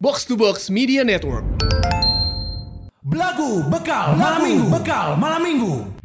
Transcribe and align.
Box 0.00 0.24
to 0.30 0.36
Box 0.38 0.70
Media 0.70 1.02
Network. 1.02 1.42
Belagu 3.02 3.66
bekal 3.66 4.14
malam 4.14 4.46
minggu. 4.46 4.70
Bekal 4.70 5.18
malam 5.18 5.42
minggu. 5.42 5.97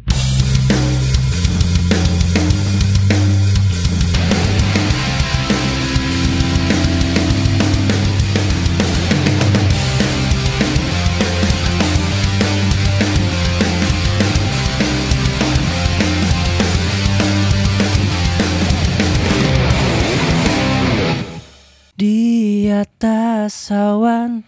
Atas 22.84 23.72
awan 23.72 24.44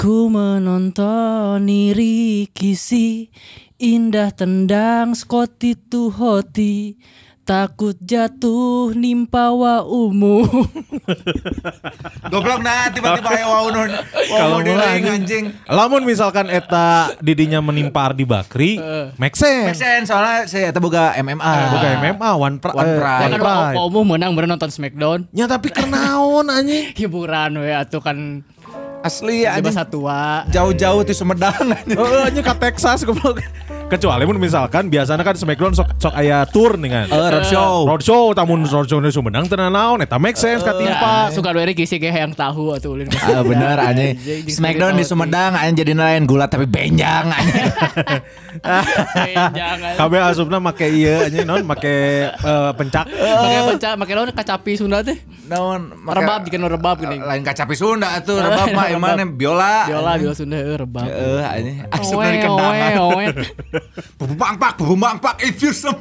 ku 0.00 0.32
menonton 0.32 1.68
Rikisi. 1.68 3.28
Indah 3.76 4.32
tendang 4.32 5.12
Scotty 5.12 5.76
tu 5.76 6.08
hoti 6.08 6.96
Takut 7.44 7.92
jatuh 8.00 8.96
nimpa 8.96 9.52
wa 9.52 9.84
umum 9.84 10.48
Goblok 12.32 12.64
nah 12.64 12.88
tiba-tiba 12.88 13.36
aya 13.36 13.44
wau 13.44 13.68
nun. 13.68 13.92
Wau 13.92 14.38
Kalau 14.40 14.58
mulai 14.64 14.96
deui 15.04 15.12
anjing. 15.12 15.44
Lamun 15.68 16.08
misalkan 16.08 16.48
eta 16.48 17.12
didinya 17.20 17.60
menimpa 17.60 18.08
Ardi 18.08 18.24
Bakri, 18.24 18.80
make 19.20 19.36
sense. 19.36 19.76
Make 19.76 19.76
sense 19.76 20.08
soalnya 20.08 20.48
saya 20.48 20.72
eta 20.72 20.80
boga 20.80 21.12
MMA. 21.20 21.52
Bukan 21.68 21.90
MMA, 22.00 22.30
One, 22.32 22.56
pra, 22.64 22.72
One 22.72 22.88
eh, 22.88 22.96
Pride. 22.96 23.20
Ya 23.20 23.26
One 23.28 23.34
kan 23.36 23.40
Pride. 23.44 23.76
Wa 23.76 23.82
umum 23.92 24.04
menang 24.16 24.32
bener 24.32 24.48
nonton 24.56 24.72
Smackdown 24.72 25.28
Ya 25.36 25.44
tapi 25.44 25.68
kernaon 25.68 26.48
anjing. 26.48 26.90
Hiburan 26.98 27.60
we 27.60 27.68
atuh 27.68 28.00
kan 28.00 28.40
Asli 29.04 29.44
anjing. 29.44 29.68
satua 29.68 30.48
Jauh-jauh 30.48 31.04
di 31.04 31.12
Sumedang 31.12 31.76
anjing. 31.76 32.00
Oh, 32.00 32.24
nya 32.24 32.40
ke 32.40 32.54
Texas 32.56 33.04
goblok. 33.04 33.44
Kecuali 33.94 34.26
mun 34.26 34.42
misalkan 34.42 34.90
biasanya 34.90 35.22
kan 35.22 35.38
Smackdown 35.38 35.70
sok 35.70 35.86
sok 35.96 36.14
aya 36.14 36.42
tour 36.44 36.74
nih 36.74 36.90
kan. 36.90 37.06
Eh, 37.06 37.28
roadshow. 37.30 37.86
Roadshow, 37.86 38.34
tamun 38.34 38.66
roadshow 38.66 38.98
di 38.98 39.06
Sumedang 39.08 39.46
teu 39.46 39.54
naon 39.54 40.02
eta 40.02 40.18
make 40.18 40.34
sense 40.34 40.60
katimpa. 40.60 41.30
Suka 41.30 41.54
dua 41.54 41.62
Rikisi 41.62 41.96
kayak 41.96 42.16
yang 42.16 42.32
tahu 42.34 42.74
atuh 42.74 42.90
ulin 42.90 43.06
Ah 43.14 43.40
bener 43.40 43.78
anjing. 43.78 44.18
Anjing, 44.18 44.50
Smackdown 44.50 44.98
di. 44.98 45.06
Sumedang 45.06 45.54
anjing 45.54 45.78
jadi 45.78 45.92
lain 45.94 46.26
gulat 46.26 46.50
tapi 46.50 46.66
benjang 46.66 47.30
anjing. 47.30 47.70
Jangan 49.54 49.94
Kabeh 49.94 50.20
asupna 50.24 50.58
make 50.58 50.86
ieu 50.86 51.14
anjing 51.20 51.46
naon 51.46 51.62
make 51.62 51.86
eh, 52.34 52.70
pencak. 52.74 53.06
Pakai 53.06 53.62
penca, 53.70 53.88
pakai 53.94 54.14
lawan 54.14 54.34
kacapi 54.34 54.72
Sunda 54.74 55.06
teh. 55.06 55.14
Naon 55.46 55.94
make- 55.94 56.18
Rebab 56.18 56.40
jika 56.42 56.56
nu 56.58 56.66
rebab 56.66 56.96
gini. 56.98 57.22
Lain 57.22 57.46
kacapi 57.46 57.74
Sunda 57.78 58.10
atuh 58.10 58.42
rebab 58.42 58.66
mah 58.70 58.86
Rebab. 58.90 59.14
emang 59.14 59.38
biola. 59.38 59.86
Biola, 59.86 60.12
biola 60.18 60.34
Sunda 60.34 60.58
rebab. 60.58 61.06
Heeh 61.06 61.42
anjing. 61.46 61.76
Asupna 61.94 62.26
di 62.26 62.42
Bubuk 64.18 64.34
bangpak, 64.34 64.72
bubuk 64.74 64.98
bangpak 64.98 65.34
if 65.42 65.60
you 65.62 65.70
smell. 65.70 66.00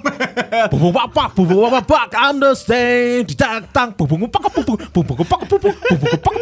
Bubuk 0.73 0.91
bapak, 0.91 1.37
bubuk 1.37 1.69
bapak, 1.69 2.09
understand. 2.15 3.29
Ditantang, 3.29 3.93
bubuk 3.93 4.27
bapak, 4.27 4.49
bubuk, 4.49 4.79
bubuk 4.89 5.17
bapak, 5.21 5.41
bubuk, 5.45 5.75
bubuk 5.77 6.09
bubuk. 6.17 6.33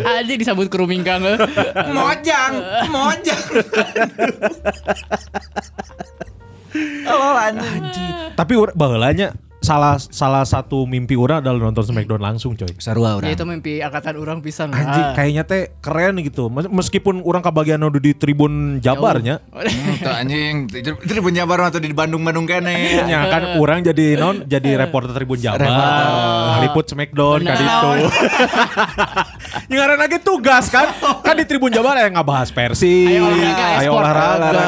Anjing 0.00 0.38
disambut 0.40 0.72
keruming 0.72 1.04
kang 1.04 1.20
heuh. 1.20 1.36
Mojang, 1.92 2.52
mojang. 2.88 3.42
Halo 7.06 7.38
anjing. 7.38 8.34
Tapi 8.34 8.52
ur- 8.58 8.74
baheulanya 8.74 9.30
salah 9.64 9.96
salah 9.98 10.44
satu 10.44 10.84
mimpi 10.84 11.16
orang 11.16 11.40
adalah 11.40 11.58
nonton 11.64 11.82
Smackdown 11.82 12.20
langsung 12.20 12.52
coy. 12.52 12.68
Sarua 12.76 13.16
Ya 13.18 13.32
itu 13.32 13.42
mimpi 13.42 13.80
angkatan 13.80 14.14
orang 14.14 14.38
pisan. 14.38 14.70
Anjing 14.70 15.04
Ah. 15.04 15.16
kayaknya 15.16 15.42
teh 15.42 15.72
keren 15.80 16.20
gitu. 16.20 16.52
Mes- 16.52 16.68
Meskipun 16.68 17.24
orang 17.24 17.40
kebagian 17.40 17.80
udah 17.80 17.96
di 17.96 18.12
Tribun 18.12 18.78
Jabarnya. 18.78 19.40
Tuh 19.98 20.12
anjing, 20.12 20.68
di 20.68 20.84
Jabar 21.34 21.72
atau 21.72 21.80
di 21.80 21.88
Bandung-Bandung 21.90 22.44
kene. 22.44 23.08
Ya 23.08 23.24
kan 23.26 23.42
orang 23.62 23.80
jadi 23.80 24.20
non 24.20 24.44
jadi 24.44 24.76
reporter 24.76 25.16
Tribun 25.16 25.40
Jabar. 25.40 25.64
Ngaliput 25.64 26.84
Smackdown 26.84 27.40
kan 27.42 27.56
itu. 27.56 27.90
Yang 29.72 29.80
ada 29.80 29.96
lagi 29.96 30.18
tugas 30.20 30.68
kan. 30.68 30.92
Kan 31.24 31.34
di 31.38 31.44
Tribun 31.48 31.72
Jabar 31.72 31.96
yang 31.96 32.12
ngabahas 32.14 32.52
Persi. 32.52 33.08
Ayo 33.08 33.24
olahraga, 33.24 33.66
Ayo 33.80 33.90
olahraga. 33.94 34.66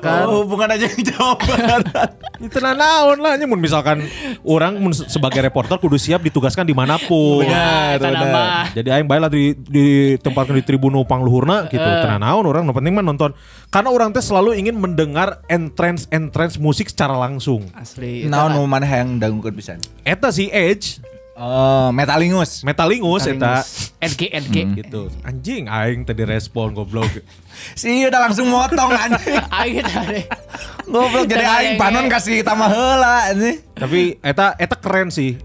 Kan. 0.00 0.24
Oh, 0.26 0.42
bukan 0.48 0.68
aja 0.70 0.86
yang 0.86 1.02
Jabar. 1.04 1.80
Itu 2.46 2.56
naon 2.56 3.18
lah. 3.20 3.36
Nyamun 3.36 3.60
misalkan 3.60 4.00
orang 4.46 4.78
mun 4.80 4.92
sebagai 4.94 5.40
reporter 5.42 5.76
kudu 5.76 5.96
siap 5.96 6.22
ditugaskan 6.24 6.64
di 6.66 6.74
mana 6.76 6.96
pun. 6.98 7.42
Benar, 7.44 7.98
Benar, 7.98 8.12
benar. 8.12 8.22
benar. 8.24 8.64
Jadi 8.74 8.88
aing 8.90 9.08
bae 9.08 9.20
lah 9.20 9.30
di 9.30 9.54
ditempatkan 9.56 10.54
di 10.56 10.64
tribun 10.64 10.94
upang 10.98 11.22
luhurna 11.22 11.66
gitu. 11.68 11.82
Eh. 11.82 12.00
Tenang 12.04 12.20
naon 12.22 12.44
orang 12.46 12.62
nu 12.64 12.72
penting 12.72 12.94
mah 12.94 13.04
nonton. 13.04 13.34
Karena 13.70 13.90
orang 13.90 14.10
teh 14.10 14.22
selalu 14.22 14.58
ingin 14.58 14.76
mendengar 14.78 15.42
entrance 15.46 16.06
entrance 16.10 16.58
musik 16.58 16.90
secara 16.90 17.14
langsung. 17.14 17.66
Asli. 17.74 18.26
Naon 18.26 18.58
mau 18.58 18.66
mana 18.66 18.86
yang 18.86 19.18
dangungkeun 19.18 19.54
pisan? 19.54 19.78
Eta 20.02 20.30
si 20.34 20.50
Edge, 20.50 21.02
Oh, 21.40 21.88
Metalingus. 21.96 22.60
Metalingus 22.68 23.24
eta 23.24 23.64
NG 23.96 24.28
NG. 24.28 24.56
gitu. 24.84 25.08
Anjing 25.24 25.72
aing 25.72 26.04
tadi 26.04 26.28
respon 26.28 26.76
goblok. 26.76 27.08
Si 27.76 28.04
udah 28.04 28.28
langsung 28.28 28.48
motong 28.48 28.88
anjing. 28.92 29.36
Aing 29.60 29.84
tadi. 29.84 30.24
Goblok 30.88 31.28
jadi 31.28 31.44
aing 31.44 31.74
panon 31.76 32.08
kasih 32.08 32.40
tambah 32.40 32.68
heula 32.72 33.32
anjing. 33.32 33.60
Tapi 33.76 34.16
eta 34.20 34.56
eta 34.56 34.76
keren 34.76 35.08
sih. 35.12 35.36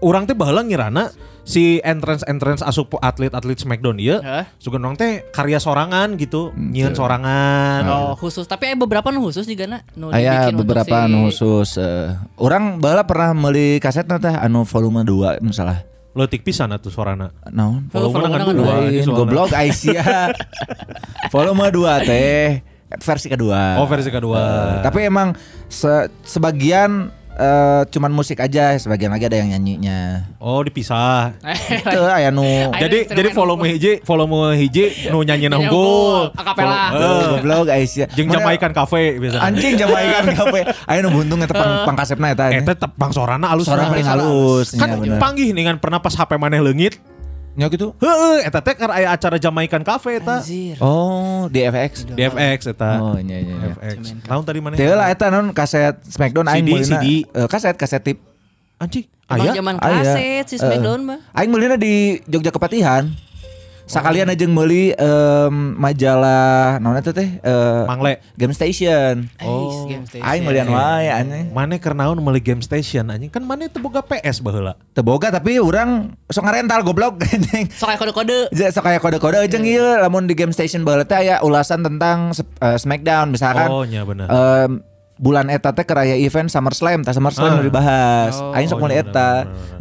Orang 0.00 0.24
teh 0.24 0.36
baheula 0.36 0.60
ngirana 0.60 1.08
si 1.44 1.76
entrance 1.80 2.24
entrance 2.24 2.60
asup 2.60 2.96
atlet-atlet 2.98 3.54
Smackdown 3.54 3.96
ieu 3.96 4.16
Hah? 4.18 4.48
sugan 4.56 4.96
teh 4.96 5.28
karya 5.28 5.56
sorangan 5.56 6.16
gitu, 6.16 6.50
nyieun 6.50 6.92
sorangan. 6.92 7.84
Oh 7.84 8.12
khusus. 8.16 8.44
Tapi 8.44 8.72
ada 8.72 8.80
beberapa 8.80 9.08
nu 9.08 9.20
khusus 9.22 9.44
juga 9.44 9.68
na. 9.68 9.78
Nu 9.92 10.08
Aya 10.08 10.48
beberapa 10.50 10.88
si- 10.88 11.04
anu 11.04 11.28
khusus 11.28 11.76
eh, 11.76 12.16
Orang 12.34 12.80
bala 12.80 13.04
pernah 13.04 13.30
beli 13.30 13.76
kaset 13.76 14.04
teh 14.04 14.32
anu 14.32 14.64
volume 14.64 15.04
2 15.04 15.38
misalnya. 15.40 15.84
Leutik 16.14 16.40
pisan 16.42 16.70
atuh 16.70 16.88
sorana. 16.88 17.34
Naon? 17.46 17.90
Oh, 17.90 18.08
Volume 18.08 18.24
volume 18.24 18.30
kan 18.30 18.54
dua, 18.54 18.74
dua. 18.88 19.14
goblok 19.14 19.50
Aisyah. 19.50 20.30
volume 21.34 21.66
2 21.68 22.08
teh 22.08 22.62
versi 22.94 23.26
kedua. 23.26 23.82
Oh 23.82 23.86
versi 23.86 24.08
kedua. 24.08 24.38
Eh, 24.38 24.74
tapi 24.80 25.02
emang 25.02 25.34
se- 25.66 26.08
sebagian 26.22 27.10
eh, 27.34 27.82
cuman 27.88 28.10
musik 28.10 28.38
aja, 28.38 28.74
sebagian 28.74 29.10
lagi 29.10 29.26
ada 29.26 29.36
yang 29.36 29.50
nyanyinya. 29.50 30.30
Oh 30.38 30.60
dipisah. 30.60 31.34
Itu 31.82 32.00
aya 32.04 32.30
nu 32.30 32.42
jadi 32.72 33.06
jadi 33.06 33.28
volume 33.30 33.64
hiji 33.70 33.92
volume 34.02 34.54
hiji 34.54 35.10
nu 35.10 35.22
nyanyi 35.22 35.48
unggul, 35.48 36.30
akapela. 36.32 36.94
Eh, 36.94 37.22
goblok 37.34 37.66
Aisyah. 37.68 38.08
jeung 38.10 38.28
Mana- 38.28 38.40
Jamaikan 38.40 38.70
Cafe 38.70 39.18
biasanya. 39.18 39.42
Anjing 39.44 39.74
Jamaikan 39.74 40.24
kafe. 40.32 40.60
Aya 40.84 40.98
nu 41.00 41.10
buntung 41.10 41.40
eta 41.40 41.54
pang 41.54 41.72
pangkasepna 41.86 42.26
eta. 42.30 42.44
Eta 42.50 42.72
tepang 42.74 43.10
sorana 43.10 43.50
alus. 43.50 43.66
Suara 43.66 43.88
paling 43.88 44.06
halus. 44.06 44.74
Kan 44.74 45.00
Iya, 45.00 45.18
panggih 45.18 45.50
dengan 45.50 45.76
pernah 45.76 45.98
pas 45.98 46.14
HP 46.14 46.38
maneh 46.38 46.62
leungit. 46.62 46.96
Nya 47.54 47.70
gitu. 47.70 47.94
Heeh, 48.02 48.50
eta 48.50 48.58
teh 48.58 48.74
karena 48.74 48.94
aya 48.98 49.08
acara 49.14 49.38
Jamaikan 49.38 49.86
Cafe 49.86 50.18
eta. 50.18 50.42
Oh, 50.82 51.46
di 51.46 51.62
FX. 51.62 52.02
Di 52.02 52.22
FX 52.26 52.74
eta. 52.74 52.98
Oh, 52.98 53.14
iya 53.14 53.38
iya. 53.38 53.54
iya. 53.54 53.66
FX. 53.78 53.98
Tahun 54.26 54.42
tadi 54.42 54.58
mana? 54.58 54.74
Teu 54.74 54.90
lah 54.98 55.06
eta 55.06 55.30
non 55.30 55.54
kaset 55.54 55.94
Smackdown 56.02 56.50
aing 56.50 56.66
meulina. 56.66 56.98
CD. 56.98 57.22
Eh, 57.30 57.46
kaset 57.46 57.78
kaset 57.78 58.02
tip. 58.02 58.18
Anjing. 58.82 59.06
Aya. 59.30 59.54
zaman 59.54 59.78
kaset 59.78 60.44
si 60.50 60.56
Smackdown 60.58 61.00
Eh, 61.06 61.08
mah. 61.14 61.18
Aing 61.30 61.50
meulina 61.54 61.78
di 61.78 62.18
Jogja 62.26 62.50
Kepatihan. 62.50 63.06
Sakalian 63.84 64.32
aja 64.32 64.48
meuli 64.48 64.96
em, 64.96 65.54
majalah 65.76 66.80
naon 66.80 66.96
eta 66.96 67.12
teh? 67.12 67.36
Eh, 67.36 67.82
Mangle. 67.84 68.16
Game 68.32 68.56
Station. 68.56 69.28
Oh. 69.44 69.84
Game 69.84 70.08
station. 70.08 70.24
Aing 70.24 70.40
meulian 70.40 70.72
wae. 70.72 71.12
Mana 71.52 71.76
kernaun 71.76 72.16
meuli 72.16 72.40
game 72.40 72.64
station 72.64 73.12
anjing 73.12 73.28
kan 73.28 73.44
mana 73.44 73.68
teu 73.68 73.84
boga 73.84 74.00
PS 74.00 74.40
baheula. 74.40 74.80
Teu 74.96 75.04
boga 75.04 75.28
tapi 75.28 75.60
urang 75.60 76.16
sok 76.32 76.48
ngarental 76.48 76.80
goblok 76.80 77.20
anjing. 77.28 77.68
Sok 77.68 77.92
aya 77.92 77.98
kode-kode. 78.00 78.48
Sok 78.56 78.84
kayak 78.88 79.04
kode-kode 79.04 79.44
jeung 79.52 79.68
ieu 79.68 80.00
lamun 80.00 80.24
di 80.24 80.32
Game 80.32 80.56
Station 80.56 80.80
baheula 80.80 81.04
teh 81.04 81.20
aya 81.20 81.44
ulasan 81.44 81.84
tentang 81.84 82.32
eh, 82.64 82.78
Smackdown 82.80 83.36
misalkan. 83.36 83.68
Oh, 83.68 83.84
nya 83.84 84.08
bener. 84.08 84.32
em, 84.32 84.80
bulan 85.20 85.52
eta 85.52 85.76
teh 85.76 85.84
keraya 85.84 86.16
event 86.16 86.48
SummerSlam, 86.48 87.04
tah 87.04 87.12
SummerSlam 87.12 87.60
udah 87.60 87.66
dibahas. 87.68 88.34
Oh. 88.40 88.56
Aing 88.56 88.66
sok 88.66 88.80
Oh, 88.80 88.88
meuli 88.88 88.96
iya, 88.96 89.04
eta. 89.04 89.30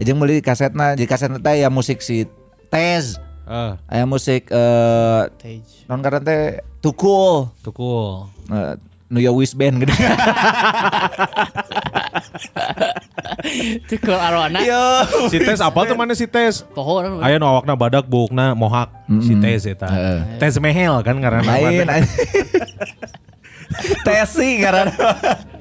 Jeung 0.04 0.19
meuli 0.19 0.44
kasetna, 0.44 1.00
di 1.00 1.07
kasetna 1.07 1.39
teh 1.39 1.63
ya 1.63 1.72
musik 1.72 2.04
si 2.04 2.28
Tez. 2.68 3.16
Eh, 3.44 3.72
Aya 3.90 4.04
musik 4.04 4.48
eh 4.48 5.22
Stage. 5.30 5.84
non 5.86 6.00
karena 6.00 6.19
teh 6.19 6.44
Too 6.80 6.92
Cool. 6.94 7.48
tuh 7.60 7.72
cool. 7.72 8.28
Eh, 8.48 8.75
New 9.07 9.19
York 9.19 9.38
Wish 9.38 9.54
Band 9.54 9.78
gede. 9.80 9.94
Tukul 13.86 14.16
arwana. 14.16 14.60
Yo. 14.63 14.84
Si 15.30 15.38
Tes 15.38 15.60
apa 15.60 15.86
tuh 15.86 15.94
mana 15.94 16.12
si 16.13 16.25
Tes? 16.25 16.63
Pohon. 16.74 17.22
Aya 17.22 17.38
nu 17.38 17.45
awakna 17.45 17.75
badak 17.75 18.07
bukna 18.07 18.51
mohak 18.51 18.90
si 19.22 19.38
Tes 19.38 19.68
eta. 19.68 19.88
Heeh. 19.88 20.19
Tes 20.40 20.57
mehel 20.57 20.98
kan 21.04 21.19
karena 21.19 21.42
Lain. 21.44 21.88
Tesi 24.06 24.62
karena 24.62 24.92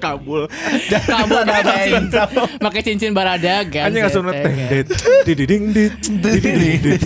Kabul. 0.03 0.50
Kamu 0.91 1.47
pakai 1.47 1.62
cincin, 1.87 2.05
pakai 2.59 2.81
cincin 2.82 3.11
baradaga. 3.14 3.87
Anjing 3.87 4.03
langsung 4.03 4.26
kan. 4.26 4.50
dit. 4.70 4.87
Dididing 5.23 5.62
dit. 5.70 5.94
Dididing 6.03 6.81
dit. 6.82 7.03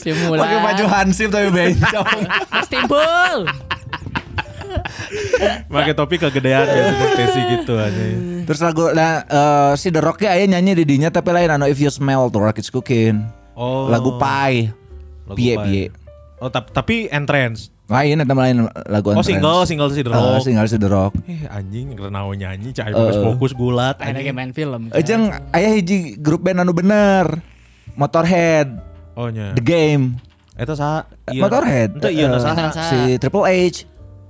Simulan. 0.00 0.40
pakai 0.40 0.58
baju 0.62 0.84
hansip 0.88 1.28
tapi 1.28 1.48
bencong. 1.52 2.20
Mas 2.48 2.68
Timbul. 2.72 3.38
Pakai 5.68 5.94
topi 5.94 6.16
kegedean 6.16 6.64
gitu 6.66 7.04
Tesi 7.14 7.40
gitu 7.58 7.74
aja. 7.76 8.04
Terus 8.46 8.60
lagu 8.62 8.84
nah, 8.94 9.24
eh, 9.26 9.72
si 9.76 9.92
The 9.92 10.00
Rock 10.00 10.24
aya 10.24 10.46
nyanyi 10.46 10.82
di 10.82 10.84
dinya 10.86 11.12
tapi 11.12 11.34
lain 11.34 11.52
anu 11.52 11.66
If 11.68 11.78
You 11.82 11.92
Smell 11.92 12.32
The 12.32 12.40
Rock 12.40 12.58
Is 12.62 12.72
Cooking. 12.72 13.20
Oh. 13.56 13.88
Lagu 13.92 14.16
Pie. 14.16 14.72
Lagu 15.26 15.36
Pie. 15.36 15.56
piye. 15.60 15.84
Oh 16.40 16.52
tap- 16.52 16.72
tapi 16.72 17.08
entrance. 17.08 17.72
Lain 17.86 18.18
eta 18.18 18.34
lain 18.34 18.66
lagu 18.84 19.14
Oh 19.14 19.22
single 19.22 19.62
single 19.62 19.86
si 19.88 20.02
The 20.02 20.10
Eh, 20.10 20.18
Rock. 20.18 20.42
single 20.42 20.66
si 20.66 20.76
The 20.76 20.88
Rock. 20.88 21.12
Eh 21.24 21.46
anjing 21.46 21.94
kenapa 21.94 22.26
nyanyi 22.28 22.74
cai 22.74 22.90
Eh, 22.90 22.98
eh. 22.98 23.22
fokus 23.22 23.54
gulat 23.54 23.94
anjing. 24.02 24.34
main 24.34 24.50
film. 24.50 24.90
Ejeng 24.90 25.30
aya 25.50 25.70
hiji 25.72 26.18
grup 26.18 26.42
band 26.42 26.60
anu 26.60 26.72
bener. 26.72 27.38
Motorhead, 27.94 28.68
Oh 29.14 29.30
nya. 29.30 29.54
The 29.54 29.62
Game. 29.62 30.18
Eta 30.52 30.74
saha? 30.74 31.06
Iya. 31.26 31.40
Motorhead. 31.40 31.90
Ente 31.96 32.10
iya 32.10 32.26
Eh, 32.26 32.28
na 32.28 32.38
saha? 32.38 32.68
Saha. 32.68 32.90
Si 32.90 32.98
Triple 33.16 33.46
H. 33.46 33.86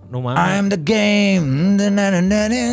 Nu 0.06 0.20
mana? 0.20 0.38
I'm 0.38 0.68
the 0.68 0.78
game. 0.78 1.74
Kan 1.74 1.98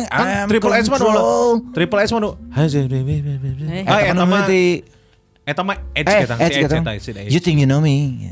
I'm 0.06 0.46
Triple 0.46 0.70
H 0.70 0.86
mah 0.86 0.98
nu. 1.00 1.02
control. 1.02 1.48
Triple 1.72 1.98
H 1.98 2.10
mah 2.12 2.20
nu. 2.20 2.30
Eh, 2.54 3.82
Ah, 3.88 4.04
Eta 4.04 4.14
mah 4.14 4.28
mati. 4.44 4.84
eta 5.42 5.60
mah 5.60 5.76
Edge 5.92 6.06
Eh, 6.06 6.44
Edge 6.44 6.58
eta. 6.60 6.76
You 7.26 7.40
think 7.40 7.58
you 7.58 7.66
know 7.66 7.80
me? 7.80 8.22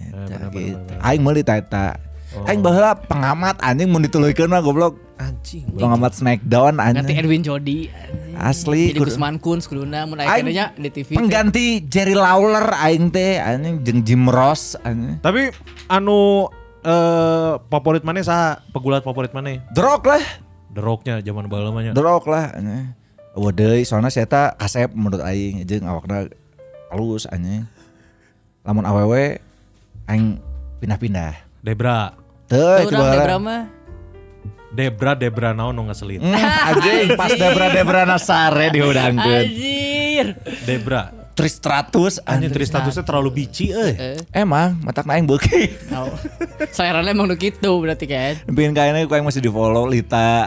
Gitu. 0.52 0.78
Aing 1.00 1.24
meuli 1.24 1.42
ta 1.42 1.56
eta. 1.56 1.98
Oh. 2.32 2.48
Aing 2.48 2.64
baheula 2.64 2.96
pengamat 2.96 3.60
anjing 3.60 3.92
mun 3.92 4.00
dituluykeun 4.00 4.48
mah 4.48 4.64
goblok. 4.64 4.96
Anjing. 5.20 5.68
Pengamat 5.76 6.16
Smackdown 6.16 6.80
Ganti 6.80 7.12
anjing. 7.12 7.16
Edwin 7.20 7.42
Jody. 7.44 7.92
Asli, 8.32 8.90
Jadi 8.90 8.98
kudu- 8.98 9.12
Gusman 9.12 9.36
Kun 9.36 9.60
kuduna 9.60 10.08
mun 10.08 10.16
Aing 10.18 10.48
akhirnya 10.48 10.72
di 10.74 10.88
TV. 10.88 11.14
Pengganti 11.14 11.84
Jerry 11.84 12.16
Lawler 12.16 12.72
aing 12.80 13.12
teh 13.12 13.36
anjing 13.36 13.84
jeung 13.84 14.00
Jim 14.02 14.22
Ross 14.26 14.74
anjing. 14.80 15.20
Tapi 15.20 15.52
anu 15.92 16.48
eh 16.82 17.52
favorit 17.68 18.02
mana 18.02 18.24
saha? 18.24 18.64
Pegulat 18.72 19.04
favorit 19.04 19.30
mana? 19.36 19.60
The 19.76 19.82
Rock 19.84 20.08
lah. 20.08 20.24
The 20.72 20.80
Rock-nya 20.80 21.20
zaman 21.20 21.52
baheula 21.52 21.68
mah 21.68 21.84
nya. 21.84 21.92
The 21.92 22.02
Rock 22.02 22.24
lah 22.26 22.56
anjing. 22.56 22.96
Deui 23.32 23.84
soalna 23.84 24.08
si 24.08 24.24
eta 24.24 24.56
kasep 24.56 24.96
menurut 24.96 25.20
aing 25.20 25.68
jeung 25.68 25.84
awakna 25.84 26.32
halus 26.88 27.28
anjing. 27.28 27.68
Lamun 28.64 28.88
awewe 28.88 29.36
aing 30.08 30.40
pindah-pindah. 30.80 31.36
Debra. 31.62 32.21
Tuh 32.52 32.92
coba 32.92 33.00
orang. 33.00 33.16
Debra 33.16 33.36
mah. 33.40 33.62
Debra 34.72 35.12
Debra 35.12 35.50
naon 35.52 35.72
nu 35.72 35.88
ngeselin. 35.88 36.20
Hmm, 36.20 36.32
anjing 36.68 37.16
pas 37.16 37.32
Debra 37.32 37.68
Debra 37.68 38.04
Nasare 38.04 38.68
diudangkeun. 38.68 39.44
Anjir. 39.48 40.26
Debra. 40.64 41.02
Tristratus 41.32 42.20
Anjing 42.28 42.52
anjing. 42.52 42.52
Tristatusnya 42.52 43.04
terlalu 43.08 43.32
bici 43.32 43.72
euy. 43.72 43.96
Eh, 43.96 44.20
Emang 44.36 44.76
matak 44.84 45.08
aing 45.08 45.24
beuki. 45.24 45.72
tahu. 45.88 46.12
Selera 46.76 47.00
emang 47.00 47.24
udah 47.24 47.40
gitu 47.40 47.80
berarti 47.80 48.04
kan. 48.04 48.36
Bikin 48.44 48.76
kayaknya 48.76 49.08
ku 49.08 49.16
aing 49.16 49.24
masih 49.24 49.40
di 49.40 49.48
follow 49.48 49.88
Lita. 49.88 50.44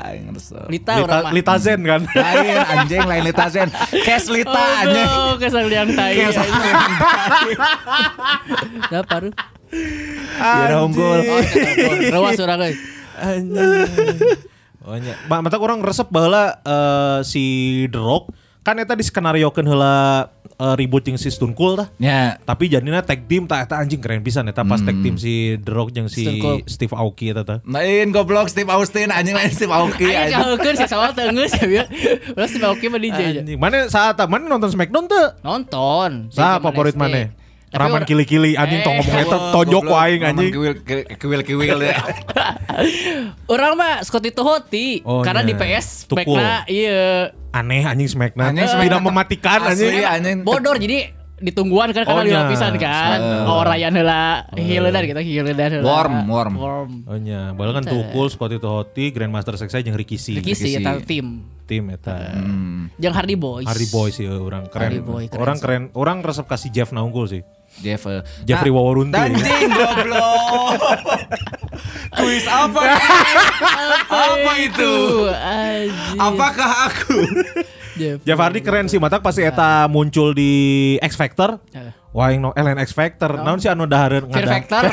Lita, 0.69 1.01
Lita. 1.01 1.17
Lita 1.33 1.53
Zen 1.57 1.81
kan. 1.81 2.05
Lain 2.21 2.57
anjing 2.69 3.01
lain 3.01 3.23
Lita 3.25 3.49
Zen. 3.49 3.69
Kes 4.05 4.29
Lita 4.29 4.61
anjing. 4.85 5.09
Oh, 5.09 5.33
kesal 5.41 5.65
yang 5.73 5.89
tai. 5.97 6.21
Kes 6.21 6.37
Dah 8.93 9.01
paru. 9.09 9.33
Iya 10.35 10.77
unggul. 10.79 11.19
Oh, 11.21 11.41
Rawas 12.11 12.35
orang 12.37 12.59
euy. 12.61 12.75
Oh 14.85 14.95
nya. 14.95 15.17
Ba- 15.25 15.41
Mata 15.41 15.57
orang 15.57 15.81
resep 15.81 16.05
baheula 16.07 16.61
eh, 16.61 17.19
si 17.25 17.43
The 17.89 17.97
Rock 17.97 18.29
kan 18.61 18.77
eta 18.77 18.93
diskenariokeun 18.93 19.65
heula 19.65 19.93
eh, 20.51 20.73
ribut 20.75 21.01
jeung 21.01 21.17
si 21.17 21.29
Stone 21.29 21.53
Cold 21.53 21.79
tah. 21.79 21.87
Ya. 21.97 22.37
Tapi 22.39 22.67
jadinya 22.67 23.01
tag 23.01 23.25
team 23.25 23.45
tah 23.45 23.61
eta 23.61 23.77
anjing 23.77 23.97
keren 23.97 24.21
pisan 24.21 24.45
eta 24.45 24.61
pas 24.61 24.77
tag 24.77 24.93
team 25.01 25.17
si 25.17 25.57
The 25.57 25.71
Rock 25.71 25.89
jeung 25.89 26.05
si. 26.05 26.25
Steve 26.65 26.93
Aoki 26.93 27.33
eta 27.33 27.41
tah. 27.41 27.57
Lain 27.65 28.11
goblok 28.11 28.45
Steve 28.45 28.69
Austin 28.69 29.09
anjing 29.09 29.33
lain 29.33 29.49
Steve 29.49 29.71
Aoki 29.71 30.05
Ayo 30.05 30.17
anjing. 30.19 30.37
caheukkeun 30.37 30.75
si 30.75 30.85
sawal 30.85 31.13
teu 31.13 31.31
geus 31.31 31.53
ya. 31.57 31.85
Terus 32.35 32.49
si 32.51 32.57
Oki 32.59 32.85
mah 32.85 32.99
DJ 32.99 33.19
aja. 33.23 33.41
Anjing. 33.41 33.57
Mana 33.57 33.77
saat 33.87 34.19
mana 34.21 34.45
nonton 34.45 34.69
Smackdown 34.69 35.05
teu? 35.07 35.25
Nonton. 35.41 36.29
Zaman 36.29 36.61
favorit 36.61 36.93
mana? 36.93 37.33
Raman 37.75 38.01
kili-kili 38.03 38.55
anjing 38.55 38.81
tong 38.81 38.95
Eh, 38.95 38.99
ngomong 38.99 39.19
eta 39.19 39.37
Oh, 39.37 39.51
tojok 39.53 39.83
waing 39.85 40.21
anjing. 40.23 40.51
Kiwil 40.51 40.73
kiwil 41.13 41.41
kiwil 41.43 41.79
ya. 41.81 41.99
Orang 43.53 43.75
mah 43.75 44.01
Scotty 44.01 44.31
Tohoti 44.31 45.01
Oh, 45.01 45.21
karena 45.21 45.41
iya. 45.41 45.49
di 45.49 45.53
PS. 45.53 45.87
Backna 46.07 46.49
iya 46.65 47.01
Aneh 47.51 47.83
anjing 47.83 48.09
Smackdown. 48.09 48.51
Anjing 48.51 48.67
Tidak 48.67 49.01
mematikan 49.01 49.59
asli, 49.63 50.01
anjing. 50.01 50.03
anjing. 50.03 50.37
bodor 50.41 50.75
jadi 50.75 51.11
ditungguan 51.35 51.91
kan 51.91 52.03
karena 52.03 52.15
Oh, 52.15 52.23
di 52.23 52.31
nya. 52.31 52.39
lapisan 52.41 52.73
kan. 52.75 53.19
Oh. 53.43 53.59
Oh, 53.59 53.61
rayan 53.61 53.91
heula 53.91 54.47
hileundan 54.55 55.03
gitu 55.03 55.19
hileundan 55.19 55.71
heula. 55.73 55.83
Worm, 55.85 56.15
worm. 56.25 56.53
Worm. 56.55 56.91
Oh 57.05 57.17
nya, 57.17 57.51
bal 57.51 57.71
kan 57.71 57.83
tukul 57.83 58.27
Scotty 58.27 58.55
Tohoti, 58.55 59.11
Grandmaster 59.11 59.55
Sexay 59.55 59.83
jeung 59.83 59.95
Ricky 59.95 60.15
C. 60.15 60.35
Ricky 60.35 60.55
sih 60.55 60.75
Ricky 60.75 60.79
eta 60.79 60.95
tim. 61.01 61.43
Tim 61.65 61.89
eta. 61.89 62.39
Hmm. 62.39 62.87
Jeung 62.95 63.11
Hardy 63.11 63.35
Boys. 63.35 63.65
Hardy 63.65 63.87
Boy 63.89 64.09
sih 64.09 64.23
orang 64.25 64.67
keren. 64.67 64.85
Hardy 64.85 65.01
Boy, 65.01 65.23
keren 65.27 65.41
orang 65.41 65.57
keren. 65.59 65.83
Orang 65.91 66.17
resep 66.21 66.45
kasih 66.45 66.69
Jeff 66.69 66.91
Naunggul 66.91 67.27
sih. 67.27 67.41
Jeff 67.83 68.07
eh. 68.07 68.21
Jeffrey 68.47 68.71
Nah, 68.71 68.77
Waworuntu. 68.79 69.15
Anjing 69.15 69.67
goblok. 69.71 70.79
Kuis 72.19 72.45
apa? 72.47 72.81
Apa 74.07 74.51
itu? 74.63 74.93
Apakah 76.15 76.69
aku? 76.91 77.19
Jeff. 77.99 78.37
Hardy 78.39 78.59
keren 78.63 78.87
sih, 78.87 78.99
matak 78.99 79.23
pasti 79.23 79.43
eta 79.43 79.87
muncul 79.87 80.31
di 80.35 80.95
X 80.99 81.15
Factor. 81.15 81.59
Eh. 81.71 82.04
Wah, 82.15 82.31
yang 82.31 82.47
no, 82.47 82.55
Ellen 82.55 82.79
X 82.79 82.95
Factor. 82.95 83.27
Naon 83.43 83.59
sih 83.59 83.67
anu 83.67 83.83
dahareun 83.83 84.31
Fear 84.31 84.47
Factor. 84.47 84.87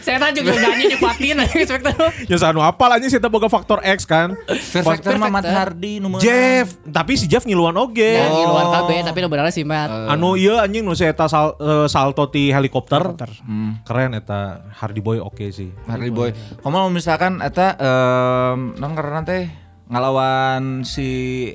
Saya 0.00 0.16
tanya 0.16 0.32
juga 0.32 0.56
nyanyi 0.56 0.84
di 0.88 0.96
Patin 0.96 1.36
Fear 1.44 1.68
Factor. 1.76 2.08
Ya 2.24 2.40
anu 2.48 2.64
apal 2.64 2.88
aja 2.88 3.04
sih 3.04 3.20
boga 3.20 3.52
faktor 3.52 3.84
X 3.84 4.08
kan. 4.08 4.32
Fear 4.48 4.80
Factor 4.80 5.20
mah 5.20 5.28
Matt 5.28 5.44
Hardy 5.44 6.00
nomor. 6.00 6.24
Jeff, 6.24 6.72
tapi 6.88 7.20
si 7.20 7.28
Jeff 7.28 7.44
ngiluan 7.44 7.76
oge. 7.76 8.16
Ya, 8.16 8.32
di 8.32 8.44
luar 8.48 8.64
Oh. 8.64 8.88
KB 8.88 9.04
tapi 9.04 9.18
nu 9.20 9.28
benerna 9.28 9.52
sih 9.52 9.60
Mat. 9.60 9.92
Anu 10.08 10.40
iya 10.40 10.64
anjing 10.64 10.88
nu 10.88 10.96
si 10.96 11.04
eta 11.04 11.28
sal, 11.28 11.52
eh, 11.60 11.84
salto 11.84 12.32
ti 12.32 12.48
helikopter. 12.48 13.12
Hmm. 13.44 13.84
Keren 13.84 14.16
eta 14.16 14.64
Hardy 14.80 15.04
Boy 15.04 15.20
oke 15.20 15.52
sih. 15.52 15.68
Hardy 15.84 16.08
Boy. 16.08 16.32
Kamu 16.64 16.88
misalkan 16.88 17.44
eta 17.44 17.76
non 18.56 18.96
karena 18.96 19.20
teh 19.20 19.63
ngalawan 19.86 20.82
si 20.82 21.08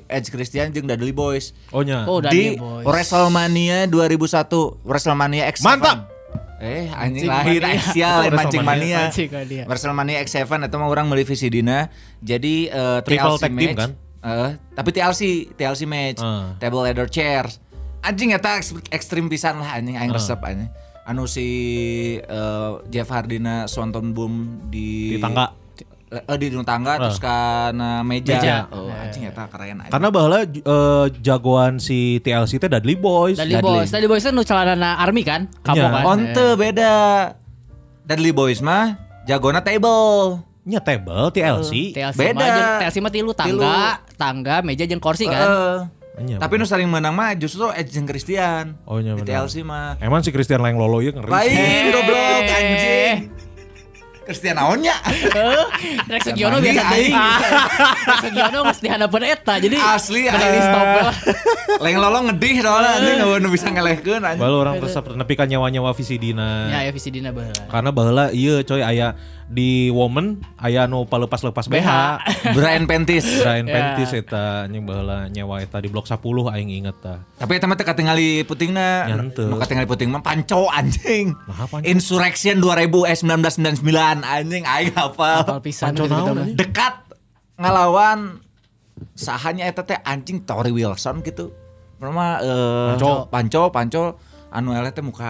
Edge 0.05 0.29
Christian 0.29 0.69
jeung 0.69 0.85
Dudley 0.85 1.11
Boys 1.11 1.51
Oh 1.69 1.81
nya. 1.81 2.05
Oh, 2.05 2.17
udah 2.17 2.29
di 2.29 2.55
Boys. 2.55 2.85
WrestleMania 2.85 3.85
2001 3.85 4.47
WrestleMania 4.81 5.43
X7 5.49 5.65
Mantap. 5.65 5.99
eh 6.59 6.91
anjing 6.91 7.23
lahir 7.25 7.57
mania. 7.57 7.79
Asia 7.81 8.09
lain 8.19 8.33
mancing 8.33 8.61
mania. 8.61 9.01
WrestleMania 9.63 10.19
X7 10.21 10.43
itu 10.61 10.75
mah 10.75 10.87
orang 10.87 11.07
beli 11.07 11.23
visi 11.23 11.47
dina 11.47 11.87
jadi 12.19 12.55
eh, 12.67 12.99
Triple 13.01 13.17
TLC 13.31 13.39
tag 13.39 13.49
team 13.49 13.57
match 13.65 13.79
kan? 13.79 13.91
Eh, 14.19 14.49
tapi 14.73 14.89
TLC 14.91 15.21
TLC 15.53 15.81
match 15.83 16.19
Ah. 16.19 16.53
table 16.57 16.81
ladder 16.81 17.07
chairs 17.07 17.57
anjing 17.99 18.29
eta 18.29 18.55
eks- 18.55 18.75
ekstrim 18.89 19.25
pisan 19.25 19.57
lah 19.57 19.73
anjing 19.73 19.95
aing 19.95 20.11
resep 20.11 20.37
anjing 20.39 20.67
anu 21.01 21.25
si 21.25 21.47
eh, 22.19 22.71
Jeff 22.87 23.07
Hardina 23.07 23.65
Swanton 23.65 24.11
Boom 24.11 24.33
di 24.67 25.15
Di 25.15 25.17
tangga. 25.17 25.55
Eh, 26.11 26.37
di 26.37 26.49
nu 26.49 26.61
tangga 26.61 26.97
terus 26.97 27.17
kana 27.17 28.01
meja, 28.01 28.35
Meja. 28.35 28.57
oh 28.69 28.89
anjing 28.89 29.25
eta 29.25 29.45
keren 29.45 29.77
anjing. 29.77 29.89
Karena 29.89 30.07
baheula 30.09 30.39
eh, 30.41 31.05
jagoan 31.19 31.77
si 31.77 32.17
TLC 32.19 32.57
teh 32.57 32.67
Dudley 32.67 32.95
Boys. 32.95 33.37
Dudley 33.37 33.55
Dudley. 33.55 33.69
Boys, 33.79 33.89
Dudley 33.89 34.07
Boys 34.07 34.23
kan 34.23 34.33
nu 34.33 34.41
celanana 34.41 34.97
army 34.97 35.21
kan? 35.21 35.45
Kamu 35.61 35.77
Iya. 35.77 35.87
kan? 35.91 36.03
Onte 36.03 36.47
beda. 36.55 36.93
Dudley 38.03 38.31
Boys 38.31 38.59
mah 38.59 38.97
jagona 39.23 39.61
table. 39.61 40.41
Nya 40.61 40.77
table 40.79 41.29
TLC. 41.29 41.93
TLC 41.93 42.17
Beda. 42.19 42.45
mah 42.45 42.49
TLC 42.79 42.97
mah 42.99 43.11
tilu 43.11 43.31
tangga, 43.31 44.01
tangga, 44.15 44.61
meja 44.61 44.85
jeung 44.85 44.99
kursi 44.99 45.25
kan. 45.25 45.39
Heeh. 45.39 45.77
Nya, 46.19 46.35
Tapi 46.35 46.59
nu 46.59 46.67
saling 46.67 46.85
menang 46.85 47.15
mah 47.15 47.31
justru 47.33 47.71
Edge 47.71 47.89
jeung 47.89 48.03
Christian. 48.03 48.75
Oh, 48.83 48.99
iya 48.99 49.15
Di 49.15 49.23
benar. 49.23 49.47
TLC 49.47 49.63
mah. 49.63 49.95
Emang 49.97 50.19
si 50.19 50.29
Christian 50.29 50.59
Lang 50.59 50.75
Lolo 50.75 50.99
ya 50.99 51.09
ngeri. 51.09 51.25
Lain 51.25 51.83
goblok 51.89 52.19
Eh. 52.43 52.51
anjing. 52.51 53.15
Christian 54.29 54.61
naonnya? 54.61 54.93
Heeh. 55.09 55.65
Rek 56.05 56.21
Sugiono 56.21 56.61
biasa 56.61 56.85
deui. 56.85 57.09
aing. 57.09 57.17
Rek 58.05 58.19
Sugiono 58.29 58.57
geus 58.69 58.79
dihadapan 58.85 59.21
eta. 59.33 59.53
Jadi 59.57 59.75
Asli 59.81 60.29
eh. 60.29 60.61
stop 60.61 60.89
lah. 61.01 61.15
Leng 61.81 61.97
lolo 61.97 62.29
ngedih 62.29 62.61
soalnya 62.61 63.01
anjing 63.01 63.17
nu 63.41 63.49
bisa 63.49 63.73
ngelehkeun 63.73 64.21
anjing. 64.21 64.37
Baru 64.37 64.61
orang 64.61 64.77
resep 64.77 65.01
nepi 65.17 65.33
ka 65.33 65.49
nyawa-nyawa 65.49 65.97
visi 65.97 66.21
dina. 66.21 66.69
Ya 66.69 66.85
ya 66.85 66.91
visi 66.93 67.09
dina 67.09 67.33
baheula. 67.33 67.65
Karena 67.73 67.89
baheula 67.89 68.25
iya 68.29 68.61
coy 68.61 68.85
aya 68.85 69.17
di 69.49 69.89
woman 69.89 70.45
aya 70.61 70.85
nu 70.85 71.09
palepas-lepas 71.09 71.65
BH. 71.65 71.89
Brian 72.53 72.85
Pentis. 72.85 73.25
Brian 73.41 73.65
Ya. 73.65 73.73
Pentis 73.75 74.13
eta 74.13 74.69
anjing 74.69 74.85
baheula 74.85 75.29
nyawa 75.29 75.61
eta 75.65 75.81
di 75.81 75.89
blok 75.89 76.05
10 76.05 76.21
aing 76.53 76.69
inget 76.69 76.97
ta. 77.01 77.21
Tapi 77.37 77.57
eta 77.57 77.65
mah 77.65 77.77
teh 77.77 77.85
katingali 77.85 78.45
putingna. 78.45 79.09
Nu 79.09 79.57
katingali 79.57 79.89
puting 79.89 80.09
mah 80.13 80.21
panco 80.21 80.69
anjing. 80.69 81.33
Nah, 81.33 81.65
panco? 81.65 81.85
Insurrection 81.85 82.61
2000 82.61 83.09
eh 83.09 83.17
1999 83.17 84.21
anjing 84.21 84.63
aing 84.69 84.93
hafal. 84.93 85.61
Pisan 85.65 85.97
Panco 85.97 86.05
gitu 86.05 86.13
naon, 86.13 86.37
anjing? 86.45 86.57
Dekat 86.57 86.95
ngalawan 87.57 88.41
sahanya 89.17 89.65
eta 89.65 89.81
teh 89.85 89.97
anjing 90.01 90.45
Tori 90.45 90.69
Wilson 90.69 91.25
gitu. 91.25 91.49
Pertama 91.97 92.37
eh 92.41 92.95
Panco. 92.95 93.27
panco 93.27 93.61
panco 93.73 94.03
anu 94.49 94.73
ele 94.73 94.89
teh 94.89 95.05
muka 95.05 95.29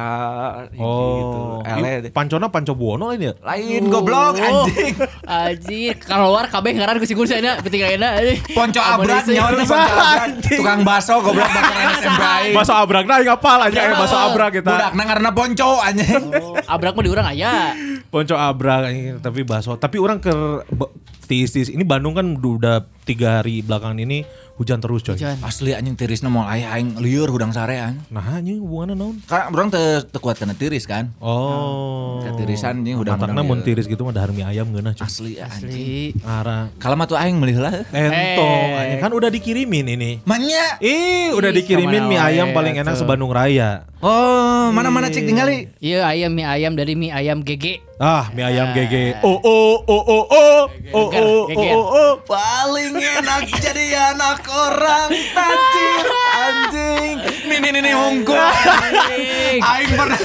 hiji 0.71 0.79
gitu. 0.79 1.39
Oh, 1.43 1.59
Ele 1.59 2.07
pancona 2.07 2.47
panco 2.47 2.71
buono 2.71 3.11
lain 3.11 3.19
ya? 3.19 3.33
lain 3.43 3.91
goblok 3.91 4.39
anjing. 4.39 4.95
Anjing, 5.27 5.95
keluar 5.99 6.47
kabeh 6.47 6.71
ngaran 6.79 6.97
ku 6.97 7.05
si 7.05 7.19
Kursana 7.19 7.59
ketika 7.59 7.91
enak. 7.91 8.39
Ponco 8.55 8.79
abrak 8.79 9.27
nyawa 9.27 9.49
teh 9.53 9.67
ponco 9.67 9.75
abrak. 9.75 10.19
Tukang 10.47 10.81
baso 10.87 11.13
goblok 11.19 11.51
bakar 11.51 11.77
SMP. 11.99 12.23
Baso 12.55 12.73
abrak 12.73 13.03
nah 13.03 13.19
aing 13.19 13.31
apal 13.31 13.59
aja 13.67 13.79
eh 13.91 13.95
baso 13.95 14.15
abrak 14.15 14.49
kita. 14.55 14.71
Budak 14.71 14.91
ngaranna 14.95 15.31
ponco 15.35 15.69
anjing. 15.83 16.23
Abrak 16.63 16.91
mah 16.95 17.03
di 17.03 17.11
urang 17.11 17.27
aya. 17.27 17.75
Ponco 18.07 18.35
abrak 18.39 18.87
anjing, 18.87 19.19
tapi 19.19 19.43
baso. 19.43 19.75
Tapi 19.75 19.99
orang 19.99 20.23
ke 20.23 20.31
tiis-tiis 21.29 21.69
ini 21.69 21.85
Bandung 21.85 22.17
kan 22.17 22.25
udah 22.25 22.89
tiga 23.05 23.43
hari 23.43 23.61
belakangan 23.61 24.01
ini 24.01 24.25
hujan 24.59 24.83
terus 24.83 25.01
coy. 25.07 25.15
Hujan. 25.15 25.39
Asli 25.39 25.71
anjing 25.71 25.95
tirisna 25.95 26.27
moal 26.27 26.51
aya 26.51 26.75
aing 26.75 26.99
lieur 26.99 27.31
hudang 27.31 27.55
sarean. 27.55 28.03
Nah 28.11 28.43
anjing 28.43 28.59
hubungannya 28.59 28.99
naon? 28.99 29.15
Kan 29.23 29.55
urang 29.55 29.71
teu 29.71 30.03
teu 30.03 30.19
kuat 30.19 30.35
kana 30.35 30.51
tiris 30.51 30.83
kan. 30.83 31.15
Oh. 31.23 32.19
Ketirisan 32.27 32.83
anjing 32.83 32.99
hudang 32.99 33.15
Matakna 33.15 33.41
mun 33.47 33.63
tiris 33.63 33.87
gitu 33.87 34.03
mah 34.03 34.11
dahar 34.11 34.35
mie 34.35 34.43
ayam 34.43 34.67
geunah 34.75 34.91
coy. 34.91 35.07
Asli 35.07 35.39
anjing. 35.39 35.71
Asli. 35.71 35.95
Ngara. 36.19 36.59
Kalau 36.75 36.95
mah 36.99 37.07
tuh 37.07 37.15
aing 37.15 37.39
meuli 37.39 37.55
heula. 37.55 37.71
Entong 37.95 38.69
anjing 38.75 38.99
kan 38.99 39.11
udah 39.15 39.31
dikirimin 39.31 39.95
ini. 39.95 40.11
Manya. 40.27 40.75
Ih, 40.83 41.31
udah 41.31 41.55
dikirimin 41.55 42.11
mie 42.11 42.19
ayam 42.19 42.51
paling 42.51 42.75
enak 42.75 42.99
se-Bandung 42.99 43.31
Raya. 43.31 43.87
Oh, 43.99 44.71
mana-mana 44.71 45.11
cek 45.11 45.27
tinggali. 45.27 45.71
Iya 45.83 46.07
ayam 46.07 46.31
mie 46.31 46.47
ayam 46.47 46.75
dari 46.75 46.95
mie 46.95 47.11
ayam 47.11 47.43
GG. 47.43 47.83
Ah, 47.99 48.31
mie 48.31 48.47
ayam 48.47 48.71
GG. 48.71 49.23
Oh 49.27 49.39
oh 49.43 49.83
oh 49.83 50.03
oh 50.07 50.23
oh. 50.31 50.61
Oh 50.95 51.07
oh 51.11 51.11
oh 51.11 51.39
geger. 51.51 51.75
oh 51.75 51.85
oh. 51.91 52.11
Paling 52.23 52.95
enak 52.95 53.43
jadi 53.59 54.15
anak 54.15 54.48
orang 54.49 55.09
tajir 55.09 56.05
anjing. 56.35 57.15
Nih 57.45 57.57
nih 57.59 57.71
nih, 57.71 57.81
nih 57.81 57.93
hungkul. 57.93 58.37
Aing 59.59 59.91
pernah 59.91 60.19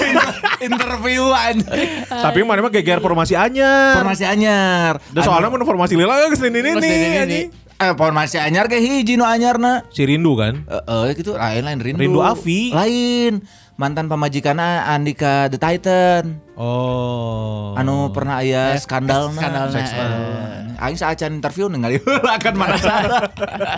interview 0.58 1.24
anjing. 1.28 1.90
Tapi 2.04 2.38
mana 2.40 2.60
mah 2.60 2.72
geger 2.72 2.98
formasi 2.98 3.34
anyar. 3.34 3.96
Formasi 3.96 4.24
anyar. 4.24 5.00
Dan 5.10 5.22
soalnya 5.22 5.48
mun 5.48 5.62
formasi 5.62 5.94
lila 5.94 6.16
geus 6.24 6.40
ini 6.40 6.58
ini 6.58 6.70
Geus 6.72 6.82
ini, 6.82 6.96
ini. 6.96 7.18
anjing. 7.18 7.48
eh 7.74 7.90
formasi 7.92 8.38
anyar 8.38 8.70
ke 8.70 8.78
hiji 8.78 9.18
nu 9.18 9.26
anyarna. 9.26 9.82
Si 9.90 10.02
Rindu 10.02 10.38
kan. 10.38 10.62
Eh, 10.64 10.78
eh, 10.78 11.18
gitu 11.18 11.34
lain 11.34 11.62
lain 11.62 11.80
Rindu. 11.82 12.00
Rindu 12.00 12.20
Avi. 12.20 12.70
Lain. 12.70 13.42
Mantan 13.74 14.06
pamajikanna 14.06 14.86
Andika 14.86 15.50
The 15.50 15.58
Titan. 15.58 16.38
Oh. 16.54 17.74
Anu 17.74 18.14
pernah 18.14 18.38
aya 18.38 18.78
skandal 18.78 19.34
skandalna, 19.34 19.74
Seks 19.74 19.90
eh. 19.90 20.78
Aing 20.78 20.94
saacan 20.94 21.42
interview 21.42 21.66
ningali 21.66 21.98
akan 22.38 22.54
mana 22.54 22.78
salah. 22.78 23.26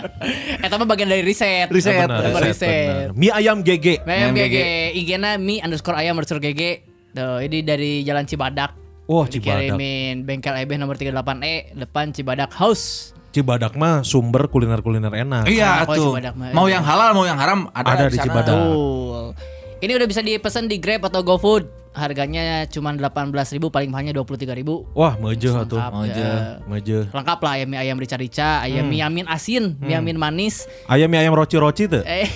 Eta 0.65 0.77
mah 0.77 0.85
bagian 0.85 1.09
dari 1.09 1.25
riset. 1.25 1.73
Riset. 1.73 2.05
Benar, 2.05 2.29
riset, 2.29 2.45
riset. 2.45 3.17
Mie 3.17 3.33
ayam 3.33 3.65
GG. 3.65 4.05
Mie 4.05 4.13
ayam 4.21 4.37
GG. 4.37 4.57
IG-na 5.01 5.41
mie 5.41 5.65
underscore 5.65 5.97
ayam 5.97 6.13
underscore 6.13 6.45
GG. 6.45 6.85
Tuh, 7.17 7.41
ini 7.41 7.65
dari 7.65 8.05
Jalan 8.05 8.29
Cibadak. 8.29 8.77
Wah, 9.09 9.25
Cibadak. 9.25 9.73
Dikirimin 9.73 10.29
bengkel 10.29 10.61
EB 10.61 10.77
nomor 10.77 10.93
38E 10.93 11.73
depan 11.73 12.13
Cibadak 12.13 12.53
House. 12.53 13.17
Cibadak 13.33 13.73
mah 13.73 14.05
sumber 14.05 14.45
kuliner-kuliner 14.45 15.09
enak. 15.09 15.49
Iya 15.49 15.89
oh, 15.89 16.13
tuh. 16.13 16.13
Mau 16.53 16.69
yang 16.69 16.85
halal 16.85 17.17
mau 17.17 17.25
yang 17.25 17.41
haram 17.41 17.65
ada, 17.73 17.97
Ada 17.97 18.13
di 18.13 18.21
sana. 18.21 18.25
Cibadak. 18.29 18.53
Betul. 18.53 19.56
Ini 19.77 19.91
udah 19.93 20.07
bisa 20.09 20.25
dipesan 20.25 20.65
di 20.65 20.81
Grab 20.81 21.05
atau 21.05 21.21
GoFood. 21.21 21.69
Harganya 21.93 22.69
cuma 22.69 22.93
18.000 22.93 23.57
paling 23.69 23.89
mahalnya 23.89 24.13
23.000. 24.13 24.93
Wah, 24.93 25.17
mejeh 25.17 25.49
atuh. 25.49 25.81
Lengkap, 25.81 25.91
Mejeh. 25.97 26.13
ya. 26.21 26.37
Mejeh. 26.69 27.03
Lengkap 27.09 27.39
lah 27.41 27.51
ayam 27.57 27.69
ayam 27.73 27.97
rica-rica, 27.97 28.61
ayam 28.61 28.85
mie 28.85 29.01
amin 29.01 29.25
asin, 29.25 29.73
mie 29.81 29.97
amin 29.97 30.13
manis. 30.13 30.69
Ayam 30.85 31.09
mie 31.09 31.25
ayam 31.25 31.33
roci-roci 31.33 31.89
tuh. 31.89 32.05
Eh, 32.05 32.29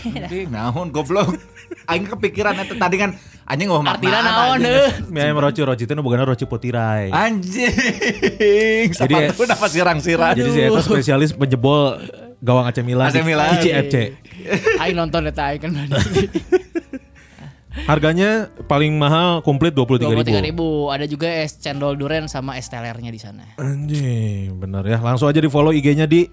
naon 0.49 0.89
goblok. 0.89 1.29
Aing 1.85 2.09
kepikiran 2.09 2.57
eta 2.57 2.73
tadi 2.73 2.97
kan 2.97 3.13
anjing 3.45 3.69
ngomong 3.69 3.85
artinya 3.85 4.17
maknaan, 4.17 4.33
naon 4.33 4.57
deh. 4.65 4.89
Mie 5.13 5.21
ayam 5.29 5.37
roci-roci 5.37 5.85
itu 5.85 5.93
bukan 5.93 6.25
roci 6.25 6.45
putirai. 6.49 7.13
Anjing. 7.13 8.89
Jadi- 8.89 9.13
Sepatu 9.29 9.45
udah 9.45 9.57
pas 9.61 9.69
sirang-sirang. 9.69 10.33
Jadi 10.33 10.49
si 10.49 10.61
Eta 10.65 10.81
spesialis 10.81 11.37
menjebol 11.37 12.01
gawang 12.41 12.65
AC 12.65 12.81
Milan. 12.81 13.13
AC 13.13 13.21
Milan. 13.21 13.61
Di 13.61 13.69
CFC. 13.69 13.95
Aing 14.81 14.97
nonton 14.97 15.29
eta 15.29 15.53
aing 15.53 15.61
kan. 15.61 15.69
Harganya 17.89 18.47
paling 18.69 18.95
mahal 18.95 19.41
komplit 19.41 19.73
23 19.73 20.21
23.000 20.25 20.47
ribu. 20.53 20.89
Ada 20.93 21.05
juga 21.09 21.27
es 21.27 21.57
cendol 21.57 21.97
duren 21.97 22.29
sama 22.29 22.55
es 22.55 22.69
telernya 22.69 23.09
di 23.09 23.19
sana. 23.19 23.45
Anjing, 23.57 24.57
bener 24.61 24.85
ya. 24.85 24.97
Langsung 25.01 25.27
aja 25.27 25.41
di 25.41 25.49
follow 25.49 25.73
IG-nya 25.73 26.05
di 26.05 26.29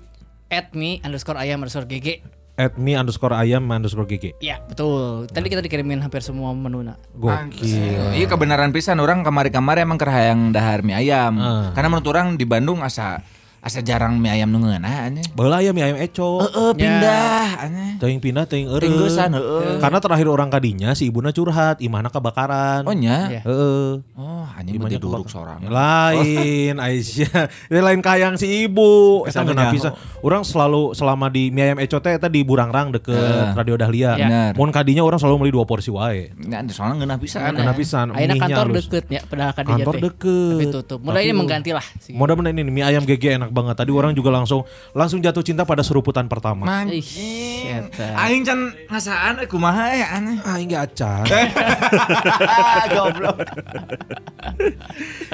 At 0.48 0.72
me 0.72 1.00
underscore 1.04 1.36
ayam 1.36 1.60
underscore 1.60 1.84
GG. 1.84 2.38
at 2.58 2.74
me 2.74 2.98
underscore 2.98 3.30
ayam 3.38 3.70
underscore 3.70 4.04
gg. 4.04 4.34
Ya 4.42 4.58
betul. 4.66 5.30
Tadi 5.30 5.46
kita 5.46 5.62
dikirimin 5.62 6.02
hampir 6.02 6.26
semua 6.26 6.50
menu 6.50 6.82
nak. 6.82 6.98
Gokil. 7.14 8.18
Iya 8.18 8.26
kebenaran 8.26 8.74
pisan 8.74 8.98
orang 8.98 9.22
kamari-kamari 9.22 9.86
emang 9.86 9.94
kerahayang 9.94 10.50
dahar 10.50 10.82
mie 10.82 10.98
ayam. 10.98 11.38
Ah. 11.38 11.70
Karena 11.70 11.94
menurut 11.94 12.10
orang 12.10 12.34
di 12.34 12.42
Bandung 12.42 12.82
asa 12.82 13.22
asa 13.68 13.84
jarang 13.84 14.16
mie 14.16 14.32
ayam 14.32 14.48
nu 14.48 14.64
ngeunah 14.64 15.12
anjing. 15.12 15.28
Baheula 15.36 15.60
aya 15.60 15.76
mie 15.76 15.84
ayam 15.84 16.00
eco. 16.00 16.40
Heeh, 16.40 16.70
pindah 16.72 17.60
anjing. 17.60 17.94
Teuing 18.00 18.20
pindah 18.24 18.48
teuing 18.48 18.72
eureun. 18.72 18.88
Tinggusan 18.88 19.36
heeh. 19.36 19.76
Karena 19.76 19.98
terakhir 20.00 20.26
orang 20.32 20.48
kadinya 20.48 20.96
si 20.96 21.12
ibuna 21.12 21.30
curhat, 21.36 21.84
imahna 21.84 22.08
kebakaran. 22.08 22.88
Oh 22.88 22.96
nya. 22.96 23.28
Iya. 23.28 23.40
Heeh. 23.44 24.00
Oh, 24.16 24.48
anjing 24.56 24.80
mah 24.80 24.88
kebakaran. 24.88 25.28
seorang. 25.28 25.58
Lain 25.68 26.74
Aisyah. 26.80 27.68
Ini 27.68 27.80
lain 27.84 28.00
kayang 28.00 28.40
si 28.40 28.64
ibu. 28.64 29.28
Eta 29.28 29.44
geuna 29.44 29.68
bisa. 29.68 29.92
Orang 30.24 30.42
selalu 30.42 30.96
selama 30.96 31.28
di 31.28 31.52
mie 31.52 31.68
ayam 31.68 31.78
eco 31.78 32.00
teh 32.00 32.16
eta 32.16 32.32
di 32.32 32.40
Burangrang 32.40 32.90
deket. 32.96 33.52
Radio 33.52 33.76
Dahlia. 33.76 34.16
Iya. 34.16 34.26
Benar. 34.26 34.52
Mun 34.56 34.70
kadinya 34.72 35.04
orang 35.04 35.20
selalu 35.20 35.44
beli 35.44 35.52
dua 35.52 35.68
porsi 35.68 35.92
wae. 35.92 36.32
Nggak, 36.32 36.72
soalnya 36.72 37.04
ngeunah 37.04 37.18
pisan. 37.20 37.52
Ngeunah 37.52 37.76
pisan. 37.76 38.06
Mie-nya 38.16 38.36
kantor 38.40 38.66
halus. 38.72 38.76
deket 38.88 39.04
ya 39.12 39.20
padahal 39.28 39.52
kadinya 39.52 39.76
Kantor 39.76 39.94
teh. 39.94 40.02
deket. 40.08 40.56
Tapi 40.56 40.66
tutup. 40.72 40.98
Mulai 41.04 41.30
mengganti 41.36 41.70
lah. 41.76 41.84
Mudah-mudahan 42.08 42.56
ini 42.56 42.70
mie 42.72 42.84
ayam 42.86 43.02
GG 43.04 43.36
enak 43.36 43.50
banget. 43.58 43.74
Tadi 43.74 43.90
orang 43.90 44.14
juga 44.14 44.30
langsung 44.30 44.62
langsung 44.94 45.18
jatuh 45.18 45.42
cinta 45.42 45.66
pada 45.66 45.82
seruputan 45.82 46.30
pertama. 46.30 46.62
Aing 46.68 48.42
can 48.46 48.60
ngasaan 48.86 49.42
eh 49.42 49.48
kumaha 49.50 49.90
ya 49.92 50.06
aneh. 50.14 50.38
Ah, 50.46 50.56
enggak 50.56 50.94
acan. 50.94 51.24
Goblok. 52.94 53.38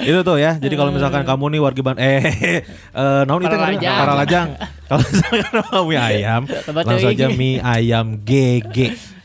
itu 0.01 0.21
tuh 0.25 0.37
ya. 0.41 0.57
Jadi 0.57 0.75
kalau 0.75 0.91
misalkan 0.91 1.23
kamu 1.23 1.45
nih 1.53 1.61
warga 1.61 1.83
Ban 1.85 1.97
eh 2.01 2.25
eh 2.25 3.23
naon 3.29 3.45
itu 3.45 3.53
Para 3.53 3.61
kan? 3.61 3.73
lajang. 3.77 3.97
para 4.01 4.15
lajang. 4.17 4.49
Kalau 4.85 5.05
misalkan 5.05 5.53
mau 5.69 5.85
mie 5.85 6.01
ayam, 6.01 6.43
langsung 6.89 7.11
aja 7.13 7.27
mie 7.29 7.61
ayam 7.61 8.07
GG. 8.21 8.77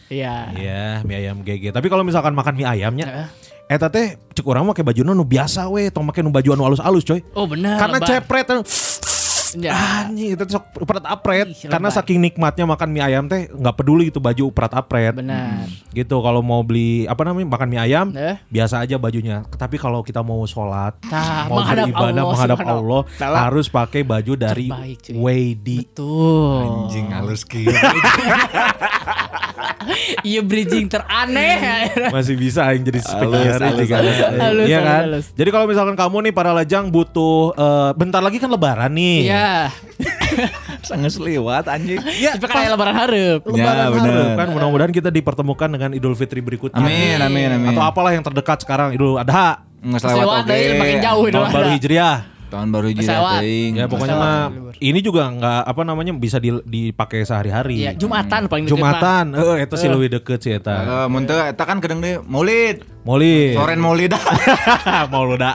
Iya. 0.10 0.36
Iya, 0.58 0.84
mie 1.06 1.18
ayam 1.22 1.38
GG. 1.46 1.70
Tapi 1.72 1.88
kalau 1.88 2.04
misalkan 2.04 2.34
makan 2.34 2.54
mie 2.58 2.68
ayamnya. 2.68 3.30
Eta 3.70 3.86
teh 3.94 4.18
cek 4.34 4.46
orang 4.50 4.66
make 4.66 4.82
baju 4.82 5.14
nu 5.14 5.22
biasa 5.22 5.70
we, 5.70 5.94
tong 5.94 6.10
make 6.10 6.26
nu 6.26 6.34
baju 6.34 6.58
anu 6.58 6.64
alus-alus 6.66 7.06
coy. 7.06 7.22
Oh 7.38 7.46
benar. 7.46 7.78
Karena 7.78 8.02
lebar. 8.02 8.10
cepret 8.10 8.48
anu, 8.50 8.66
Ya. 9.56 9.74
anjing 10.04 10.34
itu 10.34 10.44
sok 10.46 10.66
uprat 10.78 11.02
apret. 11.04 11.48
Ih, 11.48 11.68
Karena 11.68 11.90
saking 11.90 12.20
nikmatnya 12.20 12.66
makan 12.66 12.90
mie 12.90 13.02
ayam 13.02 13.26
teh 13.26 13.48
nggak 13.48 13.76
peduli 13.76 14.08
itu 14.08 14.18
baju 14.18 14.44
uprat 14.46 14.70
apret. 14.72 15.14
Benar. 15.14 15.66
Gitu 15.90 16.16
kalau 16.16 16.40
mau 16.40 16.62
beli 16.62 17.06
apa 17.06 17.24
namanya 17.24 17.50
makan 17.50 17.68
mie 17.68 17.82
ayam 17.82 18.08
Eh. 18.12 18.38
biasa 18.46 18.82
aja 18.82 18.96
bajunya. 18.96 19.42
Tapi 19.50 19.76
kalau 19.76 20.02
kita 20.02 20.20
mau 20.20 20.44
sholat, 20.44 20.94
Nah, 21.06 21.48
mau 21.48 21.62
menghadap 21.62 21.86
beribadah 21.88 22.06
Allah 22.12 22.26
menghadap 22.28 22.60
Allah 22.62 23.02
ta'ala. 23.16 23.38
harus 23.44 23.66
pakai 23.68 24.02
baju 24.02 24.34
dari 24.36 24.68
Terbaik, 24.68 24.98
cuy. 25.02 25.16
Wedi. 25.16 25.78
Tuh. 25.90 26.86
Anjing 26.86 27.08
halus 27.10 27.42
kieu. 27.42 27.70
Iya 30.22 30.44
bridging 30.44 30.86
teraneh. 30.86 31.90
Masih 32.12 32.36
bisa 32.36 32.68
yang 32.70 32.84
jadi 32.84 33.00
speaker. 33.00 33.58
Iya 34.62 34.80
kan? 34.80 34.96
halus. 35.02 35.26
Jadi 35.34 35.50
kalau 35.50 35.66
misalkan 35.66 35.96
kamu 35.96 36.30
nih 36.30 36.34
para 36.36 36.52
lajang 36.52 36.88
butuh 36.88 37.56
eh, 37.56 37.92
bentar 37.96 38.22
lagi 38.22 38.38
kan 38.38 38.52
lebaran 38.52 38.92
nih. 38.92 39.18
Iya. 39.26 39.39
Sangat 40.90 41.12
liwat 41.16 41.66
anjing. 41.66 42.00
Iya, 42.00 42.36
Tapi 42.36 42.48
kayak 42.48 42.70
lebaran 42.74 42.96
hareup. 42.96 43.42
Lebaran 43.44 43.76
Ya, 43.78 43.86
bener. 43.90 44.12
harap 44.12 44.38
kan 44.38 44.48
mudah-mudahan 44.50 44.92
kita 44.92 45.10
dipertemukan 45.10 45.70
dengan 45.70 45.92
Idul 45.92 46.14
Fitri 46.14 46.40
berikutnya. 46.40 46.80
Amin, 46.80 47.20
amin, 47.20 47.50
amin. 47.54 47.70
Atau 47.72 47.84
apalah 47.84 48.12
yang 48.12 48.22
terdekat 48.22 48.62
sekarang 48.62 48.92
Idul 48.92 49.16
Adha, 49.16 49.66
Nggak 49.80 50.00
Lewat 50.02 50.12
selewat 50.12 50.42
oke. 50.42 50.50
deh, 50.50 50.62
makin 50.76 50.98
jauh 51.00 51.24
itu. 51.24 51.36
tahun 51.36 51.52
baru 51.52 51.70
Hijriah. 51.72 52.18
Tahun 52.50 52.68
baru 52.68 52.88
Selewat. 52.90 53.40
teuing. 53.40 53.72
Ya 53.78 53.86
pokoknya 53.86 54.16
mah 54.18 54.38
ini 54.76 55.00
juga 55.00 55.30
nggak 55.30 55.62
apa 55.66 55.82
namanya 55.86 56.12
bisa 56.12 56.36
di- 56.36 56.66
dipakai 56.66 57.22
sehari-hari. 57.22 57.86
Iya, 57.86 57.94
Jumatan 57.94 58.50
paling 58.50 58.66
deket 58.66 58.74
mah. 58.74 58.98
Jumatan, 58.98 59.26
eh 59.38 59.58
itu 59.62 59.76
sih 59.78 59.86
lebih 59.88 60.10
deket 60.12 60.40
sih 60.42 60.52
eta. 60.54 60.76
Eh, 60.82 61.08
mun 61.08 61.24
teu 61.24 61.38
eta 61.38 61.62
kan 61.62 61.78
kedeng 61.78 62.02
deui 62.02 62.18
Maulid. 62.20 62.82
Maulid. 63.04 63.54
Soren 63.54 63.78
Maulid. 63.78 64.12
Mauluda. 65.14 65.52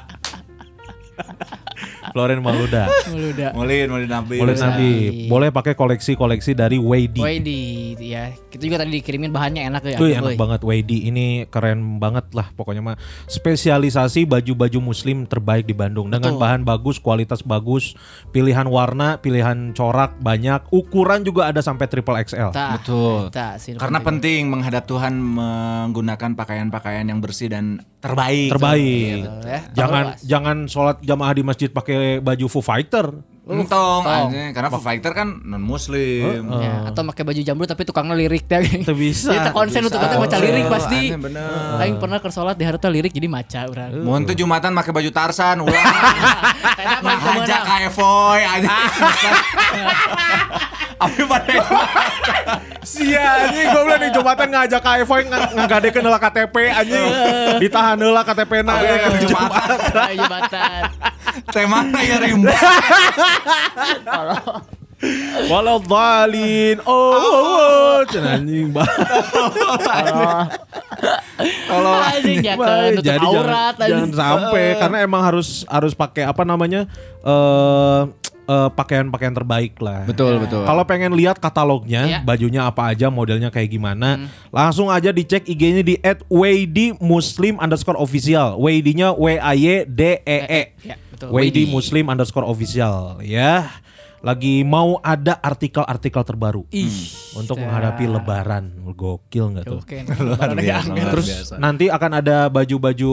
Loren 2.12 2.44
Maluda. 2.44 2.90
Meluda. 3.08 3.56
Molin, 3.56 3.88
Molin 3.88 4.10
Nabi. 4.10 4.36
Boleh 4.36 4.56
Nabi, 4.60 4.92
boleh 5.30 5.48
pakai 5.48 5.72
koleksi-koleksi 5.72 6.52
dari 6.52 6.76
Wadi. 6.76 7.24
Woi 7.24 7.40
di 7.40 7.58
ya 7.96 8.28
kita 8.52 8.62
juga 8.68 8.76
tadi 8.84 9.00
dikirimin 9.00 9.32
bahannya 9.32 9.66
enak 9.72 9.82
ya. 9.88 9.96
Itu 9.96 10.06
Boy. 10.06 10.18
enak 10.18 10.34
banget 10.36 10.60
Wadi. 10.60 11.08
Ini 11.08 11.48
keren 11.48 11.96
banget 11.96 12.28
lah 12.36 12.52
pokoknya 12.52 12.82
mah. 12.84 12.96
Spesialisasi 13.30 14.28
baju-baju 14.28 14.78
muslim 14.82 15.24
terbaik 15.24 15.64
di 15.64 15.72
Bandung 15.72 16.12
dengan 16.12 16.36
Betul. 16.36 16.42
bahan 16.42 16.62
bagus, 16.66 16.96
kualitas 17.00 17.40
bagus, 17.40 17.96
pilihan 18.34 18.66
warna, 18.68 19.18
pilihan 19.18 19.72
corak 19.72 20.16
banyak, 20.20 20.64
ukuran 20.74 21.22
juga 21.22 21.48
ada 21.50 21.62
sampai 21.62 21.86
triple 21.86 22.18
XL. 22.24 22.50
Tah, 22.54 22.78
Betul. 22.78 23.30
sih, 23.58 23.76
Karena 23.78 24.02
penting. 24.02 24.42
penting 24.42 24.42
menghadap 24.50 24.84
Tuhan 24.88 25.14
menggunakan 25.18 26.30
pakaian-pakaian 26.38 27.06
yang 27.06 27.20
bersih 27.20 27.50
dan 27.50 27.82
terbaik. 28.00 28.50
Terbaik. 28.52 29.20
Betul, 29.24 29.40
ya. 29.48 29.60
Jangan 29.72 30.04
Terlepas. 30.04 30.28
jangan 30.28 30.56
sholat 30.68 30.96
jamaah 31.00 31.34
di 31.34 31.42
masjid 31.42 31.68
pakai 31.72 31.93
baju 32.20 32.46
Foo 32.48 32.62
Fighter. 32.64 33.06
Entong, 33.44 34.08
anjing. 34.08 34.56
karena 34.56 34.72
Foo 34.72 34.80
Fighter 34.80 35.12
kan 35.12 35.28
non 35.44 35.60
muslim. 35.60 36.48
Ya, 36.64 36.88
atau 36.88 37.04
pakai 37.12 37.28
baju 37.28 37.40
jambul 37.44 37.68
tapi 37.68 37.84
tukangnya 37.84 38.16
lirik 38.16 38.48
teh. 38.48 38.64
Itu 38.80 38.96
bisa. 38.96 39.36
Kita 39.36 39.52
konsen 39.52 39.84
untuk 39.84 40.00
kita 40.00 40.16
baca 40.16 40.36
lirik 40.40 40.64
pasti. 40.72 41.12
Aing 41.76 42.00
pernah 42.00 42.24
ke 42.24 42.32
sholat 42.32 42.56
di 42.56 42.64
harta 42.64 42.88
lirik 42.88 43.12
jadi 43.12 43.28
maca 43.28 43.68
urang. 43.68 44.00
Mun 44.00 44.24
tuh 44.24 44.32
Jumatan 44.32 44.72
pakai 44.72 44.92
baju 44.96 45.10
Tarsan, 45.12 45.60
Ngajak 45.60 47.20
ke 47.20 47.30
mana? 47.36 47.56
kayak 47.68 47.92
Foy 47.92 48.40
aja. 48.40 48.72
Abi 51.00 51.22
pada 51.26 51.54
Sia 52.90 53.48
anjing 53.48 53.66
gue 53.72 53.82
bilang 53.82 54.02
di 54.02 54.10
Jumatan 54.12 54.48
ngajak 54.52 54.84
Evoy 55.02 55.24
ngagadekeun 55.26 56.04
heula 56.04 56.20
KTP 56.20 56.56
anjing. 56.68 57.08
Ditahan 57.58 57.96
heula 57.96 58.22
KTP 58.22 58.60
na 58.60 58.76
ya, 58.84 59.08
ke 59.08 59.24
Jumatan. 59.24 59.78
Ayo 59.96 60.14
jembatan. 60.20 60.82
tema 61.54 61.80
ya 61.98 62.16
rimba. 62.20 62.52
Walau 65.52 65.84
dalin. 65.84 66.80
Oh, 66.84 67.12
oh, 67.12 67.18
oh. 67.20 67.96
Cenah 68.08 68.40
anjing 68.40 68.72
Kalau 71.68 71.92
anjing 71.98 72.38
jatuh 72.40 72.64
tutup 72.94 73.04
jadi 73.04 73.20
jangan, 73.20 73.44
aurat 73.44 73.74
jangan 73.80 74.10
sampai 74.12 74.64
karena 74.80 74.96
emang 75.04 75.22
harus 75.24 75.64
harus 75.68 75.92
pakai 75.92 76.24
apa 76.24 76.44
namanya 76.46 76.88
eh 77.24 78.00
eh, 78.44 78.68
pakaian-pakaian 78.72 79.32
terbaik 79.32 79.74
lah. 79.80 80.04
Betul, 80.04 80.36
betul. 80.38 80.62
Kalau 80.64 80.84
pengen 80.84 81.16
lihat 81.16 81.40
katalognya, 81.40 82.02
Iya. 82.04 82.18
bajunya 82.20 82.64
apa 82.64 82.92
aja, 82.92 83.08
modelnya 83.08 83.48
kayak 83.48 83.68
gimana, 83.68 84.28
langsung 84.48 84.92
aja 84.92 85.10
dicek 85.10 85.44
IG-nya 85.44 85.82
di 85.82 85.96
@waydimuslim 86.28 87.56
underscore 87.56 87.96
official. 87.96 88.60
Waydinya 88.60 89.12
W 89.16 89.40
A 89.40 89.52
Y 89.52 89.84
D 89.88 90.20
E 90.20 90.38
E. 90.44 90.62
Ya, 90.84 90.96
betul. 91.10 91.28
Waydi 91.32 91.68
Muslim 91.68 92.08
underscore 92.08 92.46
official 92.46 93.18
ya. 93.20 93.68
Lagi 94.24 94.64
mau 94.64 94.96
ada 95.04 95.36
artikel-artikel 95.36 96.24
terbaru 96.24 96.64
Ih. 96.72 97.12
untuk 97.36 97.60
menghadapi 97.60 98.08
Lebaran. 98.08 98.72
Gokil 98.96 99.52
nggak 99.52 99.64
tuh? 99.68 99.84
Oke. 99.84 100.00
Luar 100.16 100.56
biasa, 100.56 100.88
luar 100.88 101.12
Terus 101.12 101.26
biasa. 101.28 101.54
nanti 101.60 101.92
akan 101.92 102.10
ada 102.24 102.48
baju-baju 102.48 103.12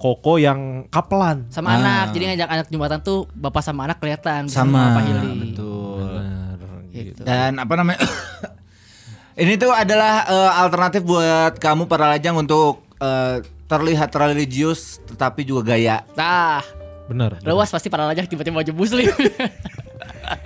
koko 0.00 0.40
yang 0.40 0.88
kapelan. 0.88 1.44
Sama 1.52 1.76
anak, 1.76 2.16
jadi 2.16 2.32
ngajak 2.32 2.48
anak 2.48 2.66
jembatan 2.72 2.98
tuh 3.04 3.28
bapak 3.36 3.60
sama 3.60 3.84
anak 3.84 4.00
kelihatan 4.00 4.48
sama 4.48 4.96
Pak 4.96 5.02
Hildi. 5.04 5.32
betul. 5.52 6.00
Benar, 6.00 6.58
Gitu. 6.96 7.20
Dan 7.20 7.60
apa 7.60 7.74
namanya? 7.76 8.00
Ini 9.44 9.60
tuh 9.60 9.68
adalah 9.68 10.24
eh, 10.24 10.52
alternatif 10.64 11.04
buat 11.04 11.60
kamu 11.60 11.84
para 11.84 12.08
lajang 12.08 12.32
untuk 12.32 12.80
eh, 12.96 13.44
terlihat 13.68 14.08
religius 14.16 15.04
tetapi 15.04 15.44
juga 15.44 15.76
gaya. 15.76 16.00
Nah, 16.16 16.64
Benar. 17.06 17.38
Rewas 17.44 17.68
pasti 17.68 17.86
para 17.86 18.08
lajak 18.08 18.26
tiba-tiba 18.26 18.64
baju 18.64 18.72
muslim. 18.72 19.06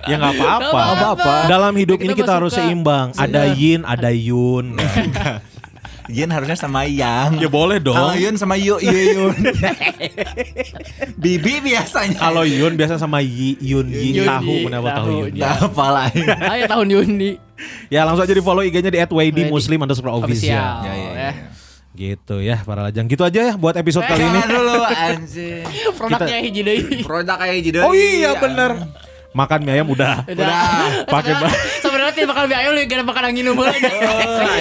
Ya 0.05 0.15
nggak 0.17 0.33
apa-apa. 0.37 0.81
Apa-apa. 0.93 1.33
Dalam 1.45 1.73
hidup 1.77 1.97
Kita 1.97 2.05
ini 2.05 2.13
kita 2.13 2.31
harus 2.37 2.51
suka. 2.53 2.63
seimbang. 2.65 3.07
Ada 3.13 3.53
yin, 3.53 3.81
ada 3.83 4.09
yun. 4.09 4.75
Yin 6.11 6.27
harusnya 6.27 6.59
sama 6.59 6.83
yang. 6.83 7.39
ya 7.39 7.47
boleh 7.47 7.79
dong. 7.79 7.95
Kalau 7.95 8.11
Yun 8.11 8.35
sama 8.35 8.59
Yu, 8.59 8.75
iya 8.83 9.15
Yun. 9.15 9.31
Bibi 11.23 11.63
biasanya. 11.63 12.19
Kalau 12.19 12.43
yun 12.43 12.75
biasa 12.75 12.99
sama 12.99 13.23
yi, 13.23 13.55
yun, 13.63 13.87
yi, 13.87 14.19
Yun, 14.19 14.27
tahu, 14.27 14.53
kenapa 14.67 14.87
tahu 14.91 15.07
tahu, 15.07 15.19
yun. 15.23 15.31
ya. 15.39 15.55
apa 15.55 15.85
lain? 15.87 16.25
Ayo 16.27 16.63
tahun 16.67 16.87
Yuni. 16.91 17.31
Ya 17.87 18.03
langsung 18.03 18.27
aja 18.27 18.33
di 18.33 18.43
follow 18.43 18.59
IG-nya 18.59 18.91
di 18.91 18.99
@waydimuslim 18.99 19.79
underscore 19.79 20.11
official. 20.19 20.57
Official. 20.57 20.75
Ya, 20.83 20.91
ya, 20.91 20.95
ya. 20.97 21.11
ya. 21.15 21.31
Gitu 21.91 22.35
ya 22.39 22.57
para 22.65 22.87
lajang. 22.87 23.05
Gitu 23.05 23.21
aja 23.21 23.39
ya 23.51 23.53
buat 23.55 23.75
episode 23.77 24.03
kali 24.03 24.23
ini. 24.25 24.39
Dulu 24.41 24.75
anjing. 24.83 25.63
Produknya 25.99 26.39
hiji 26.41 26.61
deui. 26.65 26.95
Produk 27.05 27.37
kayak 27.37 27.55
hiji 27.61 27.71
deui. 27.71 27.85
Oh 27.85 27.93
iya 27.93 28.35
bener. 28.35 28.71
Makan 29.31 29.59
mie 29.61 29.73
ayam 29.73 29.87
udah. 29.87 30.27
Udah. 30.27 31.07
Pakai 31.07 31.33
ba- 31.35 31.55
Sebenarnya 31.83 32.11
tidak 32.11 32.29
bakal 32.29 32.45
biaya 32.45 32.67
lu 32.67 32.83
gara 32.83 32.99
bakal 33.01 33.23
angin 33.23 33.47
umur 33.47 33.63
aja. 33.71 33.87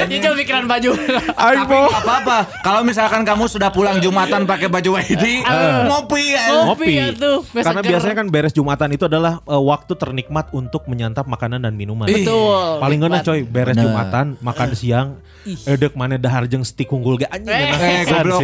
Itu 0.07 0.31
pikiran 0.33 0.65
baju. 0.65 0.91
Tapi 1.29 1.75
apa-apa. 1.91 2.39
Kalau 2.61 2.81
misalkan 2.81 3.23
kamu 3.23 3.45
sudah 3.47 3.69
pulang 3.69 3.99
Jumatan 3.99 4.47
pakai 4.47 4.67
baju 4.67 4.95
Wadi, 4.95 5.43
ngopi 5.85 6.23
ya. 6.31 6.45
Ngopi 6.65 6.87
ya 6.93 7.07
tuh, 7.13 7.43
Karena 7.53 7.81
seger. 7.81 7.91
biasanya 7.91 8.15
kan 8.17 8.27
beres 8.29 8.53
Jumatan 8.53 8.89
itu 8.91 9.05
adalah 9.05 9.43
eh, 9.43 9.59
waktu 9.61 9.93
ternikmat 9.93 10.51
untuk 10.51 10.87
menyantap 10.87 11.27
makanan 11.27 11.61
dan 11.61 11.75
minuman. 11.75 12.07
Betul. 12.07 12.79
Paling 12.79 12.99
enak 13.01 13.23
coy, 13.23 13.41
beres 13.43 13.75
Bener. 13.75 13.85
Jumatan, 13.85 14.27
makan 14.39 14.69
siang, 14.73 15.09
edek 15.65 15.93
mana 15.93 16.15
dahar 16.15 16.47
jeung 16.47 16.63
stik 16.63 16.87
unggul 16.89 17.17
ge 17.17 17.27
anjing 17.27 17.51
Eh, 17.51 17.75
eh, 17.75 18.03
goblok. 18.05 18.41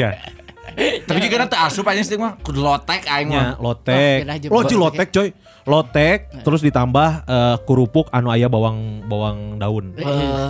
Tapi 0.76 1.18
juga 1.18 1.36
nanti 1.38 1.56
asup 1.56 1.84
aja 1.84 2.00
sih 2.00 2.14
mah 2.14 2.36
kudu 2.38 2.60
lotek 2.60 3.04
aing 3.04 3.28
Nya 3.28 3.56
mah. 3.56 3.64
lotek. 3.64 3.96
Oh, 3.96 4.20
kena 4.22 4.34
Lo 4.34 4.38
jempol. 4.38 4.64
ci 4.64 4.74
lotek 4.76 5.08
coy. 5.10 5.28
Lotek 5.66 6.18
terus 6.44 6.60
ditambah 6.60 7.10
eh, 7.24 7.56
kerupuk 7.60 8.06
anu 8.08 8.28
aya 8.28 8.46
bawang 8.46 9.02
bawang 9.02 9.56
daun. 9.56 9.96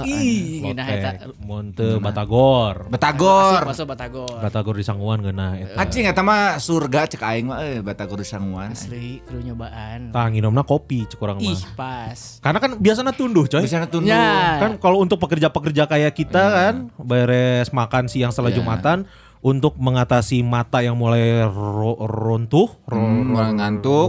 Ih, 0.05 0.61
geunah 0.61 0.85
eta. 0.85 1.11
Lotek, 1.17 1.41
monte 1.41 1.87
batagor. 1.97 2.77
Betagor. 2.89 3.61
Masuk 3.65 3.87
Batagor. 3.87 4.39
Batagor 4.39 4.75
di 4.75 4.85
Sanguan 4.85 5.23
geunah 5.23 5.55
eta. 5.55 5.79
Anjing 5.79 6.05
eta 6.05 6.21
mah 6.21 6.59
surga 6.59 7.07
cek 7.07 7.23
aing 7.23 7.47
mah 7.47 7.59
eh 7.61 7.79
Batagor 7.81 8.21
di 8.21 8.27
Sanguan. 8.27 8.73
Asli, 8.73 9.23
kudu 9.23 9.41
nyobaan. 9.43 10.11
Tah 10.11 10.27
nginomna 10.27 10.63
kopi 10.63 11.07
cek 11.07 11.17
urang 11.19 11.39
Ih, 11.39 11.55
mah. 11.55 11.73
pas. 11.77 12.19
Karena 12.41 12.59
kan 12.59 12.71
biasanya 12.77 13.13
tunduh 13.13 13.47
coy. 13.47 13.63
Bisa 13.63 13.87
tunduk. 13.87 14.11
Ya. 14.11 14.59
Kan 14.59 14.77
kalau 14.77 15.01
untuk 15.01 15.17
pekerja-pekerja 15.17 15.87
kayak 15.87 16.13
kita 16.13 16.43
kan 16.43 16.75
beres 16.99 17.71
makan 17.71 18.05
siang 18.07 18.29
setelah 18.29 18.49
Iya. 18.49 18.59
Jumatan 18.59 18.99
untuk 19.45 19.77
mengatasi 19.77 20.41
mata 20.43 20.81
yang 20.81 20.97
mulai 20.97 21.45
ro- 21.47 22.01
runtuh, 22.05 22.69
ro- 22.89 22.99
Hmm, 22.99 23.33
mulai 23.33 23.53
ngantuk. 23.57 24.07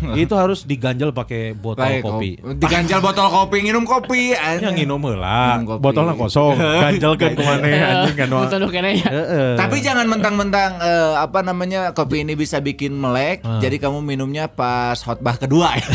Itu 0.22 0.34
harus 0.34 0.64
diganjel 0.64 1.10
pakai 1.10 1.52
botol 1.52 1.82
Baik, 1.82 2.02
kopi. 2.02 2.30
Diganjal 2.56 2.98
botol 2.98 3.28
kopi, 3.28 3.56
nginum 3.62 3.84
kopi. 3.84 4.32
Yang 4.32 4.74
nginum 4.76 5.00
heula, 5.02 5.58
Minum 5.58 5.66
kopi. 5.68 5.80
botolnya 5.82 6.14
kosong, 6.14 6.56
ganjel 6.84 7.12
kan 7.14 7.30
ke 7.32 7.42
mana 7.42 7.66
anjing 7.66 8.16
kan. 8.16 8.28
Kene 8.70 8.90
ya. 8.94 9.10
Tapi 9.58 9.76
jangan 9.80 10.06
mentang-mentang 10.06 10.78
eh, 10.78 11.14
apa 11.16 11.42
namanya 11.42 11.90
kopi 11.90 12.22
ini 12.22 12.32
bisa 12.32 12.58
bikin 12.58 12.94
melek, 12.94 13.42
Ah. 13.42 13.58
jadi 13.58 13.76
kamu 13.76 13.98
minumnya 14.00 14.46
pas 14.46 14.94
khotbah 14.96 15.34
kedua 15.34 15.74
ya. 15.74 15.86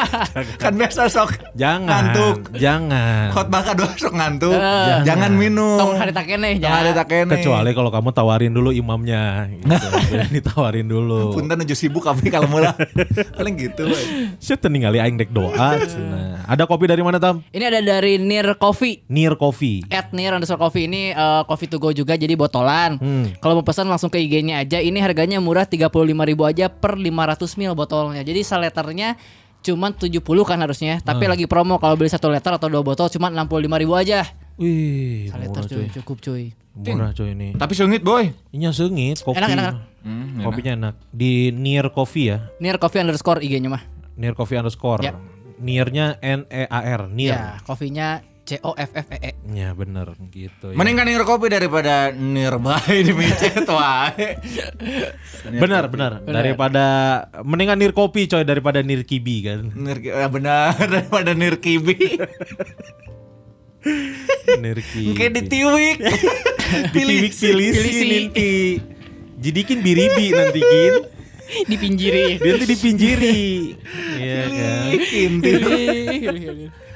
kan 0.62 0.72
biasa 0.72 1.06
sok 1.06 1.36
jangan, 1.52 2.10
ngantuk. 2.10 2.36
jangan. 2.56 3.28
Khotbah 3.30 3.62
kedua 3.62 3.90
sok 3.94 4.14
ngantuk. 4.14 4.56
Eh. 4.56 5.04
Jangan 5.04 5.36
minum. 5.36 5.76
Tong 5.76 5.94
hari 5.94 6.10
tak 6.10 6.26
kene 6.26 6.56
Tong 6.56 6.72
hari 6.72 6.90
tak 6.90 7.06
kene. 7.06 7.34
Kecuali 7.36 7.70
kalau 7.70 7.90
kamu 7.92 8.08
tawarin 8.10 8.52
dulu 8.52 8.72
imamnya, 8.72 9.52
gitu. 9.52 10.16
ditawarin 10.32 10.86
dulu. 10.88 11.36
Punten 11.36 11.60
nuju 11.60 11.76
sibuk 11.76 12.04
tapi 12.04 12.32
kalau 12.32 12.48
mulai 12.48 12.72
paling 13.44 13.60
gitu. 13.60 13.84
we. 13.84 14.00
Saya 14.40 14.56
ningali 14.72 14.96
aing 14.96 15.20
dek 15.20 15.28
doa. 15.28 15.76
cenah. 15.92 16.48
Ada 16.48 16.64
kopi 16.64 16.88
dari 16.88 17.04
mana 17.04 17.20
tam? 17.20 17.44
Ini 17.52 17.64
ada 17.68 17.80
dari 17.84 18.16
Near 18.16 18.56
Coffee. 18.56 19.04
Near 19.12 19.36
Coffee. 19.36 19.84
At 19.92 20.16
Near 20.16 20.32
underscore 20.32 20.56
coffee 20.56 20.88
ini 20.88 21.12
eh, 21.12 21.42
coffee 21.44 21.68
to 21.68 21.76
go 21.76 21.92
juga 21.92 22.16
jadi 22.16 22.32
botolan. 22.32 22.96
Hmm. 22.96 23.36
Kalau 23.44 23.60
mau 23.60 23.66
pesan 23.66 23.84
langsung 23.84 24.08
ke 24.08 24.16
IG-nya 24.16 24.64
aja. 24.64 24.80
Ini 24.80 24.96
harganya 25.04 25.36
murah 25.44 25.68
35.000 25.68 25.92
aja 26.48 26.66
per 26.72 26.96
500 26.96 27.60
ml 27.60 27.76
botolnya. 27.76 28.24
Jadi 28.24 28.40
saleternya 28.40 29.20
cuman 29.60 29.92
70 29.92 30.24
kan 30.48 30.58
harusnya. 30.64 31.04
Hmm. 31.04 31.04
Tapi 31.04 31.24
lagi 31.28 31.44
promo 31.44 31.76
kalau 31.76 32.00
beli 32.00 32.08
satu 32.08 32.32
liter 32.32 32.56
atau 32.56 32.72
dua 32.72 32.80
botol 32.80 33.12
cuman 33.12 33.44
65.000 33.44 34.00
aja. 34.00 34.20
Wih, 34.54 35.34
murah 35.34 35.66
cuy, 35.66 35.66
cuy. 35.66 35.86
cukup 35.90 36.16
cuy. 36.22 36.44
Murah 36.74 37.10
cuy 37.10 37.34
ini. 37.34 37.48
Tapi 37.58 37.72
sungit 37.74 38.06
boy. 38.06 38.30
Ini 38.54 38.70
sengit 38.70 39.18
kopi. 39.22 39.38
Enak, 39.42 39.50
enak, 39.50 39.64
enak. 39.66 39.76
Hmm, 40.04 40.44
Kopinya 40.44 40.72
enak. 40.78 40.94
Di 41.10 41.50
Near 41.50 41.90
Coffee 41.90 42.28
ya. 42.30 42.38
Near 42.60 42.76
coffee 42.76 43.00
underscore 43.00 43.40
IG-nya 43.40 43.72
mah. 43.72 43.82
Near 44.14 44.36
Coffee 44.36 44.60
underscore. 44.60 45.02
Ya. 45.02 45.16
Nearnya 45.58 46.20
N 46.20 46.44
E 46.46 46.68
A 46.68 46.80
R. 46.84 47.08
Ya, 47.08 47.10
Near. 47.10 47.38
kopinya 47.64 48.20
C 48.44 48.60
O 48.60 48.76
F 48.76 48.92
F 48.92 49.08
E 49.16 49.18
E. 49.18 49.30
Ya 49.56 49.72
bener 49.72 50.12
gitu 50.28 50.70
ya. 50.70 50.76
Mending 50.76 51.00
kan 51.00 51.06
nir 51.08 51.24
kopi 51.24 51.48
daripada 51.48 52.12
nearby 52.12 53.00
di 53.00 53.16
micet 53.16 53.64
wae. 53.72 54.36
Benar, 55.56 55.88
benar. 55.88 56.20
Daripada 56.20 56.84
mendingan 57.40 57.80
Near 57.80 57.96
Kopi 57.96 58.28
coy 58.28 58.44
daripada 58.44 58.84
Near 58.84 59.08
Kibi 59.08 59.36
kan. 59.48 59.72
Nir 59.72 59.98
eh, 60.04 60.28
benar 60.28 60.76
daripada 60.92 61.32
nir 61.32 61.56
kibi. 61.58 61.96
Kibi. 63.84 65.12
Kayak 65.14 65.32
ditiwik. 65.38 65.98
Pilih 66.90 67.28
pilih 67.30 67.70
Pilih 67.70 67.92
si. 67.92 68.08
nanti. 68.08 68.52
Jadikin 69.44 69.78
biribi 69.84 70.32
nanti 70.32 70.60
kin. 70.64 70.94
Dipinggiri. 71.68 72.40
Dia 72.40 72.52
tuh 72.56 72.68
dipinggiri. 72.68 73.76
Iya 74.16 74.42
kan. 74.48 74.88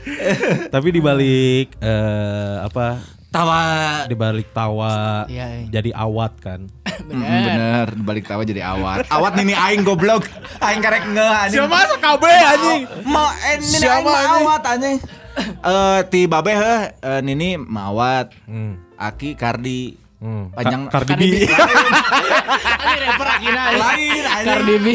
Tapi 0.72 0.88
dibalik 0.88 1.68
eh, 1.84 2.56
apa? 2.64 3.04
Tawa. 3.28 3.60
Dibalik 4.08 4.48
tawa 4.56 5.28
Iya, 5.28 5.46
iya. 5.52 5.66
jadi 5.68 5.90
awat 5.92 6.32
kan. 6.40 6.64
Hmm, 6.88 7.20
bener, 7.22 7.86
balik 8.00 8.24
tawa 8.24 8.40
jadi 8.42 8.64
awat. 8.64 9.04
Awat 9.12 9.36
nini 9.36 9.52
aing 9.52 9.84
goblok. 9.84 10.24
Aing 10.64 10.80
karek 10.80 11.04
nge 11.12 11.26
anjing. 11.28 11.60
Siapa 11.60 11.96
KB 12.00 12.22
anjing? 12.24 12.80
Ma 13.04 13.28
eh, 13.52 13.56
nini 13.60 13.84
aing 13.84 14.08
awat 14.08 14.62
anjing. 14.64 14.96
Eh 15.40 16.00
ti 16.06 16.24
babe 16.24 16.50
heh 16.50 16.80
eh, 16.94 17.20
nini 17.20 17.56
mawat. 17.56 18.32
Hmm. 18.44 18.78
Aki 18.94 19.34
Kardi. 19.34 19.94
Hmm. 20.18 20.50
Panjang 20.50 20.90
Ka- 20.90 20.98
Cardi 20.98 21.14
B. 21.14 21.24
Ini 21.38 22.98
rapper 23.00 23.28
akhirnya. 23.30 23.64
Lain, 23.70 24.22
anjing. 24.24 24.48
Cardi 24.50 24.74
B. 24.76 24.86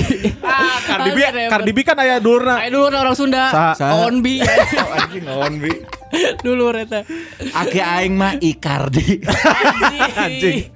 Cardi 0.84 1.10
B, 1.10 1.20
Cardi 1.48 1.72
B 1.72 1.80
kan 1.82 1.98
aya 1.98 2.20
dulurna. 2.20 2.60
Ayo 2.60 2.70
dulu 2.82 2.92
orang 2.92 3.16
Sunda. 3.16 3.48
Sa- 3.48 3.72
Sa- 3.74 4.04
On 4.04 4.20
B. 4.20 4.44
Oh, 4.84 4.92
anjing 4.92 5.24
ngawon 5.24 5.54
bi. 5.58 5.72
Dulu 6.40 6.70
reta. 6.70 7.02
Aki 7.42 7.80
aing 7.80 8.14
mah 8.14 8.38
Ikardi. 8.38 9.22
Anjing. 10.16 10.70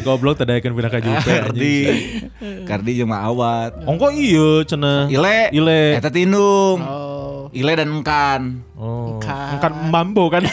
Goblok 0.00 0.38
tadi 0.38 0.56
akan 0.56 0.72
pindah 0.72 0.92
ka 0.92 1.00
Jupe 1.02 1.26
Kardi. 1.26 1.76
anjing. 1.86 2.64
Kardi 2.64 2.90
jeung 2.96 3.10
mah 3.10 3.26
awat. 3.26 3.82
Ongko 3.84 4.12
iya 4.12 4.62
cenah. 4.62 5.10
Ile. 5.10 5.50
Ile. 5.50 5.98
Eta 5.98 6.08
tindung. 6.08 6.78
Oh. 6.82 7.50
Ile 7.54 7.72
dan 7.72 7.88
engkan. 7.88 8.60
Oh, 8.76 9.16
Engkan. 9.16 9.56
engkan 9.56 9.72
mambo 9.88 10.28
kan. 10.28 10.44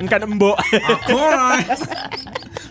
engkan 0.00 0.20
embo. 0.24 0.56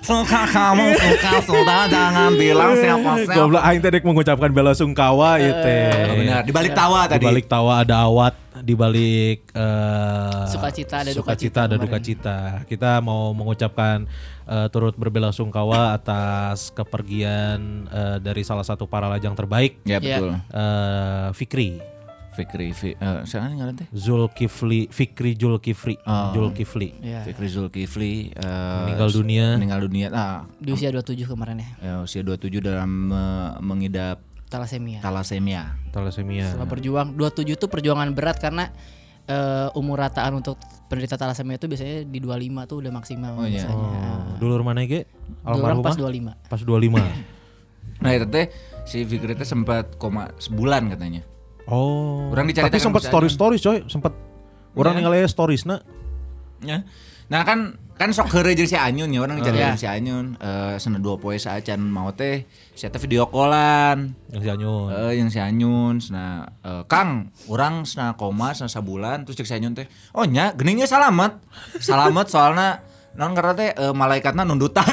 Suka 0.07 0.47
kamu 0.47 0.95
suka 0.95 1.31
sudah 1.43 1.83
jangan 1.91 2.31
bilang 2.33 2.71
siapa 2.79 3.11
siapa. 3.19 3.35
Goblok 3.35 3.59
aing 3.59 3.81
tadi 3.83 3.97
mengucapkan 3.99 4.49
bela 4.49 4.71
sungkawa 4.71 5.35
ieu 5.35 5.51
teh. 5.51 5.91
Oh, 6.07 6.15
benar. 6.15 6.41
Di 6.47 6.53
balik 6.55 6.71
tawa 6.71 6.99
Di 7.05 7.11
tadi. 7.11 7.25
balik 7.27 7.45
tawa 7.45 7.83
ada 7.83 8.07
awat, 8.07 8.31
di 8.63 8.71
balik 8.71 9.51
eh, 9.51 10.45
Sukacita 10.47 11.03
ada 11.03 11.11
duka 11.11 11.35
sukacita 11.35 11.35
cita 11.35 11.59
ada 11.67 11.75
duka 11.75 11.99
cita. 11.99 12.37
Kita 12.63 13.03
mau 13.03 13.35
mengucapkan 13.35 14.07
eh, 14.47 14.67
turut 14.71 14.95
berbela 14.95 15.35
sungkawa 15.35 15.91
atas 15.91 16.71
kepergian 16.71 17.91
eh, 17.91 18.17
dari 18.23 18.47
salah 18.47 18.63
satu 18.63 18.87
para 18.87 19.11
lajang 19.11 19.35
terbaik 19.35 19.83
Ya 19.83 19.99
betul. 19.99 20.39
eh, 20.39 21.27
Fikri 21.35 21.83
Fikri, 22.37 22.69
Fi, 22.69 22.93
eh, 22.93 23.19
siapa 23.25 23.49
nih 23.49 23.57
ngaran 23.57 23.75
teh? 23.75 23.87
Zulkifli 23.89 24.85
Fikri 24.87 25.33
Zulkifli 25.33 25.97
Oh. 26.03 26.29
Zulkifli 26.31 26.93
Ya. 27.01 27.25
Fikri 27.25 27.49
Zulkifli 27.49 28.29
eh, 28.29 28.77
Meninggal 28.85 29.09
dunia. 29.09 29.45
Meninggal 29.57 29.81
dunia. 29.81 30.07
Nah, 30.07 30.45
Di 30.55 30.69
usia 30.69 30.87
27 30.87 31.25
kemarin 31.25 31.57
ya. 31.57 31.69
ya, 31.81 31.93
usia 31.99 32.21
27 32.21 32.61
dalam 32.61 33.09
eh, 33.09 33.51
mengidap 33.59 34.21
Talasemia. 34.47 35.01
talasemia. 35.01 35.75
Talasemia. 35.89 36.45
Setelah 36.47 36.69
berjuang 36.69 37.07
27 37.11 37.57
itu 37.57 37.65
perjuangan 37.65 38.13
berat 38.13 38.37
karena 38.37 38.69
eh, 39.25 39.67
umur 39.73 39.99
rataan 39.99 40.37
untuk 40.37 40.55
penderita 40.85 41.17
talasemia 41.17 41.57
itu 41.57 41.65
biasanya 41.65 42.05
di 42.05 42.19
25 42.21 42.37
tuh 42.63 42.77
udah 42.79 42.91
maksimal 42.93 43.33
Oh, 43.33 43.43
iya. 43.43 43.65
biasanya. 43.65 43.75
Oh, 43.75 44.39
dulur 44.39 44.61
mana 44.61 44.85
ge? 44.85 45.03
Orang 45.43 45.81
pas 45.81 45.97
Almarhumah? 45.97 46.37
25. 46.39 46.47
Pas 46.47 46.61
25. 46.61 47.01
Nah, 47.97 48.13
itu 48.13 48.29
teh 48.29 48.45
si 48.85 49.01
Fikri 49.01 49.33
teh 49.33 49.41
sempat 49.43 49.97
koma 49.97 50.29
sebulan 50.37 50.93
katanya. 50.93 51.25
Oh. 51.67 52.31
Orang 52.31 52.47
diceritakan 52.47 52.71
Tapi 52.71 52.79
sempat 52.79 53.01
story 53.03 53.27
stories 53.27 53.61
coy, 53.61 53.77
sempat 53.85 54.15
orang 54.73 54.93
Ya. 54.93 54.97
ningali 54.97 55.19
stories 55.27 55.63
na. 55.63 55.83
Ya. 56.59 56.87
Nah 57.27 57.43
kan 57.43 57.75
kan 57.97 58.13
sok 58.13 58.29
heureuy 58.31 58.53
jeung 58.53 58.69
si 58.69 58.77
Anyun 58.77 59.09
ya 59.09 59.19
orang 59.19 59.41
dicari 59.41 59.57
Iya. 59.57 59.73
si 59.73 59.83
Anyun 59.83 60.37
eh 60.37 60.77
sana 60.77 60.95
dua 60.97 61.17
poe 61.17 61.33
saacan 61.35 61.81
mau 61.81 62.13
teh 62.13 62.45
si 62.71 62.85
teh 62.85 63.01
video 63.01 63.27
callan. 63.27 64.15
Yang 64.31 64.41
si 64.41 64.49
Anyun. 64.53 64.87
Eh 64.89 65.11
yang 65.17 65.27
si 65.27 65.39
Anyun 65.41 65.95
sana 65.99 66.25
eh, 66.61 66.83
Kang, 66.85 67.33
orang 67.45 67.83
sana 67.83 68.15
koma 68.15 68.53
sana 68.53 68.69
sabulan 68.69 69.25
terus 69.25 69.35
cek 69.35 69.45
si 69.45 69.53
Anyun 69.53 69.75
teh. 69.75 69.89
Oh 70.13 70.23
nya 70.23 70.55
geningnya 70.55 70.87
salamet. 70.87 71.35
Salamet 71.77 72.31
soalnya 72.31 72.79
non 73.17 73.35
karena 73.35 73.53
teh 73.53 73.69
eh, 73.75 73.91
malaikatna 73.91 74.45
nundutan 74.45 74.87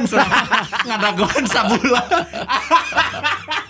ngadagoan 0.88 1.44
sabulan. 1.46 2.08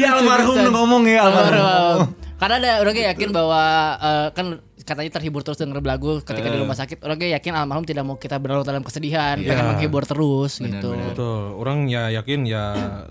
ya 0.00 0.08
almarhum 0.16 0.56
ngomong 0.72 1.02
ya 1.08 1.20
almarhum. 1.28 2.16
Karena 2.34 2.54
ada 2.60 2.70
orang 2.82 2.94
kayak 2.98 3.08
yakin 3.16 3.30
bahwa 3.30 3.62
eh, 4.00 4.28
kan 4.34 4.46
katanya 4.84 5.16
terhibur 5.16 5.40
terus 5.40 5.56
denger 5.56 5.80
lagu 5.80 6.20
ketika 6.20 6.48
di 6.52 6.58
rumah 6.60 6.76
sakit. 6.76 7.00
Orang 7.00 7.16
kayak 7.16 7.40
yakin 7.40 7.52
almarhum 7.56 7.88
tidak 7.88 8.04
mau 8.04 8.20
kita 8.20 8.36
berlarut 8.36 8.68
dalam 8.68 8.84
kesedihan, 8.84 9.40
pengen 9.40 9.76
menghibur 9.76 10.04
terus 10.04 10.60
gitu. 10.60 10.92
Betul. 10.92 11.56
Orang 11.56 11.88
ya 11.88 12.12
yakin 12.12 12.44
ya 12.44 12.64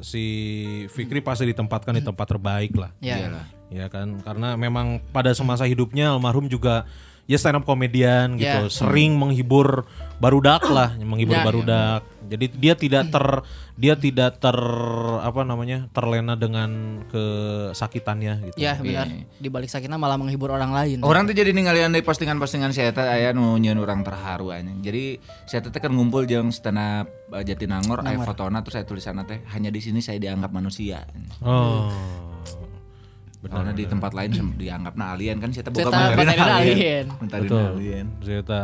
si 0.05 0.23
Fikri 0.93 1.25
pasti 1.25 1.49
ditempatkan 1.49 1.97
di 1.97 2.03
tempat 2.05 2.29
terbaik 2.29 2.77
lah. 2.77 2.93
Ya. 3.01 3.49
Ya 3.73 3.89
kan 3.89 4.21
karena 4.21 4.53
memang 4.53 5.01
pada 5.09 5.33
semasa 5.33 5.65
hidupnya 5.65 6.13
almarhum 6.13 6.45
juga 6.45 6.85
ya 7.23 7.37
stand 7.39 7.59
up 7.59 7.63
komedian 7.63 8.35
gitu, 8.35 8.67
Ya. 8.67 8.71
sering 8.71 9.15
menghibur 9.15 9.87
barudak 10.19 10.67
lah, 10.67 10.95
menghibur 10.99 11.39
Ya. 11.39 11.43
barudak. 11.43 12.01
Jadi 12.23 12.45
dia 12.55 12.73
tidak 12.75 13.11
ter 13.11 13.25
dia 13.75 13.93
tidak 13.99 14.39
ter 14.39 14.55
apa 15.19 15.41
namanya? 15.43 15.87
terlena 15.91 16.39
dengan 16.39 17.03
kesakitannya 17.11 18.51
gitu. 18.51 18.57
Ya 18.59 18.79
benar. 18.79 19.07
Di 19.39 19.49
balik 19.51 19.67
sakitnya 19.67 19.99
malah 19.99 20.15
menghibur 20.15 20.51
orang 20.51 20.71
lain. 20.71 21.03
Orang 21.03 21.27
tuh 21.27 21.35
jadi 21.35 21.51
ninggalin 21.51 21.91
dari 21.91 22.05
postingan-postingan 22.05 22.71
saya 22.71 22.95
teh 22.95 23.03
aya 23.03 23.35
nu 23.35 23.55
nyieun 23.59 23.79
urang 23.79 24.03
terharu 24.03 24.51
anjing. 24.55 24.79
Jadi 24.83 25.19
saya 25.47 25.63
teh 25.63 25.79
kan 25.79 25.91
ngumpul 25.91 26.23
jeung 26.23 26.51
stand 26.51 26.79
up 26.79 27.07
uh, 27.31 27.43
Jatinangor 27.43 28.03
aya 28.07 28.19
fotona 28.23 28.63
terus 28.63 28.79
saya 28.79 28.85
tulisanna 28.87 29.27
teh 29.27 29.43
hanya 29.51 29.71
di 29.71 29.79
sini 29.83 29.99
saya 29.99 30.19
dianggap 30.19 30.51
manusia. 30.51 31.03
Oh. 31.43 31.91
Karena 33.43 33.71
di 33.71 33.83
tempat 33.83 34.11
lain 34.11 34.31
sem- 34.31 34.55
dianggapna 34.55 35.05
alien 35.11 35.35
kan 35.37 35.49
saya 35.49 35.63
Saya 35.63 35.73
boga 35.73 35.89
mentarin 35.91 36.17
mentarin 36.17 36.53
alien. 36.55 37.05
Mentarin 37.17 37.43
Betul. 37.43 37.63
alien. 37.73 38.05
Zeta 38.19 38.61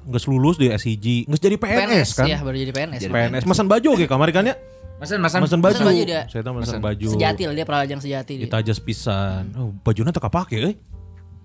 nggak 0.00 0.22
lulus 0.26 0.56
di 0.56 0.66
SIG, 0.70 1.06
nggak 1.24 1.40
jadi 1.40 1.56
PNS, 1.56 1.80
PNS 1.82 2.08
kan? 2.14 2.26
ya 2.26 2.38
baru 2.40 2.56
jadi 2.56 2.72
PNS. 2.72 3.00
PNS 3.04 3.44
masan 3.44 3.66
baju 3.66 3.88
oke 3.92 4.06
kamari 4.06 4.30
kan 4.30 4.44
ya? 4.44 4.56
Masan 4.96 5.16
masan 5.18 5.40
Masan 5.40 5.60
baju. 5.60 5.80
baju 5.82 6.02
dia. 6.02 6.22
Saya 6.26 6.40
tahu 6.40 6.54
masan 6.56 6.76
Masan. 6.76 6.80
baju. 6.82 7.08
Sejati 7.10 7.42
lah 7.42 7.54
dia 7.54 7.64
pralajang 7.64 8.00
sejati 8.00 8.32
dia. 8.34 8.44
Kita 8.44 8.56
aja 8.58 8.72
pisan. 8.76 9.42
Oh, 9.54 9.72
bajunya 9.78 10.08
tak 10.08 10.24
kepake 10.24 10.56
euy. 10.58 10.74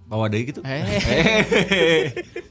bawa 0.06 0.28
deui 0.28 0.46
gitu. 0.46 0.62
Eh, 0.62 0.86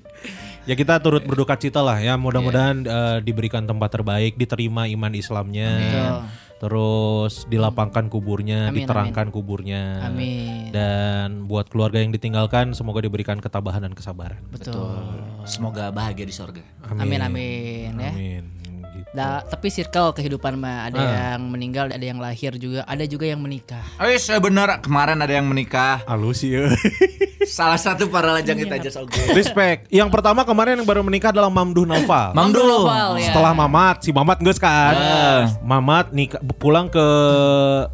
Ya 0.64 0.72
kita 0.72 0.96
turut 0.96 1.20
berduka 1.20 1.52
cita 1.54 1.78
lah 1.78 2.00
ya. 2.00 2.16
Mudah-mudahan 2.16 2.82
Iya. 2.82 2.88
eh, 2.88 3.18
diberikan 3.20 3.62
tempat 3.62 3.92
terbaik, 3.92 4.34
diterima 4.34 4.88
iman 4.88 5.12
Islamnya. 5.12 5.68
Terus 6.64 7.44
dilapangkan 7.44 8.08
kuburnya, 8.08 8.72
Amin, 8.72 8.88
diterangkan 8.88 9.28
kuburnya. 9.28 10.08
Amin. 10.08 10.72
Dan 10.72 11.44
buat 11.44 11.68
keluarga 11.68 12.00
yang 12.00 12.08
ditinggalkan 12.08 12.72
semoga 12.72 13.04
diberikan 13.04 13.36
ketabahan 13.36 13.84
dan 13.84 13.92
kesabaran. 13.92 14.40
Betul. 14.48 14.96
Semoga 15.44 15.92
bahagia 15.92 16.24
di 16.24 16.32
sorga. 16.32 16.64
Amin 16.88 17.20
amin 17.20 18.00
ya. 18.00 18.12
Amin. 18.16 18.63
Gitu. 19.14 19.22
Da- 19.22 19.42
tapi 19.46 19.70
circle 19.70 20.10
kehidupan 20.10 20.58
mah 20.58 20.90
ada 20.90 20.98
Ah. 20.98 21.06
yang 21.38 21.46
meninggal, 21.46 21.86
ada 21.86 22.02
yang 22.02 22.18
lahir 22.18 22.58
juga, 22.58 22.82
ada 22.82 23.06
juga 23.06 23.30
yang 23.30 23.38
menikah. 23.38 23.86
Eh 24.02 24.18
benar 24.42 24.82
kemarin 24.82 25.22
ada 25.22 25.30
yang 25.30 25.46
menikah. 25.46 26.02
Halus 26.04 26.42
ya. 26.42 26.66
Salah 27.46 27.78
satu 27.78 28.10
para 28.10 28.34
lajang 28.34 28.58
kita 28.58 28.74
aja 28.74 28.90
oke. 28.98 29.36
Respect. 29.36 29.86
Yang 29.92 30.10
pertama 30.10 30.42
kemarin 30.42 30.80
yang 30.80 30.88
baru 30.88 31.06
menikah 31.06 31.30
adalah 31.30 31.46
Mamduh 31.46 31.86
Naufal. 31.86 32.34
Dulu. 32.34 32.86
Noval, 32.86 33.10
ya. 33.20 33.30
Setelah 33.30 33.52
Mamat, 33.54 33.96
si 34.02 34.10
Mamat 34.10 34.38
geus 34.42 34.58
kan. 34.58 34.94
Mamat 35.62 36.10
nikah 36.10 36.40
pulang 36.58 36.88
ke 36.88 37.06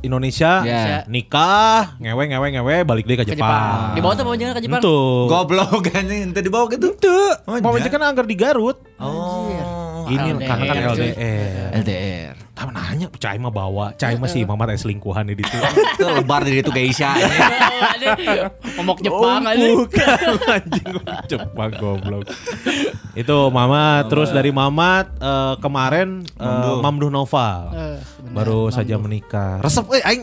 Indonesia, 0.00 0.62
Ya. 0.64 1.02
nikah, 1.04 1.98
ngewe 1.98 2.30
ngewe 2.30 2.46
ngewe 2.56 2.76
balik 2.87 3.04
deh 3.04 3.16
ke 3.18 3.24
Ke 3.26 3.35
Jepang. 3.35 3.50
Jepang. 3.50 3.94
Dibawa 3.98 4.12
tuh 4.14 4.24
pemajikan 4.24 4.52
ke 4.54 4.62
Jepang. 4.64 4.80
Tuh. 4.80 5.26
Goblok 5.28 5.85
anjing 5.98 6.30
ente 6.30 6.40
dibawa 6.40 6.64
gitu. 6.70 6.94
Tuh. 6.96 7.33
Oh, 7.44 7.56
kan 7.90 8.02
anggar 8.06 8.24
di 8.24 8.37
Garut. 8.38 8.78
Oh. 9.02 9.79
Ini 10.10 10.28
LDR, 10.32 10.44
karena 10.44 10.64
kan. 10.66 10.76
LDR. 10.90 11.68
LDR. 11.76 12.34
Tahu 12.52 12.68
nanya, 12.70 13.06
Cai 13.14 13.36
mah 13.36 13.48
bawa. 13.48 13.86
Cai 13.94 14.14
mah 14.14 14.26
sih 14.26 14.42
Mamat 14.42 14.68
aya 14.68 14.78
selingkuhan 14.78 15.24
di 15.24 15.34
ditu. 15.34 15.56
Itu 15.94 16.04
lebar 16.12 16.42
dari 16.42 16.60
itu 16.60 16.68
Geisha. 16.68 17.16
Ngomong 18.76 18.98
Jepang 19.00 19.42
aja. 19.44 19.64
Oh, 19.66 19.84
bukan 19.84 20.32
anjing 20.56 20.86
Jepang 21.26 21.70
goblok. 21.74 22.24
Itu 23.12 23.48
Mamat, 23.48 24.08
terus 24.08 24.28
dari 24.28 24.50
Mamat 24.50 25.06
eh, 25.16 25.54
kemarin 25.58 26.26
eh, 26.26 26.74
Mamduh 26.78 27.08
Noval. 27.08 27.60
Eh, 27.72 27.98
baru 28.30 28.68
saja 28.68 28.96
menikah. 28.96 29.60
Resep 29.60 29.86
eh 29.90 30.02
aing 30.04 30.22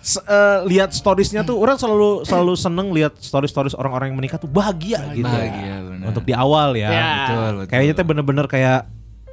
s- 0.00 0.18
eh, 0.18 0.58
lihat 0.64 0.90
storiesnya 0.90 1.44
tuh 1.44 1.56
orang 1.56 1.76
selalu 1.76 2.24
selalu 2.24 2.52
seneng 2.56 2.88
lihat 2.90 3.14
stories-stories 3.16 3.76
orang-orang 3.76 4.10
yang 4.10 4.18
menikah 4.18 4.36
tuh 4.36 4.48
bahagia, 4.48 5.12
gitu. 5.12 5.28
Bahagia, 5.28 5.74
benar. 5.84 6.06
Untuk 6.08 6.24
di 6.24 6.32
awal 6.32 6.72
ya. 6.74 6.88
Ya. 6.88 7.04
Betul, 7.04 7.36
betul. 7.60 7.66
Kayaknya 7.68 7.92
tuh 7.92 8.06
bener-bener 8.06 8.46
kayak 8.48 8.80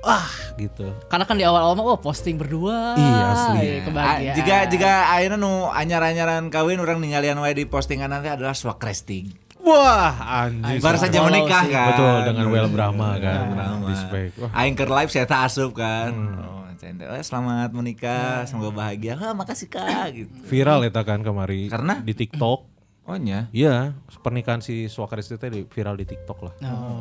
ah 0.01 0.27
gitu. 0.55 0.89
Karena 1.07 1.23
kan 1.23 1.35
di 1.35 1.43
awal-awal 1.43 1.73
mah 1.73 1.85
wah 1.87 1.99
posting 1.99 2.35
berdua. 2.35 2.93
Iya, 2.93 3.23
asli. 3.27 3.59
Iya, 3.59 3.79
kebahagiaan. 3.83 4.21
Ah, 4.23 4.35
Jika 4.35 4.55
jika 4.67 4.91
ayeuna 5.11 5.35
nu 5.35 5.51
anyar-anyaran 5.67 6.47
kawin 6.47 6.77
orang 6.77 6.97
ninggalian 6.97 7.37
wae 7.37 7.53
di 7.53 7.65
postingan 7.65 8.09
nanti 8.09 8.27
adalah 8.27 8.51
swag 8.51 8.77
resting. 8.77 9.33
Wah, 9.59 10.15
anjing. 10.45 10.79
Baru 10.79 10.95
saja 10.95 11.19
menikah 11.21 11.63
sih. 11.63 11.73
kan. 11.73 11.87
Betul 11.91 12.15
dengan 12.25 12.45
Well 12.47 12.69
Brahma 12.69 13.17
kan. 13.17 13.51
Brahma. 13.51 13.85
Respect. 13.85 14.31
Wah, 14.37 14.51
Aing 14.55 14.73
keur 14.73 14.87
live 14.87 15.11
saya 15.11 15.27
tak 15.27 15.43
asup 15.43 15.75
kan. 15.75 16.11
Oh, 16.39 16.55
Saya 16.77 16.93
teh, 16.93 17.09
"Eh, 17.09 17.23
selamat 17.25 17.73
menikah, 17.73 18.45
semoga 18.45 18.69
bahagia. 18.71 19.17
Ah, 19.17 19.33
makasih 19.33 19.65
Kak 19.65 20.13
gitu. 20.13 20.29
Viral 20.45 20.85
eta 20.85 21.01
kan 21.01 21.19
kemari. 21.19 21.67
Karena? 21.67 21.99
di 21.99 22.13
TikTok. 22.13 22.76
Oh 23.07 23.15
nya. 23.15 23.47
Iya, 23.55 23.95
pernikahan 24.19 24.59
si 24.59 24.91
Swakaristi 24.91 25.39
teh 25.39 25.47
di- 25.47 25.63
viral 25.63 25.95
di 25.95 26.03
TikTok 26.03 26.39
lah. 26.43 26.53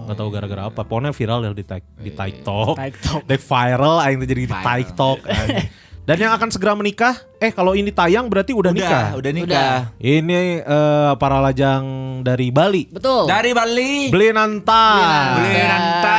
Nggak 0.06 0.14
tahu 0.14 0.28
gara-gara 0.30 0.62
apa. 0.70 0.86
Pokoknya 0.86 1.10
viral 1.10 1.42
ya 1.42 1.50
di, 1.50 1.66
tik- 1.66 1.98
di 1.98 2.14
TikTok. 2.14 2.78
TikTok. 2.86 3.20
Dek 3.26 3.42
viral 3.42 3.96
aing 4.06 4.18
teh 4.22 4.28
jadi 4.30 4.42
di. 4.46 4.54
TikTok. 4.54 5.18
Dan 6.06 6.22
yang 6.22 6.30
akan 6.38 6.54
segera 6.54 6.78
menikah, 6.78 7.18
eh 7.42 7.50
kalau 7.50 7.74
ini 7.74 7.90
tayang 7.90 8.30
berarti 8.30 8.54
udah, 8.54 8.70
nikah. 8.70 9.18
Udah, 9.18 9.26
udah 9.26 9.30
nikah. 9.34 9.78
Ini 9.98 10.62
eh, 10.62 11.12
para 11.18 11.42
lajang 11.42 11.82
dari 12.22 12.54
Bali. 12.54 12.86
Betul. 12.86 13.26
Dari 13.26 13.50
Bali. 13.50 14.06
Beli 14.06 14.30
nanta. 14.30 14.86
Beli 15.34 15.58
nanta. 15.66 16.18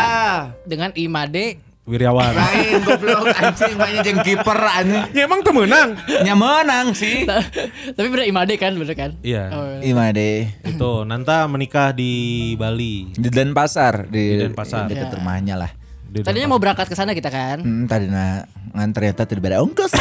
Dengan 0.67 0.91
Imade 0.99 1.63
Wiryawan. 1.87 2.35
Lain 2.35 2.83
goblok 2.83 3.31
anjing 3.31 3.73
banyak 3.79 4.03
jeung 4.03 4.19
kiper 4.19 4.59
anjing. 4.59 5.03
ya 5.15 5.23
emang 5.23 5.39
temenang. 5.39 5.95
Nya 6.19 6.35
menang 6.35 6.91
sih. 6.91 7.23
Tapi 7.95 8.07
bener 8.11 8.27
Imade 8.27 8.59
kan 8.59 8.75
bener 8.75 8.91
kan? 8.91 9.15
Iya. 9.23 9.43
Oh, 9.49 9.79
Imade. 9.79 10.51
Itu 10.67 11.07
Nanta 11.07 11.47
menikah 11.47 11.95
di 11.95 12.11
Bali. 12.59 13.15
Di 13.15 13.31
Denpasar 13.31 14.11
di, 14.11 14.35
Di 14.35 14.43
Denpasar. 14.43 14.91
Deket 14.91 15.07
Ya. 15.07 15.15
rumahnya 15.15 15.55
lah. 15.55 15.71
Di 16.03 16.27
Tadinya 16.27 16.51
mau 16.51 16.59
berangkat 16.59 16.91
ke 16.91 16.95
sana 16.95 17.15
kita 17.15 17.31
kan. 17.31 17.63
Hmm, 17.63 17.87
tadi 17.87 18.11
na 18.11 18.43
ngan 18.75 18.91
ternyata 18.91 19.23
tidak 19.23 19.47
ada 19.47 19.63
ongkos. 19.63 19.95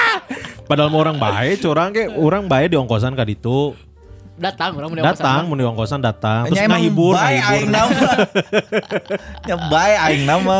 Padahal 0.68 0.88
mau 0.88 1.00
orang 1.00 1.16
baik, 1.16 1.60
curang 1.60 1.90
ke 1.90 2.12
orang 2.12 2.44
baik 2.44 2.72
di 2.72 2.76
ongkosan 2.76 3.12
kali 3.12 3.34
itu. 3.34 3.72
Datang 4.42 4.74
orang 4.74 4.90
mau 4.90 4.98
Datang, 4.98 5.40
mau 5.46 5.54
di 5.54 5.62
ongkosan 5.62 6.02
datang, 6.02 6.50
terus 6.50 6.58
ngahibur, 6.66 7.14
ngahibur. 7.14 7.46
aing 7.46 7.70
nama. 7.70 8.10
Nya 9.46 9.56
bae 9.70 9.94
aing 9.94 10.24
nama. 10.26 10.58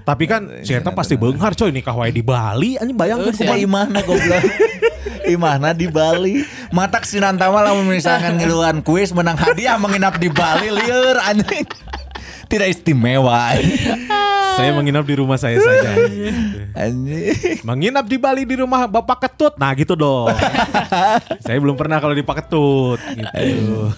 Tapi 0.00 0.24
kan 0.24 0.48
si 0.64 0.72
Eta 0.72 0.88
pasti 0.96 1.20
beunghar 1.20 1.52
coy 1.52 1.68
nikah 1.68 1.92
wae 1.92 2.08
di 2.08 2.24
Bali, 2.24 2.80
anjing 2.80 2.96
bayangkeun 2.96 3.28
Eh, 3.28 3.36
kumaha. 3.36 3.52
Ya 3.52 3.60
imahna 3.60 4.00
goblok. 4.00 4.44
Imahna 5.36 5.70
di 5.76 5.86
Bali. 5.86 6.42
Matak 6.72 7.04
sinantama 7.04 7.60
lamun 7.60 7.86
misalkan 7.86 8.40
ngiluan 8.40 8.80
kuis 8.80 9.12
menang 9.12 9.36
hadiah 9.36 9.76
menginap 9.76 10.16
di 10.16 10.32
Bali 10.32 10.72
lieur 10.72 11.20
anjing. 11.20 11.68
Tidak 12.48 12.68
istimewa. 12.68 13.60
Saya 14.52 14.70
menginap 14.72 15.02
di 15.02 15.14
rumah 15.14 15.36
saya 15.36 15.56
saja. 15.56 15.90
Anjing. 16.74 17.60
menginap 17.62 18.04
di 18.04 18.16
Bali 18.16 18.42
di 18.42 18.56
rumah 18.56 18.86
Bapak 18.86 19.22
Ketut. 19.22 19.54
Nah, 19.54 19.72
gitu 19.72 19.92
dong. 19.92 20.32
saya 21.44 21.56
belum 21.56 21.74
pernah 21.74 21.98
kalau 21.98 22.12
di 22.12 22.20
Pak 22.20 22.36
Ketut 22.40 23.00
gitu. 23.12 23.92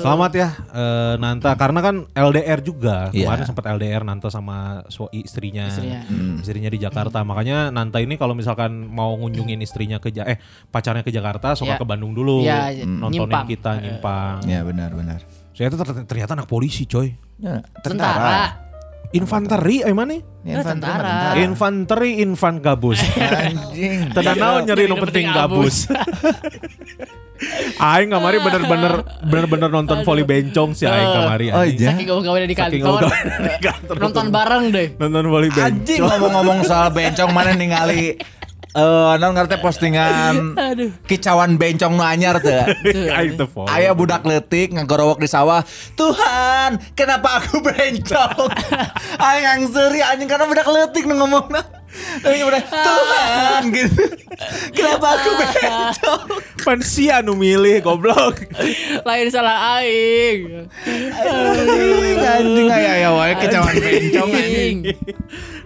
Selamat 0.00 0.30
ya 0.32 0.48
eh, 0.70 1.14
Nanta 1.16 1.52
karena 1.54 1.80
kan 1.80 1.94
LDR 2.10 2.60
juga. 2.60 3.08
Iya. 3.10 3.28
Kemarin 3.28 3.44
sempat 3.44 3.64
LDR 3.70 4.02
Nanta 4.02 4.28
sama 4.28 4.58
su- 4.86 5.12
istrinya. 5.12 5.68
Istrinya. 5.68 6.00
Istrinya 6.38 6.68
di 6.68 6.78
Jakarta. 6.78 7.20
Makanya 7.20 7.68
Nanta 7.68 7.98
ini 7.98 8.16
kalau 8.16 8.32
misalkan 8.32 8.72
mau 8.86 9.12
ngunjungin 9.16 9.60
istrinya 9.60 9.98
ke 9.98 10.08
Ja- 10.10 10.26
eh 10.26 10.40
pacarnya 10.66 11.02
ke 11.02 11.10
Jakarta 11.10 11.52
suka 11.52 11.68
Iya. 11.70 11.78
ke 11.78 11.86
Bandung 11.86 12.12
dulu. 12.12 12.42
Iya, 12.42 12.82
nontonin 12.82 13.28
nyimpang. 13.28 13.46
kita 13.46 13.70
nyimpang. 13.76 14.34
Ya 14.44 14.60
benar 14.62 14.90
benar. 14.90 15.20
Saya 15.52 15.68
tuh 15.68 15.78
ter- 15.78 16.06
ternyata 16.06 16.32
anak 16.32 16.48
polisi 16.48 16.82
coy. 16.84 17.12
Ya, 17.36 17.60
Tentara. 17.80 18.69
Infanteri 19.10 19.82
eh 19.82 19.90
mana? 19.90 20.14
Ya, 20.14 20.22
Ya, 20.40 20.54
infanteri 20.62 20.70
tentara. 20.70 21.34
Infanteri 21.34 22.10
infan 22.22 22.54
gabus. 22.62 23.02
Anjing. 23.18 24.14
Tidak 24.14 24.34
naon 24.38 24.62
nyari 24.62 24.86
nu 24.86 24.96
penting 25.02 25.26
gabus. 25.34 25.90
Aing 27.80 28.12
kamari 28.12 28.36
bener-bener 28.36 29.00
bener-bener 29.24 29.70
nonton 29.72 30.04
voli 30.04 30.22
bencong 30.22 30.76
sih 30.76 30.84
Aing 30.86 31.10
kamari. 31.10 31.46
Oh, 31.50 31.64
anjing. 31.64 31.80
iya. 31.80 31.90
Saking 31.96 32.08
gawe 32.22 32.38
di 32.44 32.56
kantor. 32.56 33.00
gawe 33.02 33.18
di 33.48 33.60
kantor. 33.64 33.96
Nonton 33.98 34.26
bareng 34.30 34.64
deh. 34.70 34.86
Nonton 34.94 35.24
voli 35.26 35.48
Anjing 35.50 36.04
bencong. 36.04 36.06
ngomong-ngomong 36.06 36.58
soal 36.62 36.88
bencong 36.92 37.30
mana 37.32 37.50
ningali 37.56 38.14
eh 38.70 39.12
non 39.18 39.34
ngerti 39.34 39.58
postingan 39.58 40.54
Aduh. 40.54 40.94
kicauan 41.02 41.58
bencong 41.58 41.90
nu 41.98 42.06
anyar 42.06 42.38
teu. 42.38 42.54
Aing 43.10 43.34
teu 43.34 43.50
follow. 43.50 43.66
Aya 43.66 43.90
budak 43.90 44.22
letik 44.22 44.70
ngagorowok 44.70 45.18
di 45.18 45.26
sawah. 45.26 45.66
Tuhan, 45.98 46.78
kenapa 46.94 47.42
aku 47.42 47.58
bencong? 47.58 48.46
Aing 49.26 49.46
angseuri 49.58 50.06
anjing 50.06 50.30
karena 50.30 50.46
budak 50.46 50.70
letik 50.70 51.02
nu 51.02 51.18
ngomongna. 51.18 51.66
Aing 52.22 52.46
udah 52.46 52.62
Tuhan 52.62 53.60
gitu. 53.74 54.02
Kenapa 54.70 55.18
aku 55.18 55.30
bencong? 55.34 56.26
Pan 56.62 56.78
sia 56.86 57.26
nu 57.26 57.34
milih 57.34 57.82
goblok. 57.82 58.38
Lain 59.02 59.26
salah 59.34 59.82
aing. 59.82 60.70
Anjing, 60.86 62.18
anjing 62.22 62.68
aya 62.70 62.90
aya 63.02 63.08
wae 63.18 63.34
kicauan 63.34 63.74
bencong 63.74 64.30
anjing. 64.30 64.76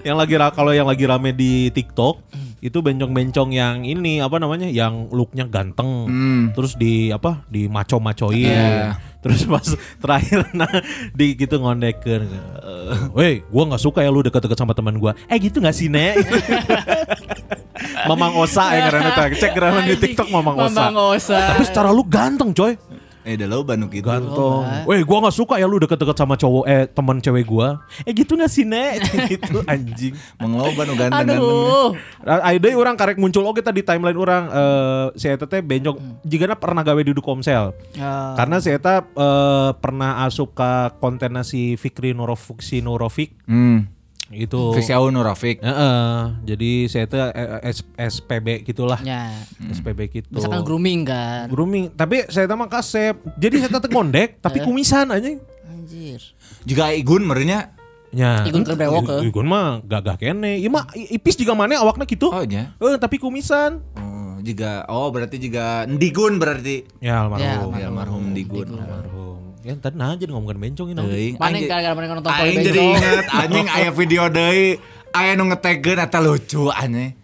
yang 0.05 0.17
lagi 0.21 0.37
kalau 0.57 0.73
yang 0.73 0.89
lagi 0.89 1.05
rame 1.05 1.33
di 1.33 1.73
TikTok 1.73 2.21
itu 2.65 2.81
bencong-bencong 2.81 3.53
yang 3.53 3.85
ini 3.85 4.19
apa 4.19 4.41
namanya 4.41 4.65
yang 4.65 5.13
looknya 5.13 5.45
ganteng. 5.45 6.09
Terus 6.51 6.75
di 6.75 7.13
apa 7.13 7.45
di 7.47 7.69
maco-macoin 7.69 8.41
Iya. 8.41 8.97
terus 9.21 9.45
pas 9.45 9.65
terakhir 10.01 10.49
nah 10.59 10.69
di 11.13 11.33
gitu 11.33 11.57
ngondekeun 11.57 12.25
Eh, 12.25 12.97
weh 13.13 13.35
gua 13.47 13.69
nggak 13.69 13.81
suka 13.81 14.01
ya 14.01 14.09
lu 14.09 14.21
deket-deket 14.21 14.57
sama 14.57 14.73
teman 14.73 14.97
gua. 14.97 15.13
Eh 15.29 15.37
gitu 15.37 15.61
nggak 15.61 15.73
sih 15.73 15.89
nek? 15.89 16.17
Mamang 18.09 18.37
Osa 18.37 18.69
yang 18.71 18.89
karena 18.91 19.11
cek 19.33 19.53
karena 19.53 19.81
di 19.81 19.95
TikTok 19.97 20.29
Mamang 20.29 20.57
Osa. 20.59 20.89
Mamang 20.89 20.97
Osa. 21.13 21.39
tapi 21.53 21.65
secara 21.65 21.89
lu 21.89 22.05
ganteng 22.05 22.53
coy 22.53 22.77
Eh, 23.25 23.41
udah 23.41 23.49
lo 23.49 23.65
banu 23.65 23.89
gitu. 23.89 24.05
Ganteng. 24.05 24.85
Weh, 24.85 25.01
gua 25.01 25.25
nggak 25.25 25.37
suka 25.37 25.57
ya 25.57 25.65
lu 25.65 25.81
deket-deket 25.81 26.13
sama 26.13 26.37
cowok 26.37 26.65
eh 26.69 26.85
teman 26.93 27.25
cewek 27.25 27.49
gua. 27.49 27.81
Eh 28.05 28.13
gitu 28.13 28.37
nggak 28.37 28.53
sih, 28.53 28.69
Nek? 28.69 29.01
gitu 29.33 29.65
anjing. 29.65 30.13
Mengloba 30.37 30.85
nu 30.85 30.93
ganteng-ganteng. 30.93 31.41
Aduh. 31.41 31.97
Ada 32.21 32.69
orang 32.77 32.95
karek 33.01 33.17
muncul 33.17 33.49
oke 33.49 33.65
tadi 33.65 33.81
timeline 33.81 34.21
orang 34.21 34.43
eh 34.53 35.07
si 35.17 35.27
eta 35.33 35.49
teh 35.49 35.65
bencong 35.65 36.21
jigana 36.21 36.53
pernah 36.53 36.85
gawe 36.85 37.01
di 37.01 37.17
Komsel. 37.17 37.73
Ya. 37.97 38.37
Karena 38.37 38.61
si 38.61 38.69
eta 38.69 39.01
eh, 39.01 39.71
pernah 39.81 40.29
asup 40.29 40.53
ke 40.53 41.01
kontennya 41.01 41.41
si 41.41 41.81
Fikri 41.81 42.13
Nurofuksi 42.13 42.85
Nurofik 42.85 43.37
Hmm. 43.45 43.94
Itu. 44.37 44.75
Fisiau 44.75 45.07
Nurafik. 45.09 45.59
Heeh, 45.59 46.19
jadi 46.45 46.71
si 46.85 46.97
eta 46.99 47.31
eh, 47.31 47.73
SPB 47.97 48.63
gitulah. 48.63 48.99
Ya. 49.01 49.31
SPB 49.65 50.11
gitu. 50.11 50.29
Misalkan 50.31 50.63
grooming 50.63 51.03
kan. 51.03 51.47
grooming, 51.47 51.91
tapi 51.91 52.27
saya 52.29 52.51
mah 52.51 52.67
kasep. 52.67 53.17
Jadi 53.35 53.63
saya 53.63 53.79
teh 53.79 53.89
ngondek 53.89 54.39
tapi 54.39 54.61
kumisan 54.61 55.09
aja. 55.09 55.29
Anjir. 55.67 56.21
Juga 56.63 56.91
Igun 56.91 57.23
merenya 57.23 57.73
Ya. 58.15 58.47
Igun 58.47 58.63
keur 58.63 58.79
brewok, 58.79 59.11
eh. 59.11 59.27
Igun 59.27 59.43
mah 59.45 59.83
gagah 59.83 60.15
kene. 60.15 60.55
Ieu 60.57 60.71
mah 60.71 60.87
i- 60.95 61.19
ipis 61.19 61.35
juga 61.35 61.51
mana 61.53 61.75
awakna 61.77 62.07
gitu. 62.07 62.31
Oh 62.31 62.47
nya. 62.47 62.71
Eh, 62.79 62.95
tapi 62.95 63.19
kumisan. 63.19 63.83
Oh, 63.99 64.39
juga 64.39 64.87
oh 64.87 65.11
berarti 65.11 65.43
juga 65.43 65.83
Ndigun 65.83 66.39
berarti. 66.39 66.87
Ya 67.03 67.27
Ya, 67.27 67.27
almarhum. 67.27 67.71
Ya, 67.75 67.91
almarhum 67.91 68.23
Ndigun. 68.31 68.71
almarhum. 68.71 69.34
Ya 69.65 69.73
tadi 69.75 69.97
nah 69.97 70.13
jadi 70.13 70.29
ngomongin 70.29 70.61
bencong 70.61 70.93
ini. 70.93 71.01
Anjing- 71.41 71.65
gara-gara 71.65 71.97
mana 71.97 72.07
nonton 72.13 72.29
Aing 72.29 72.61
jadi 72.61 72.77
bencong. 72.77 73.01
inget 73.01 73.25
anjing 73.33 73.67
aya 73.67 73.91
video 73.91 74.23
deui 74.29 74.77
aya 75.11 75.33
nu 75.35 75.49
ngetegeun 75.49 75.99
eta 75.99 76.21
lucu 76.21 76.69
anjing. 76.69 77.17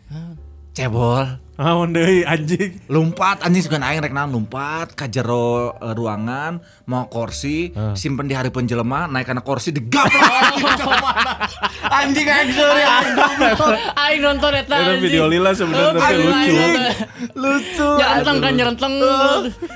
Cebol. 0.73 1.37
Amun 1.61 1.93
deui 1.93 2.25
anjing. 2.25 2.81
Lompat 2.89 3.45
anjing 3.45 3.61
sugan 3.61 3.85
aing 3.85 4.01
rek 4.01 4.17
naon 4.17 4.33
lompat 4.33 4.97
ka 4.97 5.13
jero 5.13 5.77
eh, 5.77 5.93
ruangan 5.93 6.57
mau 6.89 7.05
kursi 7.13 7.69
simpen 7.93 8.25
di 8.25 8.33
hari 8.33 8.49
penjelema 8.49 9.05
naik 9.05 9.29
kana 9.29 9.45
kursi 9.45 9.69
digaplok 9.69 10.57
anjing 12.01 12.25
aing 12.25 12.49
goblok. 12.57 13.77
Aing 13.93 14.21
nonton 14.25 14.57
eta. 14.57 14.73
Itu 14.73 14.89
anjing. 14.89 15.05
video 15.05 15.25
lila 15.29 15.53
sebenarnya 15.53 16.01
tapi 16.01 16.17
lucu. 16.25 16.57
lucu 17.37 17.89
Nyerenteng 18.01 18.37
kan 18.41 18.53
nyerenteng. 18.57 18.95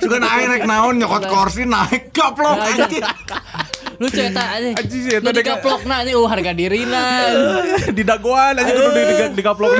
sugan 0.00 0.24
aing 0.24 0.48
rek 0.56 0.64
naon 0.64 0.96
nyokot 0.96 1.28
kursi 1.28 1.68
naik 1.68 2.16
gaplok 2.16 2.64
anjing 2.64 3.04
Lucu 3.96 4.20
eta 4.20 4.42
anjing. 4.54 4.74
Anjing 4.74 5.00
sih, 5.00 5.12
eta 5.14 5.22
Nu 5.22 5.30
dek- 5.30 5.44
digaplokna 5.44 5.94
anjing 6.00 6.16
uh 6.16 6.26
harga 6.26 6.52
dirina. 6.52 7.02
di 7.90 8.02
dagoan 8.02 8.54
aja 8.54 8.72
kudu 8.72 8.90
di 8.90 9.02
di 9.32 9.42
gaplok. 9.42 9.70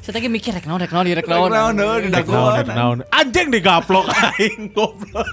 Saya 0.00 0.12
tadi 0.12 0.26
mikir 0.26 0.52
rek 0.52 0.64
naon 0.64 0.78
rek 0.78 0.90
naon 0.90 1.04
di 1.04 1.14
rek 1.14 1.24
Rek 1.24 1.30
naon. 1.30 1.76
di 2.00 2.08
Dek 2.08 2.26
naon, 2.26 2.52
dek 2.56 2.68
naon. 2.70 2.98
Anjing 3.10 3.48
digaplok 3.48 4.06
aing 4.10 4.70
goblok. 4.70 5.28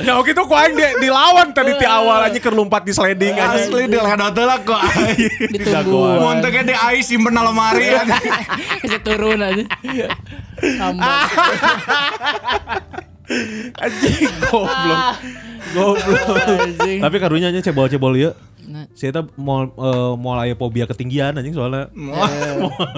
Ya 0.00 0.14
oke 0.14 0.30
tuh 0.30 0.44
ku 0.44 0.54
aing 0.54 0.72
di- 0.72 0.96
dilawan 1.00 1.50
tadi 1.50 1.74
di 1.74 1.82
awal 1.84 2.22
aja 2.24 2.38
keur 2.38 2.52
lompat 2.52 2.82
di 2.82 2.92
sliding 2.92 3.34
anjing. 3.34 3.68
asli 3.68 3.82
di 3.86 3.96
ledot 3.96 4.38
lah 4.40 4.58
kok 4.60 4.78
aing 4.78 5.58
mun 6.16 6.38
teu 6.38 6.50
ge 6.50 6.62
di 6.62 6.72
aing 6.72 7.02
simpen 7.02 7.32
na 7.32 7.42
lemari 7.42 7.90
anjing. 7.96 8.32
Kasih 8.80 9.00
turun 9.02 9.40
aja. 9.40 9.64
Anjing 13.80 14.28
goblok. 14.52 15.16
Goblok. 15.72 16.36
Anjing. 16.44 17.00
Tapi 17.00 17.16
karunya 17.16 17.48
nya 17.48 17.64
cebol-cebol 17.64 18.14
ieu. 18.20 18.32
Nah. 18.64 18.88
Si 18.96 19.04
eta 19.04 19.20
mau 19.36 19.68
eh, 19.68 20.12
mau 20.16 20.40
aya 20.40 20.56
fobia 20.56 20.88
ketinggian 20.88 21.36
anjing 21.36 21.52
soalnya. 21.52 21.92
Mau 21.92 22.16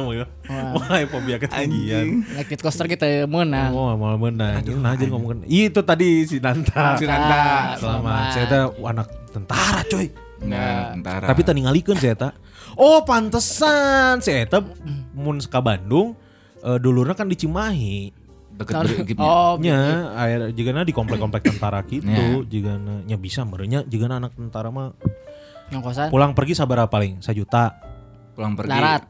mau 0.07 0.83
aya 0.87 1.07
fobia 1.11 1.43
ketinggian. 1.43 2.23
Like 2.39 2.55
it 2.55 2.63
coaster 2.63 2.87
kita 2.87 3.27
menang. 3.27 3.75
Oh, 3.75 3.91
mau 3.99 4.15
menang. 4.15 4.63
Nah, 4.63 4.95
jadi 4.95 5.11
ngomongin. 5.11 5.43
Itu 5.47 5.83
tadi 5.83 6.23
si 6.27 6.39
Nanta. 6.39 6.95
Si 6.95 7.07
Nanta. 7.07 7.75
Selamat. 7.83 8.31
Saya 8.31 8.71
anak 8.71 9.11
tentara, 9.35 9.83
coy. 9.91 10.07
Enggak, 10.37 10.85
tentara. 11.01 11.27
Tapi 11.33 11.41
tadi 11.43 11.59
ngalikeun 11.67 11.99
si 11.99 12.07
eta. 12.07 12.31
Oh, 12.79 13.03
pantesan 13.03 14.23
si 14.23 14.31
eta 14.31 14.63
mun 15.17 15.43
ka 15.43 15.59
Bandung 15.59 16.15
eh, 16.63 16.79
dulurna 16.79 17.19
kan 17.19 17.27
di 17.27 17.35
Cimahi. 17.35 18.26
Deket 18.57 18.75
beri- 18.75 19.05
gitu. 19.07 19.21
Oh, 19.21 19.61
Nya, 19.61 20.11
air 20.17 20.41
jigana 20.51 20.83
di 20.83 20.91
komplek-komplek 20.91 21.45
tentara 21.45 21.85
gitu, 21.85 22.09
jigana 22.45 23.05
nya 23.05 23.17
bisa 23.17 23.45
merenya 23.45 23.85
jigana 23.85 24.17
anak 24.17 24.33
tentara 24.33 24.73
mah 24.73 24.97
ngongkosan. 25.69 26.09
pulang 26.09 26.33
pergi 26.33 26.57
sabaraha 26.57 26.89
paling? 26.89 27.21
Sajuta. 27.21 27.77
pulang 28.33 28.53
pergi. 28.53 28.69
Darat. 28.69 29.03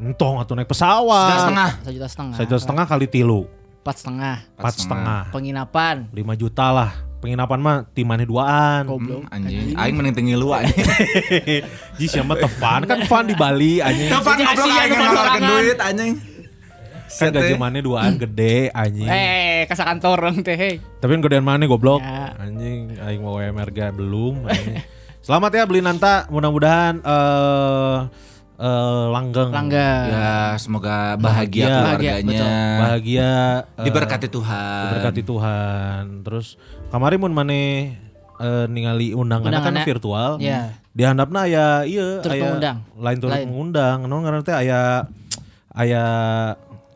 Entong 0.00 0.40
atau 0.40 0.56
naik 0.56 0.64
pesawat. 0.64 1.44
Setengah. 1.44 1.70
Satu 1.84 1.92
juta 1.92 2.08
setengah. 2.08 2.36
Satu 2.40 2.54
setengah 2.56 2.84
kali 2.88 3.04
tilu. 3.04 3.44
Empat 3.84 3.96
setengah. 4.00 4.36
Empat 4.56 4.74
setengah. 4.78 5.22
Penginapan. 5.28 5.96
5 6.08 6.40
juta 6.40 6.66
lah. 6.72 6.90
Penginapan 7.20 7.58
mah 7.60 7.76
timannya 7.92 8.24
duaan. 8.24 8.82
Goblok. 8.88 9.22
Hmm, 9.22 9.34
anjing, 9.34 9.76
aing 9.76 9.94
mending 9.94 10.14
tinggi 10.16 10.34
lu 10.34 10.50
anjing. 10.50 10.74
Ji 12.00 12.06
siapa 12.08 12.34
tefan 12.34 12.82
kan 12.82 13.04
fun 13.04 13.28
di 13.28 13.36
Bali 13.36 13.78
anjing. 13.78 14.10
Jadi 14.10 14.42
goblok 14.42 14.74
aing 14.74 14.92
ngeluarkeun 14.96 15.42
duit 15.44 15.78
anjing. 15.78 16.12
Kan 17.12 17.28
gaji 17.30 17.54
mana 17.54 17.78
duaan 17.78 18.16
gede 18.16 18.68
anjing. 18.70 19.04
Eh, 19.04 19.64
kasa 19.64 19.84
kantor 19.84 20.16
orang 20.18 20.36
teh. 20.40 20.54
hey. 20.54 20.74
Tapi 20.98 21.12
gedean 21.18 21.42
mana 21.42 21.64
goblok. 21.64 22.00
Ya. 22.00 22.32
Anjing 22.36 22.96
aing 22.96 23.20
mau 23.20 23.36
WMR 23.36 23.68
ga 23.68 23.90
belum 23.90 24.46
anjing. 24.46 24.80
Selamat 25.20 25.50
ya 25.52 25.62
beli 25.64 25.78
Nanta, 25.78 26.26
mudah-mudahan 26.28 26.98
eh 26.98 27.98
eh 28.58 29.04
langgeng. 29.08 29.50
Langgeng. 29.50 30.04
Ya, 30.08 30.54
semoga 30.56 31.14
bahagia 31.14 31.66
Bahagia, 31.68 31.68
keluarganya. 31.70 32.26
betul. 32.26 32.50
Bahagia 32.78 33.30
eh, 33.78 33.84
Diberkati 33.84 34.28
Tuhan. 34.28 34.82
diberkati 34.88 35.22
Tuhan. 35.22 36.02
Terus 36.22 36.46
kemarin 36.88 37.18
mun 37.18 37.32
maneh 37.32 37.94
eh, 38.36 38.64
ningali 38.66 39.12
undangan 39.12 39.52
kan 39.52 39.74
virtual. 39.82 40.38
Ya. 40.38 40.74
Dihandapna 40.92 41.46
aya 41.46 41.66
ieu 41.84 42.20
Turut 42.20 42.34
aya 42.34 42.42
mengundang. 42.44 42.76
lain 42.96 43.16
turut 43.16 43.32
Lain. 43.32 43.46
mengundang. 43.46 43.98
Naon 44.04 44.20
ngaranna 44.22 44.42
teh 44.42 44.52
aya 44.54 44.80
aya 45.70 46.02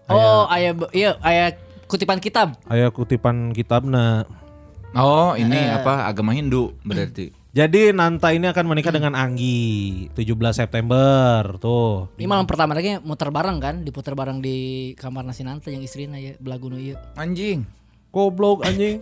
Oh, 0.07 0.47
aya 0.47 0.71
iya 0.95 1.19
aya 1.19 1.59
kutipan 1.91 2.23
kitab. 2.23 2.55
aya 2.71 2.91
kutipan 2.95 3.51
kitabna. 3.51 4.27
Oh, 4.97 5.37
ini 5.37 5.61
apa? 5.69 6.09
Agama 6.09 6.33
Hindu 6.33 6.73
berarti. 6.87 7.35
Jadi 7.57 7.89
Nanta 7.89 8.37
ini 8.37 8.53
akan 8.53 8.65
menikah 8.69 8.93
dengan 8.93 9.17
Anggi 9.17 10.07
17 10.13 10.37
September 10.53 11.57
tuh. 11.57 12.13
Ini 12.21 12.29
malam 12.29 12.45
pertama 12.45 12.77
lagi 12.77 13.01
muter 13.01 13.33
bareng 13.33 13.59
kan, 13.61 13.81
diputer 13.81 14.13
bareng 14.13 14.45
di 14.45 14.93
kamar 14.93 15.25
nasi 15.25 15.41
nanta 15.41 15.73
yang 15.73 15.81
istrina 15.81 16.21
ya 16.21 16.37
belagu 16.37 16.69
nu 16.69 16.77
ieu. 16.77 17.01
Anjing. 17.17 17.65
Goblok 18.13 18.65
anjing. 18.65 19.01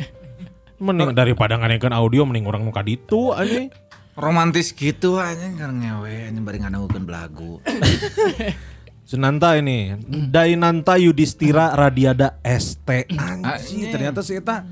Mending 0.78 1.14
daripada 1.18 1.58
ngadengkeun 1.58 1.94
audio 1.94 2.22
mending 2.26 2.46
orang 2.46 2.62
muka 2.62 2.86
ditu 2.86 3.34
anjing. 3.34 3.74
Romantis 4.14 4.70
gitu 4.70 5.18
anjing 5.18 5.58
kan 5.58 5.74
ngewe 5.74 6.30
anjing 6.30 6.42
bari 6.46 6.58
nganeukeun 6.62 7.02
belagu. 7.06 7.58
Senanta 9.04 9.52
ini 9.60 9.92
Dainanta 10.32 10.96
Yudhistira 10.96 11.76
Radiada 11.76 12.40
ST 12.40 12.88
Anjing 13.12 13.92
ternyata 13.92 14.24
si 14.24 14.40
Eta 14.40 14.64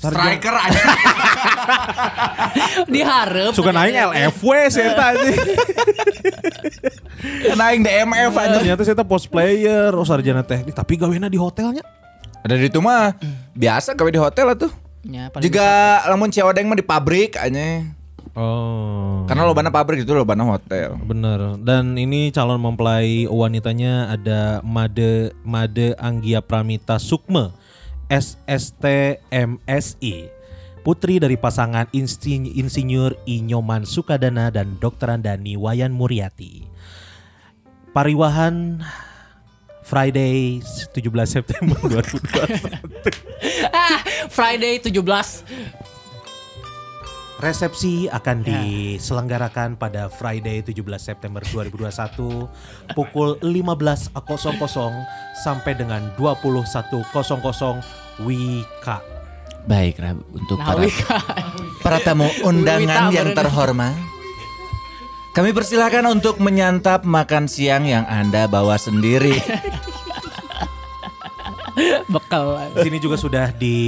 Striker 0.00 0.56
anjing. 0.56 0.88
Diharap. 2.96 3.52
Suka 3.52 3.68
naik 3.68 3.92
LFW 3.92 4.72
si 4.72 4.80
Eta 4.80 5.12
anjing 5.12 5.36
Naik 7.60 7.78
DMF 7.84 8.32
anjing. 8.32 8.60
Ternyata 8.64 8.80
si 8.84 8.90
Eta 8.92 9.04
post 9.04 9.28
player 9.28 9.92
Oh 9.92 10.04
sarjana 10.04 10.40
teknik 10.40 10.72
Tapi 10.72 10.96
gawena 10.96 11.28
di 11.28 11.36
hotelnya 11.36 11.84
Ada 12.40 12.56
di 12.56 12.72
itu 12.72 12.80
mah 12.80 13.12
biasa 13.52 13.92
gawe 13.92 14.08
di 14.08 14.16
hotel 14.16 14.56
tuh. 14.56 14.72
Ya, 15.04 15.28
Juga 15.40 16.00
lamun 16.08 16.32
Ciawadeng 16.32 16.68
mah 16.68 16.76
di 16.76 16.84
pabrik 16.84 17.36
anjing. 17.36 17.99
Oh. 18.40 19.28
Karena 19.28 19.44
lobana 19.44 19.68
pabrik 19.68 20.00
itu 20.00 20.16
lobana 20.16 20.48
hotel. 20.48 20.96
Bener. 21.04 21.60
Dan 21.60 21.92
ini 22.00 22.32
calon 22.32 22.56
mempelai 22.56 23.28
wanitanya 23.28 24.16
ada 24.16 24.64
Made 24.64 25.36
Made 25.44 25.92
Anggia 26.00 26.40
Pramita 26.40 26.96
Sukme 26.96 27.52
SST 28.08 28.84
MSI 29.28 30.32
Putri 30.80 31.20
dari 31.20 31.36
pasangan 31.36 31.84
Insin- 31.92 32.48
Insinyur 32.48 33.12
Inyoman 33.28 33.84
Sukadana 33.84 34.48
dan 34.48 34.80
Dokteran 34.80 35.20
Dani 35.20 35.60
Wayan 35.60 35.92
Muriati 35.92 36.64
Pariwahan 37.92 38.80
Friday 39.84 40.64
17 40.96 41.04
September 41.28 41.76
2021 41.76 43.68
Ah, 43.74 44.00
Friday 44.30 44.78
17. 44.80 44.96
Resepsi 47.40 48.04
akan 48.12 48.44
diselenggarakan 48.44 49.80
pada 49.80 50.12
Friday 50.12 50.60
17 50.60 50.84
September 51.00 51.40
2021 51.40 51.88
pukul 52.92 53.40
15.00 53.40 54.12
sampai 55.40 55.72
dengan 55.72 56.12
21.00 56.20 57.00
WIK. 58.20 58.86
Baik, 59.64 59.96
Rab, 60.00 60.20
untuk 60.36 60.60
Nah, 60.60 60.66
para 60.68 60.80
Wika. 60.84 61.16
para 61.80 61.98
tamu 62.04 62.28
undangan 62.48 63.08
Wita, 63.08 63.16
yang 63.16 63.32
terhormat. 63.32 63.96
Kami 65.32 65.56
persilahkan 65.56 66.04
untuk 66.12 66.44
menyantap 66.44 67.08
makan 67.08 67.48
siang 67.48 67.88
yang 67.88 68.04
Anda 68.04 68.52
bawa 68.52 68.76
sendiri. 68.76 69.40
Bekal. 72.12 72.68
Di 72.76 72.84
sini 72.84 72.98
juga 73.00 73.16
sudah 73.16 73.48
di 73.54 73.78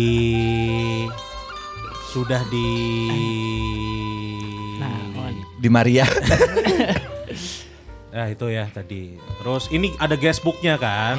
sudah 2.12 2.44
di 2.53 2.68
Nah, 4.77 4.92
on. 5.16 5.35
Di 5.57 5.68
Maria. 5.72 6.05
Nah 8.12 8.29
itu 8.29 8.44
ya 8.53 8.68
tadi. 8.68 9.16
Terus 9.16 9.72
ini 9.72 9.88
ada 9.96 10.20
guestbooknya 10.20 10.77
kan. 10.77 11.16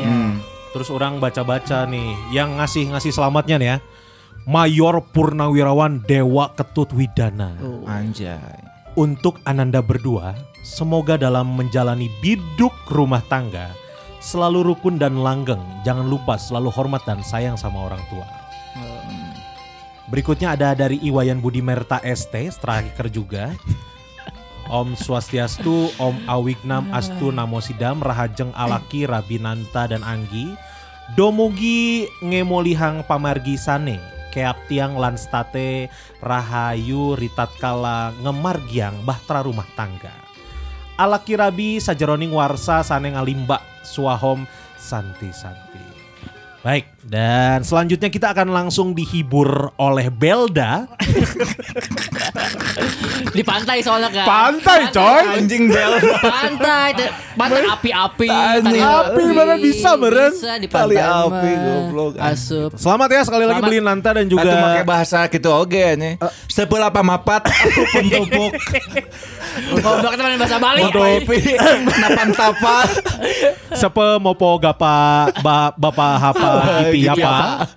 Terus 0.78 0.94
orang 0.94 1.18
baca-baca 1.18 1.90
nih, 1.90 2.14
yang 2.30 2.62
ngasih 2.62 2.94
ngasih 2.94 3.10
selamatnya 3.10 3.58
nih 3.58 3.70
ya. 3.74 3.78
Mayor 4.46 5.02
Purnawirawan 5.10 6.06
Dewa 6.06 6.54
Ketut 6.54 6.94
Widana. 6.94 7.58
Anjay. 7.90 8.62
Untuk 8.94 9.42
Ananda 9.50 9.82
berdua, 9.82 10.38
semoga 10.62 11.18
dalam 11.18 11.58
menjalani 11.58 12.14
biduk 12.22 12.78
rumah 12.94 13.26
tangga 13.26 13.74
selalu 14.22 14.62
rukun 14.74 15.02
dan 15.02 15.18
langgeng. 15.18 15.66
Jangan 15.82 16.06
lupa 16.06 16.38
selalu 16.38 16.70
hormat 16.70 17.02
dan 17.10 17.26
sayang 17.26 17.58
sama 17.58 17.90
orang 17.90 18.06
tua. 18.14 18.43
Berikutnya 20.14 20.54
ada 20.54 20.78
dari 20.78 21.02
Iwayan 21.02 21.42
Budi 21.42 21.58
Merta 21.66 21.98
ST, 22.06 22.38
terakhir 22.62 23.10
juga. 23.10 23.50
Om 24.70 24.94
Swastiastu, 24.94 25.90
Om 25.98 26.30
Awignam 26.30 26.86
Astu 26.94 27.34
Namo 27.34 27.58
Sidam, 27.58 27.98
Rahajeng 27.98 28.54
Alaki, 28.54 29.10
Rabinanta 29.10 29.90
dan 29.90 30.06
Anggi. 30.06 30.54
Domugi 31.18 32.06
ngemolihang 32.22 33.02
pamargi 33.10 33.58
sane, 33.58 33.98
keap 34.30 34.54
tiang 34.70 35.02
lanstate, 35.02 35.90
rahayu 36.22 37.18
ritatkala 37.18 38.14
ngemargiang 38.22 39.02
bahtera 39.02 39.42
rumah 39.42 39.66
tangga. 39.74 40.14
Alaki 40.94 41.34
rabi 41.34 41.82
sajeroning 41.82 42.30
warsa 42.30 42.86
sane 42.86 43.18
ngalimba 43.18 43.66
suahom 43.82 44.46
santi-santi. 44.78 45.93
Baik, 46.64 46.88
dan 47.04 47.60
selanjutnya 47.60 48.08
kita 48.08 48.32
akan 48.32 48.56
langsung 48.56 48.96
dihibur 48.96 49.76
oleh 49.76 50.08
Belda. 50.08 50.88
Di 53.34 53.44
pantai 53.46 53.78
soalnya 53.82 54.10
kan. 54.10 54.26
Pantai, 54.26 54.80
coy. 54.90 55.24
Anjing 55.38 55.70
bel. 55.70 55.92
Pantai, 56.22 56.90
pantai 57.34 57.64
api-api, 57.66 58.30
tali 58.62 58.80
Api, 58.82 59.24
mana 59.34 59.56
bisa, 59.58 59.94
meren? 59.98 60.34
Bisa 60.34 60.58
di 60.58 60.68
Tali 60.70 60.98
pantai 60.98 61.04
api, 61.04 61.52
goblok. 61.58 62.14
Asup. 62.18 62.72
Selamat 62.78 63.10
ya 63.14 63.22
sekali 63.26 63.46
lagi 63.50 63.62
beli 63.62 63.80
Nanta 63.82 64.12
dan 64.14 64.26
Juga 64.26 64.46
juga 64.46 64.58
pakai 64.62 64.84
bahasa 64.86 65.20
gitu 65.30 65.50
oge 65.54 65.86
nya. 65.98 66.18
Sepuluh 66.50 66.90
apa 66.90 67.02
mapat 67.02 67.50
pun 67.94 68.06
tupuk. 68.10 68.52
Goblok 69.82 70.14
teman 70.18 70.38
bahasa 70.38 70.58
Bali. 70.58 70.82
Kopi 70.90 71.38
napan 72.00 72.30
tapa. 72.34 72.78
sepe 73.74 74.22
mopo 74.22 74.58
gapa 74.62 75.28
ba, 75.42 75.74
bapa 75.74 76.08
hapa 76.22 76.50
ipi 76.88 77.04
Gitu 77.04 77.20
apa 77.20 77.68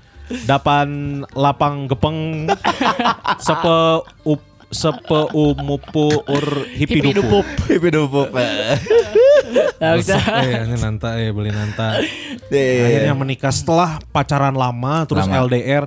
dapan 0.44 1.22
lapang 1.34 1.86
gepeng 1.86 2.50
sepe 3.38 3.78
up 4.26 4.40
sepe 4.68 5.20
umupu 5.32 6.10
ur 6.22 6.46
hipi 6.68 6.98
Hipi 6.98 7.10
dupu. 7.12 7.42
dupup. 7.42 7.44
Pipi 7.64 7.88
tupuk. 7.88 8.28
Nggak 9.76 9.94
bisa. 9.98 10.16
Eh, 10.40 10.64
ini 10.64 10.76
nanta 10.76 11.10
eh 11.16 11.30
beli 11.30 11.50
nanta. 11.50 12.00
Akhirnya 12.48 13.14
menikah 13.14 13.50
setelah 13.50 13.98
pacaran 14.08 14.52
lama 14.52 15.04
terus 15.04 15.24
Lama. 15.24 15.46
LDR. 15.46 15.84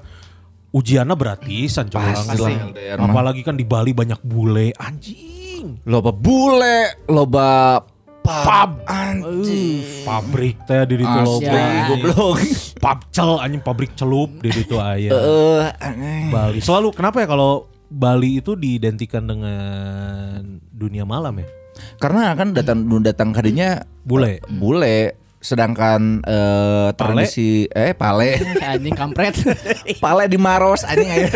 Ujiannya 0.69 1.15
berarti 1.15 1.65
san 1.65 1.89
coba 1.89 2.13
Pasti 2.13 2.29
bilang. 2.31 2.53
lah 2.53 2.69
LDR. 2.69 2.97
Apalagi 3.01 3.41
kan 3.41 3.53
di 3.53 3.65
Bali 3.65 3.89
banyak 3.89 4.21
bule 4.21 4.69
anjing. 4.75 5.81
Loba 5.83 6.13
bule, 6.13 7.03
loba 7.05 7.81
pub. 8.21 8.45
Pub. 8.45 8.71
Anjing. 8.85 10.05
Pabrik 10.05 10.61
teh 10.63 10.85
di 10.85 11.01
ditu 11.01 11.09
Asli 11.09 11.25
loba. 11.25 11.57
goblok. 11.89 12.37
Pabcel 12.77 13.29
anjing 13.39 13.59
pabrik 13.59 13.91
celup 13.93 14.29
di 14.37 14.53
ditu 14.53 14.77
aya. 14.77 15.09
Eh, 15.09 15.65
aneh. 15.81 16.29
Bali. 16.29 16.61
Selalu 16.61 16.93
kenapa 16.93 17.19
ya 17.19 17.27
kalau 17.27 17.65
Bali 17.89 18.37
itu 18.37 18.53
diidentikan 18.53 19.25
dengan 19.25 20.61
dunia 20.69 21.03
malam 21.09 21.41
ya? 21.41 21.49
Karena 21.97 22.37
kan 22.37 22.53
datang 22.53 22.85
datang 23.01 23.33
kadinya 23.33 23.81
Bule. 24.05 24.41
bule 24.49 25.17
sedangkan 25.39 26.19
eh, 26.27 26.89
tradisi 26.99 27.63
eh 27.71 27.95
pale 27.95 28.37
anjing 28.71 28.93
kampret. 28.95 29.35
pale 30.03 30.27
di 30.29 30.37
Maros 30.37 30.85
anjing 30.85 31.09
ayo. 31.09 31.27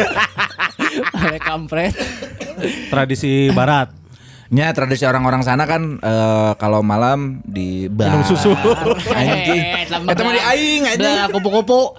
Ada 1.18 1.40
kampret. 1.42 1.96
Tradisi 2.92 3.50
barat. 3.56 3.90
Nya 4.54 4.70
tradisi 4.70 5.02
orang-orang 5.10 5.42
sana 5.42 5.66
kan 5.66 5.98
eh, 5.98 6.52
kalau 6.62 6.86
malam 6.86 7.42
di 7.48 7.90
bar. 7.90 8.14
Minum 8.14 8.28
susu. 8.28 8.54
Anjing. 9.10 9.62
Eh, 9.90 9.90
mah 9.90 10.14
di 10.14 10.44
aing 10.44 10.84
anjing. 10.94 11.18
Kupu-kupu. 11.34 11.98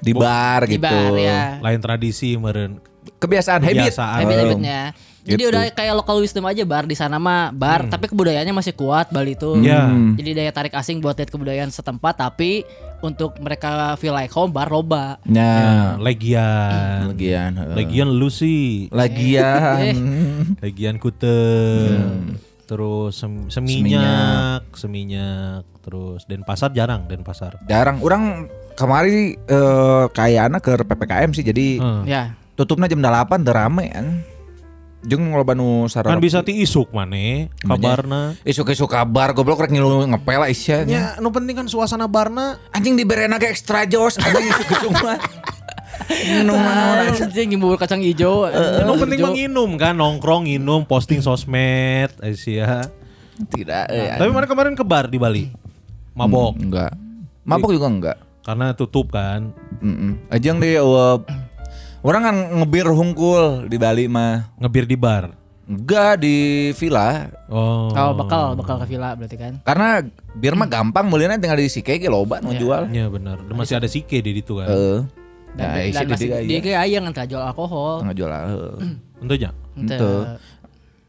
Di 0.00 0.12
bar 0.16 0.64
Di 0.64 0.78
gitu. 0.78 0.86
bar 0.86 1.12
ya. 1.18 1.60
Lain 1.60 1.80
tradisi 1.82 2.38
meren. 2.40 2.95
Kebiasaan 3.26 3.60
habit. 3.60 3.74
Kebiasaan. 3.82 4.20
Habit-habitnya. 4.22 4.82
Jadi 5.26 5.42
Gitu. 5.42 5.50
udah 5.50 5.62
kayak 5.68 5.94
local 5.96 6.22
wisdom 6.22 6.46
aja 6.46 6.62
bar 6.62 6.86
di 6.86 6.94
sana 6.94 7.18
mah 7.18 7.50
bar, 7.50 7.90
tapi 7.90 8.06
kebudayaannya 8.06 8.54
masih 8.54 8.70
kuat 8.72 9.10
Bali 9.10 9.34
itu. 9.34 9.58
Ya. 9.58 9.90
Jadi 10.14 10.30
daya 10.32 10.54
tarik 10.54 10.70
asing 10.72 11.02
buat 11.02 11.18
lihat 11.18 11.34
kebudayaan 11.34 11.66
setempat, 11.68 12.14
tapi 12.16 12.62
untuk 13.02 13.34
mereka 13.42 13.98
feel 13.98 14.14
like 14.14 14.30
home 14.30 14.54
bar 14.54 14.70
loba. 14.70 15.18
Nah, 15.26 15.98
Legian. 15.98 17.10
lagian. 17.10 17.58
heeh. 17.58 17.74
Legian 17.74 18.08
lu 18.08 18.30
sih. 18.30 18.86
Lagian. 18.94 19.98
Legian 20.62 20.96
kute. 20.96 21.42
Terus 22.62 23.14
sem- 23.14 23.46
seminyak, 23.46 24.62
seminyak, 24.74 25.62
terus 25.80 26.22
Denpasar 26.24 26.70
jarang 26.70 27.06
Denpasar. 27.06 27.62
Jarang 27.64 27.98
orang 27.98 28.46
kemari 28.74 29.34
eh 29.40 30.04
kayaknya 30.10 30.58
ke 30.58 30.74
PPKM 30.76 31.30
sih 31.30 31.42
jadi 31.42 31.66
Heeh. 31.78 32.02
Ya. 32.06 32.22
Tutupnya 32.56 32.88
jam 32.88 33.04
8 33.04 33.44
teu 33.44 33.54
rame 33.54 33.86
kan. 33.92 34.06
Jeung 35.06 35.30
loba 35.30 35.54
nu 35.54 35.86
sararok. 35.86 36.18
Kan 36.18 36.24
bisa 36.24 36.42
ti 36.42 36.58
isuk 36.58 36.90
maneh 36.90 37.46
kabarna. 37.62 38.34
Isuk-isuk 38.42 38.90
kabar 38.90 39.30
goblok 39.30 39.62
rek 39.62 39.70
ngilu 39.70 40.02
ngepel 40.10 40.42
lah 40.42 40.50
isya. 40.50 40.82
Ya, 40.82 41.14
nu 41.22 41.30
penting 41.30 41.54
kan 41.54 41.70
suasana 41.70 42.10
barna. 42.10 42.58
Anjing 42.74 42.98
diberena 42.98 43.38
ge 43.38 43.46
extra 43.54 43.86
jos 43.86 44.18
anjing 44.18 44.50
isuk-isuk 44.50 44.90
mah. 44.98 45.20
Minum 46.10 46.58
anjing. 46.58 47.54
Nyembur 47.54 47.78
kacang 47.78 48.02
hijau. 48.02 48.50
Nu 48.82 48.98
penting 48.98 49.22
mah 49.22 49.30
nginum 49.30 49.70
kan, 49.78 49.94
nongkrong, 49.94 50.50
nginum, 50.50 50.82
posting 50.90 51.22
sosmed, 51.22 52.10
Aisyah. 52.18 52.90
Tidak 53.36 53.86
eh. 53.92 54.16
Tapi 54.18 54.30
mana 54.34 54.50
kemarin 54.50 54.74
ke 54.74 54.82
bar 54.82 55.06
di 55.06 55.22
Bali? 55.22 55.44
Mabok. 56.18 56.58
Enggak. 56.58 56.96
Mabok 57.46 57.70
juga 57.70 57.86
enggak. 57.86 58.18
Karena 58.42 58.74
tutup 58.74 59.14
kan. 59.14 59.54
Heeh. 59.78 60.18
Ajang 60.34 60.58
di 60.58 60.74
uh, 60.74 61.20
orang 62.06 62.22
kan 62.22 62.36
ngebir 62.62 62.86
hungkul 62.86 63.66
di 63.66 63.76
Bali 63.76 64.06
mah. 64.06 64.54
Ngebir 64.62 64.86
di 64.86 64.94
bar. 64.94 65.34
Enggak 65.66 66.22
di 66.22 66.70
villa. 66.78 67.26
Oh. 67.50 67.90
Oh, 67.90 68.14
bakal 68.14 68.54
bakal 68.54 68.78
ke 68.86 68.94
villa 68.94 69.18
berarti 69.18 69.34
kan. 69.34 69.58
Karena 69.66 69.98
bir 70.38 70.54
mah 70.54 70.70
gampang 70.70 71.10
belinya 71.10 71.34
tinggal 71.34 71.58
di 71.58 71.66
Sike 71.66 71.98
ge 71.98 72.06
loba 72.06 72.38
nu 72.38 72.54
jual. 72.54 72.86
Iya 72.94 73.10
benar. 73.10 73.42
Dan 73.42 73.58
masih 73.58 73.82
ada 73.82 73.90
sike 73.90 74.22
di 74.22 74.30
situ 74.38 74.62
kan. 74.62 74.70
Heeh. 74.70 74.98
Dan, 75.56 75.66
Nah, 75.72 75.82
isi 75.82 75.96
dan 75.96 76.04
di 76.06 76.12
masih 76.12 76.28
dia 76.28 76.38
iya. 76.46 76.58
kayak 76.62 76.80
aya 76.86 76.96
ngan 77.02 77.14
jual 77.26 77.42
alkohol. 77.42 77.92
Tengah 78.06 78.14
jual. 78.14 78.30
heeh. 78.30 78.74
Tentunya. 79.24 79.50
Ente. 79.74 80.08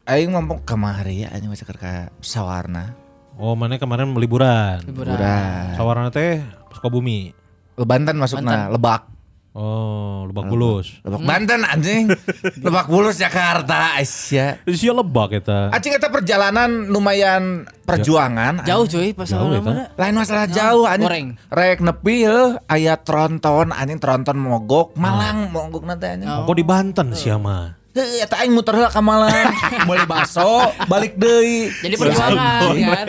Aing 0.08 0.30
ngomong 0.34 0.64
kemari 0.64 1.22
ya 1.22 1.28
anjing 1.30 1.52
masih 1.52 1.68
ke 1.68 2.10
Sawarna. 2.24 2.96
Oh, 3.38 3.54
mana 3.54 3.78
kemarin 3.78 4.10
liburan. 4.18 4.82
Liburan. 4.82 5.78
Sawarna 5.78 6.10
teh 6.10 6.42
Sukabumi. 6.74 7.30
Banten 7.78 8.18
masukna, 8.18 8.66
Lebak. 8.74 9.17
Oh, 9.56 10.28
Lebak 10.28 10.44
Bulus. 10.52 11.00
Lebak 11.02 11.22
Banten 11.24 11.64
anjing. 11.64 12.12
Lebak 12.64 12.86
Bulus 12.86 13.16
Jakarta 13.16 13.96
Asia. 13.96 14.60
Sia 14.68 14.92
lebak 14.92 15.40
eta. 15.40 15.72
Acing 15.72 15.96
eta 15.96 16.12
perjalanan 16.12 16.92
lumayan 16.92 17.64
perjuangan. 17.82 18.62
Jauh 18.68 18.84
cuy 18.84 19.16
pas. 19.16 19.26
Lain 19.96 20.14
masalah 20.14 20.46
jauh 20.46 20.84
anjing. 20.84 21.08
goreng. 21.08 21.28
Rek 21.48 21.80
nepi 21.80 22.28
heuh 22.28 22.60
aya 22.68 23.00
tronton 23.00 23.72
anjing 23.72 23.96
tronton 23.98 24.36
mogok, 24.36 24.92
Malang 25.00 25.48
mogok 25.48 25.82
nanti 25.88 26.06
anjing. 26.06 26.28
Kok 26.28 26.54
di 26.54 26.64
Banten 26.64 27.08
sia 27.16 27.40
mah? 27.40 27.74
Heuh 27.96 28.22
eta 28.22 28.44
aing 28.44 28.54
muter 28.54 28.78
heula 28.78 28.92
ka 28.92 29.00
Malang. 29.02 29.48
Beli 29.88 30.06
baso, 30.06 30.70
balik 30.86 31.18
deui. 31.18 31.72
Jadi 31.82 31.94
perjuangan 31.98 32.62
kan. 32.78 33.06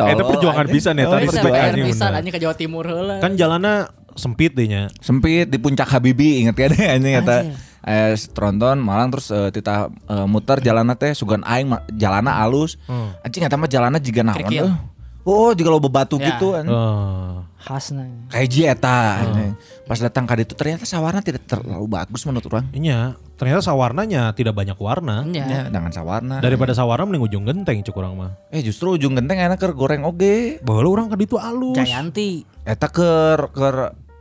Eta 0.00 0.22
perjuangan 0.24 0.64
anjing. 0.64 0.76
bisa 0.80 0.88
nih, 0.96 1.04
tadi 1.04 1.26
bayar 1.28 1.74
anjing 1.74 1.86
bisa 1.92 2.04
anjing 2.08 2.32
ke 2.32 2.40
Jawa 2.40 2.54
Timur 2.56 2.88
heula. 2.88 3.20
Kan 3.20 3.36
jalannya 3.36 3.90
sempit 4.12 4.52
deh 4.52 4.64
nya. 4.64 4.82
sempit 4.98 5.44
di 5.44 5.56
puncak 5.56 5.86
Habibi 5.88 6.40
inget 6.40 6.54
kan 6.54 6.70
anjing 6.94 7.14
eta 7.16 7.36
eh 7.80 8.12
tronton 8.28 8.76
Malang 8.76 9.08
terus 9.10 9.28
eh, 9.28 9.48
tita 9.48 9.86
eh, 9.88 10.26
muter 10.26 10.58
jalanna 10.58 10.94
teh 10.94 11.10
sugan 11.10 11.40
aing 11.42 11.66
ma- 11.66 11.84
jalanna 11.90 12.38
alus 12.38 12.76
Hmm. 12.84 13.16
anjing 13.20 13.42
eta 13.42 13.54
mah 13.54 13.66
jalanna 13.66 13.98
jiga 13.98 14.20
naon 14.20 14.36
Kerikil. 14.36 14.66
eh. 14.66 14.74
oh 15.22 15.50
jiga 15.50 15.68
lo 15.68 15.78
bebatu 15.78 16.16
Ya. 16.16 16.34
gitu. 16.34 16.56
Oh. 16.64 17.44
Khasna. 17.60 18.08
kayak 18.32 18.74
eta 18.74 19.20
anjing. 19.20 19.52
pas 19.84 20.00
datang 20.00 20.24
ka 20.24 20.34
ditu 20.34 20.56
ternyata 20.56 20.88
sawarna 20.88 21.20
tidak 21.20 21.44
terlalu 21.44 21.86
bagus 21.86 22.24
menurut 22.24 22.48
orang 22.48 22.66
Iya, 22.72 23.14
ternyata 23.36 23.60
sawarnanya 23.60 24.32
tidak 24.32 24.56
banyak 24.56 24.80
warna. 24.80 25.22
Ya. 25.28 25.44
ya 25.44 25.62
dengan 25.68 25.92
sawarna 25.92 26.40
Daripada 26.40 26.72
sawarna 26.72 27.04
mending 27.04 27.24
ujung 27.28 27.44
genteng 27.44 27.84
cuk 27.84 27.94
urang 27.94 28.16
mah. 28.16 28.32
eh 28.48 28.64
justru 28.64 28.96
ujung 28.96 29.12
genteng 29.12 29.36
enak 29.36 29.60
keur 29.60 29.76
goreng 29.76 30.02
oge 30.02 30.58
Baheula 30.64 30.88
urang 30.88 31.06
ka 31.06 31.20
ditu 31.20 31.36
alus. 31.36 31.76
Jayanti. 31.76 32.48
eta 32.64 32.88
keur 32.88 33.52
keur 33.52 33.76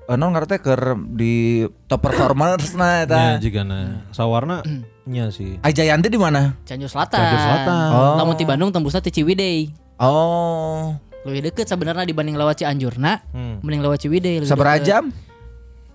eh, 0.06 0.18
non 0.18 0.36
ngarete 0.36 0.60
keur 0.60 1.00
di 1.16 1.64
top 1.88 2.02
performers 2.04 2.76
nah 2.76 3.04
Ya 3.04 3.08
eta 3.08 3.20
jika 3.40 3.64
nah. 3.64 4.04
Sawarna 4.12 4.62
nya 5.06 5.32
sih. 5.34 5.58
Ai 5.64 5.74
Jayanti 5.74 6.12
di 6.12 6.20
mana 6.20 6.54
Cianjur 6.68 6.86
Selatan. 6.86 7.18
Cianjur 7.18 7.40
Selatan. 7.42 7.88
Oh. 7.94 8.16
Lamun 8.20 8.36
ti 8.36 8.46
Bandung 8.46 8.70
tembusna 8.70 9.00
ti 9.00 9.10
Ciwidey. 9.10 9.74
oh 9.98 10.94
Lebih 11.22 11.42
deket 11.46 11.66
sebenarnya 11.66 12.04
dibanding 12.04 12.34
lewat 12.34 12.60
Cianjurna, 12.60 13.20
Hmm. 13.30 13.60
mending 13.60 13.82
lewat 13.82 14.00
Ciwidey. 14.00 14.40
deket. 14.40 14.82
jam 14.82 15.04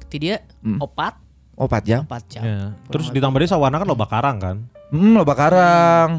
Ti 0.05 0.17
dia 0.17 0.37
opat, 0.79 1.17
oh 1.55 1.67
4 1.67 1.83
jam 1.83 2.01
opat 2.05 2.23
jam. 2.29 2.43
Ya. 2.43 2.59
Terus 2.87 3.09
ditambah 3.09 3.37
dia 3.37 3.49
sawarna 3.49 3.77
kan 3.77 3.89
loba 3.89 4.07
karang 4.07 4.37
kan. 4.39 4.57
Hmm, 4.89 5.17
loba 5.17 5.35
karang. 5.35 6.11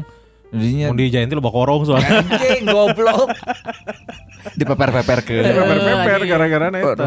Jadinya 0.46 0.86
Mau 0.88 0.96
di 0.96 1.08
Jayanti 1.08 1.34
loba 1.34 1.50
korong 1.50 1.82
soalnya. 1.82 2.22
anjing 2.22 2.66
goblok. 2.66 3.30
Dipeper-peper 4.58 5.18
ke. 5.22 5.36
Peper-peper 5.42 6.20
gara-gara 6.24 6.66
Oh, 6.72 6.92
eta. 6.92 7.06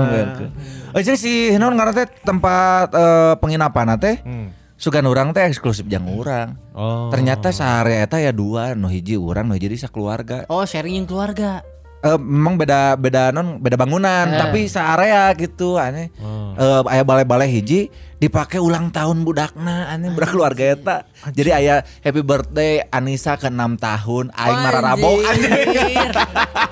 Oh, 0.92 1.00
jadi 1.00 1.16
si 1.16 1.32
non 1.56 1.72
ngaran 1.72 1.94
teh 1.94 2.08
tempat 2.20 2.92
eh, 2.92 3.34
penginapan 3.38 3.96
teh 3.96 4.20
Hmm. 4.20 4.52
sugan 4.76 5.06
urang 5.06 5.32
teh 5.32 5.46
eksklusif 5.46 5.86
jang 5.86 6.04
urang. 6.06 6.60
Oh. 6.74 7.08
Ternyata 7.10 7.52
sehari 7.52 7.96
eta 7.98 8.18
ya 8.18 8.32
dua, 8.32 8.74
nu 8.74 8.88
hiji 8.88 9.16
urang, 9.16 9.46
nu 9.46 9.54
hiji 9.54 9.68
di 9.68 9.78
sakeluarga. 9.78 10.44
Oh, 10.48 10.64
sharing 10.64 10.96
yang 10.96 11.06
keluarga. 11.06 11.64
Eh, 12.00 12.16
memang 12.16 12.56
beda 12.56 12.96
beda 12.96 13.36
non 13.36 13.60
beda 13.60 13.76
bangunan, 13.76 14.32
Eh. 14.32 14.40
tapi 14.40 14.72
searea 14.72 15.28
gitu 15.36 15.76
aneh. 15.76 16.08
Oh. 16.24 16.56
Eh, 16.56 16.96
aya 16.96 17.04
balai-balai 17.04 17.52
hiji 17.52 17.92
dipakai 18.20 18.60
ulang 18.60 18.92
tahun 18.92 19.24
budakna 19.24 19.88
aneh 19.88 20.12
budak 20.12 20.30
keluarga 20.30 20.64
eta. 20.70 20.96
Jadi 21.30 21.50
aya 21.50 21.76
happy 22.00 22.20
birthday 22.20 22.84
Anissa 22.86 23.36
ke 23.36 23.48
6 23.48 23.56
tahun, 23.78 24.26
aing 24.30 24.60
mararabok 24.62 25.18
anjing. 25.22 25.52
Anjir. 25.52 26.12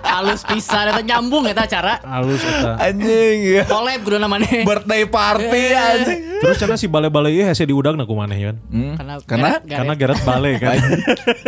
Halus 0.04 0.42
pisan 0.44 0.88
eta 0.88 1.02
nyambung 1.02 1.48
eta 1.48 1.64
acara. 1.64 2.00
Halus 2.02 2.40
eta. 2.40 2.76
Anjing 2.78 3.38
ya. 3.44 3.64
Collab 3.64 4.00
kudu 4.04 4.18
namanya. 4.18 4.48
Birthday 4.62 5.04
party 5.04 5.48
Eh. 5.48 5.72
anjing. 5.74 6.22
Terus 6.38 6.58
karena 6.58 6.76
si 6.76 6.86
bale-bale 6.86 7.32
ieu 7.32 7.42
hese 7.42 7.64
diudag 7.64 7.96
na 7.96 8.04
kumaneh 8.04 8.38
kan. 8.38 8.56
Hmm, 8.70 8.94
Karena 9.26 9.58
Karena 9.64 9.94
Gareth- 9.96 10.22
Bale 10.22 10.60
kan. 10.60 10.78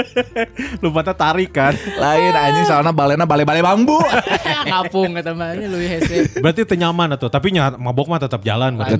Lupa 0.84 1.04
tarik 1.06 1.52
kan. 1.52 1.76
lain 1.76 2.32
anjing 2.32 2.66
soalnya 2.66 2.90
balena 2.90 3.28
bale-bale 3.28 3.60
bambu. 3.60 4.00
ngapung 4.70 5.14
eta 5.14 5.34
mah 5.34 5.54
ini 5.54 5.66
lu 5.66 5.78
hese. 5.78 6.40
Berarti 6.40 6.64
teu 6.64 6.78
nyaman 6.78 7.16
atuh, 7.16 7.28
tapi 7.28 7.52
nya 7.52 7.74
mabok 7.74 8.08
mah 8.08 8.20
tetap 8.22 8.42
jalan 8.42 8.78
berarti 8.78 8.98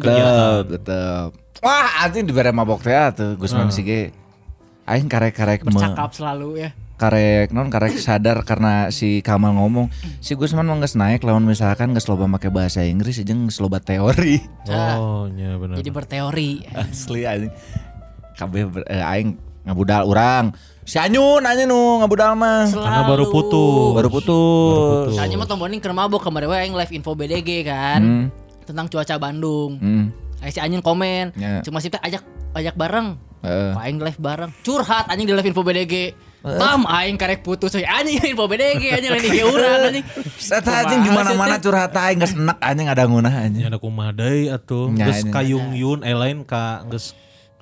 tetep, 0.90 1.30
tetep. 1.38 1.62
Wah, 1.62 1.90
anjing 2.02 2.26
dibere 2.26 2.50
mabok 2.50 2.82
teh 2.82 2.98
atuh 2.98 3.38
Gusman 3.38 3.70
sige. 3.70 4.10
Aing 4.90 5.06
karek-karek 5.06 5.62
me, 5.62 5.70
Bercakap 5.70 6.18
selalu 6.18 6.66
ya. 6.66 6.70
karek 7.00 7.56
non 7.56 7.72
karek 7.72 7.96
sadar 7.96 8.44
karena 8.44 8.92
si 8.92 9.24
Kamal 9.24 9.56
ngomong 9.56 9.88
si 10.20 10.36
Gusman 10.36 10.68
mah 10.68 10.84
geus 10.84 11.00
naik 11.00 11.24
lawan 11.24 11.48
misalkan 11.48 11.96
geus 11.96 12.12
loba 12.12 12.28
make 12.28 12.52
bahasa 12.52 12.84
Inggris 12.84 13.24
jeung 13.24 13.48
geus 13.48 13.64
loba 13.64 13.80
teori. 13.80 14.44
Oh, 14.68 15.32
nya 15.32 15.56
benar. 15.56 15.80
Jadi 15.80 15.90
berteori. 15.96 16.52
Asli 16.76 17.24
anjing. 17.24 17.56
Kabeh 18.36 18.68
eh, 18.92 19.00
aing 19.00 19.40
ngabudal 19.64 20.04
urang. 20.12 20.52
Si 20.84 21.00
Anyun 21.00 21.48
anjing 21.48 21.72
nu 21.72 22.04
ngabudal 22.04 22.36
mah. 22.36 22.68
Karena 22.68 23.02
baru 23.08 23.32
putus. 23.32 23.96
Baru 23.96 24.10
putus. 24.12 25.16
Soalnya 25.16 25.40
mah 25.40 25.48
tomboning 25.48 25.80
keur 25.80 25.96
mabok 25.96 26.20
kemarin 26.28 26.52
we 26.52 26.58
aing 26.60 26.76
live 26.76 26.92
info 26.92 27.16
BDG 27.16 27.64
kan. 27.64 28.02
Hmm. 28.04 28.26
Tentang 28.68 28.92
cuaca 28.92 29.16
Bandung. 29.16 29.80
Hmm. 29.80 30.12
Aing 30.40 30.54
si 30.54 30.60
Anyun 30.60 30.82
komen. 30.82 31.36
Ya. 31.36 31.60
Cuma 31.62 31.80
sih 31.80 31.92
teh 31.92 32.00
ajak 32.00 32.24
ajak 32.56 32.76
bareng. 32.76 33.20
Heeh. 33.44 33.72
Aing 33.76 34.00
live 34.00 34.20
bareng. 34.20 34.52
Curhat 34.64 35.08
anjing 35.08 35.28
di 35.28 35.34
live 35.36 35.48
info 35.48 35.64
BDG. 35.64 36.16
Tam 36.40 36.88
aing 36.88 37.20
karek 37.20 37.44
putus 37.44 37.76
we 37.76 37.84
anjing 37.84 38.24
info 38.24 38.48
BDG 38.48 38.96
anjing 38.96 39.12
lain 39.12 39.24
ge 39.28 39.44
urang 39.44 39.80
anjing. 39.92 40.06
Eta 40.40 40.72
anjing 40.72 41.00
di 41.04 41.12
mana-mana 41.12 41.60
curhat 41.60 41.92
aing 41.92 42.24
geus 42.24 42.32
enak 42.32 42.56
anjing 42.64 42.88
ada 42.88 43.04
ngunah 43.04 43.34
anjing. 43.44 43.64
Ya 43.64 43.68
ada 43.68 43.80
kumaha 43.80 44.16
deui 44.16 44.48
atuh. 44.48 44.88
Ya, 44.96 45.12
Geus 45.12 45.28
kayung 45.28 45.76
yun 45.76 46.00
eh 46.08 46.16
lain 46.16 46.48
ka 46.48 46.88
geus 46.88 47.12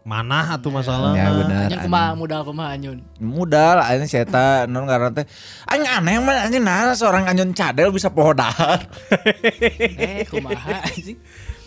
mana 0.06 0.54
atuh 0.54 0.70
masalah. 0.70 1.18
Ya 1.18 1.34
benar. 1.34 1.66
Anjing 1.66 1.82
kumaha 1.90 2.14
modal 2.14 2.42
kumaha 2.46 2.78
anyun. 2.78 3.02
Modal 3.18 3.82
anjing 3.82 4.06
seta 4.14 4.70
non 4.70 4.86
karena 4.86 5.10
teh 5.10 5.26
anjing 5.66 5.90
aneh 5.90 6.14
mah 6.22 6.46
anjing 6.46 6.62
nah 6.62 6.94
seorang 6.94 7.26
anyun 7.26 7.58
cadel 7.58 7.90
bisa 7.90 8.14
poho 8.14 8.38
dahar. 8.38 8.86
Eh 10.06 10.22
kumaha 10.30 10.86
anjing. 10.86 11.18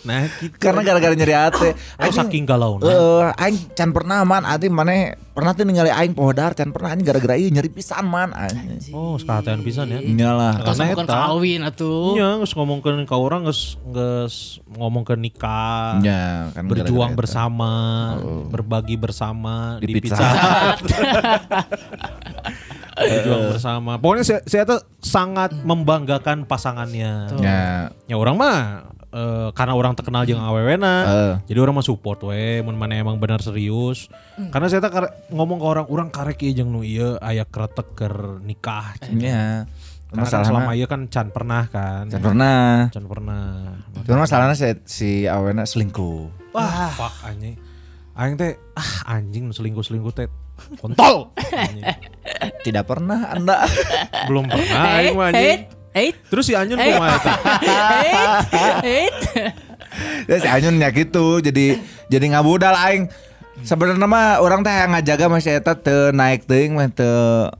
Nah, 0.01 0.25
gitu. 0.41 0.57
Karena 0.57 0.81
gara-gara 0.81 1.13
nyeri 1.13 1.35
hati. 1.35 1.69
Oh, 2.01 2.09
saking 2.09 2.43
galau 2.43 2.81
Eh, 2.81 3.21
aing 3.37 3.77
can 3.77 3.93
pernah 3.93 4.25
man 4.25 4.41
ati 4.43 4.65
maneh 4.65 5.13
pernah 5.31 5.53
tuh 5.53 5.63
ningali 5.63 5.93
aing 5.93 6.11
poho 6.11 6.33
dahar 6.33 6.57
can 6.57 6.73
pernah 6.73 6.91
anjing 6.91 7.05
gara-gara 7.05 7.37
ieu 7.37 7.53
nyeri 7.53 7.69
pisan 7.69 8.09
man 8.09 8.33
anjing. 8.33 8.91
Oh, 8.91 9.15
sekatan 9.21 9.61
pisan 9.61 9.93
ya. 9.93 10.01
Iyalah. 10.01 10.65
Tos 10.65 10.75
Karena 10.75 10.97
bukan 10.97 11.05
eta. 11.05 11.15
kawin 11.29 11.61
atuh. 11.61 12.17
Iya, 12.17 12.29
geus 12.41 12.53
ngomongkeun 12.57 13.05
ka 13.05 13.15
urang 13.15 13.45
geus 13.45 13.77
geus 13.93 14.57
ngomongkeun 14.73 15.21
nikah. 15.21 16.01
Ya, 16.01 16.49
kan 16.51 16.65
berjuang 16.65 17.13
gara-gara 17.13 17.13
eta. 17.13 17.19
bersama, 17.21 17.71
berbagi 18.49 18.95
bersama 18.97 19.77
Di 19.77 19.85
di, 19.85 19.93
Pizza 20.01 20.17
berjuang 23.01 23.43
bersama. 23.55 23.91
Pokoknya 23.97 24.25
saya, 24.25 24.41
saya 24.45 24.63
tuh 24.67 24.81
sangat 25.01 25.53
membanggakan 25.61 26.45
pasangannya. 26.45 27.33
Ya. 27.39 27.89
Ya 28.05 28.15
orang 28.17 28.35
mah 28.37 28.57
eh, 29.11 29.49
karena 29.51 29.73
orang 29.75 29.93
terkenal 29.93 30.23
jeung 30.23 30.39
awewena. 30.39 30.95
Eh. 31.05 31.33
Jadi 31.51 31.59
orang 31.59 31.77
mah 31.77 31.85
support 31.85 32.23
we 32.23 32.63
mun 32.63 32.75
mana 32.75 32.97
emang 32.97 33.19
benar 33.19 33.43
serius. 33.43 34.07
Karena 34.49 34.71
saya 34.71 34.81
kare- 34.83 35.29
ngomong 35.29 35.59
ke 35.59 35.65
orang 35.67 35.85
orang 35.87 36.07
karek 36.09 36.41
ieu 36.41 36.63
jeung 36.63 36.71
nu 36.71 36.81
ieu 36.81 37.19
aya 37.19 37.43
kretek 37.43 37.93
keur 37.93 38.39
nikah. 38.41 38.95
Ya. 39.13 39.67
Karena 40.11 40.27
kan 40.27 40.43
selama 40.43 40.71
ieu 40.75 40.91
kan 40.91 41.07
can 41.07 41.31
pernah 41.31 41.71
kan. 41.71 42.11
can 42.11 42.19
pernah. 42.19 42.91
Can 42.91 43.05
pernah. 43.07 43.43
Cuma 44.03 44.27
masalahnya 44.27 44.55
si, 44.59 44.67
si 44.83 45.09
Awena 45.23 45.63
selingkuh. 45.63 46.51
Wah, 46.51 46.91
fuck 46.91 47.15
anjing. 47.23 47.55
Aing 48.11 48.35
teh 48.35 48.59
ah 48.75 49.15
anjing 49.15 49.47
nu 49.47 49.55
selingkuh-selingkuh 49.55 50.11
teh 50.11 50.27
kontol. 50.83 51.31
Anjing. 51.39 51.83
Tidak 52.59 52.83
pernah 52.83 53.31
Anda. 53.31 53.63
Belum 54.27 54.51
pernah 54.51 54.83
Eh, 54.83 54.97
aing 54.99 55.15
mah 55.15 55.27
eh, 55.27 55.31
anjing. 55.31 55.59
Eh, 55.93 56.11
Terus 56.27 56.45
si 56.45 56.53
Anyun 56.53 56.77
Eh. 56.77 56.93
kumaha 56.93 57.17
eta? 57.17 57.33
eh, 58.81 59.09
eh. 59.09 59.09
ya 60.25 60.37
si 60.37 60.47
Anyun 60.47 60.77
ya 60.77 60.89
gitu. 60.89 61.39
Jadi 61.39 61.79
jadi 62.07 62.25
ngabudal 62.31 62.75
aing. 62.75 63.11
Sebenarnya 63.61 64.07
mah 64.07 64.41
orang 64.41 64.61
teh 64.61 64.71
yang 64.71 64.91
ngajaga 64.91 65.25
masih 65.27 65.59
eta 65.59 65.77
teu 65.77 66.09
naik 66.09 66.49
teuing 66.49 66.73
mah 66.73 66.89
teu 66.89 67.51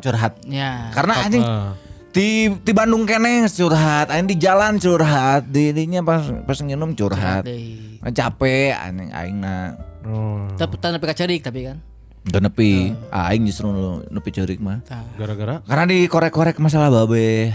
curhat. 0.00 0.34
Ya. 0.44 0.90
Karena 0.90 1.14
anjing 1.20 1.44
Eh, 1.44 1.70
di 2.10 2.28
di 2.64 2.72
Bandung 2.72 3.04
kene 3.04 3.44
curhat, 3.46 4.08
aing 4.08 4.24
di 4.24 4.34
jalan 4.34 4.80
curhat, 4.80 5.46
di 5.46 5.70
dinya 5.70 6.00
pas 6.00 6.24
pas 6.42 6.58
nginum 6.58 6.96
curhat. 6.96 7.44
Deui. 7.44 8.00
Capek 8.08 8.72
anjing 8.72 9.10
aing 9.12 9.36
na. 9.38 9.76
oh, 10.02 10.48
Tapi 10.56 10.74
tanpa 10.80 11.06
kacarik 11.06 11.44
tapi 11.44 11.68
kan. 11.68 11.78
Teu 12.26 12.40
nepi. 12.40 12.90
Aing 13.08 13.46
justru 13.46 13.70
nepi 14.06 14.30
ceurik 14.30 14.58
mah. 14.58 14.82
Gara-gara 15.14 15.62
Karena 15.62 15.84
dikorek-korek 15.86 16.58
masalah 16.58 16.90
babe. 16.90 17.54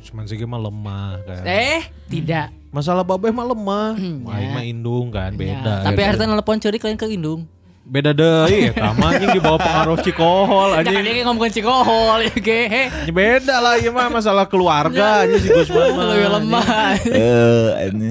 cuman 0.00 0.26
sih 0.26 0.42
mah 0.42 0.58
lemah 0.58 1.22
kan. 1.22 1.44
Eh, 1.44 1.86
tidak. 2.08 2.50
Masalah 2.70 3.02
babeh 3.02 3.30
mah 3.30 3.46
lemah. 3.46 3.94
Hmm, 3.94 4.26
Aing 4.26 4.48
ya. 4.48 4.54
mah 4.54 4.64
indung 4.64 5.06
kan 5.08 5.30
Ya, 5.30 5.38
beda. 5.38 5.74
Tapi 5.84 5.94
Beda. 5.94 6.08
harta 6.08 6.22
nelpon 6.24 6.58
cerik 6.58 6.82
lain 6.82 6.96
ke 6.96 7.06
indung. 7.06 7.46
beda 7.80 8.14
deui 8.14 8.70
eta 8.70 8.94
mah 8.94 9.10
anjing 9.10 9.34
di 9.34 9.42
bawah 9.42 9.58
pengaruh 9.58 9.98
cikohol 9.98 10.78
Jangan 10.78 10.94
anjing. 10.94 11.10
dia 11.10 11.24
ngomongin 11.26 11.52
cikohol 11.52 12.18
ya 12.22 12.34
ge. 12.36 12.62
Ya 13.02 13.10
beda 13.10 13.54
lah 13.58 13.74
ieu 13.76 13.90
mah 13.90 14.06
masalah 14.06 14.46
keluarga 14.46 15.26
anjing 15.26 15.42
si 15.42 15.48
Gusman 15.50 15.98
mah. 15.98 16.04
Lebih 16.06 16.28
lemah. 16.30 16.64
Eh, 17.02 17.68
ini 17.90 18.10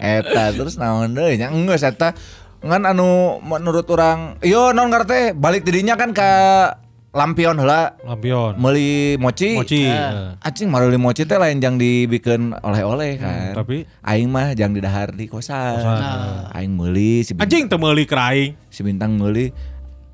eta 0.00 0.50
terus 0.50 0.74
naon 0.74 1.12
deui 1.12 1.36
nya 1.36 1.46
eta 1.52 2.10
ngan 2.60 2.82
anu 2.84 3.40
menurut 3.40 3.88
orang 3.88 4.36
yo 4.44 4.76
non 4.76 4.92
ngarteh 4.92 5.32
balik 5.32 5.64
tidinya 5.64 5.96
kan 5.96 6.12
ke 6.12 6.30
lampion 7.10 7.58
heula 7.58 7.98
Lampion. 8.06 8.54
meuli 8.54 9.18
moci. 9.18 9.58
Moci. 9.58 9.82
Eh. 9.82 10.38
Acing 10.46 10.70
meuli 10.70 10.94
moci 10.94 11.26
teh 11.26 11.40
lain 11.42 11.58
jang 11.58 11.74
dibikin 11.74 12.54
oleh-oleh 12.54 13.18
kan. 13.18 13.50
tapi? 13.58 13.82
aing 14.06 14.30
mah 14.30 14.54
jang 14.54 14.70
didahar 14.70 15.10
di 15.10 15.26
kosan. 15.26 15.82
Kosan. 15.82 16.54
Aing 16.54 16.72
meuli 16.78 17.26
si 17.26 17.34
bintang, 17.34 17.50
Anjing 17.50 17.64
teu 17.66 17.78
meuli 17.82 18.04
si 18.70 18.80
bintang 18.86 19.18
meuli 19.18 19.50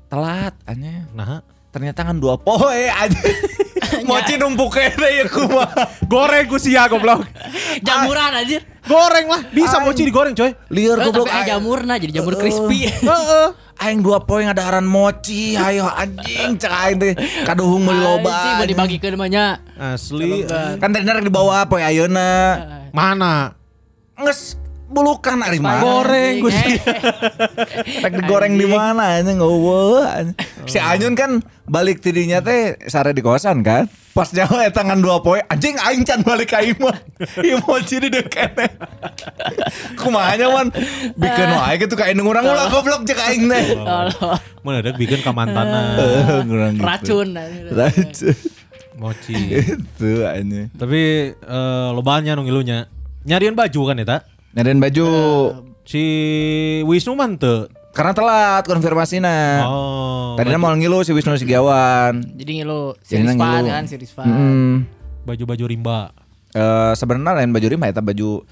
telat 0.09 0.57
anya. 0.65 1.05
Nah, 1.13 1.43
Ternyata 1.67 2.01
kan 2.01 2.17
dua 2.17 2.39
poe 2.41 2.89
aja. 2.89 3.21
moci 4.09 4.33
numpuk 4.37 4.69
kene 4.73 5.07
ya 5.07 5.25
kumaha. 5.27 5.83
goreng 6.07 6.45
ku 6.47 6.57
sia 6.57 6.87
goblok. 6.87 7.23
Jamuran 7.83 8.31
anjir. 8.33 8.61
Goreng 8.87 9.27
lah, 9.27 9.41
bisa 9.51 9.83
mochi 9.83 10.07
digoreng 10.07 10.31
coy. 10.31 10.55
Lieur 10.71 10.95
Eh, 10.95 11.05
goblok 11.11 11.27
tapi 11.27 11.43
jamurna 11.43 11.99
jadi 11.99 12.23
jamur 12.23 12.39
crispy. 12.39 12.87
Heeh. 12.87 13.47
Aing 13.83 14.01
dua 14.01 14.25
poin 14.25 14.41
ngadaharan 14.41 14.81
mochi, 14.89 15.53
ayo 15.53 15.85
anjing 15.85 16.57
cek 16.57 16.71
aing 16.71 16.97
teh 16.97 17.13
kaduhung 17.45 17.85
meuli 17.85 18.01
loba. 18.01 18.33
Anjing, 18.33 18.53
mau 18.57 18.65
dibagikeun 18.65 19.13
mah 19.13 19.29
nya. 19.29 19.45
Asli. 19.77 20.49
Kan 20.81 20.89
tadi 20.89 21.05
dibawa 21.21 21.61
poe 21.69 21.85
ayeuna. 21.85 22.57
Mana? 22.89 23.53
Nges 24.17 24.57
bulukan 24.87 25.37
ari 25.43 25.59
mah. 25.59 25.83
Goreng, 25.83 26.35
Gus. 26.41 26.55
Eh, 26.55 26.79
Rek 28.03 28.13
digoreng 28.23 28.55
di 28.55 28.65
mana 28.67 29.19
eueuh. 29.19 30.03
anjing. 30.07 30.35
Si 30.67 30.79
Anyun 30.79 31.13
kan 31.13 31.43
balik 31.67 31.99
tidinya 31.99 32.39
teh 32.39 32.79
sare 32.87 33.11
di 33.11 33.19
kosan 33.19 33.61
kan. 33.61 33.87
Pas 34.17 34.33
nyawa 34.33 34.65
eta 34.65 34.81
ngan 34.81 34.97
dua 34.97 35.21
poe 35.21 35.37
anjing 35.45 35.77
aing 35.77 36.01
can 36.01 36.25
balik 36.25 36.49
ka 36.49 36.63
imah. 36.63 36.95
Ieu 37.45 37.61
mochi 37.67 38.01
di 38.01 38.09
dekene. 38.09 38.65
Kumaha 39.93 40.33
man 40.49 40.73
bikin 41.13 41.47
wae 41.53 41.75
gitu 41.77 41.93
ka 41.93 42.09
indung 42.09 42.25
urang 42.31 42.47
ulah 42.47 42.65
goblok 42.71 43.05
cek 43.05 43.19
aing 43.29 43.45
teh. 43.45 43.77
Mana 44.65 44.81
ada 44.81 44.91
bikin 44.97 45.21
ke 45.21 45.31
mantanna. 45.31 45.79
Eh, 45.97 46.41
gitu. 46.43 46.81
Racun. 46.81 47.27
Racun. 47.71 48.35
Mochi. 48.97 49.37
Itu 49.77 50.25
anjing. 50.25 50.73
Tapi 50.73 51.01
eh 51.37 51.89
lobanya 51.93 52.33
nu 52.33 52.41
ngilunya. 52.41 52.89
Nyarian 53.27 53.53
baju 53.53 53.81
kan 53.93 54.01
eta? 54.01 54.17
Nyariin 54.57 54.81
baju 54.81 55.07
Si 55.87 56.03
Wisnu 56.83 57.15
man 57.15 57.39
teu. 57.39 57.69
karena 57.95 58.13
telat 58.13 58.61
konfirmasinya. 58.69 59.65
Oh. 59.65 60.37
Tadinya 60.37 60.61
mau 60.61 60.69
ngilu 60.69 61.01
si 61.01 61.17
Wisnu 61.17 61.33
Sigiawan. 61.33 62.21
Jadi 62.37 62.61
ngilu 62.61 62.93
si 63.01 63.17
ngilu. 63.17 63.41
kan 63.41 63.89
si 63.89 63.97
Rispan. 63.97 64.27
Mm. 64.29 64.75
baju-baju 65.25 65.65
rimba. 65.65 65.99
Eh, 66.53 66.93
sebenarnya 66.93 67.41
lain 67.41 67.51
baju 67.51 67.67
rima 67.67 67.89
eta 67.89 67.99
baju 67.99 68.45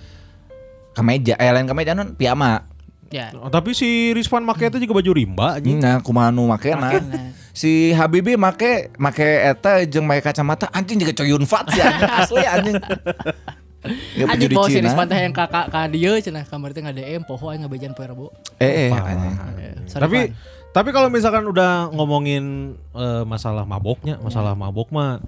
kemeja 0.98 1.38
eh 1.38 1.52
lain 1.54 1.70
kemeja 1.70 1.94
non 1.94 2.18
piyama. 2.18 2.66
Ya. 3.14 3.32
Oh, 3.38 3.54
tapi 3.54 3.78
si 3.78 4.18
Rizwan 4.18 4.42
make 4.42 4.66
itu 4.66 4.82
juga 4.82 4.98
baju 4.98 5.12
rimba 5.14 5.62
anjing. 5.62 5.78
Nah, 5.78 6.02
kumaha 6.02 6.34
nu 6.34 6.50
makena. 6.50 6.90
Makena. 6.90 7.32
Si 7.56 7.94
Habibi 7.94 8.36
make 8.36 8.92
make 8.98 9.30
eta 9.46 9.86
jeung 9.86 10.10
make 10.10 10.26
kacamata 10.26 10.74
anjing 10.74 11.00
juga 11.00 11.14
coyun 11.16 11.46
fat 11.46 11.70
ya 11.76 11.86
asli 12.26 12.44
anjing. 12.44 12.82
Ya, 14.16 14.26
di 14.36 14.48
bawa 14.50 14.68
si 14.68 14.78
Cina. 14.78 14.90
Rispan 14.90 15.06
teh 15.06 15.20
yang 15.20 15.34
kakak 15.34 15.70
ka 15.70 15.86
dieu 15.88 16.14
cenah 16.18 16.44
kamar 16.46 16.74
teh 16.74 16.82
ngadm 16.82 17.22
poho 17.24 17.50
aing 17.50 17.64
ngabejan 17.64 17.94
poe 17.94 18.06
Rebo. 18.06 18.28
Eh, 18.58 18.88
eh. 18.88 18.92
Sorry, 19.86 20.02
Tapi 20.02 20.20
Pan. 20.30 20.36
tapi 20.72 20.90
kalau 20.92 21.08
misalkan 21.08 21.46
udah 21.46 21.90
ngomongin 21.94 22.76
eh, 22.94 23.24
masalah 23.24 23.64
maboknya, 23.64 24.18
masalah 24.20 24.58
mabok 24.58 24.90
mah 24.90 25.22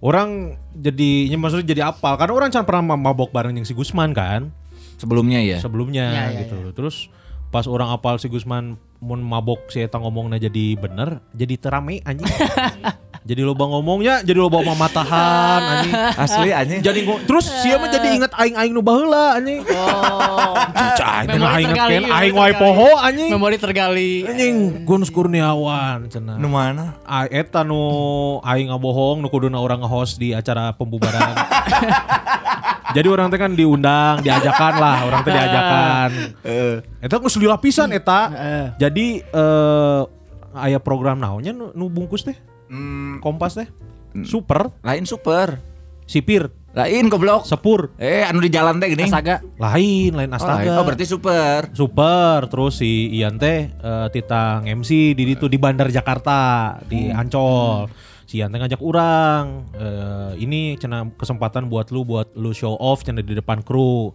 orang 0.00 0.56
jadi 0.72 1.28
ya 1.28 1.36
maksudnya 1.36 1.66
jadi 1.70 1.82
apal 1.92 2.16
karena 2.16 2.32
orang 2.32 2.48
can 2.48 2.64
pernah 2.64 2.96
mabok 2.96 3.30
bareng 3.30 3.52
yang 3.52 3.68
si 3.68 3.76
Gusman 3.76 4.16
kan 4.16 4.48
Sebelumnya 4.96 5.40
ya. 5.40 5.58
sebelumnya 5.60 6.04
Ya, 6.12 6.24
ya, 6.32 6.44
gitu. 6.44 6.72
Terus 6.76 7.08
pas 7.48 7.64
orang 7.64 7.88
apal 7.88 8.20
si 8.20 8.28
Gusman 8.28 8.76
mun 9.00 9.20
mabok 9.20 9.72
si 9.72 9.80
eta 9.80 9.96
ngomongnya 9.96 10.36
jadi 10.36 10.76
bener, 10.76 11.24
jadi 11.32 11.56
terame 11.56 12.04
anjing. 12.04 12.28
jadi 13.20 13.44
loba 13.44 13.68
ngomongnya, 13.68 14.24
jadi 14.24 14.40
loba 14.40 14.64
mamatahan 14.64 15.60
anjing. 15.76 15.92
Asli 16.16 16.50
anjing. 16.56 16.80
Jadi 16.80 17.04
terus 17.28 17.52
sia 17.60 17.76
mah 17.76 17.92
jadi 17.92 18.16
inget 18.16 18.32
aing-aing 18.32 18.72
nu 18.72 18.80
baheula 18.80 19.36
anjing. 19.36 19.60
Oh. 19.60 20.56
Cai, 20.96 21.28
teh 21.28 21.36
Memori 21.36 21.68
inget 21.68 21.76
tergali, 21.76 22.08
kan 22.08 22.16
aing 22.16 22.34
wae 22.34 22.54
poho 22.56 22.90
anjing. 22.96 23.28
Memori 23.28 23.56
tergali. 23.60 24.12
Anjing 24.24 24.54
Gun 24.88 25.04
Kurniawan 25.04 26.08
cenah. 26.08 26.40
Nu 26.40 26.48
mana? 26.48 26.96
Eta 27.28 27.60
nu 27.60 28.40
aing 28.40 28.72
ngabohong 28.72 29.20
nu 29.20 29.28
kuduna 29.28 29.60
orang 29.60 29.84
nge-host 29.84 30.16
di 30.16 30.32
acara 30.32 30.72
pembubaran. 30.72 31.36
Jadi 32.96 33.06
orang 33.06 33.30
teh 33.30 33.38
kan 33.38 33.52
diundang, 33.54 34.18
diajakan 34.24 34.74
lah, 34.80 34.98
orang 35.06 35.20
teh 35.22 35.30
diajakan. 35.30 36.10
Eta 37.04 37.20
geus 37.20 37.36
lila 37.36 37.60
pisan 37.60 37.92
eta. 37.92 38.20
Heeh. 38.32 38.66
Jadi 38.80 39.06
eh 39.20 40.02
aya 40.50 40.82
program 40.82 41.20
naonnya 41.20 41.54
nu, 41.54 41.70
nu 41.76 41.86
bungkus 41.86 42.26
teh? 42.26 42.34
Hmm, 42.70 43.18
Kompas 43.18 43.58
teh. 43.58 43.68
Super, 44.22 44.70
lain 44.80 45.04
super. 45.04 45.58
sipir. 46.06 46.50
Lain 46.70 47.06
goblok. 47.06 47.46
Sepur. 47.46 47.94
Eh 47.94 48.22
anu 48.22 48.38
di 48.38 48.46
jalan 48.46 48.78
teh 48.78 48.90
gini. 48.90 49.06
Astaga. 49.06 49.42
Lain, 49.58 50.10
lain 50.10 50.30
Oh, 50.30 50.34
lain. 50.34 50.34
astaga. 50.34 50.72
Oh, 50.78 50.82
berarti 50.82 51.06
super. 51.06 51.70
Super, 51.70 52.46
terus 52.46 52.78
si 52.78 53.10
Ian 53.14 53.38
teh 53.38 53.70
eh, 53.70 54.06
titang 54.10 54.66
MC 54.66 55.14
di 55.14 55.22
itu 55.24 55.46
di 55.46 55.54
Bandar 55.54 55.86
Jakarta 55.86 56.78
di 56.82 57.10
Ancol. 57.10 57.90
Si 58.26 58.38
Ian 58.38 58.50
teh 58.50 58.58
ngajak 58.58 58.82
orang, 58.82 59.70
eh, 59.74 60.30
ini 60.38 60.74
cina 60.78 61.06
kesempatan 61.10 61.66
buat 61.66 61.90
lu 61.90 62.02
buat 62.02 62.34
lu 62.34 62.50
show 62.50 62.74
off 62.74 63.02
cina 63.02 63.18
di 63.18 63.34
depan 63.34 63.62
kru. 63.62 64.10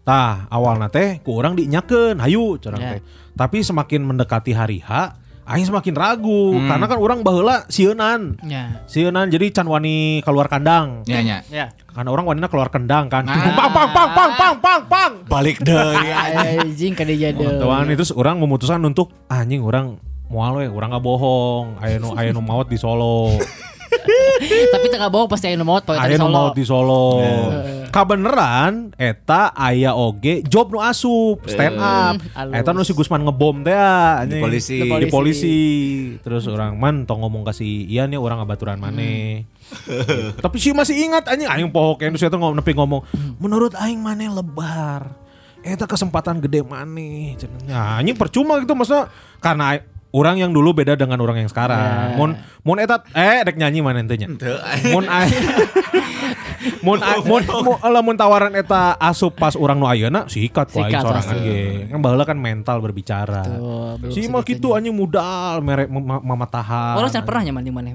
Tah 0.00 0.48
awalnya 0.48 0.88
teh 0.88 1.20
ku 1.20 1.36
orang 1.36 1.56
hayu 1.56 2.56
cenah 2.56 2.76
Ya. 2.76 2.88
teh. 2.96 3.00
Tapi 3.36 3.60
semakin 3.60 4.04
mendekati 4.04 4.52
hari 4.52 4.80
H, 4.80 5.16
aing 5.48 5.64
semakin 5.64 5.96
ragu 5.96 6.60
karena 6.68 6.84
kan 6.84 6.98
orang 7.00 7.24
baheula 7.24 7.64
sieun 7.72 7.96
Ya. 8.44 8.84
Sieun 8.84 9.16
jadi 9.32 9.48
can 9.50 9.66
wani 9.66 10.20
keluar 10.22 10.46
kandang. 10.52 11.02
Ya 11.08 11.24
nya. 11.24 11.40
Ya. 11.48 11.72
Karena 11.88 12.14
orang 12.14 12.28
wanita 12.28 12.46
keluar 12.52 12.68
kendang 12.68 13.08
kan. 13.08 13.24
Ah. 13.26 13.50
Pang 13.58 13.72
pang 13.72 13.90
pang 13.90 14.10
pang 14.14 14.32
pang 14.36 14.54
pang 14.60 14.80
pang. 14.86 15.12
Balik 15.26 15.64
deui 15.64 16.08
Anjing 16.62 16.92
kada 16.94 17.10
jadi. 17.10 17.40
Tuan 17.40 17.88
itu 17.88 18.04
orang 18.14 18.38
memutuskan 18.38 18.84
untuk 18.84 19.10
anjing 19.26 19.64
orang 19.64 19.98
mual 20.28 20.60
we, 20.60 20.68
orang 20.68 20.92
nggak 20.92 21.04
bohong. 21.04 21.80
Aya 21.80 21.96
nu 21.96 22.12
aya 22.14 22.30
nu 22.30 22.44
maut 22.44 22.68
di 22.68 22.76
Solo. 22.76 23.32
Tapi 24.66 24.86
tengah 24.90 25.08
bohong 25.12 25.30
pasti 25.30 25.46
aya 25.50 25.56
nu 25.56 25.66
maot 25.66 25.86
poe 25.86 25.94
Aya 25.94 26.18
nu 26.18 26.26
maut 26.26 26.54
di 26.58 26.64
Solo. 26.66 27.22
Kabeneran 27.88 28.92
eta 28.98 29.54
aya 29.56 29.96
oge 29.96 30.44
job 30.44 30.74
nu 30.74 30.82
asup 30.82 31.46
stand 31.46 31.78
up. 31.78 32.18
Eta 32.52 32.74
nu 32.74 32.82
si 32.82 32.92
Gusman 32.92 33.22
ngebom 33.24 33.62
teh 33.62 33.72
ya, 33.72 34.26
Di 34.26 34.42
polisi. 34.42 34.78
Di 34.82 35.08
polisi. 35.08 35.58
Terus 36.20 36.50
orang 36.50 36.76
man 36.76 37.06
tong 37.06 37.22
ngomong 37.24 37.46
kasih 37.46 37.86
Ian 37.88 38.12
ya 38.12 38.18
orang 38.18 38.42
ngabaturan 38.44 38.76
maneh. 38.82 39.46
Tapi 40.38 40.56
sih 40.58 40.72
masih 40.72 40.96
ingat 40.96 41.28
anjing 41.28 41.48
aing 41.48 41.70
poho 41.70 41.96
kayak 41.96 42.12
nu 42.12 42.18
ngomong 42.18 42.56
nepi 42.58 42.72
ngomong 42.74 43.00
menurut 43.40 43.72
aing 43.78 44.00
maneh 44.00 44.28
lebar. 44.28 45.08
Eta 45.64 45.90
kesempatan 45.90 46.38
gede 46.38 46.62
maneh. 46.62 47.34
Cenah. 47.36 47.62
Ya 47.66 47.82
anjing 48.00 48.16
percuma 48.16 48.60
gitu 48.60 48.72
maksudnya 48.76 49.10
karena 49.42 49.80
orang 50.12 50.36
yang 50.40 50.50
dulu 50.52 50.72
beda 50.72 50.96
dengan 50.96 51.20
orang 51.20 51.44
yang 51.44 51.50
sekarang. 51.50 52.16
Mun 52.16 52.30
mun 52.64 52.76
eta 52.80 53.04
eh 53.12 53.44
dek 53.44 53.56
nyanyi 53.56 53.80
mana 53.84 54.00
ente 54.00 54.16
nya. 54.16 54.28
Mun 54.92 55.04
mun 56.86 56.98
ai- 57.02 57.22
mun 57.24 57.42
mun 57.44 57.76
lamun 57.80 58.16
tawaran 58.16 58.52
eta 58.54 58.96
asup 58.98 59.36
pas 59.36 59.54
orang 59.54 59.78
nu 59.78 59.86
ayeuna 59.86 60.26
sikat 60.26 60.72
ku 60.72 60.80
aing 60.82 60.98
sorangan 60.98 61.36
ge. 61.44 61.62
Kan 61.92 62.00
baheula 62.00 62.24
kan 62.24 62.38
mental 62.38 62.80
berbicara. 62.80 63.44
Belum 64.00 64.12
Si 64.12 64.26
mah 64.26 64.42
gitu 64.42 64.74
anjing 64.74 64.94
modal 64.94 65.60
merek 65.60 65.88
mama, 65.90 66.46
tahan. 66.48 66.96
Orang 66.98 67.10
pernah 67.12 67.42
nyaman 67.44 67.62
di 67.64 67.72
mana? 67.72 67.88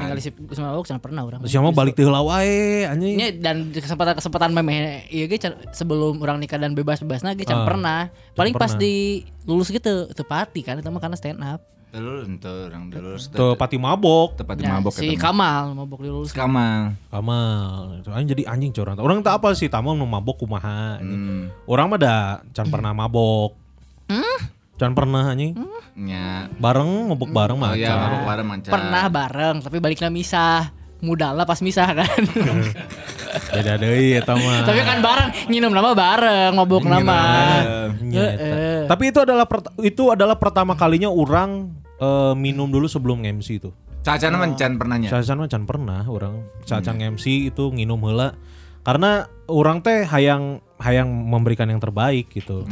Ningali 0.00 0.20
si 0.20 0.30
Gusman 0.30 0.70
Awok 0.70 0.84
can 0.84 0.98
pernah 0.98 1.22
orang. 1.22 1.42
Siapa 1.42 1.70
balik 1.70 1.92
teh 1.92 2.02
heula 2.02 2.20
wae 2.20 2.84
anjing. 2.84 3.16
Ini 3.16 3.26
dan 3.38 3.70
kesempatan-kesempatan 3.70 4.50
meme 4.50 5.02
iya 5.08 5.26
ge 5.26 5.36
can- 5.36 5.58
sebelum 5.70 6.20
orang 6.20 6.38
nikah 6.38 6.56
dan 6.56 6.72
bebas-bebasna 6.72 7.34
ge 7.34 7.42
Ah, 7.42 7.48
can 7.48 7.60
pernah. 7.64 8.00
Paling 8.32 8.54
pas 8.54 8.72
di 8.74 9.22
lulus 9.44 9.68
gitu 9.68 10.06
tepati 10.08 10.60
kan 10.60 10.78
itu 10.78 10.88
mah 10.88 11.00
karena 11.00 11.16
stand 11.16 11.40
up. 11.40 11.60
Dulu 11.88 12.20
ente 12.20 12.44
orang 12.44 12.92
dulu. 12.92 13.16
Tuh 13.16 13.56
pati 13.56 13.80
mabok. 13.80 14.36
Tepat 14.36 14.60
Ya, 14.60 14.76
mabok 14.76 14.92
si 14.92 15.08
mah. 15.08 15.16
Kamal 15.16 15.64
mabok 15.72 16.00
di 16.04 16.10
lulus. 16.12 16.36
Kamal. 16.36 16.92
Kamal. 17.08 18.04
Itu 18.04 18.12
anjing 18.12 18.28
jadi 18.36 18.42
anjing 18.44 18.70
curang. 18.76 19.00
Orang 19.00 19.24
tak 19.24 19.40
apa 19.40 19.56
sih 19.56 19.72
tamu 19.72 19.96
mabok 19.96 20.44
kumaha. 20.44 21.00
Hmm. 21.00 21.48
Orang 21.64 21.88
mah 21.88 21.96
da 21.96 22.16
can 22.52 22.68
pernah 22.68 22.92
mabok. 22.92 23.56
Can 24.78 24.94
pernah 24.94 25.34
anjing. 25.34 25.58
Nya. 25.98 26.46
Bareng 26.54 27.10
mabok 27.10 27.34
bareng 27.34 27.58
mah. 27.58 27.74
Oh 27.74 27.76
iya, 27.76 27.90
can. 27.90 27.98
mabok 27.98 28.22
bareng 28.30 28.46
mancan. 28.46 28.72
Pernah 28.72 29.04
bareng 29.10 29.56
tapi 29.66 29.76
baliknya 29.82 30.08
misah. 30.08 30.70
Modalnya 30.98 31.46
pas 31.46 31.58
misah 31.62 31.86
kan. 31.94 32.22
Beda 33.54 33.78
deui 33.78 34.18
eta 34.18 34.34
mah. 34.34 34.66
tapi 34.66 34.82
kan 34.82 34.98
bareng 34.98 35.28
nginum 35.46 35.70
nama 35.70 35.94
bareng, 35.94 36.52
mabok 36.58 36.86
nama. 36.86 37.20
Eta. 38.02 38.86
Tapi 38.90 39.04
itu 39.10 39.18
adalah 39.22 39.46
itu 39.82 40.02
adalah 40.10 40.34
pertama 40.38 40.74
kalinya 40.74 41.06
orang 41.06 41.70
eh, 41.98 42.34
minum 42.34 42.70
dulu 42.70 42.86
sebelum 42.90 43.22
MC 43.22 43.62
itu. 43.62 43.70
Caca 44.02 44.26
nama 44.30 44.46
can 44.54 44.78
pernahnya. 44.78 45.10
Cacan 45.10 45.36
mah 45.42 45.48
can 45.50 45.64
pernah 45.66 46.02
orang 46.06 46.46
cacan 46.66 46.98
MC 46.98 47.50
itu 47.50 47.70
nginum 47.74 47.98
heula 48.06 48.34
karena 48.86 49.26
orang 49.50 49.82
teh 49.82 50.06
hayang 50.06 50.62
hayang 50.78 51.10
memberikan 51.10 51.66
yang 51.66 51.82
terbaik 51.82 52.30
gitu. 52.30 52.62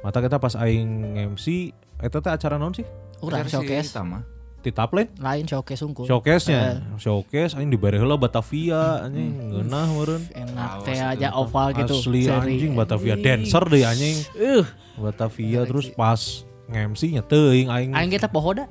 Mata 0.00 0.24
kita 0.24 0.40
pas 0.40 0.56
aing 0.56 1.12
MC 1.36 1.76
eta 2.00 2.24
teh 2.24 2.32
acara 2.32 2.56
naon 2.56 2.72
sih? 2.72 2.88
Urang 3.20 3.44
showcase. 3.44 3.92
Sama. 3.92 4.24
Di 4.60 4.72
Taplen? 4.72 5.12
Lain 5.20 5.44
showcase 5.44 5.80
sungkul. 5.84 6.08
Showcase-nya. 6.08 6.80
Showcase 6.96 7.56
aing 7.56 7.68
dibere 7.68 8.00
heula 8.00 8.16
Batavia 8.16 9.04
anjing 9.04 9.52
ngeunah 9.52 9.86
meureun. 9.92 10.22
Enak 10.32 10.88
teh 10.88 10.96
aja 10.96 11.36
oval 11.36 11.76
gitu. 11.76 12.00
Asli 12.00 12.28
Seri. 12.28 12.56
anjing 12.56 12.72
Batavia 12.72 13.16
dancer 13.20 13.64
deh 13.68 13.84
anjing. 13.84 14.16
Uh, 14.36 14.64
Batavia 14.96 15.68
terus 15.68 15.92
pas 15.92 16.44
nge-MC 16.72 17.02
nya 17.20 17.22
teuing 17.24 17.68
aing 17.68 17.92
aing 17.92 18.12
kita 18.12 18.28
pohoda. 18.28 18.64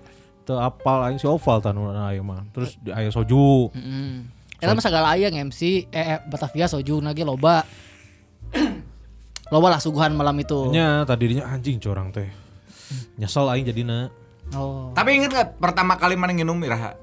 teu 0.49 0.57
apal 0.57 1.05
aing 1.05 1.21
si 1.21 1.29
oval 1.29 1.61
tanu 1.61 1.93
aing 1.93 2.25
mah. 2.25 2.41
Terus 2.57 2.73
di 2.81 2.89
aya 2.89 3.13
soju. 3.13 3.69
Heeh. 3.69 4.25
Eta 4.57 4.73
mah 4.73 4.81
sagala 4.81 5.13
aya 5.13 5.29
MC 5.29 5.85
eh, 5.93 6.17
eh 6.17 6.19
Batavia 6.25 6.65
soju 6.65 7.05
lagi 7.05 7.21
loba. 7.21 7.61
Loba 9.49 9.67
lah 9.73 9.79
suguhan 9.81 10.13
malam 10.13 10.37
itu. 10.37 10.69
Nya 10.69 11.05
tadinya 11.05 11.49
anjing 11.49 11.81
corang 11.81 12.13
teh. 12.13 12.29
Nyesel 13.17 13.49
aing 13.49 13.65
jadina. 13.65 14.09
Oh. 14.53 14.89
Tapi 14.97 15.21
inget 15.21 15.29
gak 15.29 15.61
pertama 15.61 15.93
kali 15.97 16.17
mana 16.17 16.33
nginum 16.33 16.57
Iraha? 16.65 16.97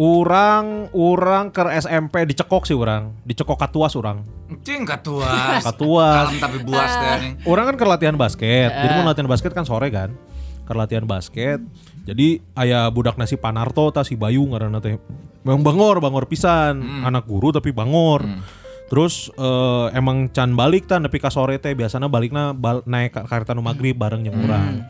Urang 0.00 0.88
urang 0.96 1.52
ke 1.52 1.60
SMP 1.76 2.24
dicekok 2.24 2.64
sih 2.64 2.72
urang, 2.72 3.12
dicekok 3.28 3.60
katuas 3.60 3.92
urang. 3.92 4.24
Cing 4.64 4.88
katuas. 4.88 5.60
Katuas. 5.60 6.32
Kalem 6.32 6.40
tapi 6.40 6.58
buas 6.64 6.88
teh 6.88 7.08
anjing. 7.12 7.34
Orang 7.44 7.64
kan 7.68 7.76
ke 7.76 7.84
latihan 7.84 8.16
basket. 8.16 8.70
Jadi 8.72 8.92
mau 8.96 9.04
latihan 9.04 9.28
basket 9.28 9.52
kan 9.52 9.68
sore 9.68 9.92
kan. 9.92 10.16
Ke 10.64 10.72
latihan 10.72 11.04
basket. 11.04 11.60
Jadi 12.08 12.40
ayah 12.56 12.88
budak 12.88 13.20
nasi 13.20 13.36
Panarto 13.36 13.92
ta 13.92 14.00
si 14.00 14.16
Bayu 14.16 14.48
ngaranna 14.48 14.80
teh. 14.80 14.96
Memang 15.44 15.60
bangor, 15.60 16.00
bangor 16.00 16.24
pisan. 16.24 16.80
Anak 17.04 17.28
guru 17.28 17.52
tapi 17.52 17.68
bangor. 17.68 18.24
Terus 18.90 19.30
eh, 19.38 19.86
emang 19.94 20.26
can 20.34 20.58
balik 20.58 20.90
tan 20.90 21.06
nepi 21.06 21.22
ka 21.22 21.30
sore 21.30 21.62
teh 21.62 21.78
biasanya 21.78 22.10
balikna 22.10 22.50
bal 22.50 22.82
naik 22.82 23.14
ka 23.14 23.22
kereta 23.22 23.54
nu 23.54 23.62
magrib 23.62 23.94
bareng 23.94 24.26
jeung 24.26 24.34
urang. 24.42 24.82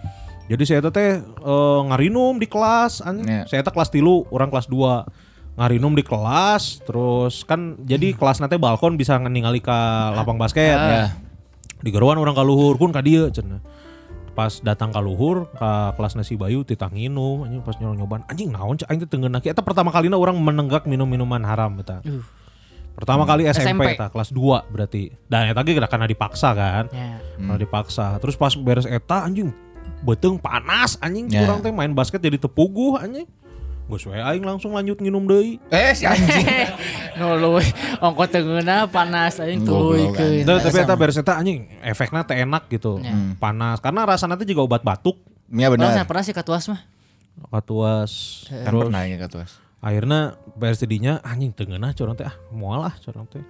Jadi 0.49 0.63
saya 0.65 0.81
teh 0.89 1.21
eh, 1.21 1.81
ngarinum 1.85 2.41
di 2.41 2.49
kelas 2.49 3.05
anjing. 3.05 3.29
Iya. 3.29 3.45
Saya 3.45 3.61
teh 3.61 3.69
kelas 3.69 3.93
tilu, 3.93 4.25
orang 4.33 4.49
kelas 4.49 4.73
2. 4.73 5.29
Ngarinum 5.61 5.93
di 5.93 6.01
kelas, 6.01 6.81
terus 6.89 7.45
kan 7.45 7.77
jadi 7.85 8.17
kelas 8.17 8.41
nanti 8.41 8.57
balkon 8.57 8.97
bisa 8.97 9.21
ningali 9.21 9.61
ke 9.61 9.79
lapang 10.17 10.41
basket. 10.41 10.81
Ya. 10.81 11.13
Di 11.85 11.93
geruan 11.93 12.17
orang 12.17 12.33
kaluhur 12.33 12.81
pun 12.81 12.97
ka 12.97 13.05
dieu 13.05 13.29
cenah. 13.29 13.61
Pas 14.33 14.57
datang 14.65 14.89
ka 14.89 15.05
luhur 15.05 15.53
ka 15.61 15.93
kelas 16.01 16.17
nasi 16.17 16.41
Bayu 16.41 16.65
titang 16.65 16.97
nginum 16.97 17.45
anjing 17.45 17.61
pas 17.61 17.77
nyolong 17.77 18.01
nyobaan 18.01 18.23
anjing 18.33 18.49
naon 18.49 18.81
cek 18.81 18.89
aing 18.89 19.01
teh 19.05 19.09
teu 19.11 19.21
ngeunah 19.21 19.43
eta 19.45 19.61
pertama 19.61 19.93
kalina 19.93 20.17
orang 20.17 20.41
menenggak 20.41 20.89
minum-minuman 20.89 21.45
haram 21.45 21.77
eta. 21.77 22.01
Uh. 22.09 22.25
Pertama 23.01 23.25
kali 23.25 23.49
SMP, 23.49 23.65
SMP. 23.65 23.97
eta 23.97 24.07
kelas 24.09 24.29
2 24.29 24.69
berarti. 24.69 25.09
Dan 25.25 25.49
eta 25.49 25.65
ge 25.65 25.73
karena 25.81 26.05
dipaksa 26.05 26.53
kan. 26.53 26.85
Ya. 26.93 27.17
Karena 27.35 27.57
dipaksa. 27.57 28.21
Terus 28.21 28.37
pas 28.37 28.53
beres 28.53 28.85
eta 28.85 29.25
anjing 29.25 29.49
beteng 30.01 30.37
panas 30.37 31.01
anjing 31.01 31.29
Ya. 31.29 31.45
kurang 31.45 31.61
teh 31.61 31.73
main 31.73 31.91
basket 31.91 32.21
jadi 32.21 32.37
tepuguh 32.37 33.01
anjing. 33.01 33.25
Gus 33.91 34.07
we 34.07 34.15
aing 34.15 34.47
langsung 34.47 34.71
lanjut 34.71 35.01
nginum 35.01 35.27
deui. 35.27 35.59
Eh 35.67 35.91
si 35.93 36.07
anjing. 36.07 36.47
No 37.19 37.35
lu 37.35 37.59
ongko 37.99 38.23
teungeuna 38.29 38.87
panas 38.87 39.41
aing 39.41 39.61
tuluikeun. 39.61 40.47
Tuh, 40.47 40.57
tapi 40.63 40.79
eta 40.79 40.95
beres 40.95 41.17
eta 41.17 41.35
anjing 41.35 41.67
efeknya 41.83 42.23
teh 42.23 42.39
enak 42.39 42.69
gitu. 42.69 43.01
Ya. 43.01 43.13
Panas 43.37 43.81
karena 43.81 44.05
rasanya 44.05 44.37
teh 44.37 44.45
juga 44.45 44.63
obat 44.63 44.81
batuk. 44.81 45.19
Iya 45.49 45.67
Pernah 45.69 45.91
benar. 45.91 46.07
pernah 46.07 46.23
sih 46.23 46.31
katuas 46.31 46.71
mah. 46.71 46.81
Katuas. 47.51 48.13
Kan 48.47 48.71
pernah 48.71 49.03
ya 49.03 49.17
katuas. 49.19 49.59
Akhirnya 49.81 50.37
didinya 50.77 51.25
anjing 51.25 51.51
teu 51.51 51.65
ngeunah 51.65 51.97
curang 51.97 52.13
teh 52.13 52.29
ah 52.29 52.37
moal 52.53 52.85
ah 52.85 52.95
curang 53.01 53.25
teh. 53.25 53.41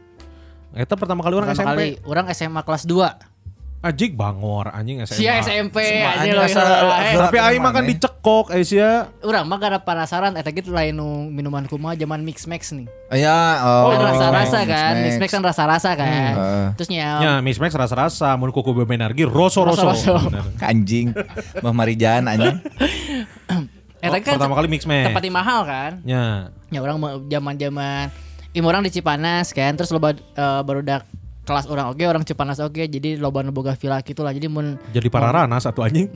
Eta 0.70 0.94
pertama 0.94 1.26
kali 1.26 1.34
orang 1.34 1.50
Pertama 1.50 1.74
SMP. 1.74 1.80
kali 1.82 1.88
orang 2.06 2.26
SMA 2.30 2.60
kelas 2.62 2.86
2. 2.86 3.28
Anjing 3.80 4.12
bangor 4.12 4.68
anjing 4.70 5.00
SMA. 5.02 5.16
Sia 5.16 5.40
SMP 5.40 5.80
anjing 6.04 6.36
lo. 6.36 6.44
asal- 6.44 6.68
eh. 7.00 7.16
Tapi 7.16 7.36
aing 7.40 7.58
mah 7.58 7.72
kan 7.72 7.82
dicekok 7.82 8.52
Aisyah. 8.52 9.08
Urang 9.24 9.48
mah 9.48 9.56
gara 9.56 9.80
penasaran 9.80 10.36
eta 10.36 10.52
gitu 10.52 10.70
lain 10.70 10.94
nu 10.94 11.26
minuman 11.26 11.64
kumaha 11.64 11.96
zaman 11.96 12.20
mix 12.20 12.44
max 12.46 12.70
nih. 12.70 12.86
Ya, 13.10 13.64
oh. 13.64 13.90
Kan 13.90 14.04
rasa-rasa 14.04 14.58
kan, 14.62 14.92
Mix 15.00 15.16
mix 15.16 15.18
max 15.18 15.30
kan 15.32 15.42
rasa-rasa 15.42 15.90
kan. 15.96 16.06
Heeh. 16.06 16.66
Terus 16.78 16.88
nyel. 16.92 17.18
Ya, 17.18 17.32
Miss 17.40 17.58
Max 17.58 17.74
rasa-rasa, 17.74 18.36
mun 18.38 18.52
kuku 18.52 18.70
bebenargi 18.70 19.26
roso-roso. 19.26 19.82
Roso-roso. 19.82 20.30
Anjing. 20.62 21.10
Mbah 21.58 21.74
Marijan 21.74 22.28
anjing. 22.28 22.60
Eta 24.00 24.10
Oh, 24.10 24.20
kan 24.20 24.32
pertama 24.36 24.56
kali 24.56 24.68
mix 24.68 24.82
max. 24.84 25.04
tempat 25.06 25.22
yang 25.22 25.36
mahal 25.36 25.60
kan. 25.62 25.92
Ya. 26.02 26.48
Ya 26.68 26.80
orang 26.80 26.96
zaman-zaman 27.28 28.08
Im 28.50 28.66
orang 28.66 28.82
di 28.82 28.90
Cipanas 28.90 29.54
kan 29.54 29.78
terus 29.78 29.90
loba 29.90 30.10
eh, 30.10 30.60
barudak 30.66 31.06
kelas 31.40 31.66
orang 31.66 31.90
oke 31.90 32.02
orang 32.02 32.22
Cipanas 32.22 32.58
oke 32.58 32.82
jadi 32.82 33.14
loba 33.14 33.42
nu 33.42 33.50
boga 33.50 33.74
villa 33.74 33.98
gitu 34.00 34.22
lah 34.22 34.30
jadi 34.30 34.46
mun 34.46 34.74
Jadi 34.90 35.06
pararana 35.06 35.58
satu 35.58 35.82
anjing. 35.82 36.10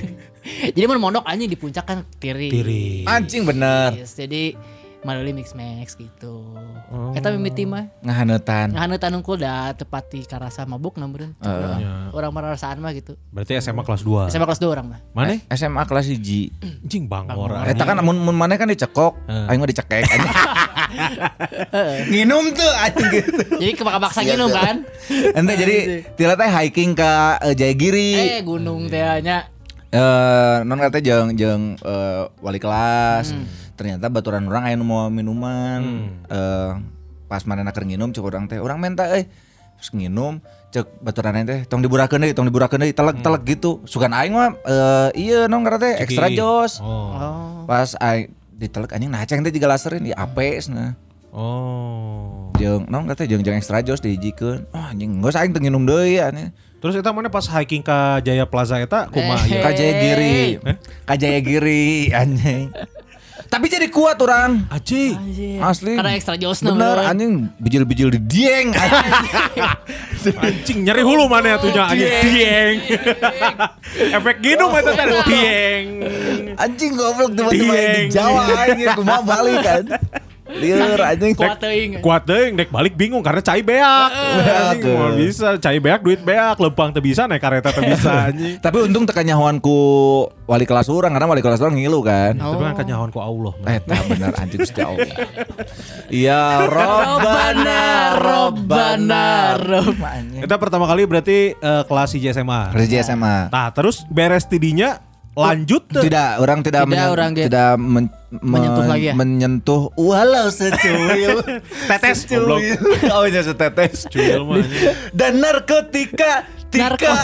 jadi 0.76 0.84
mun 0.86 1.00
mondok 1.00 1.24
anjing 1.24 1.48
di 1.48 1.56
puncak 1.56 1.84
kan 1.84 1.98
tiri. 2.16 2.48
Tiri. 2.48 2.86
Anjing 3.04 3.44
bener. 3.44 3.92
Yes, 3.92 4.14
jadi 4.14 4.56
Melalui 5.06 5.30
mix 5.30 5.54
max 5.54 5.94
gitu. 5.94 6.42
Oh. 6.90 7.14
Kita 7.14 7.30
mimiti 7.30 7.62
mah. 7.62 7.86
Ngahanetan. 8.02 8.74
Ngahanetan 8.74 9.14
unggul 9.14 9.38
da 9.38 9.70
tepati 9.70 10.26
karasa 10.26 10.66
mabuk 10.66 10.98
namun 10.98 11.30
Ya. 11.38 12.10
orang 12.10 12.34
merasaan 12.34 12.82
mah 12.82 12.90
gitu. 12.90 13.14
Berarti 13.30 13.54
SMA 13.62 13.86
kelas 13.86 14.02
2. 14.02 14.34
SMA 14.34 14.42
kelas 14.42 14.58
2 14.58 14.66
orang 14.66 14.86
mah. 14.90 15.00
Mana? 15.14 15.38
SMA 15.54 15.86
kelas 15.86 16.10
1. 16.10 16.82
Anjing 16.82 17.06
bangor. 17.06 17.54
Eta 17.62 17.86
kan 17.86 18.02
mun 18.02 18.18
mun 18.18 18.34
maneh 18.34 18.58
kan 18.58 18.66
dicekok, 18.66 19.14
Heeh. 19.30 19.46
aing 19.46 19.62
mah 19.62 19.70
dicekek 19.70 20.02
anjing. 20.10 20.34
Nginum 22.10 22.44
tuh 22.50 22.72
anjing 22.76 23.08
gitu. 23.12 23.30
Jadi 23.62 23.72
kebaksa 23.74 24.20
minum 24.22 24.50
kan. 24.50 24.82
Ente 25.32 25.52
jadi 25.54 25.76
tila 26.14 26.34
teh 26.34 26.50
hiking 26.50 26.98
ke 26.98 27.12
eh, 27.42 27.54
Jayagiri. 27.54 28.10
Eh 28.38 28.42
gunung 28.42 28.90
teh 28.90 28.98
nya. 29.22 29.46
Eh 29.86 30.56
non 30.66 30.82
kata 30.82 30.98
jeung 30.98 31.30
jeung 31.32 31.78
eh, 31.78 32.22
wali 32.42 32.58
kelas. 32.58 33.30
Ternyata 33.76 34.08
baturan 34.08 34.48
orang 34.48 34.72
nu 34.80 34.84
mau 34.88 35.12
minuman. 35.12 36.10
Eh 36.32 36.72
pas 37.26 37.42
manehna 37.42 37.74
keur 37.74 37.84
nginum 37.84 38.14
cek 38.14 38.22
urang 38.22 38.46
teh, 38.46 38.56
urang 38.62 38.78
minta 38.80 39.04
euy. 39.12 39.26
Terus 39.76 39.90
nginum 39.92 40.40
cek 40.72 41.04
baturan 41.04 41.44
teh 41.44 41.68
tong 41.68 41.84
diburakeun 41.84 42.22
deui, 42.24 42.32
tong 42.32 42.48
diburakeun 42.48 42.80
deui, 42.80 42.96
telek-telek 42.96 43.42
gitu. 43.44 43.84
Sugan 43.84 44.16
aing 44.16 44.32
mah 44.32 44.56
eh 44.64 45.08
iya 45.18 45.40
non 45.50 45.60
kata 45.66 45.76
teh 45.82 45.92
extra 46.00 46.32
jos. 46.32 46.80
Oh. 46.80 47.68
Pas 47.68 47.92
aing 48.00 48.32
ditelek 48.56 48.96
anjing 48.96 49.12
nah 49.12 49.20
ceng 49.28 49.44
teh 49.44 49.52
juga 49.52 49.68
laserin 49.68 50.06
ya 50.06 50.16
ape 50.16 50.56
cenah. 50.62 50.96
Oh. 51.34 52.48
Jeung 52.56 52.88
non 52.88 53.04
kata 53.04 53.28
jeung 53.28 53.44
jeung 53.44 53.58
extra 53.58 53.84
jos 53.84 54.00
dihijikeun. 54.00 54.72
Oh 54.72 54.84
anjing 54.86 55.20
geus 55.20 55.36
aing 55.36 55.52
teu 55.52 55.60
nginum 55.60 55.84
deui 55.84 56.16
anjing. 56.16 56.54
Terus 56.80 56.94
eta 56.96 57.10
mana 57.10 57.26
pas 57.26 57.42
hiking 57.42 57.82
ke 57.82 57.98
Jaya 58.22 58.46
Plaza 58.46 58.78
eta 58.78 59.10
kumaha 59.10 59.48
Eh. 59.48 59.58
ya? 59.58 59.60
Ka 59.64 59.70
Jayagiri. 59.74 60.62
Ka 61.08 61.14
Jayagiri 61.18 62.14
anjing. 62.14 62.70
Tapi 63.46 63.66
jadi 63.70 63.86
kuat 63.88 64.18
orang. 64.18 64.66
Aji. 64.68 65.14
Asli. 65.62 65.94
Karena 65.94 66.12
ekstra 66.18 66.34
jos 66.36 66.60
Bener 66.60 66.98
anjing 67.06 67.46
bijil-bijil 67.62 68.08
di 68.18 68.20
dieng 68.20 68.74
anjing. 68.74 69.06
Anjing 70.42 70.78
nyari 70.82 71.06
hulu 71.06 71.30
mana 71.30 71.54
ya 71.54 71.56
tuhnya 71.62 71.86
anjing 71.86 72.14
dieng. 72.26 72.76
Efek 74.18 74.36
ginum 74.42 74.74
eta 74.74 74.90
teh 74.92 75.06
dieng. 75.30 75.86
anjing 76.58 76.90
goblok 76.98 77.30
tiba-tiba 77.36 77.74
Dieng. 77.74 78.08
di 78.10 78.14
Jawa 78.14 78.42
anjing 78.66 78.90
kumaha 78.98 79.22
balik 79.22 79.58
kan. 79.62 79.84
Lieur 80.46 81.00
anjing. 81.02 81.34
Kuat 81.34 81.58
teuing. 81.58 81.90
Kuat 81.98 82.22
deh, 82.22 82.54
dek 82.54 82.70
balik 82.70 82.94
bingung 82.94 83.18
karena 83.20 83.42
cai 83.42 83.66
beak. 83.66 83.82
Anjing 83.82 84.94
mau 84.94 85.10
bisa 85.12 85.58
cai 85.58 85.82
beak 85.82 86.00
duit 86.06 86.22
beak, 86.22 86.56
lempang 86.62 86.94
teu 86.94 87.02
bisa 87.02 87.26
naik 87.26 87.42
kareta 87.42 87.74
teu 87.74 87.82
bisa 87.82 88.10
anjing. 88.30 88.62
Tapi 88.62 88.76
untung 88.86 89.04
tekan 89.04 89.26
nyahoan 89.26 89.58
ku 89.58 89.74
wali 90.46 90.62
kelas 90.62 90.86
orang 90.86 91.10
karena 91.10 91.26
wali 91.26 91.42
kelas 91.42 91.58
orang 91.58 91.74
ngilu 91.74 92.00
kan. 92.00 92.38
Tapi 92.38 92.62
kan 92.62 92.74
kanyawan 92.78 93.10
ku 93.10 93.18
Allah. 93.18 93.52
Eh, 93.66 93.78
nah 93.90 94.00
bener 94.06 94.32
anjing 94.38 94.60
Gusti 94.62 94.80
Allah. 94.80 95.10
Ya 96.06 96.62
Robbana, 96.62 97.82
Robbana, 98.14 99.26
Robbana. 99.58 100.40
Kita 100.46 100.56
pertama 100.62 100.86
kali 100.86 101.02
berarti 101.10 101.38
eh, 101.58 101.82
kelas 101.84 102.14
IJ 102.14 102.38
SMA. 102.38 102.70
Kerja 102.70 103.02
SMA. 103.02 103.50
Nah, 103.50 103.68
terus 103.74 104.06
beres 104.06 104.46
tidinya 104.46 105.02
lanjut? 105.36 105.82
Tidak, 105.86 106.40
orang 106.40 106.64
tidak, 106.64 106.82
Tidak, 106.82 106.90
menyen- 106.90 107.12
orang 107.12 107.30
tidak 107.32 107.70
men- 107.76 108.14
Menyentuh 108.26 108.82
men- 108.82 108.90
lagi 108.90 109.06
ya? 109.06 109.14
menyentuh. 109.14 109.82
Walau 109.94 110.48
secuil. 110.48 111.38
Tetes, 111.88 112.24
secuil. 112.24 112.74
oh 113.08 113.24
iya 113.24 113.40
setetes. 113.40 114.08
Cuil 114.08 114.42
mah, 114.42 114.64
dan 115.12 115.38
narkotika 115.38 116.42
tika. 116.66 117.14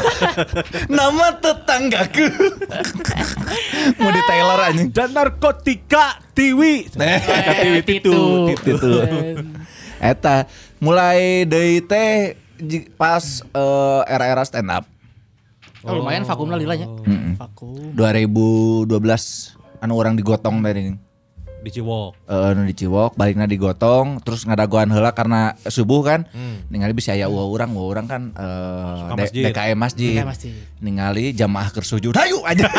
Nama 0.92 1.26
tetanggaku. 1.36 2.26
Mau 4.00 4.10
di 4.10 4.22
Taylor 4.24 4.60
anjing. 4.62 4.88
Dan 4.88 5.10
narkotika 5.10 6.22
tiwi. 6.32 6.86
Eh, 6.94 7.20
tiwi 7.60 7.80
titu. 7.82 8.14
Titu. 8.54 8.92
Eta 9.98 10.46
mulai 10.78 11.42
dari 11.44 11.78
teh 11.80 12.34
pas 12.94 13.22
eh, 13.42 14.00
era-era 14.06 14.42
stand 14.42 14.70
up 14.70 14.84
Oh, 15.82 15.98
lumayan 15.98 16.22
vakum 16.22 16.46
lah 16.46 16.54
lilanya. 16.54 16.86
Vakum. 17.42 17.98
2012 17.98 18.86
anu 19.82 19.98
orang 19.98 20.14
digotong 20.14 20.62
dari 20.62 20.94
Di 21.62 21.70
Ciwok. 21.72 22.10
eh 22.24 22.50
nu 22.52 22.62
di 22.62 22.74
Ciwok 22.74 23.14
baliknya 23.14 23.46
digotong 23.46 24.18
terus 24.18 24.42
ngadagoan 24.42 24.88
heula 24.88 25.10
karena 25.10 25.40
subuh 25.62 26.02
kan 26.02 26.26
ningali 26.68 26.90
bisa 26.90 27.12
aya 27.12 27.26
uang 27.26 27.48
orang 27.48 27.70
uang 27.70 27.86
orang 27.88 28.06
kan 28.06 28.22
eh 28.32 28.98
D- 29.08 29.16
masjid. 29.16 29.42
DKM 29.46 29.78
masjid 29.78 30.14
DKM 30.16 30.26
masjid. 30.26 30.52
ningali 30.78 31.30
jamaah 31.30 31.68
keur 31.68 31.82
sujud 31.82 32.10
hayu 32.12 32.42
aja 32.42 32.66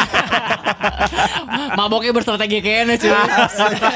Maboknya 1.73 2.11
berstrategi 2.11 2.59
kayaknya 2.59 2.95
cuy. 2.97 3.11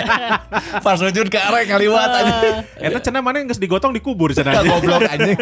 pas 0.86 0.96
sujud 0.96 1.28
ke 1.28 1.38
arek 1.38 1.68
ngaliwat 1.68 2.10
aja 2.10 2.34
Eta 2.86 3.00
cenah 3.02 3.20
mana 3.20 3.38
yang 3.38 3.48
geus 3.48 3.60
digotong 3.60 3.92
dikubur 3.92 4.32
cenah. 4.32 4.64
goblok 4.64 5.04
anjing 5.04 5.38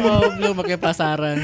Oh, 0.00 0.28
belum 0.32 0.52
pakai 0.54 0.76
pasaran. 0.76 1.38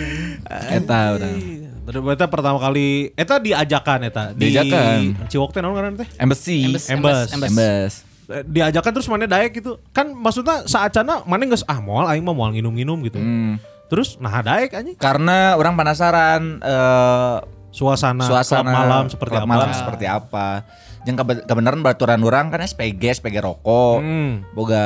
eta 0.69 0.99
urang 1.13 1.37
Terus 1.85 2.01
Eta 2.11 2.27
pertama 2.27 2.57
kali 2.57 3.13
Eta 3.13 3.37
diajakan 3.37 3.99
Eta 4.05 4.23
di 4.31 4.49
Diajakan. 4.49 5.29
Ciwok 5.29 5.51
teh 5.51 5.61
naon 5.61 5.73
ngaran 5.73 5.95
teh? 5.95 6.09
embassy 6.17 6.65
Embes, 6.67 6.85
Embes. 6.89 7.17
embes, 7.17 7.29
embes. 7.31 7.51
embes 7.51 7.93
Eh, 8.25 8.41
diajakan 8.43 8.89
terus 8.91 9.05
mana 9.07 9.29
daek 9.29 9.53
gitu 9.55 9.77
kan 9.91 10.09
maksudnya 10.09 10.65
saat 10.65 10.89
cana 10.91 11.21
mana 11.23 11.45
geus 11.45 11.61
ah 11.63 11.77
moal 11.77 12.09
aing 12.09 12.25
mah 12.25 12.33
moal 12.33 12.51
nginum-nginum 12.51 13.05
gitu 13.05 13.21
Hmm. 13.21 13.61
terus 13.87 14.17
nah 14.17 14.41
daek 14.41 14.73
anjing 14.73 14.97
karena 14.97 15.53
orang 15.53 15.77
penasaran 15.77 16.57
eh 16.59 17.37
suasana, 17.69 18.25
suasana 18.25 18.65
klub 18.65 18.73
malam 18.73 19.05
seperti 19.07 19.29
klub 19.31 19.45
apa 19.45 19.51
malam 19.51 19.71
seperti 19.71 20.05
apa 20.09 20.65
yang 21.03 21.21
kebe- 21.21 21.45
kebenaran 21.45 21.85
baturan 21.85 22.17
orang 22.23 22.49
kan 22.49 22.65
SPG 22.65 23.13
SPG 23.13 23.45
rokok 23.45 24.01
Hmm. 24.01 24.41
boga 24.53 24.85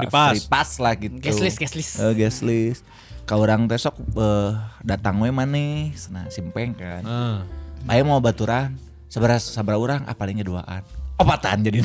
Free 0.00 0.10
pass. 0.10 0.30
free 0.32 0.46
pass 0.48 0.70
lah 0.82 0.92
gitu 0.96 1.22
Guest 1.22 1.38
list, 1.38 1.58
guest 1.60 1.74
list. 1.76 1.92
Eh, 2.00 2.12
guest 2.14 2.42
list 2.42 2.82
ka 3.26 3.34
orang 3.34 3.66
teh 3.66 3.74
sok 3.74 3.98
eh, 4.14 4.54
datang 4.86 5.18
we 5.18 5.34
maneh 5.34 5.90
nah 6.14 6.30
simpeng 6.30 6.72
kan. 6.78 7.02
Heeh. 7.02 7.36
Ayo 7.90 8.02
mau 8.06 8.22
baturan 8.22 8.78
seberapa 9.10 9.42
seberapa 9.42 9.82
orang? 9.82 10.06
Apalnya 10.06 10.46
duaan 10.46 10.86
opatan 11.16 11.64
jadi 11.64 11.80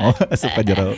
oh 0.00 0.14
suka 0.40 0.62
jero. 0.62 0.94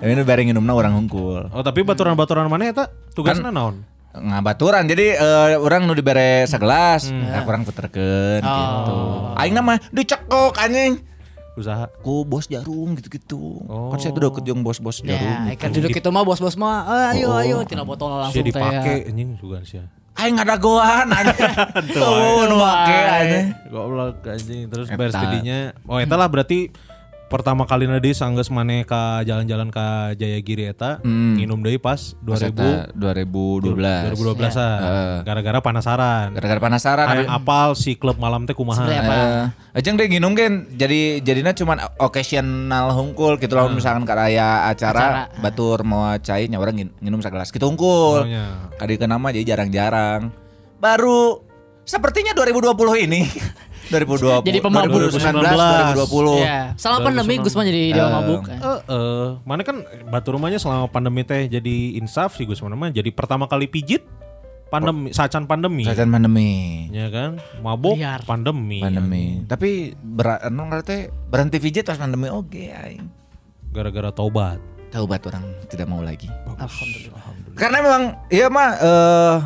Ini 0.00 0.24
bareng 0.24 0.52
nginumna 0.52 0.72
orang 0.76 0.92
hungkul. 0.96 1.52
Oh 1.52 1.62
tapi 1.64 1.84
baturan-baturan 1.84 2.48
mana 2.48 2.72
eta 2.72 2.84
tugasnya 3.16 3.52
naon? 3.52 3.84
Ngabaturan 4.10 4.90
jadi 4.90 5.14
eh, 5.16 5.56
orang 5.56 5.86
nu 5.86 5.94
dibere 5.94 6.42
segelas 6.50 7.08
nah, 7.08 7.46
orang 7.46 7.62
puterkeun 7.62 8.42
gitu. 8.42 8.96
Aing 9.38 9.54
nama 9.54 9.78
dicekok 9.94 10.58
anjing 10.58 10.98
usaha? 11.58 11.90
Ku 12.00 12.22
bos 12.22 12.46
jarum 12.46 12.94
gitu-gitu. 12.94 13.62
Oh. 13.66 13.90
kan 13.90 13.98
saya 13.98 14.10
tuh 14.12 14.22
deket 14.22 14.42
jeung 14.46 14.62
bos-bos 14.62 15.02
jarum 15.02 15.48
Ya, 15.48 15.54
kan 15.54 15.70
duduk 15.70 15.90
itu 15.90 16.10
mah 16.10 16.22
bos-bos 16.22 16.54
mah, 16.54 16.86
"Eh, 16.86 17.20
ayo 17.20 17.34
ayo, 17.36 17.56
tina 17.66 17.82
botol 17.82 18.10
langsung 18.12 18.42
teh. 18.42 18.50
dipake 18.50 19.10
anjing 19.10 19.34
juga 19.36 19.62
sih 19.62 19.80
aing 20.20 20.36
ada 20.36 20.60
goan 20.60 21.08
anjing. 21.08 21.48
Tuh 21.96 22.44
nu 22.44 22.60
make 22.60 23.00
anjing. 23.08 23.46
Goblok 23.72 24.20
anjing. 24.26 24.68
Terus 24.68 24.86
beres 24.92 25.16
tidinya 25.16 25.72
oh 25.88 25.96
eta 25.96 26.14
lah 26.20 26.28
berarti 26.28 26.68
pertama 27.30 27.62
kali 27.62 27.86
nadi 27.86 28.10
sanggeus 28.10 28.50
maneh 28.50 28.82
ka 28.82 29.22
jalan-jalan 29.22 29.70
ka 29.70 30.12
Jayagiri 30.12 30.66
eta 30.66 30.98
Hmm. 31.00 31.38
nginum 31.38 31.62
deui 31.62 31.78
pas 31.78 32.18
2000 32.18 32.90
2012 32.92 34.18
2012 34.18 34.58
ah. 34.58 34.76
Heeh. 34.76 35.14
gara-gara 35.22 35.58
penasaran 35.62 36.34
gara-gara 36.34 36.58
penasaran 36.60 37.06
Hayang 37.06 37.30
apal 37.30 37.72
si 37.72 37.94
klub 37.94 38.18
malam 38.18 38.44
teh 38.44 38.52
kumaha 38.52 38.82
Ajeng 39.70 39.94
deh 39.94 40.10
nginum 40.10 40.34
kan 40.34 40.66
jadi 40.68 41.22
jadinya 41.22 41.54
cuman 41.54 41.78
occasional 41.96 42.90
hungkul 42.90 43.38
gitu 43.38 43.54
loh 43.54 43.70
misalkan 43.70 44.02
ke 44.02 44.10
raya 44.10 44.66
acara, 44.66 45.30
Acara. 45.30 45.38
batur 45.38 45.86
mau 45.86 46.10
cai 46.18 46.50
orang 46.50 46.74
ngin- 46.74 46.94
nginum 46.98 47.22
segelas 47.22 47.48
gitu 47.48 47.62
hungkul. 47.62 48.20
Oh, 48.20 48.26
nya. 48.26 48.66
Kadi 48.74 48.98
ke 48.98 49.06
nama 49.06 49.30
jadi 49.30 49.54
jarang-jarang. 49.54 50.34
Baru 50.76 51.46
sepertinya 51.84 52.34
2020 52.34 52.74
ini 53.00 53.22
2020 53.90 54.46
Jadi 54.46 54.58
pemabuk. 54.62 55.10
2019 55.10 55.42
2020. 56.06 56.40
Iya. 56.40 56.60
Selama 56.78 56.98
pandemi 57.10 57.34
Gus 57.42 57.54
mah 57.58 57.64
jadi 57.66 57.82
dewa 57.92 58.08
mabuk. 58.22 58.40
kan. 58.46 58.58
Eh, 58.62 58.80
eh, 58.86 59.26
mana 59.42 59.62
kan 59.66 59.76
batu 60.08 60.28
rumahnya 60.32 60.62
selama 60.62 60.86
pandemi 60.86 61.26
teh 61.26 61.50
jadi 61.50 61.76
insaf 61.98 62.38
sih 62.38 62.46
Gus 62.46 62.62
mana 62.62 62.78
mah 62.78 62.94
jadi 62.94 63.10
pertama 63.10 63.50
kali 63.50 63.66
pijit 63.66 64.06
pandemi 64.70 65.10
sacan 65.10 65.50
pandemi 65.50 65.82
Saat 65.82 66.06
pandemi. 66.06 66.86
ya 66.94 67.10
kan 67.10 67.42
mabuk 67.58 67.98
Liar. 67.98 68.22
pandemi 68.22 68.78
Pandemi. 68.78 69.42
Tapi 69.44 69.98
ber 69.98 70.38
anu 70.46 70.70
teh 70.86 71.10
berhenti 71.26 71.58
pijit 71.58 71.82
pas 71.82 71.98
pandemi 71.98 72.30
oke 72.30 72.70
aing. 72.70 73.10
gara-gara 73.74 74.14
taubat 74.14 74.62
Taubat 74.90 75.22
orang 75.30 75.46
tidak 75.70 75.86
mau 75.86 76.02
lagi. 76.02 76.26
Alhamdulillah. 76.50 77.22
Karena 77.54 77.78
memang 77.78 78.02
iya 78.26 78.50
mah 78.50 78.70
eh 78.74 79.36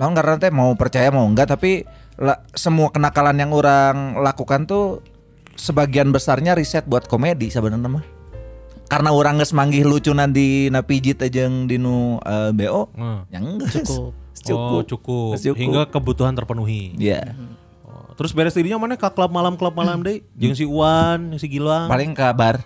memang 0.00 0.12
karena 0.16 0.34
teh 0.40 0.48
mau 0.48 0.72
percaya 0.72 1.12
mau 1.12 1.28
enggak 1.28 1.52
tapi 1.52 1.84
la- 2.22 2.46
semua 2.52 2.88
kenakalan 2.88 3.34
yang 3.36 3.50
orang 3.50 4.16
lakukan 4.16 4.64
tuh 4.64 5.02
sebagian 5.52 6.08
besarnya 6.08 6.54
riset 6.54 6.86
buat 6.86 7.04
komedi 7.04 7.50
sebenarnya 7.50 7.90
mah. 7.90 8.06
Karena 8.86 9.10
orang 9.10 9.36
geus 9.36 9.50
manggih 9.50 9.82
lucunan 9.82 10.28
di 10.28 10.68
na 10.68 10.80
pijit 10.80 11.18
aja 11.18 11.44
yang 11.44 11.66
di 11.66 11.76
nu 11.76 12.20
eh, 12.20 12.52
BO, 12.52 12.92
Nah. 12.94 13.24
yang 13.28 13.56
enggak 13.56 13.72
Cukup. 13.82 14.12
Oh, 14.48 14.82
cukup. 14.82 15.38
Cukup. 15.38 15.54
Hingga 15.54 15.82
kebutuhan 15.88 16.34
terpenuhi. 16.34 16.94
Iya. 16.94 17.30
Oh, 17.82 18.10
Terus 18.14 18.30
beres 18.30 18.52
dirinya 18.52 18.76
mana 18.76 18.94
ke 18.94 19.06
klub 19.08 19.30
malam 19.30 19.54
klub 19.54 19.70
malam 19.72 20.02
deh. 20.02 20.18
Jeung 20.34 20.52
si 20.52 20.62
Uwan, 20.62 21.34
si 21.36 21.46
Gilang. 21.46 21.86
Paling 21.86 22.10
kabar 22.12 22.62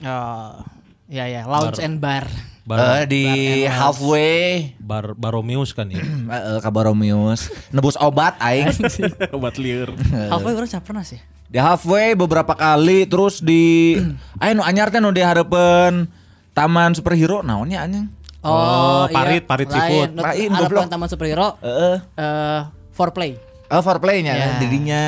Oh, 0.00 0.60
ya 1.06 1.24
ya, 1.24 1.44
lounge 1.44 1.76
and 1.78 2.00
bar. 2.00 2.24
Bar, 2.70 2.78
Eh, 2.78 3.04
di 3.04 3.24
halfway 3.66 4.78
bar 4.78 5.12
Baromeus 5.12 5.74
kan 5.74 5.90
ya. 5.90 5.98
eh, 6.30 6.58
kabar 6.60 6.86
Romius 6.86 7.50
nebus 7.68 7.98
obat 7.98 8.38
aing 8.38 8.70
Obat 9.34 9.58
liur. 9.58 9.90
Halfway 10.30 10.54
orang 10.54 10.70
capek 10.70 10.86
pernah 10.86 11.02
sih. 11.02 11.18
di 11.50 11.58
halfway 11.58 12.14
beberapa 12.14 12.54
kali 12.54 13.02
terus 13.04 13.42
di 13.42 13.98
ayo 14.38 14.54
nu 14.54 14.62
anyar 14.62 14.86
teh 14.86 15.02
nu 15.02 15.10
dihareupeun 15.10 16.06
taman 16.52 16.94
superhero 16.94 17.42
naonnya 17.42 17.82
anjing 17.82 18.06
Oh, 18.40 19.04
parit, 19.06 19.44
parit 19.44 19.68
seafood. 19.68 20.16
Lain, 20.16 20.48
goblok. 20.48 20.88
taman 20.88 21.04
superhero. 21.06 21.60
heeh 21.60 21.96
Eh, 22.16 22.60
foreplay. 22.90 23.34
oh 23.66 23.82
foreplaynya 23.82 24.32
Ya. 24.32 24.48
dirinya 24.56 25.04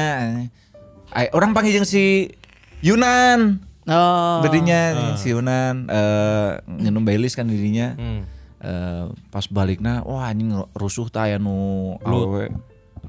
Ay, 1.08 1.30
orang 1.30 1.54
panggil 1.54 1.78
jeung 1.78 1.86
si 1.86 2.28
Yunan 2.82 3.62
Oh. 3.82 4.38
dirinya 4.46 5.12
si 5.18 5.34
Yunan 5.34 5.90
eh 5.90 6.50
nginum 6.66 7.02
Baileys 7.02 7.34
kan 7.34 7.50
dirinya 7.50 7.98
Hmm. 7.98 8.22
Eh, 8.62 9.04
pas 9.34 9.42
baliknya 9.50 10.06
wah 10.06 10.30
anjing 10.30 10.54
rusuh 10.78 11.10
tah 11.10 11.26
aya 11.26 11.34
nu 11.34 11.98
awewe 11.98 12.46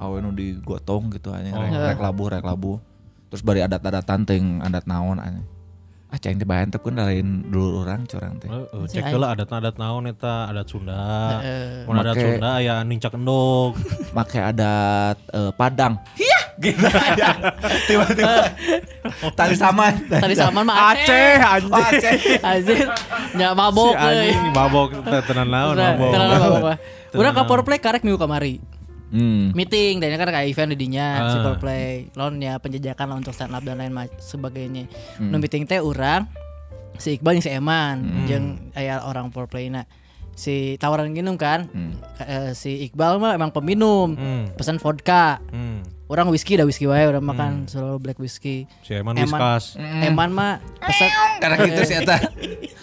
awewe 0.02 0.18
nu 0.18 0.34
digotong 0.34 1.14
gitu 1.14 1.30
anjing 1.30 1.54
rek, 1.54 1.70
rek 1.94 2.00
labu 2.02 2.26
rek 2.26 2.42
labu 2.42 2.82
terus 3.30 3.46
bari 3.46 3.62
adat-adatan 3.62 4.26
teuing 4.26 4.66
adat 4.66 4.90
naon 4.90 5.22
anjing 5.22 5.46
ah 6.10 6.18
cai 6.18 6.34
teh 6.34 6.46
bahan 6.46 6.74
teh 6.74 6.82
pun 6.82 6.98
lain 6.98 7.46
dulu 7.54 7.86
orang 7.86 8.02
curang 8.10 8.34
teh 8.42 8.50
Heeh, 8.50 8.82
cek 8.90 9.14
heula 9.14 9.38
adat-adat 9.38 9.78
naon 9.78 10.10
eta, 10.10 10.50
adat 10.50 10.66
Sunda. 10.66 10.98
Heeh. 11.38 11.86
Mun 11.86 12.02
adat 12.02 12.16
Sunda 12.18 12.50
aya 12.58 12.82
nincak 12.82 13.14
endog. 13.14 13.78
make 14.18 14.42
adat 14.42 15.18
eh, 15.30 15.54
Padang 15.54 16.02
iya 16.18 16.33
gitu 16.56 16.86
aja 16.86 17.30
tiba-tiba 17.90 18.54
tali 19.32 19.56
saman 19.56 19.94
Tadi 20.06 20.34
sama 20.34 20.62
mah 20.62 20.94
Aceh 20.94 21.36
anjing. 21.38 21.70
Oh, 21.70 21.80
Aceh. 21.80 22.14
Anjir. 22.40 22.88
Ya 23.34 23.52
mabok 23.52 23.92
si 23.92 23.98
anjing 23.98 24.40
mabok 24.52 24.88
tenan 25.24 25.48
naon 25.48 25.74
Udah, 25.74 25.90
mabok. 25.92 26.12
tenang, 26.12 26.30
apa, 26.32 26.58
apa. 26.60 26.74
Udah 27.14 27.32
ke 27.32 27.42
foreplay 27.44 27.78
karek 27.78 28.02
minggu 28.02 28.18
kamari. 28.18 28.58
hmm. 29.10 29.54
Meeting 29.54 29.98
dan 29.98 30.14
kan 30.14 30.28
kayak 30.28 30.48
event 30.48 30.74
di 30.74 30.78
dinya 30.80 31.08
si 31.28 31.38
Ah. 31.38 31.44
foreplay. 31.44 32.10
Lawan 32.14 32.38
ya 32.38 32.58
penjajakan 32.58 33.06
lah 33.08 33.18
untuk 33.18 33.32
stand 33.32 33.52
up 33.52 33.62
dan 33.62 33.78
lain 33.78 33.94
sebagainya. 34.18 34.90
Hmm. 35.18 35.30
Nu 35.30 35.38
meeting 35.38 35.64
teh 35.64 35.78
urang 35.78 36.26
si 36.96 37.18
Iqbal 37.18 37.38
jeung 37.38 37.44
si 37.44 37.52
Eman 37.52 37.96
jeung 38.24 38.46
aya 38.72 39.02
orang 39.02 39.30
foreplay 39.30 39.66
na 39.68 39.86
si 40.32 40.78
tawaran 40.78 41.10
minum 41.10 41.34
kan 41.36 41.66
Hmm. 41.68 41.94
Eh, 42.20 42.52
si 42.54 42.82
Iqbal 42.84 43.18
mah 43.18 43.34
emang 43.34 43.50
peminum 43.50 44.14
Hmm. 44.14 44.46
pesan 44.52 44.78
vodka 44.78 45.38
Hmm. 45.50 45.82
Orang 46.14 46.30
whisky 46.30 46.54
dah 46.54 46.64
whisky 46.64 46.86
wae 46.86 47.04
orang 47.04 47.26
makan 47.26 47.66
selalu 47.66 47.98
black 47.98 48.22
whisky 48.22 48.70
Si 48.86 48.94
Eman 48.94 49.18
Eman. 49.18 49.34
Whiskas. 49.34 49.74
Eman 49.82 50.30
mah 50.30 50.62
pesan 50.78 51.10
karena 51.42 51.56
gitu 51.66 51.82
sih 51.84 51.96
eta 51.98 52.18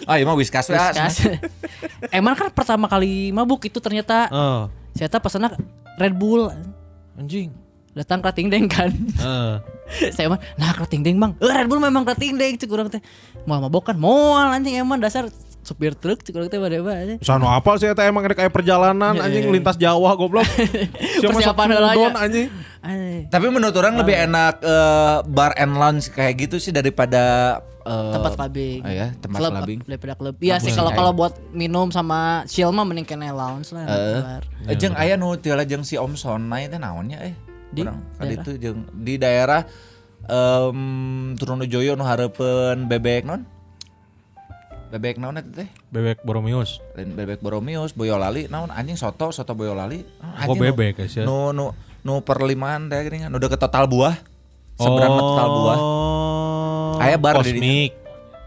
oh 0.04 0.14
iya 0.18 0.26
mah 0.26 0.34
whiskas 0.34 0.66
ah. 0.68 0.90
Whiskas. 0.90 1.30
Eman 2.18 2.34
kan 2.34 2.50
pertama 2.50 2.90
kali 2.90 3.30
mabuk 3.30 3.62
itu 3.62 3.78
ternyata 3.78 4.26
Oh, 4.28 4.66
saya 4.92 5.06
pesannya 5.06 5.54
Red 5.94 6.18
Bull 6.18 6.50
anjing. 7.14 7.54
datang 7.90 8.18
krating 8.18 8.46
deng 8.46 8.66
kan 8.66 8.86
Heeh. 9.18 9.54
saya 10.14 10.30
mah 10.30 10.38
nah 10.54 10.70
krating 10.70 11.02
deng 11.02 11.18
bang 11.18 11.34
eh 11.38 11.54
Red 11.54 11.66
Bull 11.66 11.78
memang 11.78 12.02
krating 12.02 12.34
deng 12.34 12.54
cek 12.54 12.70
urang 12.70 12.86
teh 12.86 13.02
mau 13.42 13.58
mabok 13.58 13.90
kan 13.90 13.98
moal 13.98 14.46
anjing 14.46 14.78
Eman 14.78 14.98
dasar 14.98 15.26
supir 15.60 15.92
truk 15.92 16.24
cek 16.24 16.32
teh 16.48 16.58
pada 16.58 16.76
pada 16.80 17.14
Sano 17.20 17.46
apal 17.52 17.76
sih 17.76 17.86
eta 17.86 18.08
emang 18.08 18.24
kayak 18.24 18.48
perjalanan 18.48 19.20
anjing 19.20 19.52
lintas 19.52 19.76
Jawa 19.76 20.16
goblok. 20.16 20.48
Siapa 21.20 21.62
heula 21.68 21.92
don 21.92 22.16
anjing. 22.16 22.48
Tapi 23.28 23.46
menurut 23.52 23.76
orang 23.76 24.00
lebih 24.00 24.16
enak 24.24 24.64
eh, 24.64 25.16
bar 25.28 25.52
and 25.60 25.76
lounge 25.76 26.08
kayak 26.08 26.48
gitu 26.48 26.56
sih 26.56 26.72
daripada 26.72 27.56
eh, 27.84 28.12
tempat 28.16 28.32
clubbing. 28.40 28.80
Oh 28.80 28.92
ya, 28.92 29.08
tempat 29.20 29.38
Klub, 29.38 29.52
clubbing. 29.52 29.78
Daripada 29.84 30.14
klub. 30.16 30.34
Iya 30.40 30.56
sih 30.64 30.72
kalau 30.72 30.90
kalau 30.96 31.12
buat 31.12 31.36
minum 31.52 31.92
sama 31.92 32.48
chill 32.48 32.72
mah 32.72 32.84
mending 32.88 33.04
kene 33.04 33.28
lounge 33.28 33.76
lah. 33.76 33.84
Eh, 33.84 34.20
bar. 34.24 34.44
eh, 34.64 34.76
jeung 34.80 34.96
aya 34.96 35.20
nu 35.20 35.36
tiala 35.36 35.68
jeung 35.68 35.84
si 35.84 36.00
Om 36.00 36.16
Sonai 36.16 36.72
teh 36.72 36.80
naonnya 36.80 37.20
eh. 37.20 37.34
Di 37.70 37.84
Urang 37.86 38.02
ka 38.16 38.24
daerah? 38.24 38.32
ditu 38.32 38.52
jeung 38.58 38.80
di 38.96 39.14
daerah 39.20 39.62
em 40.26 40.80
Trunojoyo 41.36 41.94
nu 41.94 42.04
hareupeun 42.08 42.88
bebek 42.88 43.28
non? 43.28 43.44
Bebek 44.90 45.16
naon 45.16 45.38
eta 45.38 45.62
teh? 45.62 45.68
Bebek 45.88 46.26
Boromius. 46.26 46.82
Lain 46.92 47.14
bebek 47.14 47.38
Boromius, 47.38 47.94
Boyolali 47.94 48.50
naon 48.50 48.68
anjing 48.68 48.98
soto, 48.98 49.30
soto 49.30 49.54
Boyolali. 49.54 50.02
Oh, 50.18 50.34
anjing 50.34 50.58
nu- 50.58 50.64
bebek, 50.66 50.92
guys, 50.98 51.14
ya. 51.14 51.22
Nu 51.22 51.54
nu 51.54 51.70
nu 52.02 52.18
perlimaan 52.20 52.90
teh 52.90 52.98
geuning 53.00 53.30
nu 53.30 53.38
deket 53.38 53.56
total 53.56 53.86
buah. 53.86 54.18
Seberang 54.74 55.14
total 55.14 55.46
buah. 55.48 55.78
Oh. 55.78 56.98
Aya 56.98 57.16
bar 57.16 57.38
di 57.38 57.54
Kosmik. 57.54 57.92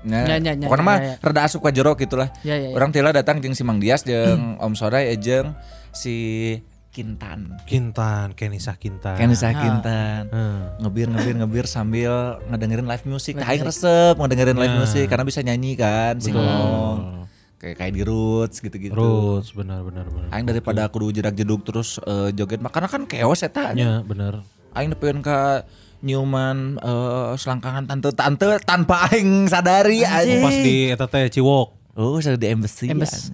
Nah, 0.04 0.28
Ya, 0.28 0.36
ya, 0.36 0.52
ya, 0.52 0.68
pokoknya 0.68 0.84
ya, 0.84 0.90
mah 0.92 0.98
ya. 1.00 1.16
rada 1.24 1.42
asup 1.48 1.64
ka 1.64 1.72
jero 1.72 1.96
gitulah. 1.96 2.28
Ya, 2.44 2.60
ya, 2.60 2.70
ya. 2.70 2.76
Orang 2.76 2.92
tila 2.92 3.16
datang 3.16 3.40
jeung 3.40 3.56
si 3.56 3.64
Mang 3.64 3.80
Dias 3.80 4.04
jeung 4.04 4.60
Om 4.60 4.76
Sorai 4.76 5.08
eh, 5.08 5.16
jeung 5.16 5.56
si 5.96 6.60
Kintan. 6.94 7.58
Kintan, 7.66 8.38
Kenisa 8.38 8.78
Kintan. 8.78 9.18
Kan 9.18 9.34
Isa 9.34 9.50
Kintan. 9.50 10.30
Heeh. 10.30 10.58
Ngebir 10.78 11.10
ngebir 11.10 11.36
ngebir 11.42 11.66
sambil 11.66 12.38
ngedengerin 12.46 12.86
live 12.86 13.06
music. 13.10 13.34
Aing 13.42 13.66
resep 13.66 14.14
ngedengerin 14.14 14.54
live 14.54 14.78
Ya. 14.78 14.80
music 14.80 15.06
karena 15.10 15.26
bisa 15.26 15.42
nyanyi 15.42 15.74
kan, 15.74 16.22
sing 16.22 16.38
ngomong. 16.38 17.26
Kayak 17.58 17.76
kayak 17.82 17.94
di 17.98 18.02
roots 18.06 18.62
gitu-gitu. 18.62 18.94
Terus 18.94 19.50
benar 19.58 19.82
benar 19.82 20.06
benar. 20.06 20.30
Aing 20.30 20.46
daripada 20.46 20.86
kudu 20.86 21.10
jedak 21.10 21.34
jeduk 21.34 21.66
terus 21.66 21.98
eh, 22.06 22.30
joget 22.38 22.62
mah 22.62 22.70
karena 22.70 22.86
kan 22.86 23.10
keos 23.10 23.42
eta. 23.42 23.74
Ya, 23.74 24.06
benar. 24.06 24.46
Aing 24.78 24.94
nepeun 24.94 25.26
ka 25.26 25.66
nyuman 26.06 26.78
eh, 26.78 27.32
selangkangan 27.42 27.90
tante-tante 27.90 28.62
tanpa 28.62 29.10
aing 29.10 29.50
sadari 29.50 30.06
anjing. 30.06 30.46
Pas 30.46 30.54
di 30.54 30.78
eta 30.94 31.10
teh 31.10 31.26
Ciwok. 31.34 31.98
Oh, 31.98 32.18
saya 32.22 32.38
di 32.38 32.50
embassy. 32.50 32.90
Embes. 32.90 33.30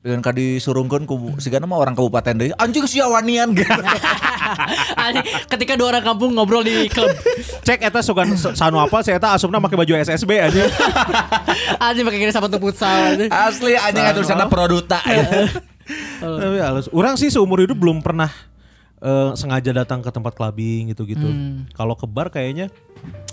Dengan 0.00 0.24
kadi 0.24 0.56
surungkeun 0.56 1.04
ku 1.04 1.36
sigana 1.36 1.68
mah 1.68 1.76
orang 1.76 1.92
kabupaten 1.92 2.32
deui. 2.32 2.56
Anjing 2.56 2.88
sia 2.88 3.04
wanian 3.04 3.52
gitu. 3.58 3.68
Anjing, 4.96 5.28
Ketika 5.44 5.76
dua 5.76 5.92
orang 5.92 6.00
kampung 6.00 6.32
ngobrol 6.32 6.64
di 6.64 6.88
klub. 6.88 7.12
Cek 7.60 7.84
eta 7.84 8.00
sugan 8.00 8.32
sanu 8.32 8.80
apa 8.80 9.04
saya 9.04 9.20
eta 9.20 9.36
asupna 9.36 9.60
make 9.60 9.76
baju 9.76 9.92
SSB 10.00 10.40
aja. 10.40 10.64
Anjing 11.76 12.04
pakai 12.08 12.16
gini 12.16 12.32
sepatu 12.32 12.56
futsal. 12.56 13.28
Asli 13.28 13.76
anjing 13.76 14.04
atuh 14.08 14.24
sana 14.24 14.48
produta 14.48 15.04
ya. 15.04 15.52
Tapi 16.16 16.56
halus. 16.64 16.88
Orang 16.96 17.20
sih 17.20 17.28
seumur 17.28 17.60
hidup 17.60 17.76
belum 17.76 18.00
pernah 18.00 18.32
eh, 19.00 19.30
sengaja 19.34 19.70
datang 19.74 20.00
ke 20.00 20.08
tempat 20.08 20.32
clubbing 20.32 20.92
gitu-gitu. 20.92 21.28
Kalau 21.72 21.94
ke 21.94 22.04
bar 22.04 22.28
kayaknya 22.28 22.68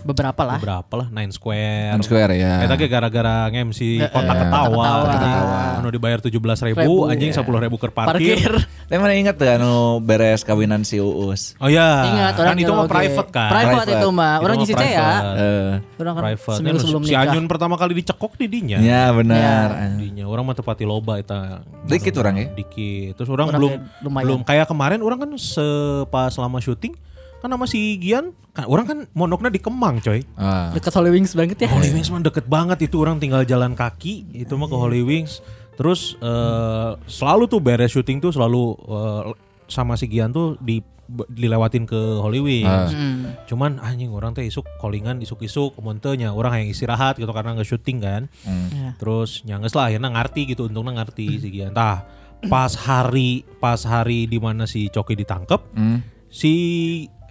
Beberapa 0.07 0.39
lah. 0.47 0.59
berapa 0.63 0.93
lah 0.95 1.07
Nine 1.11 1.35
Square. 1.35 1.91
Nine 1.91 2.05
Square, 2.05 2.31
ya. 2.39 2.63
Eta 2.63 2.79
ge 2.79 2.87
gara-gara 2.87 3.51
nge-MC 3.51 3.99
kotak 4.07 4.35
ketawa. 4.39 4.85
Kotak 5.03 5.19
Ketawa. 5.19 5.59
Anu 5.77 5.87
dibayar 5.91 6.19
17 6.23 6.31
ribu, 6.63 6.79
Ribu, 6.79 6.95
anjing 7.11 7.31
10 7.35 7.43
ribu 7.43 7.75
ke 7.75 7.91
parkir. 7.91 8.39
Parkir. 8.39 8.53
Tapi 8.87 8.99
mana 9.03 9.13
inget 9.19 9.35
tuh 9.35 9.49
anu 9.49 9.99
beres 9.99 10.47
kawinan 10.47 10.87
si 10.87 11.03
Uus. 11.03 11.59
Oh 11.59 11.67
iya. 11.67 12.07
Ingat 12.07 12.33
kan 12.39 12.43
orang 12.47 12.57
itu 12.57 12.71
mah 12.71 12.87
private 12.87 13.29
kan. 13.33 13.49
Private, 13.51 13.67
Private. 13.83 13.91
itu 13.99 14.07
mah. 14.07 14.31
Itu 14.31 14.43
Orang 14.47 14.55
mah 14.55 14.63
ngisi 14.63 14.73
ya. 14.87 15.09
Eh, 15.35 15.71
Orang 15.99 16.13
kan 16.15 16.23
private. 16.23 16.55
seminggu 16.55 16.77
Anu, 16.77 16.83
sebelum 16.87 17.01
si 17.03 17.11
nikah. 17.11 17.23
Anyun 17.27 17.45
pertama 17.51 17.75
kali 17.75 17.93
dicekok 17.99 18.33
di 18.39 18.45
dinya. 18.47 18.77
ya 18.79 19.11
benar. 19.11 19.67
Dinya 19.99 20.23
orang 20.23 20.43
mah 20.47 20.55
tepati 20.55 20.87
loba 20.87 21.19
eta. 21.19 21.67
Dikit 21.83 22.15
orang 22.15 22.35
ya? 22.39 22.45
Dikit. 22.55 23.19
Terus 23.19 23.27
orang 23.27 23.51
Orang 23.51 23.59
belum 23.59 23.71
kayak 23.73 24.03
lumayan. 24.05 24.23
belum 24.23 24.41
kayak 24.47 24.65
kemarin 24.71 24.99
orang 25.03 25.19
kan 25.19 25.29
sepas 25.57 26.37
selama 26.37 26.61
syuting 26.61 26.93
kan 27.37 27.53
sama 27.53 27.69
si 27.69 28.01
Gian 28.01 28.33
kan 28.53 28.65
orang 28.65 28.85
kan 28.89 28.99
mondoknya 29.13 29.53
di 29.53 29.61
Kemang 29.61 30.01
coy. 30.01 30.25
Ah. 30.33 30.73
Dekat 30.73 30.89
Holy 30.97 31.13
Wings 31.13 31.37
banget 31.37 31.65
ya. 31.65 31.69
Holy 31.69 31.93
Wings 31.93 32.09
mah 32.09 32.21
deket 32.25 32.49
banget 32.49 32.89
itu 32.89 32.97
orang 32.97 33.21
tinggal 33.21 33.45
jalan 33.45 33.77
kaki 33.77 34.25
itu 34.33 34.53
mah 34.57 34.65
ke 34.65 34.77
Holy 34.77 35.05
Wings. 35.05 35.45
Terus 35.77 36.17
eh, 36.17 36.91
selalu 37.05 37.45
tuh 37.45 37.61
beres 37.61 37.93
syuting 37.93 38.17
tuh 38.17 38.33
selalu 38.33 38.73
eh, 38.89 39.21
sama 39.69 39.93
si 39.93 40.09
Gian 40.09 40.33
tuh 40.33 40.57
di 40.57 40.81
dilewatin 41.07 41.85
ke 41.85 42.01
Holy 42.17 42.41
Wings. 42.41 42.91
Hmm. 42.91 43.37
Cuman 43.45 43.79
anjing 43.79 44.11
orang 44.11 44.33
teh 44.33 44.43
isuk 44.43 44.65
callingan 44.81 45.21
isuk-isuk 45.21 45.77
montenya 45.79 46.33
orang 46.33 46.65
yang 46.65 46.69
istirahat 46.73 47.15
gitu 47.21 47.29
karena 47.31 47.53
nggak 47.53 47.69
syuting 47.69 48.01
kan. 48.01 48.25
Ya. 48.73 48.97
Terus 48.97 49.45
nyangges 49.45 49.77
lah 49.77 49.93
akhirnya 49.93 50.09
ngerti 50.09 50.57
gitu 50.57 50.67
untungnya 50.67 51.05
ngerti 51.05 51.37
si 51.37 51.53
Gian. 51.53 51.71
Tah 51.77 52.16
pas 52.45 52.69
hari 52.77 53.41
pas 53.57 53.81
hari 53.81 54.25
di 54.25 54.37
mana 54.37 54.63
si 54.63 54.87
Coki 54.87 55.17
ditangkep 55.17 55.61
Hmm. 55.73 56.05
si 56.29 56.53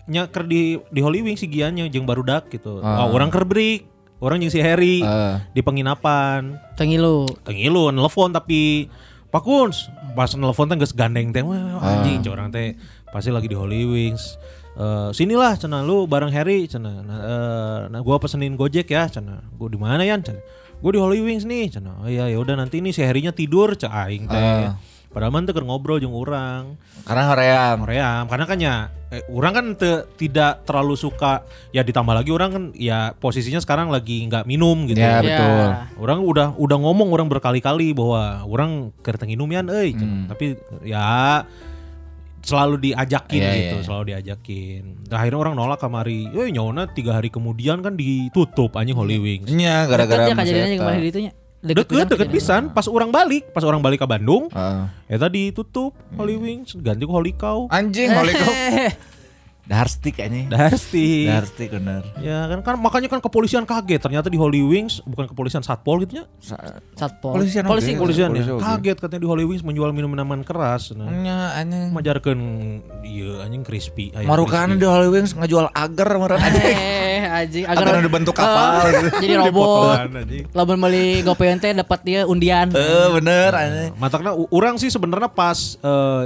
nyaker 0.07 0.43
di 0.43 0.79
di 0.85 1.01
Holy 1.01 1.23
Wings 1.23 1.39
si 1.39 1.47
Giannya 1.47 1.87
jeung 1.87 2.05
barudak 2.05 2.47
gitu. 2.49 2.79
Oh, 2.79 3.11
orang 3.11 3.29
ker 3.29 3.43
break. 3.43 3.87
Orang 4.17 4.41
jeung 4.41 4.49
si 4.49 4.59
Harry 4.59 5.03
Ah. 5.03 5.45
di 5.51 5.61
penginapan. 5.61 6.57
Tengilu. 6.75 7.27
Tengilu 7.43 7.91
nelfon 7.91 8.31
tapi 8.31 8.89
Pak 9.29 9.43
Kuns 9.43 9.91
pas 10.15 10.31
nelfon 10.33 10.67
teh 10.67 10.77
geus 10.77 10.91
gandeng 10.91 11.29
teh 11.29 11.43
wah 11.43 11.83
anjing 11.83 12.23
cek 12.23 12.33
orang 12.33 12.49
teh 12.49 12.79
pasti 13.11 13.29
lagi 13.29 13.47
di 13.47 13.55
Holy 13.55 13.85
Wings. 13.85 14.39
Eh 14.75 15.11
sinilah 15.13 15.55
cenah 15.55 15.83
lu 15.83 16.07
bareng 16.07 16.31
Harry 16.31 16.65
cenah. 16.65 16.97
Nah, 17.03 17.19
eh, 17.19 17.81
nah 17.91 18.01
gua 18.01 18.17
pesenin 18.17 18.55
Gojek 18.55 18.89
ya 18.89 19.07
cenah. 19.07 19.43
Gua 19.55 19.69
di 19.69 19.77
mana 19.77 20.01
ya 20.01 20.17
cenah. 20.17 20.41
Gua 20.79 20.91
di 20.93 21.01
Holy 21.01 21.21
Wings 21.21 21.45
nih 21.45 21.69
cenah. 21.69 22.01
Oh 22.01 22.09
iya 22.09 22.27
ya 22.27 22.39
udah 22.39 22.57
nanti 22.57 22.81
nih 22.81 22.93
si 22.93 23.03
Harry-nya 23.03 23.33
tidur 23.33 23.75
cek 23.75 23.91
aing 23.91 24.25
teh. 24.25 24.41
Ah. 24.41 24.79
Padahal 25.17 25.33
mah 25.33 25.49
teu 25.49 25.65
ngobrol 25.65 25.97
jeung 25.97 26.13
urang. 26.13 26.77
Karena 27.09 27.33
hoream. 27.33 27.77
Korea, 27.89 28.29
karena 28.29 28.45
kan 28.45 28.59
ya 28.61 28.75
eh, 29.09 29.25
orang 29.33 29.53
kan 29.57 29.67
te- 29.73 30.05
tidak 30.21 30.69
terlalu 30.69 30.93
suka 30.93 31.41
ya 31.73 31.81
ditambah 31.81 32.13
lagi 32.13 32.29
orang 32.29 32.51
kan 32.53 32.65
ya 32.77 33.17
posisinya 33.17 33.65
sekarang 33.65 33.89
lagi 33.89 34.29
nggak 34.29 34.45
minum 34.45 34.85
gitu. 34.85 35.01
Ya, 35.01 35.17
Ya. 35.17 35.21
betul. 35.25 35.69
Orang 36.05 36.21
udah 36.21 36.53
udah 36.61 36.77
ngomong 36.77 37.09
orang 37.17 37.33
berkali-kali 37.33 37.97
bahwa 37.97 38.45
orang 38.45 38.93
keur 39.01 39.17
teu 39.17 39.25
nginumian 39.25 39.65
euy, 39.73 39.97
cenah. 39.97 40.29
tapi 40.29 40.61
ya 40.85 41.49
selalu 42.45 42.93
diajakin 42.93 43.41
Iya, 43.41 43.51
gitu, 43.57 43.77
iya. 43.81 43.85
selalu 43.89 44.05
diajakin. 44.07 44.83
Nah, 45.09 45.17
akhirnya 45.19 45.39
orang 45.41 45.55
nolak 45.57 45.81
kamari. 45.81 46.29
Eh 46.31 46.53
nyona 46.53 46.87
tiga 46.87 47.17
hari 47.17 47.33
kemudian 47.33 47.81
kan 47.81 47.97
ditutup 47.97 48.77
anjing 48.77 48.95
Holy 48.95 49.17
Wings. 49.17 49.49
Nya 49.49 49.89
Deket 49.89 49.91
gara-gara 49.91 50.23
ya 50.29 50.35
kejadiannya 50.37 50.77
kemarin 50.77 51.03
itu 51.03 51.21
nya. 51.25 51.33
Deket, 51.67 52.07
deket 52.07 52.29
pisan. 52.31 52.71
Pas 52.71 52.87
orang 52.87 53.11
balik, 53.11 53.51
pas 53.51 53.65
orang 53.67 53.83
balik 53.83 54.05
ke 54.05 54.07
Bandung, 54.07 54.47
Heeh. 54.53 54.83
ya 55.11 55.17
tadi 55.19 55.51
tutup 55.51 55.91
Holy 56.15 56.39
Wings, 56.39 56.79
ganti 56.79 57.03
ke 57.03 57.13
Holy 57.13 57.35
Cow. 57.35 57.67
Anjing, 57.73 58.15
holy 58.15 58.33
kau. 58.39 58.53
Darstik 59.67 60.15
kayaknya. 60.15 60.47
Darsti. 60.49 61.27
Darstik 61.27 61.69
bener. 61.69 62.07
Ya 62.17 62.47
kan, 62.47 62.63
kan 62.63 62.75
makanya 62.77 63.09
kan 63.09 63.19
kepolisian 63.19 63.63
kaget 63.63 63.99
ternyata 63.99 64.27
di 64.27 64.39
Holy 64.39 64.63
Wings 64.63 65.03
bukan 65.03 65.27
kepolisian 65.27 65.59
satpol 65.61 66.01
gitu 66.01 66.23
ya. 66.23 66.25
Satpol. 66.95 67.35
Polisian 67.35 67.67
Polisi. 67.67 67.91
oke. 67.91 67.99
Kepolisian 67.99 68.31
Polisi 68.31 68.47
ya. 68.47 68.55
oke. 68.55 68.63
Kaget 68.63 68.97
katanya 68.97 69.21
di 69.21 69.29
Holy 69.29 69.43
Wings 69.45 69.61
menjual 69.61 69.91
minuman 69.91 70.41
keras. 70.41 70.91
Nah, 70.93 71.11
Nya 71.11 71.39
anjing. 71.53 71.91
majarkeun 71.91 72.41
iya 73.03 73.43
anjing 73.43 73.61
crispy. 73.61 74.15
Marukan 74.17 74.71
crispy. 74.71 74.81
di 74.81 74.87
Holy 74.87 75.09
Wings 75.11 75.35
ngajual 75.35 75.67
agar 75.69 76.09
meureun 76.15 76.39
anjing. 76.39 76.63
Eh, 76.63 77.21
anjing 77.43 77.65
Agar 77.67 77.83
agar 77.85 77.95
ada 77.99 78.11
bentuk 78.13 78.35
kapal 78.35 78.71
Eh, 78.81 78.91
gitu. 79.03 79.09
Jadi 79.27 79.35
robot. 79.37 79.99
Lamun 80.53 80.79
meuli 80.79 81.05
gopean 81.21 81.59
teh 81.59 81.75
dapat 81.75 82.01
dia 82.01 82.23
undian. 82.23 82.71
Eh 82.71 83.09
bener 83.13 83.51
anjing. 83.51 83.91
Matakna 83.97 84.31
u- 84.31 84.47
orang 84.49 84.79
sih 84.79 84.89
sebenarnya 84.89 85.27
pas 85.27 85.75
eh, 85.77 86.23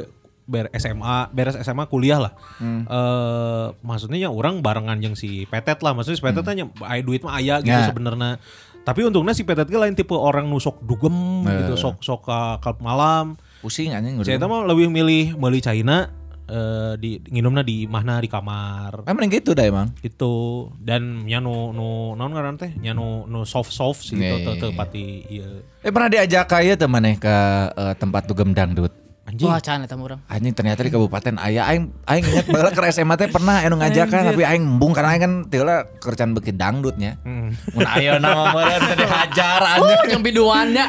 ber 0.51 0.67
SMA, 0.75 1.31
beres 1.31 1.55
SMA 1.63 1.87
kuliah 1.87 2.19
lah. 2.19 2.33
Eh 2.61 3.67
maksudnya 3.87 4.19
ya 4.27 4.31
orang 4.35 4.59
barengan 4.61 4.99
yang 4.99 5.15
si 5.15 5.47
Petet 5.47 5.79
lah. 5.87 5.95
Maksudnya 5.95 6.19
si 6.19 6.25
Petet 6.27 6.43
tanya 6.43 6.67
aya 6.83 7.01
duit 7.07 7.23
mah 7.23 7.39
aya 7.39 7.63
gitu 7.63 7.71
Ya. 7.71 7.87
sebenarnya. 7.87 8.43
Tapi 8.83 9.07
untungnya 9.07 9.37
si 9.37 9.47
Petet 9.47 9.71
lain 9.71 9.95
tipe 9.95 10.17
orang 10.17 10.51
nusok 10.51 10.83
dugem 10.83 11.47
gitu, 11.47 11.79
sok 11.79 12.03
sok 12.03 12.21
ka 12.27 12.59
kalp 12.59 12.83
malam. 12.83 13.39
Pusing 13.63 13.93
anjing 13.93 14.19
Saya 14.27 14.41
mah 14.41 14.67
lebih 14.67 14.89
milih 14.91 15.37
meuli 15.37 15.61
China 15.61 16.09
eh 16.51 16.93
di 16.99 17.23
nginumna 17.23 17.63
di 17.63 17.87
mana 17.87 18.19
di 18.19 18.27
kamar. 18.27 19.07
Emang 19.07 19.31
gitu 19.31 19.55
dah 19.55 19.63
emang. 19.63 19.95
Itu 20.03 20.67
dan 20.83 21.23
nya 21.23 21.39
nu 21.39 21.71
nu 21.71 22.19
naon 22.19 22.35
ngaran 22.35 22.59
teh? 22.59 22.75
Nya 22.83 22.91
nu 22.91 23.29
nu 23.31 23.47
soft 23.47 23.71
soft 23.71 24.03
sih 24.03 24.19
teu 24.19 24.59
iya. 24.59 24.75
pati 24.75 25.05
ieu. 25.31 25.63
Eh 25.87 25.95
pernah 25.95 26.11
diajak 26.11 26.51
kaya 26.51 26.75
teman 26.75 26.99
maneh 26.99 27.15
ke 27.23 27.37
eh, 27.71 27.95
tempat 27.95 28.27
dugem 28.27 28.51
dangdut. 28.51 28.91
Anjing. 29.31 29.47
Wah, 29.47 29.63
can 29.63 29.81
eta 29.81 29.95
mah 29.95 30.05
urang. 30.05 30.21
Anjing 30.27 30.51
ternyata 30.51 30.83
di 30.83 30.91
kabupaten 30.91 31.39
aya 31.39 31.63
aing 31.65 31.95
aing 32.03 32.25
inget 32.27 32.47
baheula 32.47 32.75
ke 32.75 32.83
SMA 32.91 33.15
teh 33.15 33.31
pernah 33.31 33.63
anu 33.63 33.79
ngajakan 33.79 34.27
tapi 34.27 34.43
aing 34.43 34.67
embung 34.67 34.91
karena 34.91 35.15
aing 35.15 35.23
kan 35.23 35.33
teu 35.47 35.63
lah 35.63 35.87
kerjaan 35.97 36.35
beki 36.35 36.51
dangdutnya. 36.53 37.15
Hmm. 37.23 37.55
Mun 37.71 37.87
ayeuna 37.87 38.27
mah 38.29 38.47
meureun 38.51 38.83
teh 38.83 38.97
dihajar 38.99 39.61
Oh, 39.61 39.87
anjing. 39.87 40.11
yang 40.11 40.23
biduannya. 40.25 40.85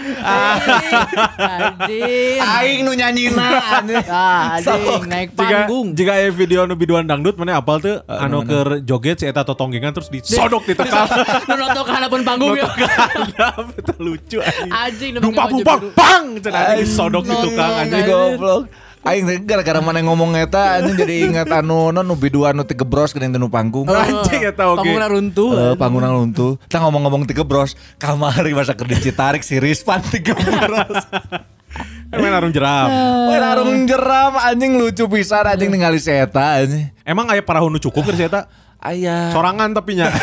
Anjing. 1.38 2.40
Aing 2.42 2.80
nu 2.82 2.92
nyanyina 2.94 3.48
anjing. 3.78 4.06
Ah, 4.08 4.58
anjing 4.58 5.06
naik 5.06 5.30
panggung. 5.32 5.94
jika 5.94 6.12
aya 6.16 6.30
video 6.32 6.66
nu 6.66 6.74
biduan 6.74 7.06
dangdut 7.06 7.38
mana 7.38 7.62
apal 7.62 7.78
tuh 7.78 8.02
anu 8.08 8.42
keur 8.42 8.82
joget 8.82 9.18
si 9.18 9.26
eta 9.26 9.44
totonggengan 9.44 9.94
terus 9.94 10.10
disodok 10.10 10.66
di 10.66 10.74
tekal. 10.74 11.06
Nu 11.46 11.54
nonton 11.58 11.84
ke 11.84 11.92
hadapan 11.92 12.20
panggung 12.24 12.58
ya. 12.58 12.66
Itu 13.72 13.94
lucu 14.06 14.38
anjing. 14.40 14.72
Anjing 14.72 15.10
nu 15.14 15.20
Dumpa 15.22 15.46
pakai 15.46 15.54
baju 15.54 15.54
pumpang 15.54 15.80
biru. 15.80 15.92
pang 15.94 16.26
cenah 16.40 16.62
anjing 16.66 16.80
disodok 16.82 17.24
di 17.24 17.36
tukang 17.38 17.72
anjing. 17.78 18.06
Goblok. 18.38 18.64
Aing 19.02 19.26
teh 19.26 19.42
gara-gara 19.42 19.82
mana 19.82 19.98
ngomong 20.06 20.38
eta 20.38 20.78
anjing 20.78 20.94
jadi 20.94 21.16
ingat 21.26 21.50
anu 21.50 21.90
non 21.90 22.06
nu 22.06 22.14
biduan 22.14 22.54
nu 22.54 22.62
tigebros 22.62 23.18
geuning 23.18 23.34
nu 23.34 23.50
panggung. 23.50 23.90
Anjing 23.90 24.46
eta 24.46 24.70
oge. 24.70 24.86
Panggungna 24.86 25.08
runtuh. 25.10 25.50
Eh, 25.58 25.74
panggungan 25.74 26.12
luntuh. 26.14 26.52
Kita 26.70 26.86
ngomong-ngomong 26.86 27.26
tigebros, 27.26 27.74
kamari 27.98 28.54
masa 28.54 28.78
kerja 28.78 29.02
Citarik 29.02 29.42
si 29.42 29.58
Rispan 29.58 30.06
tigebros. 30.06 31.02
Emang 32.14 32.36
arung 32.36 32.54
jeram. 32.54 32.92
Wah, 32.92 33.40
larung 33.40 33.88
jeram 33.88 34.36
anjing 34.38 34.76
lucu 34.76 35.08
pisan 35.08 35.48
anjing 35.48 35.72
ningali 35.72 35.98
si 35.98 36.12
eta 36.12 36.62
anjing. 36.62 36.92
Emang 37.02 37.26
aya 37.32 37.42
parahu 37.42 37.72
nu 37.72 37.80
cukup 37.80 38.12
keur 38.12 38.20
si 38.20 38.28
eta? 38.28 38.52
Aya. 38.78 39.32
Sorangan 39.32 39.72
tapi 39.74 39.98
nya. 39.98 40.14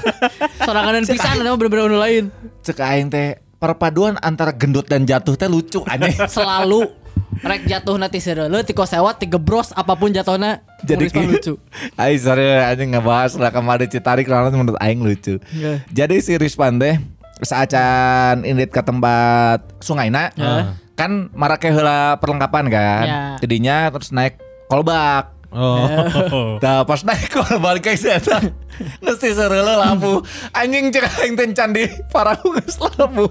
Sorangan 0.68 1.02
dan 1.02 1.04
pisan 1.04 1.42
mah 1.42 1.58
bener-bener 1.58 1.90
anu 1.90 1.98
lain. 1.98 2.24
Cek 2.62 2.78
aing 2.78 3.10
teh 3.10 3.42
perpaduan 3.58 4.16
antara 4.22 4.54
gendut 4.54 4.86
dan 4.86 5.02
jatuh 5.02 5.34
teh 5.34 5.50
lucu 5.50 5.82
anjing. 5.84 6.14
Selalu 6.30 7.01
rek 7.40 7.64
jatuh 7.64 7.96
nanti 7.96 8.18
serele 8.18 8.60
tiko 8.60 8.84
sewat 8.84 9.16
tigebros 9.16 9.72
apa 9.72 9.92
pun 9.92 10.08
jatuhnya 10.08 10.60
Jadi 10.82 11.08
lucu. 11.24 11.54
Aing 12.00 12.18
sorry 12.18 12.44
anjing 12.58 12.92
ngebahas 12.92 13.34
lah 13.34 13.48
kemarin 13.48 13.86
Citarik 13.86 14.26
lalu 14.26 14.52
menurut 14.54 14.78
aing 14.78 15.00
lucu. 15.00 15.40
Jadi 15.88 16.16
si 16.18 16.36
Rispan 16.36 16.76
teh 16.76 17.00
saacan 17.42 18.42
indit 18.42 18.68
ke 18.68 18.80
tempat 18.80 19.62
Sungaina 19.78 20.30
Ya. 20.34 20.74
kan 20.92 21.32
marake 21.32 21.68
heula 21.68 22.18
perlengkapan 22.18 22.64
kan. 22.68 23.04
Ya. 23.04 23.20
Jadinya 23.38 23.88
terus 23.88 24.10
naik 24.10 24.36
kolbak. 24.66 25.32
Oh. 25.52 26.56
Nah 26.64 26.80
pas 26.88 27.04
naik 27.04 27.28
kalau 27.28 27.60
balik 27.60 27.84
ke 27.84 27.92
eta 27.92 28.40
Mesti 29.04 29.36
sereule 29.36 29.76
lampu 29.76 30.24
Anjing 30.56 30.88
cek 30.88 31.04
aing 31.20 31.36
teh 31.36 31.44
can 31.52 31.76
di 31.76 31.84
parahu 32.08 32.56
geus 32.56 32.80
lampu 32.80 33.28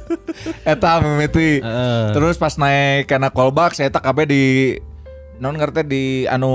Eta 0.72 1.04
mimiti 1.04 1.60
Heeh. 1.60 2.16
Terus 2.16 2.40
pas 2.40 2.56
naik 2.56 3.04
kena 3.04 3.28
callback 3.28 3.76
Saya 3.76 3.92
tak 3.92 4.00
kabeh 4.00 4.24
di 4.24 4.44
Non 5.42 5.58
ngerti 5.58 5.82
di 5.82 6.04
anu 6.30 6.54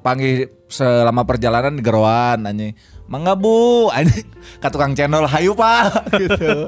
panggil 0.00 0.48
selama 0.72 1.28
perjalanan 1.28 1.76
di 1.76 1.84
geroan 1.84 2.48
anjing. 2.48 2.72
Mangga 3.04 3.36
bu, 3.36 3.92
anjing 3.92 4.24
ka 4.56 4.72
tukang 4.72 4.96
channel 4.96 5.28
hayu 5.28 5.52
pak 5.52 6.16
gitu. 6.16 6.64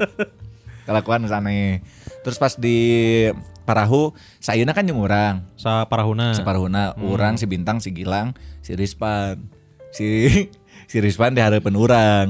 Kelakuan 0.85 1.25
sana. 1.25 1.49
Terus 2.21 2.37
pas 2.37 2.53
di 2.53 2.77
Parahu, 3.65 4.13
sayuna 4.37 4.71
kan 4.71 4.85
jeung 4.85 5.01
urang. 5.01 5.41
Sa 5.57 5.89
parahuna. 5.89 6.37
Separuhna 6.37 6.93
urang 7.01 7.35
si 7.35 7.49
Bintang 7.49 7.81
si 7.81 7.89
Gilang 7.89 8.37
si 8.61 8.77
Rispan 8.77 9.41
si 9.89 10.05
si 10.91 10.97
Rispan 11.01 11.33
dihareupeun 11.33 11.73
urang 11.73 12.27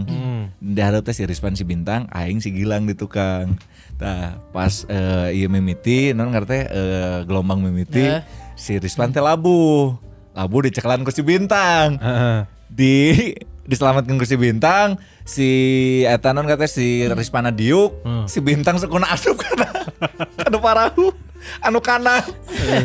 dihareup 0.59 1.03
teh 1.03 1.11
si 1.11 1.27
Rispan 1.27 1.55
si 1.55 1.67
Bintang 1.67 2.07
aing 2.09 2.39
si 2.39 2.51
Gilang 2.51 2.87
di 2.87 2.95
tukang 2.95 3.59
Tah 3.95 4.35
pas 4.51 4.83
eh, 4.85 5.35
ieu 5.35 5.47
mimiti 5.47 6.11
non 6.11 6.31
ngerti 6.31 6.59
eh, 6.61 7.19
gelombang 7.23 7.59
mimiti 7.59 8.03
Eh. 8.03 8.19
si 8.53 8.75
Rispan 8.75 9.11
teh 9.11 9.19
labu 9.19 9.91
labu 10.31 10.57
diceklan 10.61 11.03
ku 11.03 11.11
si 11.11 11.19
Bintang 11.19 11.95
Heeh. 11.99 12.39
di 12.67 12.95
diselamatkan 13.65 14.17
ku 14.17 14.25
si 14.25 14.37
Bintang 14.37 15.01
si 15.25 15.49
eta 16.05 16.31
non 16.31 16.45
kata 16.45 16.69
si 16.69 17.05
Rispana 17.09 17.49
diuk 17.49 18.05
si 18.29 18.41
Bintang 18.41 18.77
sekuna 18.77 19.09
asup 19.09 19.41
kana 19.41 19.67
kana 20.37 20.57
parahu 20.61 21.13
anu 21.63 21.79
kana. 21.81 22.21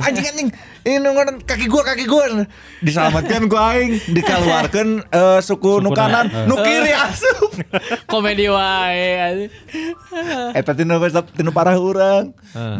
Anjing 0.04 0.26
anjing 0.26 0.48
ini 0.84 0.96
nunggu 1.00 1.44
kaki 1.44 1.66
gua 1.68 1.82
kaki 1.84 2.04
gua. 2.08 2.44
Diselamatkan 2.80 3.48
gua 3.48 3.76
aing 3.76 4.00
dikeluarkan 4.12 4.88
eh, 5.08 5.40
suku 5.44 5.80
nu 5.80 5.92
Sukuna, 5.92 5.96
kanan 5.96 6.26
eh. 6.28 6.46
nu 6.48 6.54
kiri 6.60 6.92
asup. 6.92 7.50
Komedi 8.10 8.48
wae. 8.48 9.48
eta 10.56 10.72
tinu 10.76 10.96
tinu 11.36 11.50
parahu 11.52 11.92
urang. 11.96 12.32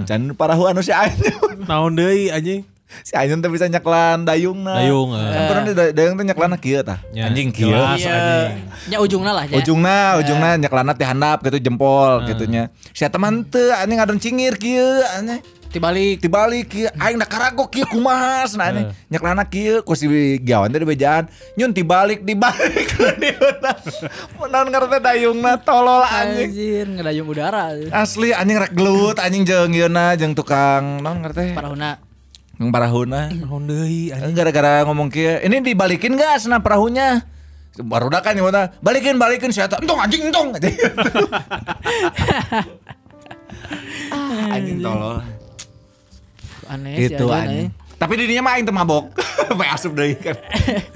Can 0.09 0.29
nu 0.29 0.35
parahu 0.37 0.69
anu 0.69 0.81
si 0.85 0.93
Anyun 0.93 1.65
Naon 1.69 1.97
deui 1.97 2.33
anjing? 2.33 2.65
Si 3.01 3.13
Anyun 3.13 3.39
teh 3.39 3.49
bisa 3.49 3.67
nyeklan 3.67 4.23
dayungna 4.23 4.75
Dayung, 4.77 5.11
eh. 5.13 5.29
kan 5.29 5.43
pernah 5.47 5.63
da- 5.71 5.93
dayung 5.93 6.15
teh 6.15 6.27
nyeklana 6.27 6.57
kieu 6.57 6.81
tah 6.81 6.99
Ya, 7.11 7.27
anjing 7.27 7.51
kieu 7.51 7.71
jelas. 7.71 7.97
Iya. 7.97 8.11
anjing. 8.11 8.53
Nya 8.87 8.99
ujungna 8.99 9.31
lah 9.33 9.45
ya. 9.45 9.57
ujungna 9.57 9.97
ujungna 10.17 10.49
nyeklana 10.57 10.93
teh 10.93 11.05
handap 11.05 11.39
gitu 11.41 11.59
jempol 11.59 12.23
gitunya 12.25 12.69
si 12.91 13.03
teman 13.05 13.43
teu 13.45 13.71
anjing 13.73 13.97
ngadon 13.97 14.19
cingir 14.19 14.55
kieu 14.55 14.85
anjing 15.13 15.41
Dibalik. 15.71 16.19
dibalik 16.19 16.67
kieu 16.67 16.91
aing 16.93 17.15
da 17.15 17.23
karagok 17.25 17.71
kieu 17.71 17.87
kumaha 17.87 18.43
cenah 18.45 18.67
anjing 18.69 18.87
nyeklana 19.07 19.43
kieu 19.45 19.81
ku 19.81 19.95
si 19.95 20.11
giawan 20.41 20.67
teh 20.67 20.83
bejaan 20.83 21.31
nyun 21.55 21.71
dibalik 21.71 22.25
dibalik 22.29 22.91
diuna 23.17 23.71
naon 24.45 24.67
ngarana 24.67 24.99
dayungna 24.99 25.53
tolol 25.57 26.03
anjing 26.03 26.51
Anjir, 26.51 26.87
ngedayung 26.91 27.29
udara. 27.29 27.71
asli 27.89 28.35
anjing 28.35 28.59
rek 28.59 28.75
gelut 28.75 29.17
anjing 29.17 29.47
jeung 29.47 29.71
ieuna 29.71 30.19
jeung 30.19 30.35
tukang 30.35 30.99
naon 30.99 31.23
ngarana 31.23 31.39
teh 31.39 31.55
Parahuna. 31.55 31.91
Yang 32.61 32.69
parahuna 32.69 33.33
anjing? 34.13 34.37
gara-gara 34.37 34.85
ngomong 34.85 35.09
kieu 35.09 35.41
ini 35.41 35.65
dibalikin 35.65 36.13
gak 36.13 36.45
senang 36.45 36.61
perahunya? 36.61 37.25
Baru 37.81 38.13
kan 38.21 38.37
ya 38.37 38.45
mana 38.45 38.69
balikin 38.85 39.17
balikin 39.17 39.49
si 39.49 39.65
Eta 39.65 39.81
entong 39.81 39.97
anjing 39.97 40.29
entong. 40.29 40.53
Anjing. 44.51 44.83
Tolol. 44.83 45.23
Aneh 46.69 46.93
sih 46.99 47.09
gitu 47.09 47.33
anjing. 47.33 47.73
Aneh. 47.73 47.97
tapi 47.97 48.17
dirinya 48.17 48.43
mah 48.45 48.53
aing 48.57 48.65
teu 48.65 48.75
mabok. 48.75 49.13
Bae 49.59 49.69
asup 49.71 49.93
deui 49.93 50.17
kan. 50.17 50.37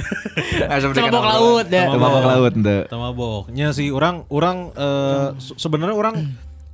Asup 0.75 0.93
deui 0.93 1.05
Mabok 1.09 1.23
kan 1.23 1.31
laut, 1.33 1.67
ya. 1.69 1.85
Teu 1.89 2.01
mabok 2.01 2.25
laut 2.25 2.53
teu 2.55 2.81
Tama 2.91 3.09
boknya 3.13 3.73
sih 3.73 3.89
orang 3.89 4.25
orang 4.29 4.73
eh, 4.73 5.27
se- 5.39 5.57
sebenarnya 5.57 5.97
orang 5.97 6.15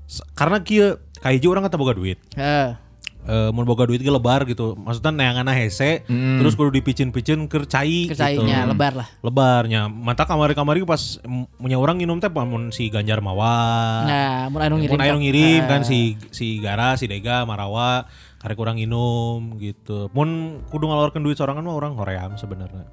se- 0.07 0.27
karena 0.33 0.63
kieu 0.63 0.99
kayak 1.21 1.45
orang 1.47 1.63
kata 1.67 1.77
boga 1.79 1.95
duit. 1.95 2.19
Heeh. 2.35 2.75
Eh 3.21 3.51
mun 3.51 3.65
boga 3.65 3.85
duit 3.85 3.99
ge 3.99 4.09
lebar 4.09 4.45
gitu. 4.45 4.73
Maksudnya 4.75 5.13
neanganna 5.13 5.53
hese 5.53 6.05
terus 6.09 6.55
kudu 6.55 6.73
dipicin-picin 6.73 7.45
keur 7.47 7.65
cai 7.65 8.09
gitu. 8.09 8.17
Kerjainya 8.17 8.65
lebar 8.65 8.93
lah. 8.97 9.09
Lebarnya. 9.21 9.87
Mata 9.87 10.25
kamari-kamari 10.25 10.81
pas 10.83 11.21
punya 11.57 11.77
orang 11.77 11.97
minum 11.97 12.17
teh 12.17 12.29
mun 12.29 12.71
si 12.71 12.89
Ganjar 12.89 13.21
Mawa. 13.21 13.57
Nah, 14.05 14.37
mun 14.49 14.61
anu 14.61 14.75
ngirim. 14.79 14.97
Mun 14.97 15.03
anu 15.03 15.17
ke- 15.17 15.23
ngirim 15.23 15.63
Ah. 15.65 15.69
kan 15.69 15.83
si 15.83 15.99
si 16.31 16.59
Gara, 16.59 16.97
si 16.97 17.05
Dega, 17.05 17.45
Marawa, 17.45 18.09
karek 18.39 18.57
kurang 18.57 18.77
minum 18.77 19.57
gitu. 19.57 20.09
Mun 20.11 20.61
kudu 20.69 20.87
ngeluarkan 20.87 21.21
duit 21.21 21.37
sorangan 21.37 21.61
mah 21.61 21.75
orang 21.75 21.93
hoream 21.95 22.35
sebenarnya. 22.35 22.89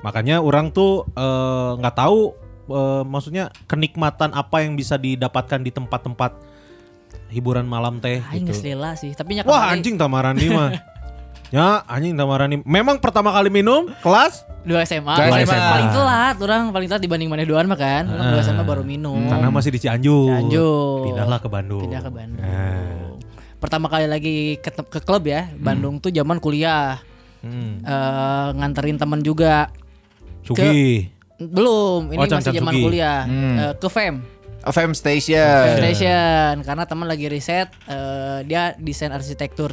Makanya 0.00 0.38
orang 0.38 0.70
tuh 0.70 1.08
eh, 1.10 1.70
nggak 1.78 1.96
tahu 1.96 2.32
eh, 2.66 3.02
maksudnya 3.04 3.48
kenikmatan 3.64 4.32
apa 4.32 4.62
yang 4.62 4.74
bisa 4.74 4.94
didapatkan 4.96 5.60
di 5.60 5.68
tempat-tempat 5.68 6.53
hiburan 7.28 7.64
malam 7.64 7.98
teh 7.98 8.22
Aing 8.24 8.46
gitu. 8.46 8.62
lila 8.64 8.94
sih, 8.94 9.10
tapi 9.12 9.34
nya 9.34 9.42
Wah 9.42 9.70
anjing 9.70 9.94
tamarani 9.94 10.46
mah. 10.48 10.70
Ya 11.54 11.86
anjing 11.86 12.18
tamarani. 12.18 12.58
Memang 12.66 12.98
pertama 12.98 13.30
kali 13.30 13.46
minum 13.46 13.86
kelas 14.02 14.42
dua 14.66 14.82
SMA, 14.82 15.06
Dua 15.06 15.30
paling, 15.30 15.46
SMA. 15.46 15.70
paling 15.70 15.90
telat, 15.92 16.36
orang 16.42 16.62
paling 16.74 16.88
telat 16.90 17.02
dibanding 17.04 17.30
mana 17.30 17.46
duaan 17.46 17.70
mah 17.70 17.78
kan. 17.78 18.10
Orang 18.10 18.26
dua 18.34 18.42
SMA 18.42 18.64
baru 18.64 18.82
minum. 18.82 19.22
karena 19.30 19.54
masih 19.54 19.70
di 19.70 19.78
Cianjur. 19.78 20.34
Cianjur. 20.34 21.06
Pindahlah 21.06 21.38
ke 21.38 21.46
Bandung. 21.46 21.86
pindah 21.86 22.02
ke 22.02 22.10
Bandung. 22.10 22.42
Nah. 22.42 23.14
Pertama 23.62 23.86
kali 23.86 24.10
lagi 24.10 24.34
ke, 24.58 24.70
ke 24.72 24.98
klub 24.98 25.22
ya, 25.24 25.46
Bandung 25.54 26.02
tuh 26.02 26.10
zaman 26.10 26.42
kuliah. 26.42 26.98
Hmm. 27.38 27.86
Eh, 27.86 28.48
nganterin 28.58 28.98
temen 28.98 29.22
juga. 29.22 29.70
Sugi. 30.42 31.06
Belum, 31.38 32.10
ini 32.10 32.18
Oh, 32.18 32.34
masih 32.34 32.50
zaman 32.50 32.74
kuliah. 32.74 33.22
Hmm. 33.24 33.56
Eh, 33.58 33.72
ke 33.78 33.86
FEM. 33.86 34.26
FM 34.64 34.92
Station. 34.92 35.76
Station 35.76 36.60
karena 36.60 36.84
teman 36.84 37.04
lagi 37.04 37.26
riset 37.26 37.68
eh, 37.84 38.38
dia 38.42 38.72
desain 38.74 39.10
arsitektur 39.10 39.72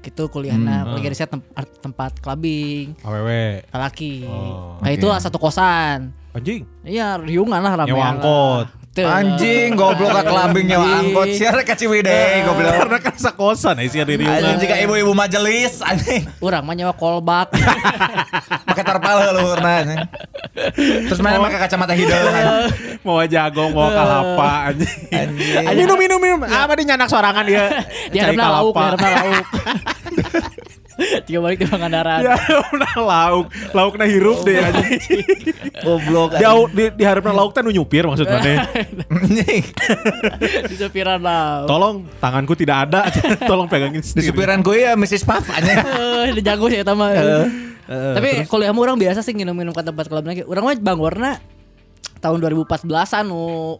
gitu 0.00 0.26
kuliahnya 0.26 0.84
Hmm. 0.84 0.94
lagi 0.94 1.06
riset 1.06 1.26
tem- 1.26 1.44
tempat 1.80 2.16
clubbing 2.18 2.96
AWW. 2.98 3.30
laki 3.68 4.24
Oh, 4.24 4.78
nah 4.78 4.86
oke. 4.86 4.94
itu 4.94 5.06
satu 5.18 5.36
kosan 5.36 6.14
Anjing. 6.30 6.62
iya 6.80 7.16
riungan 7.16 7.58
lah 7.58 7.72
ramean 7.74 7.88
Nyewa 7.90 8.08
lah. 8.14 8.64
Tuh. 8.98 9.06
Anjing 9.06 9.78
goblok 9.78 10.10
ka 10.10 10.22
kelambing 10.26 10.66
nyawa 10.66 10.86
angkot 10.98 11.30
siara 11.38 11.62
ka 11.62 11.78
Ciwidey 11.78 12.42
goblok. 12.42 12.74
Karena 12.74 12.98
kan 12.98 13.14
sakosan 13.14 13.78
ya 13.78 13.86
sih 13.86 14.02
ada 14.02 14.10
di 14.10 14.26
Anjing 14.26 14.58
jika 14.58 14.74
ibu-ibu 14.82 15.14
majelis 15.14 15.78
anjing. 15.78 16.26
Urang 16.42 16.66
mah 16.66 16.74
nyewa 16.74 16.90
kolbak 16.98 17.54
Pakai 18.68 18.82
tarpal 18.82 19.38
luhurna 19.38 19.86
anjing. 19.86 20.00
Terus 21.06 21.20
mana 21.22 21.38
pakai 21.38 21.58
kacamata 21.62 21.94
hidung 21.94 22.18
anjing. 22.18 22.74
mau 23.06 23.22
jagong 23.22 23.70
mau 23.70 23.86
kalapa 23.86 24.74
anjing. 24.74 24.98
Anjing. 25.14 25.62
minum 25.78 25.96
minum 25.96 26.18
minum. 26.18 26.40
Apa 26.42 26.74
dia 26.74 26.86
nyanak 26.90 27.06
sorangan 27.06 27.46
dia. 27.46 27.86
di 28.10 28.18
Cai 28.18 28.34
harapna 28.34 28.46
lauk 28.50 28.74
harapna 28.74 29.08
lauk 29.14 29.46
tiga 31.26 31.38
balik 31.38 31.62
di 31.62 31.66
Pangandaran 31.70 32.26
Ya 32.26 32.34
udah 32.74 32.94
lauk, 32.98 33.46
lauknya 33.70 34.06
hirup 34.10 34.42
deh 34.42 34.58
anjing. 34.58 35.22
Goblok. 35.82 36.34
Di, 36.34 36.44
di, 36.74 36.84
di 36.98 37.04
harapna 37.06 37.30
lauk 37.30 37.54
teh 37.54 37.62
nu 37.62 37.70
nyupir 37.70 38.02
maksud 38.06 38.26
mana? 38.26 38.66
Anjing. 39.06 39.64
di 40.66 40.74
sepiran 40.74 41.22
lauk 41.22 41.66
Tolong 41.70 41.96
tanganku 42.18 42.58
tidak 42.58 42.90
ada, 42.90 43.06
tolong 43.50 43.70
pegangin 43.70 44.02
Di 44.02 44.26
supiran 44.26 44.58
gue 44.58 44.82
ya 44.82 44.98
Mrs. 44.98 45.22
Puff 45.22 45.46
anjing. 45.54 45.78
Eh, 46.18 46.34
di 46.34 46.42
jago 46.42 46.66
sih 46.66 46.82
eta 46.82 46.98
mah. 46.98 47.14
Tapi 47.86 48.44
kuliah 48.50 48.74
mah 48.74 48.82
orang 48.82 48.98
biasa 48.98 49.22
sih 49.22 49.32
minum-minum 49.32 49.70
ke 49.70 49.82
tempat 49.86 50.10
klub 50.10 50.26
lagi. 50.26 50.42
Orang 50.42 50.66
mah 50.66 50.76
bangorna 50.76 51.38
tahun 52.18 52.38
2014-an 52.42 53.24
nu 53.30 53.78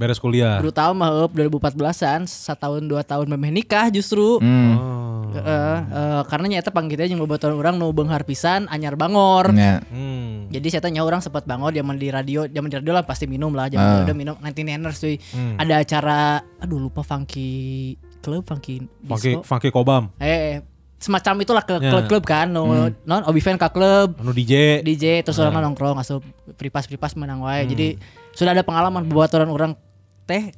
Beres 0.00 0.16
kuliah. 0.16 0.56
brutal 0.58 0.96
mah 0.96 1.12
heup 1.12 1.36
2014-an, 1.36 2.24
setahun 2.24 2.80
dua 2.82 3.04
tahun 3.04 3.28
memeh 3.28 3.52
nikah 3.52 3.92
justru. 3.92 4.40
Hmm. 4.40 4.72
Oh. 4.72 5.08
Heeh, 5.30 5.76
eh, 5.86 6.22
karena 6.24 6.46
nyata 6.50 6.72
panggilnya 6.72 7.04
jeung 7.04 7.20
bobotohan 7.20 7.52
orang 7.52 7.76
nu 7.76 7.92
beunghar 7.92 8.24
pisan 8.24 8.64
anyar 8.66 8.96
bangor. 8.96 9.52
Ya. 9.52 9.84
Hmm. 9.86 10.48
Jadi 10.48 10.66
saya 10.66 10.82
tanya 10.82 11.04
orang 11.04 11.20
sempat 11.20 11.44
bangor 11.44 11.70
zaman 11.70 11.94
di 11.94 12.08
radio, 12.08 12.48
zaman 12.48 12.66
di 12.66 12.76
radio 12.76 12.92
lah 12.92 13.04
pasti 13.04 13.28
minum 13.28 13.52
lah, 13.52 13.68
Ah. 13.68 13.70
zaman 13.70 14.08
udah 14.08 14.16
minum 14.16 14.34
99ers 14.40 14.96
cuy. 14.98 15.20
Hmm. 15.28 15.54
Ada 15.54 15.74
acara 15.78 16.20
aduh 16.56 16.80
lupa 16.80 17.04
funky 17.04 17.94
club 18.18 18.42
funky 18.42 18.80
Funky, 19.04 19.36
disco. 19.36 19.44
funky 19.44 19.68
kobam. 19.68 20.10
Eh 20.16 20.64
semacam 20.96 21.34
itulah 21.40 21.62
ke 21.62 21.76
Ya. 21.76 21.90
klub-klub 21.90 22.24
kan, 22.24 22.48
no, 22.48 22.66
non 23.00 23.22
obi 23.24 23.38
fan 23.38 23.54
ke 23.54 23.68
klub. 23.68 24.16
Anu 24.16 24.32
DJ. 24.32 24.80
DJ 24.80 25.20
terus 25.20 25.36
Ah. 25.36 25.46
orang 25.46 25.62
nongkrong 25.62 25.96
asup 25.96 26.24
pripas-pripas 26.56 27.14
menang 27.14 27.40
wae. 27.40 27.62
Hmm. 27.62 27.70
Jadi 27.70 27.88
sudah 28.32 28.50
ada 28.50 28.64
pengalaman 28.64 29.04
buat 29.04 29.30
orang 29.30 29.48
orang 29.48 29.72
teh 30.30 30.54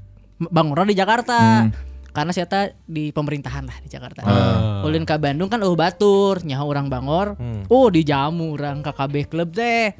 bangunan 0.52 0.84
di 0.84 0.92
Jakarta. 0.92 1.64
Hmm. 1.64 1.72
Karena 2.12 2.28
saya 2.36 2.76
di 2.84 3.08
pemerintahan 3.08 3.64
lah 3.64 3.76
di 3.80 3.88
Jakarta. 3.88 4.20
Ah. 4.20 4.84
Ulin 4.84 5.08
ke 5.08 5.16
Bandung 5.16 5.48
kan 5.48 5.64
uh 5.64 5.72
batur, 5.72 6.44
nyaho 6.44 6.68
orang 6.68 6.92
bangor. 6.92 7.40
Hmm. 7.40 7.64
Oh 7.72 7.88
dijamu 7.88 8.52
orang 8.60 8.84
KKB 8.84 9.32
klub 9.32 9.48
teh. 9.56 9.96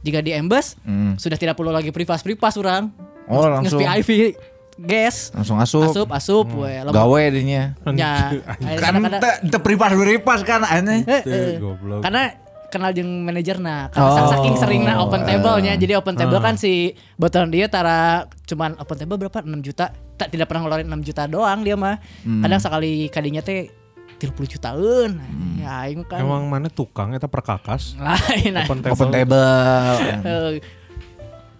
Jika 0.00 0.24
di 0.24 0.32
Embes 0.32 0.80
Hmm. 0.80 1.20
sudah 1.20 1.36
tidak 1.36 1.60
perlu 1.60 1.68
lagi 1.68 1.92
pripas-pripas 1.92 2.56
orang. 2.56 2.88
Oh 3.28 3.44
langsung 3.44 3.76
VIP 3.76 4.32
guys. 4.80 5.36
langsung 5.36 5.60
asup. 5.60 5.92
Asup 5.92 6.08
asup 6.08 6.46
Hmm. 6.48 6.64
we. 6.64 6.72
Gawe 6.88 7.22
dinya. 7.28 7.76
Ya, 7.92 8.40
Kan 8.80 9.04
teu 9.20 9.32
teu 9.52 9.60
pripas-pripas 9.60 10.40
kan 10.48 10.64
anjing. 10.64 11.04
Eh, 11.04 11.22
eh. 11.28 11.52
Goblok. 11.60 12.00
Karena 12.00 12.32
kenal 12.70 12.90
jeung 12.90 13.22
manajerna 13.22 13.90
karena 13.90 14.10
Oh. 14.16 14.30
saking 14.30 14.54
seringna 14.54 14.96
open 14.98 15.22
table-nya. 15.22 15.74
Jadi 15.74 15.92
open 15.92 16.14
table 16.14 16.38
Ah. 16.38 16.42
kan 16.42 16.54
si 16.54 16.88
botolan 17.14 17.50
dia 17.50 17.66
tara 17.66 18.00
cuman 18.44 18.78
open 18.78 18.96
table 18.96 19.18
berapa 19.18 19.42
6 19.42 19.60
juta. 19.60 19.90
Tak 20.14 20.30
tidak 20.30 20.46
pernah 20.46 20.64
ngeluarin 20.64 20.86
6 20.86 21.02
juta 21.02 21.26
doang 21.26 21.60
dia 21.60 21.74
mah. 21.74 21.98
Hmm. 22.22 22.40
Kadang 22.40 22.60
sekali 22.60 22.92
kadinya 23.08 23.40
teh 23.40 23.68
30 24.16 24.30
jutaan. 24.48 25.16
Ya 25.56 25.82
aing 25.82 26.04
kan 26.04 26.20
Emang 26.20 26.44
mana 26.44 26.68
tukang 26.68 27.10
eta 27.10 27.24
perkakas? 27.24 27.96
lain 27.98 28.52
nah. 28.52 28.64
Open 28.64 28.80
Open 28.82 29.08
table. 29.08 29.34
table. 29.34 29.98
Eh, 30.22 30.50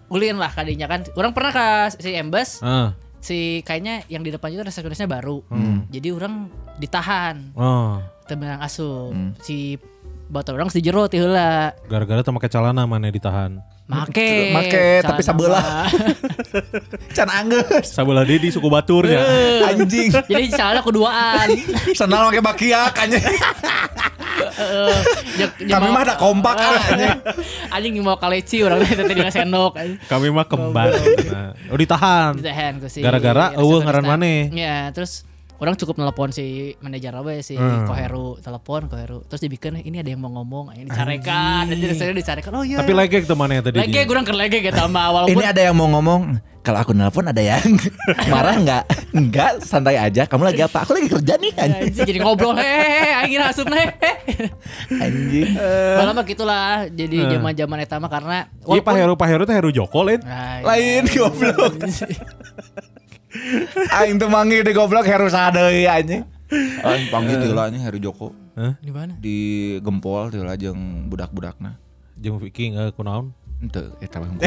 ulin 0.08 0.36
lah 0.36 0.50
kadinya 0.50 0.86
kan. 0.86 1.06
Orang 1.14 1.32
pernah 1.32 1.50
ke 1.50 1.66
si 1.96 2.10
Embes 2.12 2.60
Ah. 2.60 2.92
si 3.16 3.38
kayaknya 3.62 4.00
yang 4.06 4.20
di 4.20 4.28
depan 4.28 4.48
itu 4.48 4.60
resepsionisnya 4.60 5.04
baru. 5.06 5.44
Hmm. 5.48 5.84
Jadi 5.88 6.08
orang 6.08 6.48
ditahan. 6.76 7.52
Oh. 7.52 8.00
Temenang 8.24 8.60
asup. 8.60 9.10
Hmm. 9.10 9.32
Si 9.38 9.80
botol 10.30 10.54
orang 10.54 10.70
si 10.70 10.78
jero 10.78 11.10
ti 11.10 11.18
heula. 11.18 11.74
Gara-gara 11.90 12.22
tuh 12.22 12.30
pakai 12.30 12.48
celana 12.48 12.86
mana 12.86 13.10
ditahan. 13.10 13.58
Make, 13.90 14.30
Make, 14.56 15.02
tapi 15.02 15.18
sabelah. 15.26 15.90
Can 17.18 17.26
anggeus. 17.26 17.90
Sabelah 17.90 18.22
dia 18.22 18.38
di 18.38 18.54
suku 18.54 18.70
baturnya. 18.70 19.18
Anjing. 19.66 20.14
Jadi 20.30 20.46
celana 20.54 20.80
keduaan. 20.80 21.50
Sandal 21.98 22.30
pakai 22.30 22.42
bakiak 22.46 22.94
anjing. 22.94 23.24
Jeung- 25.34 25.54
jeung 25.58 25.70
Kami 25.74 25.88
mah 25.90 26.02
ada 26.06 26.14
kompak 26.14 26.54
kan 26.54 26.72
anjing. 26.94 27.18
anjing 27.74 27.92
mau 28.06 28.14
kaleci 28.14 28.62
orang 28.62 28.86
teh 28.86 28.94
teh 28.94 29.06
dengan 29.10 29.34
sendok. 29.34 29.74
anjing. 29.74 29.98
Kami 30.06 30.30
mah 30.30 30.46
kembar. 30.46 30.94
Oh 31.74 31.76
ditahan. 31.76 32.38
Ditahan 32.38 32.78
ku 32.78 32.86
si 32.86 33.02
Gara-gara 33.02 33.58
eueuh 33.58 33.82
ngaran 33.82 34.06
maneh. 34.06 34.54
Iya, 34.54 34.94
terus 34.94 35.26
orang 35.60 35.76
cukup 35.76 35.94
nelpon 35.94 36.30
si 36.30 36.44
manajer 36.78 37.12
apa 37.12 37.30
ya 37.30 37.40
si 37.40 37.54
Hmm. 37.54 37.84
Koheru 37.84 38.36
telepon 38.38 38.88
Koheru 38.88 39.22
terus 39.22 39.38
dibikin 39.38 39.76
ini 39.78 40.00
ada 40.00 40.08
yang 40.08 40.18
mau 40.18 40.32
ngomong 40.32 40.72
ini 40.72 40.86
dicarekan 40.86 41.68
dan 41.68 41.76
jadi 41.76 41.94
saya 41.94 42.10
dicarekan 42.12 42.50
oh 42.50 42.64
iya 42.64 42.80
Tapi 42.80 42.92
legek 42.92 43.24
tuh 43.24 43.34
mana 43.34 43.54
ya 43.54 43.62
tadi. 43.62 43.76
lagi 43.76 44.00
kurang 44.04 44.24
ke 44.24 44.32
lagi 44.32 44.58
gitu 44.58 44.72
sama 44.72 45.06
walaupun 45.14 45.32
Ini 45.32 45.44
ada 45.46 45.60
yang 45.60 45.74
mau 45.74 45.88
ngomong. 45.90 46.40
Kalau 46.60 46.76
aku 46.78 46.92
nelpon 46.92 47.24
ada 47.24 47.40
yang 47.40 47.64
marah 48.32 48.52
nggak? 48.54 48.84
Enggak, 49.10 49.60
santai 49.60 49.96
aja. 49.96 50.24
Kamu 50.24 50.44
lagi 50.44 50.60
apa? 50.60 50.84
Aku 50.84 50.92
lagi 50.92 51.08
kerja 51.08 51.34
nih 51.34 51.52
anjing. 51.54 51.88
Anjing, 51.88 52.04
jadi 52.04 52.18
ngobrol 52.20 52.52
hehehe 52.52 53.16
anjing 53.16 53.40
asup 53.40 53.64
hehehe 53.66 54.12
Anjing. 54.90 55.56
malah 55.96 56.12
mah 56.12 56.24
gitulah 56.24 56.84
jadi 56.86 57.16
Eh. 57.18 57.28
zaman-zaman 57.32 57.78
eta 57.80 57.96
mah 57.96 58.08
karena 58.08 58.38
Iya 58.62 58.80
Pak 58.80 58.92
Heru, 58.92 59.12
Pak 59.14 59.26
Heru 59.26 59.42
tuh 59.42 59.56
Heru 59.56 59.70
Joko 59.70 60.04
lain. 60.04 60.20
Nah, 60.20 60.60
Lain 60.62 61.02
iya. 61.02 61.16
goblok. 61.16 61.74
Aing 63.94 64.18
tuh 64.18 64.26
manggil 64.26 64.66
di 64.66 64.72
goblok 64.74 65.06
heru 65.06 65.30
sadeui 65.30 65.86
anjing. 65.86 66.26
Aing 66.82 67.06
panggil 67.14 67.38
lah 67.54 67.70
anjing 67.70 67.82
Heru 67.86 67.98
Joko 68.02 68.34
di 68.82 68.90
mana 68.92 69.16
di 69.16 69.38
gempol 69.80 70.28
teh 70.28 70.42
lah 70.42 70.58
jeung 70.58 71.06
budak-budakna. 71.08 71.78
Jeung 72.18 72.36
Viking 72.42 72.76
eh 72.76 72.90
kunaon. 72.92 73.32
Henteu 73.60 73.92
eta 74.00 74.16
mah. 74.24 74.40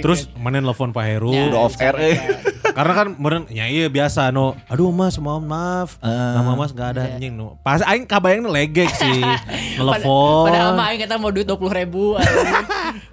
Terus 0.00 0.24
mana 0.40 0.56
nelfon 0.56 0.88
Pak 0.90 1.04
Heru. 1.04 1.36
Ya. 1.36 1.52
Udah 1.52 1.60
off 1.68 1.76
air 1.76 1.96
euy. 1.96 2.16
Karena 2.76 2.92
kan 2.92 3.06
meren 3.16 3.44
ya 3.52 3.68
iya 3.68 3.88
biasa 3.92 4.32
no. 4.32 4.56
Aduh 4.68 4.88
Mas, 4.88 5.16
mohon 5.20 5.44
maaf. 5.44 6.00
Eh. 6.00 6.08
Nama 6.12 6.52
Mas 6.56 6.72
gak 6.72 6.96
ada 6.96 7.08
Iya. 7.08 7.16
anjing 7.20 7.36
no. 7.36 7.60
Pas 7.60 7.80
aing 7.84 8.08
kabayang 8.08 8.48
legek 8.48 8.88
sih. 8.88 9.20
Nelfon. 9.80 10.48
Padahal 10.48 10.76
mah 10.76 10.92
aing 10.92 11.00
kata 11.04 11.16
mau 11.20 11.28
duit 11.28 11.44
20 11.44 11.60
ribu 11.84 12.16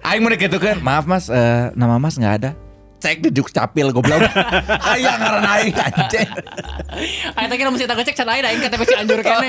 Aing 0.04 0.20
mau 0.24 0.32
gitu 0.32 0.56
kan. 0.56 0.80
Maaf 0.80 1.04
Mas, 1.04 1.28
eh, 1.28 1.68
nama 1.76 2.00
Mas 2.00 2.16
nggak 2.16 2.34
ada. 2.44 2.50
Cek 3.04 3.20
di 3.20 3.28
juk 3.30 3.48
capil 3.48 3.92
goblok. 3.92 4.16
Aya 4.90 5.12
ngaran 5.14 5.44
aing 5.46 5.76
anjing. 5.76 6.28
Aing 7.36 7.48
teh 7.48 7.56
kira 7.56 7.68
mesti 7.68 7.84
tak 7.84 8.00
cek 8.02 8.16
can 8.16 8.26
aing 8.26 8.40
aing 8.42 8.60
KTP 8.62 8.82
Cianjur 8.86 9.20
kene 9.20 9.46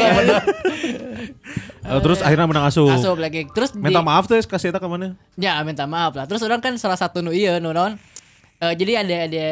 Eh, 1.86 2.00
terus 2.04 2.20
akhirnya 2.20 2.46
menang 2.46 2.66
asuh. 2.66 2.90
Asup 2.90 3.16
lagi 3.16 3.48
Terus 3.48 3.72
di- 3.72 3.80
Minta 3.80 4.02
maaf 4.02 4.26
tuh 4.26 4.36
kasih 4.42 4.70
eta 4.70 4.78
ke 4.78 4.86
mana? 4.86 5.16
Ya 5.36 5.56
minta 5.62 5.86
maaf 5.86 6.12
lah 6.14 6.26
Terus 6.26 6.42
orang 6.42 6.60
kan 6.60 6.76
salah 6.76 6.98
satu 6.98 7.22
nu 7.22 7.32
iya 7.32 7.58
nu 7.58 7.72
non 7.72 7.96
Eh, 8.58 8.72
jadi 8.74 9.02
ada 9.02 9.16
ada 9.26 9.48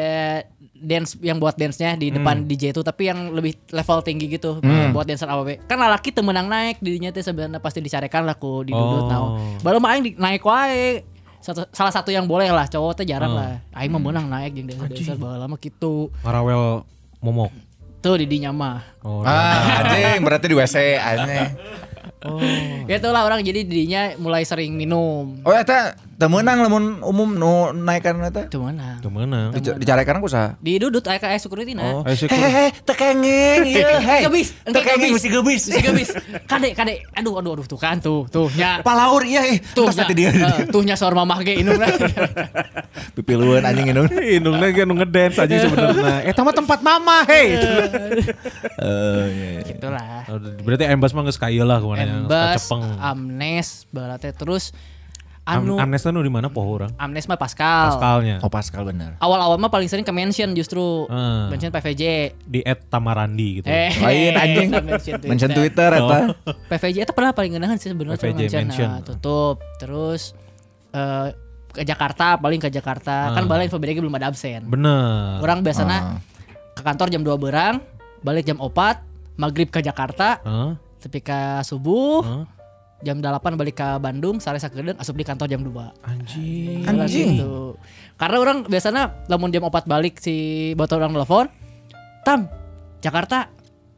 dance 0.74 1.12
yang 1.18 1.36
buat 1.36 1.52
dance-nya 1.54 1.92
di 1.94 2.08
depan 2.10 2.40
DJ 2.42 2.72
itu 2.72 2.80
tapi 2.80 3.04
yang 3.04 3.30
lebih 3.30 3.52
level 3.68 4.00
tinggi 4.00 4.28
gitu 4.30 4.64
buat 4.90 5.04
dancer 5.04 5.24
AWB. 5.26 5.60
Kan 5.62 5.76
lalaki 5.76 6.08
teu 6.08 6.20
meunang 6.20 6.44
naik 6.44 6.80
dirinya 6.80 7.08
teh 7.08 7.20
sebenarnya 7.20 7.56
pasti 7.58 7.78
dicarekan 7.78 8.20
lah 8.22 8.32
ku 8.32 8.60
di 8.60 8.72
dudut 8.72 9.04
Oh. 9.04 9.06
naon. 9.06 9.30
Baru 9.60 9.76
mah 9.76 9.92
aing 9.92 10.04
di- 10.04 10.16
naik 10.16 10.40
wae. 10.42 11.04
Satu, 11.44 11.68
salah 11.76 11.92
satu 11.92 12.08
yang 12.08 12.24
boleh 12.24 12.48
lah 12.48 12.64
cowok 12.64 12.96
teh 12.96 13.04
jarang 13.04 13.36
lah. 13.36 13.60
Aing 13.76 13.92
mah 13.92 14.00
meunang 14.00 14.32
naik 14.32 14.56
jeung 14.56 14.64
dancer-dancer 14.64 15.20
baheula 15.20 15.44
mah 15.44 15.60
gitu. 15.60 16.08
Marawel 16.24 16.88
momok. 17.20 17.52
Tuh 18.00 18.16
di 18.16 18.24
dinya 18.24 18.48
mah. 18.48 18.80
Oh, 19.04 19.20
Ah, 19.20 19.84
anjing 19.84 20.24
berarti 20.24 20.48
di 20.48 20.56
WC 20.56 20.76
anjing. 20.96 21.52
Ya 22.88 22.96
itulah 23.00 23.28
orang 23.28 23.44
jadi 23.44 23.60
didinya 23.60 24.16
mulai 24.16 24.48
sering 24.48 24.72
minum. 24.72 25.44
Oh 25.44 25.52
eta 25.52 25.92
teu 26.24 26.32
meunang 26.32 26.56
lamun 26.64 26.84
umum 27.04 27.28
nu 27.36 27.76
naikkan 27.76 28.16
eta. 28.24 28.48
Mana? 29.12 29.52
Dic- 29.52 29.76
Dicarekan 29.76 30.24
ku 30.24 30.28
saha? 30.32 30.56
Di 30.56 30.80
dudut 30.80 31.04
aya 31.04 31.20
kayak 31.20 31.36
security 31.36 31.76
na. 31.76 32.00
Oh, 32.00 32.02
Hehehe, 32.08 32.72
tekengeng 32.80 33.68
ieu 33.68 34.00
hei. 34.00 34.24
Gebis, 34.24 34.56
Tekengeng 34.64 35.12
mesti 35.12 35.28
gebis. 35.28 35.62
Mesti 35.68 35.80
gebis. 35.84 36.08
Kade, 36.48 36.72
kade. 36.72 37.04
Aduh, 37.12 37.36
aduh, 37.36 37.60
aduh, 37.60 37.66
tuh 37.68 37.76
kan, 37.76 38.00
tuh, 38.00 38.24
tuh, 38.32 38.48
nya. 38.56 38.80
Palaur 38.80 39.20
iya 39.28 39.44
eh. 39.52 39.60
Tuh, 39.76 39.92
Tos 39.92 40.00
nya. 40.00 40.08
tadi 40.08 40.14
dia. 40.16 40.32
Eh, 40.32 40.64
tuh 40.72 40.80
nya 40.80 40.96
sor 40.96 41.12
mamah 41.12 41.44
ge 41.44 41.60
inung. 41.60 41.76
Pipiluan 43.20 43.68
anjing 43.68 43.92
indung. 43.92 44.08
Indung 44.40 44.56
lagi 44.56 44.88
nu 44.88 44.96
ngedance 44.96 45.44
aja 45.44 45.68
sebenarnya. 45.68 46.24
Eh, 46.30 46.32
mah 46.32 46.56
tempat 46.56 46.80
mama, 46.80 47.20
hei. 47.28 47.52
Eh 47.52 47.60
iya. 48.80 49.48
iya. 49.60 49.60
Itulah. 49.76 50.24
Oh, 50.32 50.40
Berarti 50.40 50.88
embas 50.88 51.12
mah 51.12 51.28
geus 51.28 51.36
lah 51.36 51.78
ke 51.80 51.86
mana 51.86 52.00
yang 52.00 52.24
Embas. 52.24 52.64
Amnes, 52.96 53.84
balate 53.92 54.32
terus 54.32 54.72
Am 55.44 55.60
anu 55.60 55.76
Amnesnya 55.76 56.08
nu 56.08 56.18
di 56.18 56.28
mana 56.28 56.48
poho 56.48 56.72
orang? 56.74 56.88
Amnes 56.96 57.24
mah 57.24 57.36
Pascal. 57.36 57.92
Pascalnya. 57.92 58.40
Oh 58.40 58.48
Pascal 58.48 58.80
bener. 58.82 59.20
Awal-awal 59.20 59.56
mah 59.56 59.68
paling 59.68 59.86
sering 59.86 60.00
ke 60.00 60.08
mention 60.08 60.52
justru. 60.52 61.04
Hmm. 61.04 61.48
Mention 61.48 61.68
PVJ. 61.70 62.02
Di 62.40 62.60
at 62.62 62.80
Tamarandi 62.86 63.60
gitu. 63.60 63.66
Eh, 63.66 63.92
Lain 63.94 64.32
anjing. 64.40 64.68
mention 64.72 65.12
Twitter. 65.14 65.28
Mention 65.28 65.50
Twitter 65.52 65.90
eta. 65.90 66.18
PVJ 66.66 66.96
itu 67.02 67.12
pernah 67.12 67.30
paling 67.30 67.52
ngenahan 67.52 67.76
sih 67.76 67.88
sebenarnya 67.88 68.16
PVJ 68.16 68.24
cuma 68.24 68.40
mention, 68.40 68.60
mention. 68.64 68.88
nah, 68.88 69.00
tutup 69.04 69.60
terus 69.76 70.32
eh, 70.90 71.28
ke 71.70 71.82
Jakarta 71.82 72.38
paling 72.38 72.56
ke 72.56 72.70
Jakarta 72.70 73.34
kan 73.34 73.44
Ah. 73.44 73.48
balik 73.50 73.68
info 73.68 73.76
BDG 73.76 73.98
belum 73.98 74.14
ada 74.14 74.30
absen 74.30 74.62
Bener. 74.64 75.42
orang 75.42 75.58
biasanya 75.60 76.22
ke 76.70 76.80
kantor 76.80 77.10
jam 77.10 77.20
2 77.20 77.34
berang 77.34 77.82
balik 78.22 78.46
jam 78.46 78.56
4 78.56 78.70
maghrib 79.34 79.66
ke 79.68 79.82
Jakarta 79.82 80.38
Hah? 80.40 80.78
tepi 80.96 81.18
ke 81.18 81.34
subuh 81.60 82.22
Hah? 82.22 82.42
Jam 83.04 83.20
8 83.20 83.30
balik 83.54 83.76
ke 83.76 83.88
Bandung 83.98 84.40
sare 84.40 84.56
sakedeung 84.56 84.96
asup 84.96 85.12
di 85.12 85.22
kantor 85.22 85.46
jam 85.46 85.60
2 85.60 85.70
Anjing. 86.02 86.82
Anjing. 86.82 87.30
gitu. 87.36 87.76
karena 88.14 88.36
orang 88.38 88.58
biasanya 88.64 89.28
lamun 89.28 89.48
jam 89.48 89.62
4 89.62 89.70
balik 89.84 90.16
si 90.16 90.34
botol 90.72 90.98
orang 90.98 91.14
telepon 91.14 91.46
Tam 92.24 92.48
Jakarta 92.98 93.52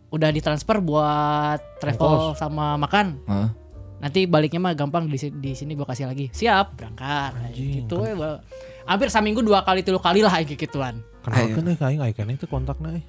udah 0.09 0.28
ditransfer 0.28 0.78
buat 0.78 1.62
travel 1.78 2.35
Ongkos. 2.35 2.39
sama 2.39 2.74
makan 2.77 3.23
Heeh. 3.23 3.49
nanti 3.97 4.20
baliknya 4.27 4.61
mah 4.61 4.74
gampang 4.74 5.07
di, 5.07 5.16
si- 5.16 5.33
di 5.33 5.55
sini 5.55 5.73
gua 5.73 5.87
kasih 5.87 6.05
lagi 6.05 6.27
siap 6.31 6.74
berangkat 6.74 7.33
gitu 7.55 8.03
ya 8.03 8.15
Bal. 8.15 8.35
hampir 8.85 9.09
seminggu 9.09 9.41
dua 9.41 9.62
kali 9.62 9.81
tiga 9.81 9.99
kali 9.99 10.20
lah 10.20 10.35
kayak 10.37 10.59
gituan 10.59 11.01
Kenalkan 11.23 11.66
eh 11.66 11.74
aing 11.77 12.01
aing 12.01 12.39
itu 12.39 12.47
kontaknya 12.47 12.99
eh. 12.99 13.03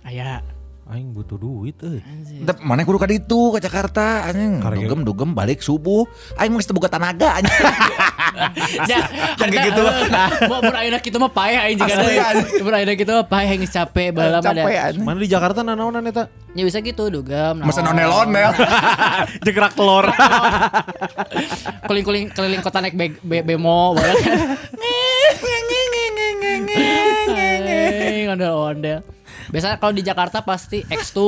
Aing 0.88 1.12
butuh 1.12 1.36
duit 1.36 1.76
eh. 1.84 2.00
Tep, 2.48 2.64
mana 2.64 2.88
kudu 2.88 2.96
ka 2.96 3.12
ditu 3.12 3.52
ke 3.52 3.60
Jakarta 3.60 4.24
anjing. 4.32 4.64
Dugem 4.64 5.04
dugem 5.04 5.30
balik 5.36 5.60
subuh. 5.60 6.08
Aing 6.40 6.56
geus 6.56 6.64
teu 6.64 6.72
boga 6.72 6.88
tenaga 6.88 7.36
anjing. 7.36 7.52
ya 8.92 9.04
kayak 9.40 9.68
gitu. 9.68 9.84
mau 10.48 10.64
berakhir 10.64 11.04
gitu 11.04 11.18
mah 11.20 11.32
payah 11.34 11.60
aing 11.68 11.78
juga 11.82 11.92
Asli, 11.92 12.16
anjing. 12.16 12.64
berakhir 12.64 12.88
gitu 13.04 13.12
mah 13.20 13.28
payah 13.28 13.50
yang 13.52 13.68
capek 13.68 14.08
balam 14.16 14.40
ada. 14.40 14.64
Mana 14.96 15.18
di 15.20 15.28
Jakarta 15.28 15.60
nanaonan 15.60 16.08
eta? 16.08 16.32
ya 16.58 16.64
bisa 16.66 16.82
gitu 16.82 17.12
dugem 17.12 17.60
Mesen 17.62 17.84
onel-onel. 17.84 18.56
Jegrak 19.46 19.76
telur. 19.76 20.08
keliling-keliling 21.86 22.32
keliling 22.32 22.62
kota 22.64 22.80
naik 22.80 22.96
be, 22.96 23.12
be, 23.22 23.44
bemo 23.44 23.92
barang 23.92 24.18
Anjing, 28.08 28.28
ondel-ondel. 28.32 29.17
Biasanya 29.48 29.78
kalau 29.78 29.94
di 29.94 30.04
Jakarta 30.04 30.42
pasti 30.42 30.84
X2 30.84 31.20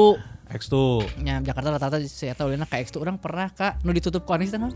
X 0.49 0.67
tuh 0.67 1.05
Ya, 1.19 1.37
Jakarta 1.39 1.71
rata-rata 1.71 1.97
Eta 2.01 2.43
ulina 2.43 2.65
ka 2.65 2.77
X2 2.77 2.99
orang 2.99 3.17
pernah 3.17 3.47
kak 3.49 3.81
nu 3.81 3.91
ditutup 3.91 4.25
Anies 4.27 4.49
kan? 4.49 4.73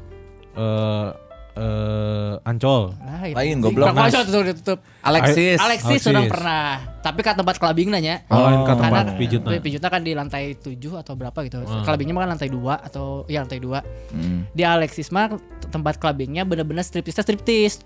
eh 0.54 1.10
eh 1.54 2.34
Ancol. 2.46 2.98
Lain, 2.98 3.34
Lain, 3.34 3.58
goblok. 3.62 3.94
Berapa 3.94 4.10
aja 4.10 4.26
tuh 4.26 4.42
ditutup? 4.42 4.82
Alexis. 5.02 5.62
Alexis 5.62 6.02
Alexis. 6.02 6.10
orang 6.10 6.26
pernah, 6.26 6.66
tapi 7.00 7.22
ke 7.22 7.30
tempat 7.30 7.56
clubbing 7.62 7.94
nanya. 7.94 8.26
Oh, 8.28 8.42
lain 8.42 8.62
ke 8.62 8.74
Karena 8.74 8.82
tempat 8.82 9.06
pijutna. 9.22 9.50
pijutnya 9.62 9.90
kan 9.90 10.02
di 10.02 10.12
lantai 10.18 10.58
7 10.58 10.74
atau 10.98 11.14
berapa 11.14 11.38
gitu. 11.46 11.62
Hmm. 11.62 11.86
Clubbingnya 11.86 12.14
mah 12.18 12.22
kan 12.26 12.32
lantai 12.34 12.50
2 12.50 12.58
atau 12.90 13.06
ya 13.30 13.46
lantai 13.46 13.62
2. 13.62 13.70
Hmm. 13.70 14.40
Di 14.50 14.64
Alexis 14.66 15.14
mah 15.14 15.38
tempat 15.70 16.02
clubbingnya 16.02 16.42
bener-bener 16.42 16.82
striptis 16.82 17.22
striptis. 17.22 17.86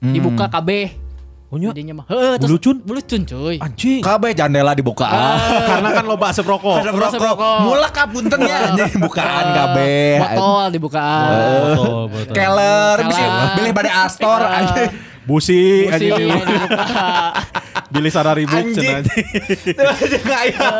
Hmm. 0.00 0.16
Dibuka 0.16 0.48
KB. 0.48 0.68
Oh 1.52 1.60
nya. 1.60 1.68
Jadinya 1.76 2.00
mah. 2.00 2.06
Heeh, 2.08 2.40
terus 2.40 2.48
Bulucun? 2.48 2.76
Bulucun 2.80 3.20
cuy. 3.28 3.56
Anjing. 3.60 4.00
Kabeh 4.00 4.32
jandela 4.32 4.72
dibuka. 4.72 5.04
Karena 5.68 5.92
kan 5.92 6.04
loba 6.08 6.32
asap 6.32 6.48
rokok. 6.48 6.80
Asap 6.80 6.96
rokok. 6.96 7.20
rokok. 7.20 7.58
Mula 7.68 7.88
kapunten 7.92 8.40
ya 8.40 8.72
anjing 8.72 8.96
bukaan 8.96 9.46
kabeh. 9.52 10.16
Botol 10.16 10.66
dibukaan. 10.72 11.28
Keller, 12.32 12.96
Keller. 12.96 12.96
bisa 13.04 13.22
beli 13.60 13.70
pada 13.76 13.90
Astor 14.08 14.40
anjing. 14.48 15.11
Busi, 15.22 15.86
Busi, 15.86 15.92
anjing. 15.92 16.12
dibuka. 16.18 17.10
Billy 17.92 18.08
Sarah 18.08 18.32
ribut 18.32 18.56
Anjing. 18.56 18.72
cenah. 18.74 19.04
Itu 19.68 19.84
aja 19.84 20.18
kayak 20.18 20.70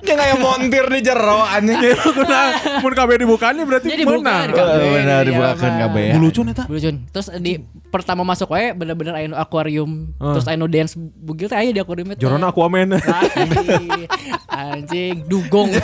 kayak 0.00 0.16
kayak 0.16 0.36
montir 0.40 0.88
di 0.88 1.00
jero 1.00 1.44
anjing. 1.44 1.76
Kunaon? 2.16 2.50
Mun 2.80 2.92
kabeh 2.96 3.16
dibukaannya 3.20 3.62
berarti 3.62 3.88
Jadi 3.92 4.04
menang. 4.08 4.48
kabeh. 4.48 4.72
Eh, 4.72 4.90
Benar 4.96 5.20
Iya, 5.20 5.28
dibukakan 5.28 5.72
kabeh. 5.78 6.06
Bulucun 6.16 6.46
eta. 6.48 6.64
Bulucun. 6.64 6.96
Terus 7.06 7.28
di 7.36 7.60
pertama 7.92 8.24
masuk 8.24 8.50
wae 8.50 8.72
bener-bener 8.72 9.12
aya 9.14 9.28
nu 9.28 9.36
akuarium. 9.36 10.16
Ah. 10.16 10.32
Terus 10.32 10.48
aya 10.48 10.56
nu 10.56 10.64
dance 10.64 10.96
bugil 10.96 11.46
teh 11.46 11.60
aya 11.60 11.68
di 11.68 11.78
akuarium 11.78 12.08
teh. 12.10 12.18
Jorona 12.18 12.48
Aquaman. 12.48 12.96
Anjing. 12.96 14.08
Anjing, 14.48 15.14
dugong. 15.28 15.76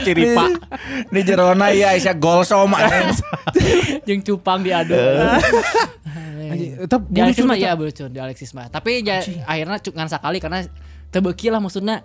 Ciri 0.00 0.30
pak. 0.30 0.48
Di 1.10 1.20
jerona 1.20 1.74
ya 1.74 1.90
Aisyah 1.90 2.14
gol 2.14 2.46
som 2.46 2.70
anjing. 2.70 3.18
Jeung 4.06 4.22
cupang 4.22 4.62
diadu. 4.62 4.94
Eta 6.56 6.96
Di 6.98 7.18
Alexis 7.22 7.44
mah 7.46 7.58
ya 7.58 7.72
bulucun 7.78 8.10
di 8.10 8.20
Alexis 8.20 8.50
mah. 8.52 8.66
Tapi 8.68 9.02
ja, 9.06 9.22
akhirnya 9.46 9.78
cuk 9.78 9.94
ngan 9.94 10.08
sakali 10.10 10.38
karena 10.42 10.66
tebeki 11.10 11.48
lah 11.50 11.60
maksudnya. 11.62 12.02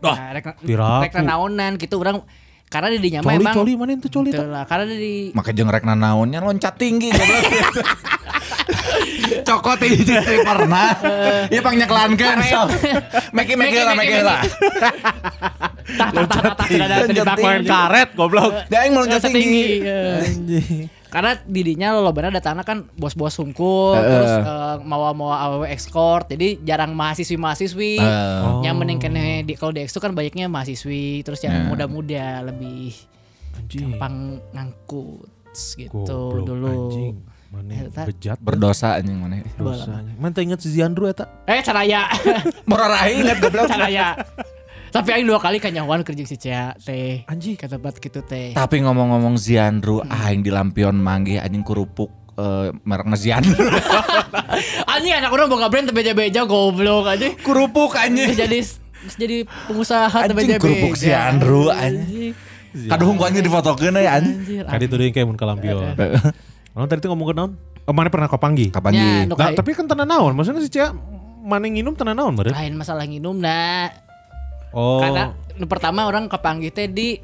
Dah, 0.00 0.16
Nah, 0.16 0.32
rek 0.32 0.56
rek 0.64 1.12
naonan 1.20 1.76
gitu 1.76 2.00
orang 2.00 2.24
karena 2.70 2.88
di 2.94 2.98
dinya 3.02 3.20
Coli 3.20 3.36
emang 3.42 3.52
coli 3.52 3.72
mana 3.74 3.92
itu 3.98 4.08
coli 4.08 4.30
lah, 4.30 4.64
karena 4.64 4.86
di 4.88 5.34
Maka 5.36 5.50
jeung 5.52 5.68
rek 5.68 5.84
nanaonnya 5.84 6.40
loncat 6.40 6.78
tinggi. 6.80 7.10
Cokot 9.46 9.82
ini 9.82 9.98
justru 10.06 10.42
pernah. 10.46 10.94
Iya 11.50 11.60
pang 11.60 11.74
nyeklankeun. 11.74 12.38
so. 12.46 12.62
Meki 13.34 13.54
meki 13.58 13.78
lah 13.82 13.94
meki 13.98 14.22
lah. 14.22 14.40
tah 15.98 16.08
tah 16.14 16.24
tah 16.26 16.54
tah 16.54 16.66
tidak 16.70 17.26
ada 17.26 17.60
karet 17.66 18.08
goblok. 18.14 18.54
Dia 18.70 18.86
yang 18.86 18.94
meloncat 18.94 19.20
Loncat 19.20 19.34
tinggi. 19.34 19.66
Karena 21.10 21.34
didinya 21.42 21.92
lo 21.92 22.14
bener 22.14 22.30
datangnya 22.30 22.62
kan 22.62 22.86
bos-bos 22.94 23.34
sungkul, 23.34 23.98
Heeh. 23.98 24.06
terus 24.06 24.32
eh, 24.40 24.76
mawa-mawa 24.80 25.36
aww 25.42 25.62
escort, 25.66 26.30
jadi 26.30 26.62
jarang 26.62 26.94
mahasiswi-mahasiswi. 26.94 27.98
Eh. 27.98 28.40
Oh. 28.46 28.62
Yang 28.62 28.76
mending 28.78 29.00
kene 29.02 29.26
di 29.42 29.58
kalau 29.58 29.74
di 29.74 29.82
kan 29.84 30.14
banyaknya 30.14 30.46
mahasiswi, 30.46 31.26
terus 31.26 31.42
yang 31.42 31.52
Ya. 31.52 31.66
muda-muda 31.66 32.46
lebih 32.46 32.94
Anjing. 33.58 33.98
gampang 33.98 34.38
ngangkut 34.54 35.26
gitu 35.76 36.06
Goblok, 36.06 36.46
dulu. 36.46 36.70
Anjing. 36.70 37.14
Mana 37.50 37.82
bejat 38.06 38.38
Berdosa 38.38 38.94
anjing 38.94 39.18
mana. 39.18 39.42
dosanya. 39.58 40.14
Mana 40.22 40.30
teu 40.30 40.46
inget 40.46 40.62
si 40.62 40.70
Ziandru 40.70 41.10
eta? 41.10 41.26
Eh 41.50 41.58
caraya, 41.66 42.06
Morarahi 42.70 43.26
inget 43.26 43.42
goblok. 43.42 43.66
caraya. 43.66 44.14
Tapi 44.90 45.08
aing 45.14 45.26
dua 45.26 45.38
kali 45.38 45.62
kanyawan 45.62 46.02
kerja 46.02 46.24
si 46.26 46.36
Cia 46.36 46.74
teh. 46.74 47.22
Anjing. 47.30 47.54
Ke 47.54 47.70
tempat 47.70 48.02
gitu 48.02 48.20
teh. 48.26 48.52
Tapi 48.52 48.82
ngomong-ngomong 48.82 49.38
Ziandru, 49.38 50.02
aing 50.02 50.42
di 50.42 50.50
lampion 50.50 50.98
manggih 50.98 51.38
anjing 51.38 51.62
kerupuk 51.62 52.10
eh, 52.34 52.74
mereknya 52.82 53.16
Ziandru. 53.16 53.70
Anjing 54.92 55.14
anak 55.16 55.30
orang 55.32 55.46
boga 55.48 55.70
brand 55.70 55.88
beja-beja 55.94 56.44
goblok 56.44 57.06
anjing. 57.06 57.38
kerupuk 57.40 57.94
anjing. 57.96 58.34
jadi 58.34 58.58
jadi 59.16 59.48
pengusaha 59.70 60.28
teu 60.28 60.34
Anjing 60.36 60.60
kerupuk 60.60 60.94
Ziandru 60.98 61.70
anjing. 61.70 62.34
Kaduhung 62.70 63.16
ku 63.16 63.24
anjing 63.24 63.46
difotokeun 63.46 63.94
ya 63.96 64.18
anjing. 64.18 64.36
Anjir. 64.42 64.64
Kadi 64.66 64.84
tuh 64.90 64.96
kayak 65.10 65.26
mun 65.26 65.38
ke 65.38 65.46
lampion. 65.46 65.94
Lalu 66.74 66.86
tadi 66.90 67.00
tuh 67.00 67.08
ngomong 67.14 67.28
ke 67.30 67.34
naon? 67.38 67.52
Oh, 67.88 67.94
mana 67.96 68.06
pernah 68.12 68.30
kopanggi? 68.30 68.70
Kapan 68.70 68.92
Ya, 68.94 69.10
Nah, 69.26 69.50
tapi 69.56 69.74
kan 69.74 69.88
tanah 69.88 70.06
naon. 70.06 70.36
Maksudnya 70.36 70.62
si 70.62 70.70
Cia 70.70 70.92
mana 71.40 71.66
nginum 71.66 71.96
tanah 71.96 72.12
naon 72.12 72.36
lain 72.36 72.72
masalah 72.76 73.08
nginum 73.08 73.40
nah 73.40 73.88
Oh. 74.70 75.00
karena 75.00 75.34
nu 75.54 75.66
pertama 75.66 76.06
orang 76.06 76.26
kepanggih 76.26 76.70
teh 76.70 76.86
di 76.86 77.18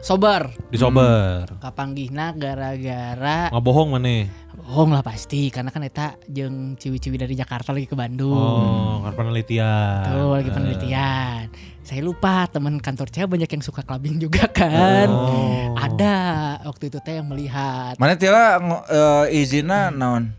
sobar 0.00 0.48
Disober. 0.68 1.44
kapanggihna 1.58 2.32
gara-gara 2.32 3.48
Ngabohong 3.48 3.88
mana? 3.92 4.26
bohong 4.60 4.90
lah 4.90 5.00
pasti 5.00 5.48
karena 5.48 5.68
kan 5.68 5.80
eta 5.80 6.18
jeung 6.24 6.74
ciwi-ciwi 6.74 7.16
dari 7.16 7.34
Jakarta 7.34 7.70
lagi 7.70 7.84
ke 7.84 7.94
Bandung 7.94 8.36
Oh, 8.36 9.02
penelitian. 9.10 10.04
Tuh 10.04 10.30
lagi 10.32 10.50
penelitian. 10.50 11.48
Saya 11.80 12.00
lupa 12.00 12.46
teman 12.46 12.78
kantor 12.78 13.08
saya 13.08 13.26
banyak 13.26 13.48
yang 13.48 13.64
suka 13.64 13.82
clubbing 13.82 14.20
juga 14.20 14.46
kan. 14.48 15.08
Oh. 15.10 15.74
Ada 15.74 16.14
waktu 16.62 16.86
itu 16.86 16.98
teh 17.00 17.18
yang 17.18 17.26
melihat. 17.26 17.98
Mana 17.98 18.14
tiara 18.14 18.58
ngo- 18.58 18.86
eh, 18.86 19.36
izinna 19.36 19.90
naon? 19.90 20.30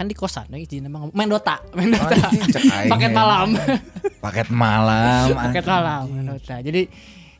Kan 0.00 0.08
di 0.08 0.16
kosan 0.16 0.48
nih 0.48 0.64
izin 0.64 0.88
emang 0.88 1.12
main 1.12 1.28
Dota, 1.28 1.60
main 1.76 1.92
Dota. 1.92 2.08
Anjing, 2.24 2.40
cek 2.56 2.64
aing. 2.72 2.88
Paket 2.88 3.12
malam. 3.12 3.48
Paket 4.16 4.48
malam. 4.48 5.24
Paket 5.44 5.64
malam 5.68 6.02
main 6.08 6.26
Dota. 6.32 6.56
Jadi 6.64 6.82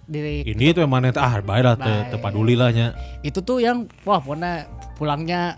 dari 0.05 0.35
Ini 0.45 0.77
tuh 0.77 0.85
yang 0.85 0.93
mana 0.93 1.09
ah 1.16 1.41
baik 1.41 1.65
lah 1.65 1.74
teu 1.81 1.89
Baik. 1.89 2.05
teu 2.12 2.19
paduli 2.20 2.55
lah 2.61 2.69
nya. 2.69 2.93
itu 3.24 3.41
tuh 3.41 3.65
yang 3.65 3.89
wah 4.05 4.20
pokoknya 4.20 4.69
pulangnya 5.01 5.57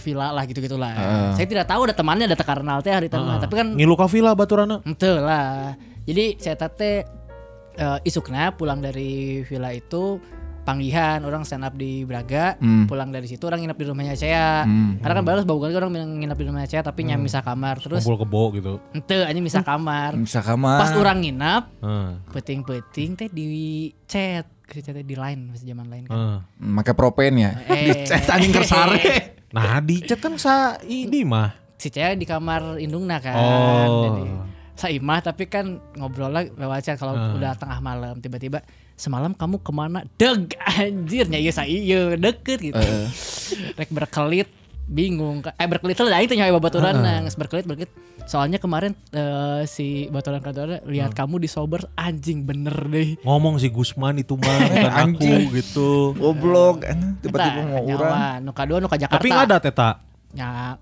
villa 0.00 0.32
lah 0.32 0.48
gitu-gitulah. 0.48 0.96
Saya 1.36 1.44
tidak 1.44 1.68
tahu 1.68 1.84
ada 1.84 1.92
temannya 1.92 2.24
ada 2.24 2.38
tekarnal 2.40 2.80
teh 2.80 2.88
hari 2.88 3.12
itu 3.12 3.20
mah. 3.20 3.36
tapi 3.36 3.52
kan 3.52 3.68
Ngilu 3.76 3.92
ka 3.92 4.08
villa 4.08 4.32
baturana. 4.32 4.80
Ente 4.88 5.12
lah. 5.12 5.76
Jadi 6.08 6.40
saya 6.40 6.56
tete 6.56 7.04
eh, 7.76 7.98
isukna 8.08 8.48
pulang 8.56 8.80
dari 8.80 9.44
villa 9.44 9.76
itu 9.76 10.16
panggihan 10.68 11.16
orang 11.20 11.42
stand 11.42 11.64
up 11.64 11.72
di 11.72 12.04
Braga 12.04 12.54
Hmm. 12.54 12.84
pulang 12.84 13.08
dari 13.08 13.24
situ 13.24 13.40
orang 13.42 13.64
nginep 13.64 13.74
di 13.74 13.86
rumahnya 13.86 14.12
saya 14.12 14.62
Hmm. 14.62 15.00
karena 15.00 15.14
kan 15.14 15.24
balas 15.24 15.42
bau 15.42 15.56
kali 15.56 15.72
orang 15.72 15.88
bilang 15.90 16.10
nginep 16.14 16.36
di 16.36 16.44
rumahnya 16.44 16.68
saya 16.68 16.82
tapi 16.82 17.00
nyam 17.02 17.16
misah 17.18 17.40
kamar 17.40 17.80
terus 17.80 18.04
Kumpul 18.04 18.20
kebo 18.20 18.42
gitu. 18.52 18.72
ente 18.92 19.16
aja 19.18 19.38
misah 19.38 19.62
kamar 19.62 20.12
Bisa 20.14 20.38
kamar. 20.38 20.76
pas 20.78 20.92
orang 20.92 21.18
nginep 21.18 21.64
Heeh. 21.80 22.08
peting-peting 22.30 23.10
teh 23.14 23.28
di 23.28 23.48
chat 24.04 24.44
chat 24.68 24.92
di 24.94 25.16
line 25.16 25.48
masih 25.48 25.64
zaman 25.66 25.88
lain 25.88 26.04
kan 26.04 26.12
Heeh. 26.12 26.38
Make 26.60 26.92
propen 26.92 27.32
ya. 27.38 27.56
Eh. 27.64 27.88
Dicet 27.88 28.28
anjing 28.28 28.52
kersare. 28.52 29.00
Nah, 29.48 29.80
di 29.80 30.04
chat 30.04 30.20
kan 30.20 30.36
sa 30.36 30.76
ini 30.82 31.24
mah. 31.24 31.56
si 31.74 31.88
cewek 31.88 32.18
di 32.18 32.26
kamar 32.26 32.76
indungna 32.76 33.16
kan 33.16 33.32
Oh. 33.32 34.04
jadi 34.04 34.22
saimah 34.78 35.18
tapi 35.20 35.44
kan 35.44 35.66
ngobrol 35.92 36.30
lah 36.30 36.46
lewat 36.48 36.80
chat 36.80 36.96
kalau 36.96 37.12
Hmm. 37.12 37.34
udah 37.34 37.52
tengah 37.52 37.78
malam 37.80 38.14
tiba-tiba 38.16 38.62
semalam 38.94 39.30
kamu 39.32 39.58
ke 39.58 39.70
mana 39.70 40.06
deg 40.14 40.54
anjirnya 40.56 41.36
iya 41.36 41.50
saya 41.50 41.66
iya 41.66 42.14
deket 42.14 42.62
gitu 42.62 42.78
rek 43.74 43.90
berkelit 43.90 44.46
bingung 44.84 45.44
eh 45.44 45.66
berkelit 45.66 45.98
lah 46.00 46.18
itu 46.18 46.32
nyawa 46.32 46.56
babaturan 46.56 46.96
nangis 46.96 47.34
berkelit 47.34 47.62
berkelit 47.62 47.90
soalnya 48.24 48.56
kemarin 48.56 48.96
eh, 49.10 49.62
si 49.64 50.06
baturan 50.06 50.38
kantornya 50.38 50.80
lihat 50.82 51.12
kamu 51.12 51.36
di 51.38 51.46
sober 51.46 51.84
anjing 51.94 52.42
bener 52.42 52.72
deh 52.86 53.20
Ngomong 53.20 53.56
si 53.56 53.68
Gusman 53.68 54.16
itu 54.16 54.32
mah 54.34 54.48
bukan 54.64 54.88
aku 54.88 54.96
Anjing. 55.18 55.44
gitu. 55.50 56.12
Goblok. 56.14 56.84
anjing. 56.84 57.20
Tiba-tiba 57.20 57.60
mau 57.66 57.82
urang. 57.84 58.40
nuka 58.40 58.62
dua 58.64 58.78
nuka 58.78 58.96
Jakarta 58.96 59.16
Tapi 59.16 59.28
nggak 59.28 59.44
ada 59.44 59.58
teta. 59.58 59.88
ya 60.30 60.76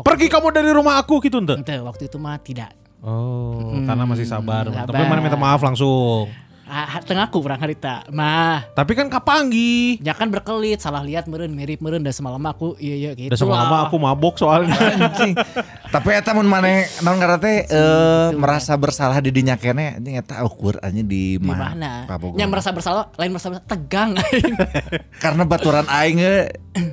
Pergi 0.00 0.26
kamu 0.26 0.48
dari 0.50 0.70
rumah 0.70 0.96
aku 0.96 1.20
gitu 1.20 1.38
ente. 1.38 1.54
ente 1.54 1.76
waktu 1.78 2.06
itu 2.06 2.16
mah 2.16 2.36
tidak 2.36 2.72
Oh, 3.00 3.72
Hmm, 3.72 3.88
karena 3.88 4.04
masih 4.04 4.24
sabar. 4.24 4.68
Tapi 4.68 4.76
sabar. 4.92 5.08
mana 5.08 5.20
minta 5.20 5.32
maaf 5.34 5.56
langsung. 5.58 6.28
ah, 6.70 7.02
tengah 7.02 7.26
aku 7.26 7.42
perang 7.42 7.58
harita 7.58 8.06
mah 8.08 8.62
Tapi 8.70 8.92
kan 8.92 9.08
kapanggi. 9.08 9.98
Ya 9.98 10.12
kan 10.12 10.28
berkelit, 10.28 10.78
salah 10.78 11.00
lihat 11.00 11.24
meren 11.24 11.50
mirip 11.50 11.80
meren 11.80 11.98
dan 11.98 12.12
semalam 12.12 12.38
aku 12.38 12.76
iya 12.76 12.94
iya 12.94 13.10
gitu. 13.16 13.32
Udah 13.32 13.40
semalam 13.40 13.66
aku 13.82 13.96
mabok 13.96 14.36
soalnya. 14.36 14.76
Anjing. 14.76 15.34
Tapi 15.96 16.08
eta 16.12 16.30
mun 16.30 16.44
maneh 16.44 16.86
naon 17.00 17.18
ngaranna 17.18 17.40
teh 17.40 17.66
eh, 17.66 18.28
merasa 18.36 18.76
bersalah 18.76 19.18
di 19.18 19.32
dinya 19.32 19.56
kene 19.56 19.96
anjing 19.96 20.14
eta 20.14 20.44
ukur 20.44 20.78
anjing 20.78 21.08
di 21.08 21.40
mana? 21.42 21.72
mana? 21.72 21.92
Yang 22.38 22.50
merasa 22.52 22.70
bersalah, 22.70 23.04
lain 23.16 23.32
merasa 23.32 23.48
bersalah, 23.48 23.66
tegang. 23.66 24.10
Karena 25.24 25.42
baturan 25.42 25.88
aing 25.88 26.20
ge, 26.20 26.36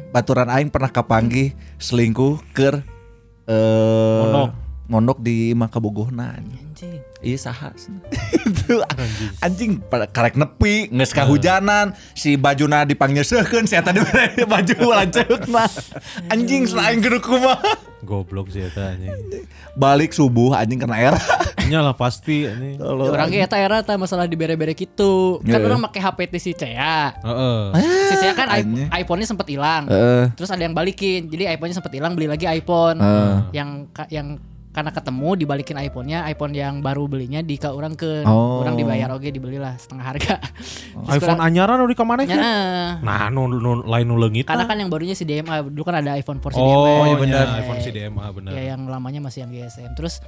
baturan 0.10 0.50
aing 0.50 0.72
pernah 0.72 0.90
kapanggih 0.90 1.52
selingkuh 1.78 2.42
keur 2.50 2.82
eh 3.48 4.22
Mondok. 4.24 4.50
mondok 4.88 5.18
di 5.24 5.52
Makabogohna 5.56 6.36
anjing. 6.36 6.68
Anjing. 6.72 7.02
Iya 7.18 7.38
saha 7.50 7.74
itu 8.48 8.78
anjing 9.42 9.82
karek 9.90 10.38
nepi 10.38 10.94
geus 10.94 11.12
kahujanan 11.18 11.98
si 12.14 12.38
bajuna 12.38 12.86
dipanggilseukeun 12.86 13.66
si 13.66 13.74
eta 13.74 13.90
dibere 13.90 14.46
baju 14.54 14.94
lanceukna 14.94 15.66
anjing 16.30 16.70
selain 16.70 17.02
kudu 17.02 17.18
kumaha 17.18 17.74
Goblok 17.98 18.54
sih 18.54 18.62
eta 18.62 18.94
anjing. 18.94 19.10
balik 19.74 20.14
subuh 20.14 20.54
anjing 20.54 20.78
kena 20.78 20.98
era 20.98 21.18
Nyalah 21.68 21.92
pasti 21.92 22.48
anjing. 22.48 22.80
Orang 22.80 23.28
ge 23.28 23.44
eta 23.44 23.60
era 23.60 23.84
teh 23.84 24.00
masalah 24.00 24.24
di 24.24 24.40
bere-bere 24.40 24.72
gitu. 24.72 25.44
Kan 25.44 25.60
Iya. 25.60 25.68
orang 25.68 25.84
pakai 25.84 26.00
HP 26.00 26.20
ti 26.32 26.40
si 26.40 26.52
Cea. 26.56 27.12
Heeh. 27.20 27.62
Si 28.08 28.16
Cea 28.24 28.32
kan 28.32 28.48
iPhone-nya 28.96 29.28
sempet 29.28 29.52
hilang. 29.52 29.84
Heeh. 29.84 30.32
Terus 30.32 30.48
ada 30.48 30.64
yang 30.64 30.72
balikin. 30.72 31.28
Jadi 31.28 31.44
iPhone-nya 31.44 31.76
sempet 31.76 31.92
hilang, 31.92 32.16
beli 32.16 32.32
lagi 32.32 32.48
iPhone. 32.48 33.04
Heeh. 33.04 33.36
Yang 33.52 33.70
yang 34.08 34.28
karena 34.78 34.94
ketemu 34.94 35.30
dibalikin 35.36 35.74
iPhone-nya, 35.76 36.30
iPhone 36.30 36.54
yang 36.54 36.86
baru 36.86 37.10
belinya 37.10 37.42
di 37.42 37.58
ka 37.58 37.74
urang 37.74 37.98
ke 37.98 38.22
Oh. 38.24 38.62
orang 38.62 38.78
dibayar 38.78 39.10
oke 39.10 39.26
dibelilah 39.26 39.74
setengah 39.74 40.06
harga. 40.06 40.38
Terus 40.38 41.18
iPhone 41.18 41.34
kurang- 41.34 41.42
anyaran 41.42 41.82
udah 41.82 41.98
ke 41.98 42.06
mana 42.06 42.22
Ya, 42.22 42.30
sih? 42.30 42.38
Nah, 43.02 43.26
nu, 43.28 43.50
nu, 43.50 43.82
lain 43.82 44.06
nu 44.06 44.16
leungit. 44.16 44.46
Karena 44.46 44.64
kan 44.64 44.78
yang 44.78 44.86
barunya 44.88 45.18
si 45.18 45.26
DMA 45.26 45.66
dulu 45.66 45.82
kan 45.82 45.98
ada 45.98 46.14
iPhone 46.14 46.38
4 46.38 46.54
si 46.54 46.62
Oh, 46.62 46.70
DMA. 46.86 46.94
iya 47.04 47.16
benar. 47.18 47.46
benar. 47.48 47.60
iPhone 47.60 47.80
CDMA 47.82 48.26
benar. 48.32 48.52
Ya 48.54 48.64
yang 48.70 48.86
lamanya 48.86 49.18
masih 49.20 49.40
yang 49.42 49.52
GSM. 49.52 49.92
Terus 49.92 50.22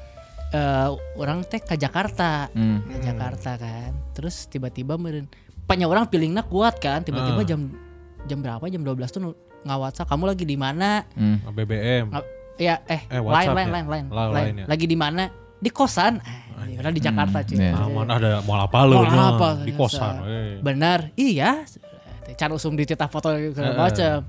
eh, 0.49 0.89
orang 1.15 1.45
teh 1.45 1.61
ke 1.61 1.77
Jakarta, 1.77 2.49
Hmm. 2.49 2.81
ke 2.83 3.05
Jakarta 3.05 3.53
kan. 3.53 3.93
Terus 4.11 4.49
tiba-tiba 4.49 4.97
meren 4.97 5.29
banyak 5.63 5.85
orang 5.85 6.09
pilihnya 6.09 6.41
kuat 6.41 6.81
kan. 6.81 7.05
Tiba-tiba 7.05 7.37
Ah. 7.37 7.45
jam 7.45 7.69
jam 8.25 8.41
berapa? 8.41 8.65
Jam 8.65 8.81
12 8.81 9.13
tuh 9.13 9.21
nge-WhatsApp 9.61 10.09
kamu 10.09 10.23
lagi 10.25 10.43
di 10.43 10.57
mana? 10.57 11.05
Hmm. 11.13 11.37
BBM. 11.47 12.09
Ya 12.59 12.83
eh, 12.85 13.07
Eh, 13.07 13.23
lain 13.23 13.49
lain 13.49 13.67
ya? 13.67 13.73
lain 13.73 13.85
lain 13.87 14.05
La- 14.11 14.27
lain. 14.27 14.33
lain 14.35 14.53
ya? 14.59 14.65
Lagi 14.67 14.85
di 14.85 14.93
mana? 14.93 15.31
Di 15.59 15.71
kosan. 15.71 16.19
Ah, 16.19 16.67
orang 16.75 16.91
di 16.91 16.99
Jakarta 16.99 17.39
cuy. 17.41 17.55
iya. 17.55 17.71
Aman 17.73 18.07
ada 18.07 18.43
mau 18.43 18.59
apa 18.59 18.83
lu 18.83 18.99
apa? 18.99 19.63
di 19.63 19.71
kosan. 19.71 20.13
eh. 20.23 20.59
Benar. 20.59 21.15
Iya. 21.15 21.63
Cara 22.35 22.51
usum 22.53 22.75
dicetak 22.75 23.07
foto 23.07 23.31
segala 23.31 23.87
macam. 23.87 24.27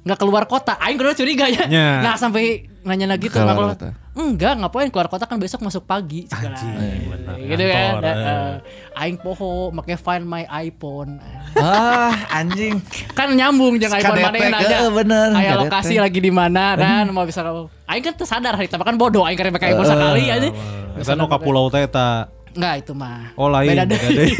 Nggak 0.00 0.18
keluar 0.18 0.44
kota. 0.48 0.76
Aing 0.80 0.96
kudu 0.96 1.12
curiga 1.12 1.44
ya. 1.46 1.64
Nya. 1.68 1.88
Nah, 2.00 2.14
sampai 2.16 2.64
nanya 2.80 3.12
gitu 3.20 3.36
Keluar 3.36 3.44
nggak 3.46 3.56
keluar. 3.56 3.74
kota. 3.76 3.88
Enggak, 4.10 4.52
ngapain 4.58 4.88
keluar 4.90 5.08
kota 5.08 5.24
kan 5.28 5.36
besok 5.36 5.60
masuk 5.62 5.84
pagi. 5.84 6.24
segala. 6.26 6.56
Anjing, 6.56 7.00
benar. 7.06 7.34
Gitu 7.36 7.64
kan. 7.68 7.92
Nah, 8.00 8.10
eh. 8.10 8.26
eh, 8.26 8.52
Aing 8.96 9.16
poho 9.20 9.70
make 9.70 9.94
find 9.96 10.24
my 10.24 10.48
iPhone. 10.50 11.20
ah 11.58 12.14
anjing 12.30 12.78
Kan 13.12 13.34
nyambung 13.34 13.76
jangan 13.76 13.98
iPhone 14.00 14.22
mana 14.22 14.38
aja. 14.54 14.76
eh, 14.86 14.90
bener, 14.90 15.28
Aya 15.34 15.52
lokasi 15.58 15.98
lagi 15.98 16.22
di 16.22 16.30
mana 16.30 16.78
dan 16.78 17.10
mau 17.10 17.26
bisa 17.26 17.42
Aing 17.86 18.02
kan 18.02 18.14
tersadar 18.14 18.54
hari 18.54 18.70
tapi 18.70 18.86
kan 18.86 18.94
bodoh 18.94 19.26
Aing 19.26 19.36
karek 19.36 19.52
pakai 19.52 19.74
iPhone 19.76 19.88
sekali 19.88 20.24
aja. 20.26 20.48
Kita 20.96 21.12
nu 21.14 21.28
ka 21.28 21.38
pulau 21.38 21.68
teh 21.68 21.84
eta. 21.84 22.39
Enggak 22.50 22.74
itu 22.80 22.92
mah. 22.92 23.30
Oh 23.34 23.46
lain. 23.46 23.70
Beda 23.70 23.84
beda 23.84 24.08
deh. 24.08 24.26
deh. 24.26 24.30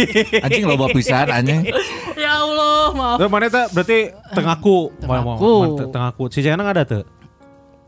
anjing 0.40 0.64
loba 0.64 0.86
pisan 0.90 1.26
anjing 1.28 1.62
ya 2.20 2.32
Allah, 2.38 2.90
maaf. 2.90 3.16
Terus 3.16 3.30
mana 3.30 3.46
teh 3.46 3.64
berarti 3.70 3.98
tengaku. 4.32 4.78
Tengaku. 4.98 5.54
Tengaku. 5.88 6.22
Si 6.28 6.40
Jana 6.40 6.62
ada 6.64 6.82
tuh. 6.82 7.04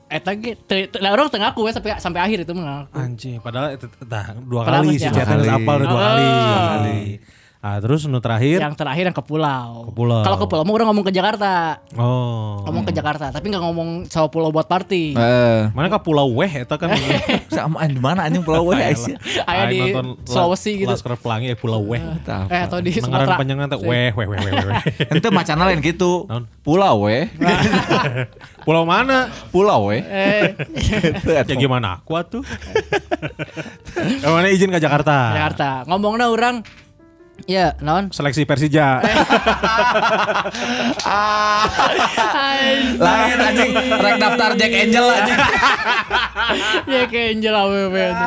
Eta 0.07 0.31
ge 0.35 0.55
teu- 0.61 0.87
teu- 0.87 1.01
lah 1.01 1.11
orang 1.11 1.27
tengah 1.27 1.51
aku 1.51 1.65
ya 1.65 1.73
sampai 1.73 1.97
sampai 1.97 2.21
akhir 2.21 2.45
itu 2.45 2.53
mah. 2.53 2.85
Anjing, 2.93 3.41
padahal 3.41 3.73
itu 3.73 3.89
tah 4.05 4.37
dua 4.37 4.63
kali 4.63 4.93
masih 4.93 5.01
si 5.01 5.09
ada. 5.09 5.17
Jana 5.19 5.33
Dua 5.33 5.41
kali. 5.43 5.49
apal 5.57 5.75
udah 5.75 5.87
dua 5.87 5.97
Oh. 5.97 6.03
kali. 6.05 6.27
Dua 6.29 6.61
kali. 6.69 7.01
Ah, 7.63 7.79
terus 7.79 8.03
nu 8.05 8.19
terakhir. 8.19 8.59
Yang 8.59 8.75
terakhir 8.75 9.07
yang 9.07 9.15
ke 9.15 9.23
pulau. 9.23 9.87
Ke 9.87 9.93
pulau. 9.95 10.27
Kalau 10.27 10.35
ke 10.35 10.47
pulau 10.51 10.67
mau 10.67 10.75
orang 10.75 10.91
ngomong 10.91 11.07
ke 11.07 11.15
Jakarta. 11.15 11.79
Oh. 11.95 12.59
Ngomong 12.67 12.83
ke 12.83 12.91
Jakarta, 12.91 13.31
tapi 13.31 13.55
nggak 13.55 13.63
ngomong 13.63 13.89
sama 14.11 14.27
pulau 14.27 14.51
buat 14.51 14.67
party. 14.67 15.15
eh 15.15 15.71
Mana 15.71 15.87
ka 15.87 16.03
pulau 16.03 16.27
weh 16.35 16.51
eta 16.51 16.75
kan. 16.75 16.91
sama 17.55 17.87
di 17.87 18.03
mana 18.03 18.27
anjing 18.27 18.43
pulau 18.43 18.67
we 18.67 18.75
Aisyah 18.75 19.15
Aya 19.47 19.71
di 19.71 19.79
Sulawesi 20.27 20.83
gitu. 20.83 20.91
Laskar 20.91 21.15
Pelangi 21.15 21.55
eh 21.55 21.57
pulau 21.57 21.87
weh. 21.87 22.03
Eh 22.51 22.61
atau 22.67 22.83
di 22.83 22.99
Sumatera. 22.99 23.39
panjangnya 23.39 23.71
teh 23.71 23.79
weh 23.79 24.11
weh 24.11 24.27
weh 24.27 24.39
weh 24.43 24.53
weh. 24.59 24.75
ente 25.15 25.31
macana 25.31 25.71
lain 25.71 25.79
gitu 25.79 26.27
pulau 26.67 27.07
we 27.07 27.31
Pulau 28.67 28.83
mana? 28.83 29.31
pulau 29.51 29.91
we 29.91 30.03
Eh, 30.03 30.55
Ya 31.27 31.43
gimana 31.47 31.99
aku 31.99 32.15
atuh? 32.15 32.43
Yang 34.23 34.33
mana 34.33 34.47
izin 34.51 34.71
ke 34.71 34.79
Jakarta? 34.79 35.35
Jakarta. 35.35 35.69
Ngomongnya 35.87 36.27
orang 36.27 36.63
Ya, 37.51 37.75
non. 37.83 38.15
Seleksi 38.15 38.47
Persija. 38.47 39.03
lain 43.03 43.39
anjing 43.43 43.73
rek 43.99 44.17
daftar 44.21 44.51
Jack 44.55 44.73
Angel 44.73 45.07
anjing 45.11 45.39
ya 46.87 47.03
kayak 47.11 47.27
Angel 47.39 47.55
AWW 47.55 47.97
itu. 47.97 48.27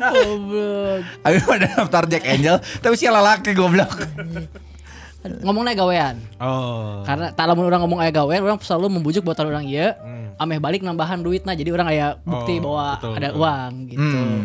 Goblok. 0.00 1.02
Ayo 1.26 1.38
pada 1.44 1.66
daftar 1.68 2.02
Jack 2.08 2.24
Angel 2.26 2.56
tapi 2.80 2.94
si 2.96 3.06
laki 3.06 3.52
goblok 3.52 3.92
Ngomongnya 5.20 5.76
gawean. 5.76 6.16
Oh. 6.40 7.04
Karena 7.04 7.28
tak 7.28 7.44
lamun 7.44 7.68
orang 7.68 7.84
ngomong 7.84 8.00
aya 8.00 8.08
gawean, 8.08 8.40
orang 8.40 8.56
selalu 8.64 8.88
membujuk 8.88 9.20
buat 9.20 9.36
orang 9.36 9.68
iya. 9.68 9.92
Ameh 10.40 10.56
balik 10.56 10.80
nambahan 10.80 11.20
duit 11.20 11.44
nah 11.44 11.52
jadi 11.52 11.68
orang 11.76 11.92
aya 11.92 12.16
bukti 12.24 12.56
Hmm. 12.56 12.64
Oh, 12.64 12.72
bahwa 12.72 12.86
betul, 12.96 13.12
ada 13.12 13.28
betul. 13.28 13.40
uang 13.44 13.72
gitu. 13.92 14.00
Hmm. 14.16 14.40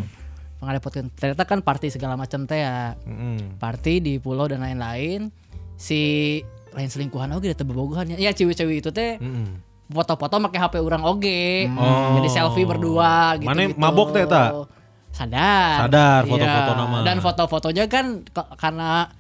Mengadapatkan 0.58 1.12
ternyata 1.12 1.44
kan 1.44 1.60
party 1.60 1.88
segala 1.90 2.16
macam 2.16 2.44
teh 2.44 2.58
ya. 2.58 2.96
Mm-mm. 3.02 3.58
Party 3.58 4.00
di 4.00 4.14
pulau 4.18 4.46
dan 4.46 4.60
lain-lain. 4.60 5.30
si 5.76 6.40
lain 6.72 6.88
selingkuhan 6.88 7.28
oge 7.32 7.52
teh 7.52 7.62
bobogohan 7.62 8.08
ya 8.10 8.32
cewek-cewek 8.32 8.80
itu 8.80 8.90
teh 8.90 9.16
Mm-mm. 9.18 9.60
foto-foto 9.86 10.40
pakai 10.42 10.60
HP 10.62 10.74
orang 10.78 11.04
oge 11.04 11.68
Oh. 11.70 12.16
jadi 12.16 12.30
selfie 12.32 12.64
berdua 12.64 13.36
gitu 13.36 13.44
Mana 13.44 13.68
mabok 13.76 14.10
teh, 14.10 14.24
Ta? 14.24 14.64
sadar 15.12 15.84
Sadar, 15.84 16.20
Iya. 16.22 16.32
foto-foto 16.32 16.72
nama. 16.74 16.98
dan 17.02 17.18
foto-fotonya 17.20 17.84
kan 17.86 18.24
karena 18.56 19.12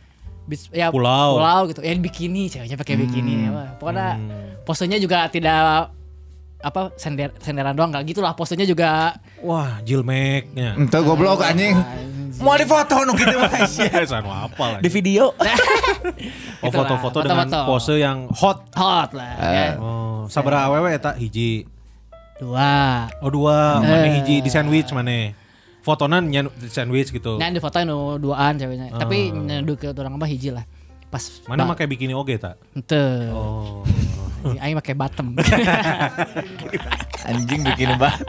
bis, 0.43 0.67
ya 0.69 0.87
Pulau. 0.89 1.35
pulau 1.35 1.59
gitu 1.67 1.79
ya 1.81 1.91
bikini 1.93 2.47
ceweknya 2.47 2.75
pakai 2.75 2.95
bikini 2.97 3.47
Wah, 3.49 3.75
pokoknya 3.75 4.07
Hmm. 4.13 4.63
posenya 4.63 4.95
juga 4.95 5.27
tidak 5.27 5.91
apa 6.65 6.89
sender 6.95 7.29
senderan 7.37 7.71
doang 7.71 7.93
nggak 7.93 8.09
gitulah 8.09 8.33
posenya 8.33 8.65
juga 8.65 9.13
Wah, 9.39 9.77
jilmeknya. 9.85 10.73
Ente 10.73 10.97
goblok 10.99 11.39
anjing. 11.39 11.77
Mau 12.41 12.57
difoto 12.57 13.05
nu 13.05 13.13
kitu 13.13 13.37
mah. 13.37 13.53
Sanu 14.09 14.27
apa 14.27 14.81
Di 14.81 14.89
video. 14.89 15.29
Oh, 16.59 16.73
Itulah, 16.73 16.97
foto-foto 16.97 17.17
dengan 17.21 17.45
pose 17.69 17.93
yang 17.95 18.25
hot. 18.33 18.73
hot 18.73 19.13
lah 19.13 19.37
ya. 19.37 19.69
Oh, 19.77 20.25
sabaraha 20.25 20.73
awewe 20.73 20.89
eta 20.89 21.13
hiji. 21.13 21.69
dua 22.35 23.05
Oh, 23.21 23.29
dua. 23.29 23.79
Mana 23.79 24.09
Eh. 24.09 24.17
hiji 24.17 24.41
di 24.41 24.49
sandwich 24.49 24.89
mana? 24.89 25.29
Fotonan 25.79 26.25
nya 26.25 26.41
di 26.49 26.65
sandwich 26.65 27.13
gitu. 27.13 27.37
Nah 27.37 27.47
di 27.47 27.61
foto 27.61 27.77
nu 27.85 28.17
duaan 28.17 28.57
ceweknya. 28.57 28.89
Tapi 28.91 29.29
nyandu 29.29 29.77
ke 29.77 29.93
orang 29.93 30.17
apa 30.17 30.25
hiji 30.25 30.49
lah. 30.49 30.65
Pas 31.07 31.23
Mana 31.45 31.64
ba- 31.64 31.73
make 31.73 31.86
bikini 31.86 32.11
oge 32.11 32.36
tak? 32.36 32.57
Ente. 32.72 33.30
Oh. 33.32 33.82
Aing 34.57 34.76
make 34.76 34.94
bottom. 34.94 35.34
Anjing 37.27 37.61
bikin 37.64 37.98
bah. 37.98 38.14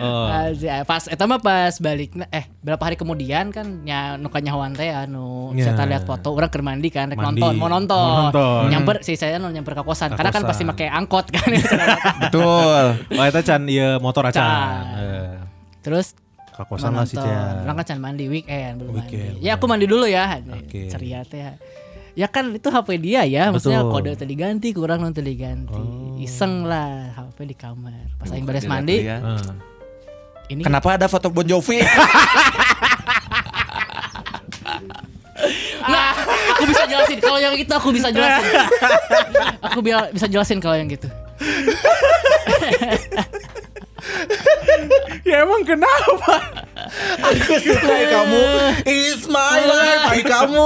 Oh. 0.00 0.32
Aja, 0.32 0.80
pas 0.88 1.04
eta 1.04 1.28
mah 1.28 1.36
pas 1.36 1.76
balik 1.76 2.16
eh 2.32 2.48
berapa 2.64 2.80
hari 2.80 2.96
kemudian 2.96 3.52
kan 3.52 3.84
nya 3.84 4.16
nu 4.16 4.32
kanyahoan 4.32 4.72
teh 4.72 4.88
anu 4.88 5.52
Ya. 5.52 5.76
saya 5.76 5.84
lihat 5.84 6.08
foto 6.08 6.32
orang 6.32 6.48
keur 6.48 6.64
mandi 6.64 6.88
kan 6.88 7.12
rek 7.12 7.20
Mandi. 7.20 7.36
nonton 7.36 7.60
mau 7.60 7.68
nonton. 7.68 8.00
Mau 8.00 8.32
nonton. 8.32 8.72
Nyamper 8.72 9.04
si 9.04 9.20
saya 9.20 9.36
nu 9.36 9.52
nyamper 9.52 9.76
ke 9.76 9.84
kosan 9.84 10.08
Ka 10.08 10.16
karena 10.16 10.32
kan 10.32 10.48
pasti 10.48 10.64
make 10.64 10.88
angkot 10.88 11.28
kan. 11.28 11.44
Betul. 12.16 12.96
Oh, 13.12 13.24
eta 13.28 13.44
can 13.44 13.68
ieu 13.68 14.00
motor 14.00 14.24
acan. 14.24 14.40
Can. 14.40 14.84
Eh, 14.96 15.36
Terus 15.84 16.16
Ka 16.60 16.68
kosan 16.68 16.92
lah 16.92 17.08
si 17.08 17.16
nonton. 17.16 17.24
Cia. 17.24 17.64
Orang 17.64 17.80
kan 17.80 17.96
mandi 17.96 18.28
weekend 18.28 18.84
belum 18.84 19.00
Weekend, 19.00 19.40
mandi. 19.40 19.48
Ya 19.48 19.56
aku 19.56 19.64
mandi 19.64 19.88
dulu 19.88 20.04
ya. 20.04 20.44
Oke. 20.44 20.92
Ceria 20.92 21.24
teh. 21.24 21.56
Ya 22.12 22.28
kan 22.28 22.52
itu 22.52 22.68
HP 22.68 23.00
dia 23.00 23.24
ya, 23.24 23.48
maksudnya 23.48 23.80
Betul. 23.80 24.12
kode 24.12 24.12
tadi 24.12 24.36
diganti, 24.36 24.68
kurang 24.76 25.00
non 25.00 25.16
tadi 25.16 25.32
diganti. 25.32 25.72
Oh. 25.72 26.20
Iseng 26.20 26.68
lah 26.68 27.16
HP 27.16 27.48
di 27.48 27.56
kamar. 27.56 28.12
Pas 28.20 28.28
aing 28.28 28.44
beres 28.44 28.68
mandi, 28.68 29.08
ya. 29.08 29.24
Heeh. 29.24 29.56
ini 30.52 30.60
Kenapa 30.60 31.00
ada 31.00 31.08
foto 31.08 31.32
Bon 31.32 31.48
Jovi? 31.48 31.80
Nggak, 35.80 36.12
aku 36.52 36.62
bisa 36.68 36.84
jelasin. 36.84 37.18
Kalau 37.24 37.40
yang 37.40 37.56
itu 37.56 37.72
aku 37.72 37.88
bisa 37.88 38.12
jelasin. 38.12 38.52
aku 39.64 39.80
bi- 39.80 40.12
bisa 40.12 40.28
jelasin 40.28 40.60
kalau 40.60 40.76
yang 40.76 40.92
gitu. 40.92 41.08
Ya 45.28 45.44
emang 45.44 45.62
kenapa? 45.62 46.34
Aku 47.20 47.52
suka 47.60 47.96
kamu. 48.08 48.42
Is 48.84 49.28
my 49.28 49.60
life. 49.62 50.02
Hai 50.08 50.22
kamu. 50.22 50.64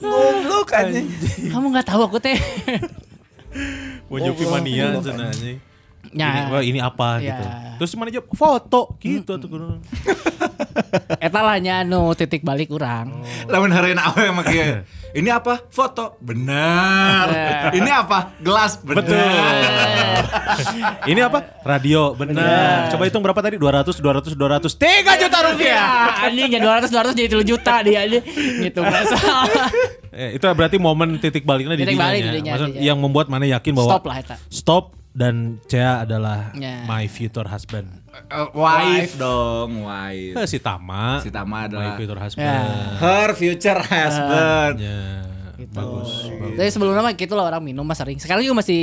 Goblok 0.00 0.68
anjing. 0.72 1.06
Kamu 1.48 1.66
nggak 1.70 1.86
tahu 1.86 2.02
aku 2.04 2.18
teh. 2.18 2.36
Jovi 4.10 4.44
mania 4.46 4.96
cenah 4.98 5.30
anjing. 5.30 5.58
Ya. 6.14 6.30
Ini, 6.30 6.40
wah, 6.52 6.62
ini 6.62 6.78
apa 6.78 7.18
Ya. 7.18 7.34
gitu. 7.34 7.44
Terus 7.82 7.92
mana 7.98 8.08
jawab 8.12 8.28
foto 8.32 8.80
gitu 9.02 9.32
tuh 9.34 9.48
kudu. 9.48 9.66
Eta 11.26 11.40
lah 11.40 11.56
nya 11.56 11.82
nu 11.82 12.12
titik 12.12 12.40
balik 12.40 12.70
orang. 12.70 13.10
Lamun 13.46 13.70
hareun 13.70 13.96
awe 13.96 14.24
mah 14.30 14.44
kieu. 14.44 14.82
Ini 15.14 15.30
apa? 15.30 15.62
Foto. 15.68 16.18
Benar. 16.18 17.30
Ini 17.78 17.86
apa? 17.86 18.34
Gelas. 18.38 18.82
Betul. 18.82 19.14
Benar. 19.14 20.26
ini 21.06 21.20
apa? 21.20 21.38
Radio. 21.62 22.14
Benar. 22.14 22.90
Coba 22.90 23.06
hitung 23.06 23.22
berapa 23.22 23.38
tadi? 23.38 23.54
200 23.54 23.94
200 23.94 24.34
200 24.34 24.74
3 24.74 25.22
juta 25.22 25.38
rupiah. 25.44 25.86
Ya, 26.18 26.26
anjing 26.26 26.50
ya 26.50 26.60
200 26.60 26.90
200 26.90 27.14
jadi 27.14 27.30
3 27.30 27.46
juta 27.46 27.74
dia 27.82 27.98
aja. 28.02 28.20
Gitu 28.58 28.78
nggak 28.78 29.04
salah. 29.08 29.70
Eh, 30.10 30.34
itu 30.34 30.44
berarti 30.44 30.76
momen 30.78 31.18
titik 31.18 31.42
baliknya 31.42 31.74
di 31.74 31.82
Titik 31.82 31.94
dinya 31.94 32.06
balik 32.06 32.18
nya. 32.18 32.26
di 32.26 32.36
dinya, 32.36 32.52
Maksud 32.54 32.68
dinya. 32.70 32.82
yang 32.82 32.98
membuat 32.98 33.26
mana 33.26 33.46
yakin 33.46 33.70
bahwa 33.70 33.90
Stop 33.94 34.04
lah 34.04 34.16
eta. 34.18 34.36
Stop 34.46 34.84
dan 35.10 35.34
Cea 35.66 36.02
adalah 36.02 36.50
Ya. 36.54 36.82
my 36.86 37.06
future 37.06 37.46
husband. 37.46 38.02
Eh, 38.14 38.48
wife 38.54 39.18
dong, 39.18 39.82
wife. 39.82 40.34
Eh, 40.38 40.46
si 40.46 40.58
Tama. 40.62 41.18
Si 41.18 41.34
Tama 41.34 41.66
my 41.66 41.66
adalah 41.66 41.92
future 41.98 42.20
husband. 42.20 42.46
Ya. 42.46 42.62
her 43.02 43.30
future 43.34 43.80
husband. 43.82 44.74
Ya, 44.78 45.02
bagus. 45.74 46.30
bagus. 46.30 46.54
Tapi 46.54 46.70
sebelumnya 46.70 47.02
mah 47.02 47.14
gitu 47.18 47.34
lah 47.34 47.50
orang 47.50 47.62
minum 47.66 47.82
mah 47.82 47.98
sering. 47.98 48.22
Sekarang 48.22 48.46
juga 48.46 48.62
masih 48.62 48.82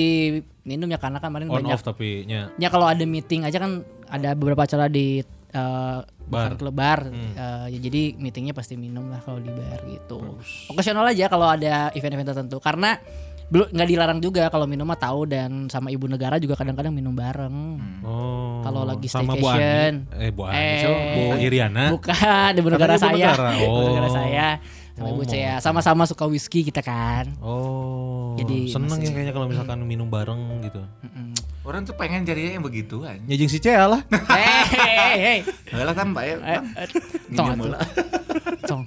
minum 0.68 0.88
ya 0.91 0.99
karena 0.99 1.24
kan 1.24 1.32
kemarin 1.32 1.48
On 1.48 1.64
banyak 1.64 1.76
off 1.80 1.84
tapi 1.84 2.28
nya. 2.28 2.52
Ya 2.60 2.68
kalau 2.68 2.91
ada 2.91 3.03
meeting 3.08 3.48
aja 3.48 3.58
kan 3.60 3.88
ada 4.12 4.36
beberapa 4.36 4.68
acara 4.68 4.91
di 4.91 5.24
eh, 5.52 5.99
Bar. 6.32 6.56
klub 6.56 6.76
bar. 6.76 7.08
Eh, 7.12 7.66
ya 7.72 7.80
jadi 7.80 8.16
meetingnya 8.20 8.52
pasti 8.56 8.76
minum 8.76 9.08
lah 9.12 9.24
kalau 9.24 9.40
di 9.40 9.52
bar 9.52 9.80
gitu. 9.88 10.20
Okasional 10.72 11.08
aja 11.08 11.32
kalau 11.32 11.48
ada 11.48 11.91
event-event 11.95 12.36
tertentu 12.36 12.60
karena 12.60 12.99
belum 13.52 13.68
nggak 13.69 13.84
dilarang 13.86 14.19
juga 14.19 14.48
kalau 14.48 14.64
minum 14.64 14.88
mah 14.88 14.95
tahu 14.95 15.28
dan 15.28 15.68
sama 15.68 15.91
ibu 15.91 16.07
negara 16.07 16.40
juga 16.40 16.56
kadang-kadang 16.56 16.90
minum 16.90 17.11
bareng. 17.11 17.56
Oh. 17.99 18.64
Kalau 18.64 18.88
lagi 18.88 19.06
sama 19.06 19.36
Bu 19.36 19.44
staycation. 19.44 20.07
Ani. 20.07 20.23
Eh 20.23 20.32
Bu 20.32 20.41
Ani, 20.48 20.56
Eh. 20.56 20.80
Bu 21.11 21.22
Iriana. 21.38 21.86
Bukan 21.91 22.52
ibu 22.56 22.69
negara 22.69 22.95
Ibu 22.95 23.03
saya. 23.03 23.28
negara. 23.28 23.49
Ibu 23.53 23.80
negara 23.86 24.07
Oh. 24.07 24.14
saya. 24.14 24.48
Sama 24.91 25.07
ibu 25.10 25.19
Oh. 25.19 25.28
saya 25.28 25.52
sama-sama 25.60 26.03
suka 26.06 26.23
whisky 26.26 26.64
kita 26.64 26.80
kan. 26.80 27.28
Oh. 27.40 28.40
Jadi 28.40 28.72
seneng 28.72 28.88
masih- 28.90 29.03
ya 29.03 29.11
kayaknya 29.11 29.34
kalau 29.34 29.48
misalkan 29.48 29.84
minum 29.84 30.07
bareng 30.07 30.40
gitu. 30.64 30.80
Orang 31.62 31.86
tuh 31.86 31.94
pengen 31.94 32.26
jadinya 32.26 32.58
yang 32.58 32.66
begitu 32.66 33.06
anjing. 33.06 33.22
Nyajing 33.30 33.50
si 33.54 33.62
Cea 33.62 33.86
lah. 33.86 34.02
Hei, 34.34 34.66
hei, 34.74 35.18
hei. 35.22 35.40
Heula 35.70 35.94
kan 35.94 36.10
Pak 36.10 36.24
ya. 36.26 36.36
Eh, 36.42 36.58
eh, 36.58 36.90
tong 37.38 37.54
heula. 37.54 37.78
Cong. 38.66 38.82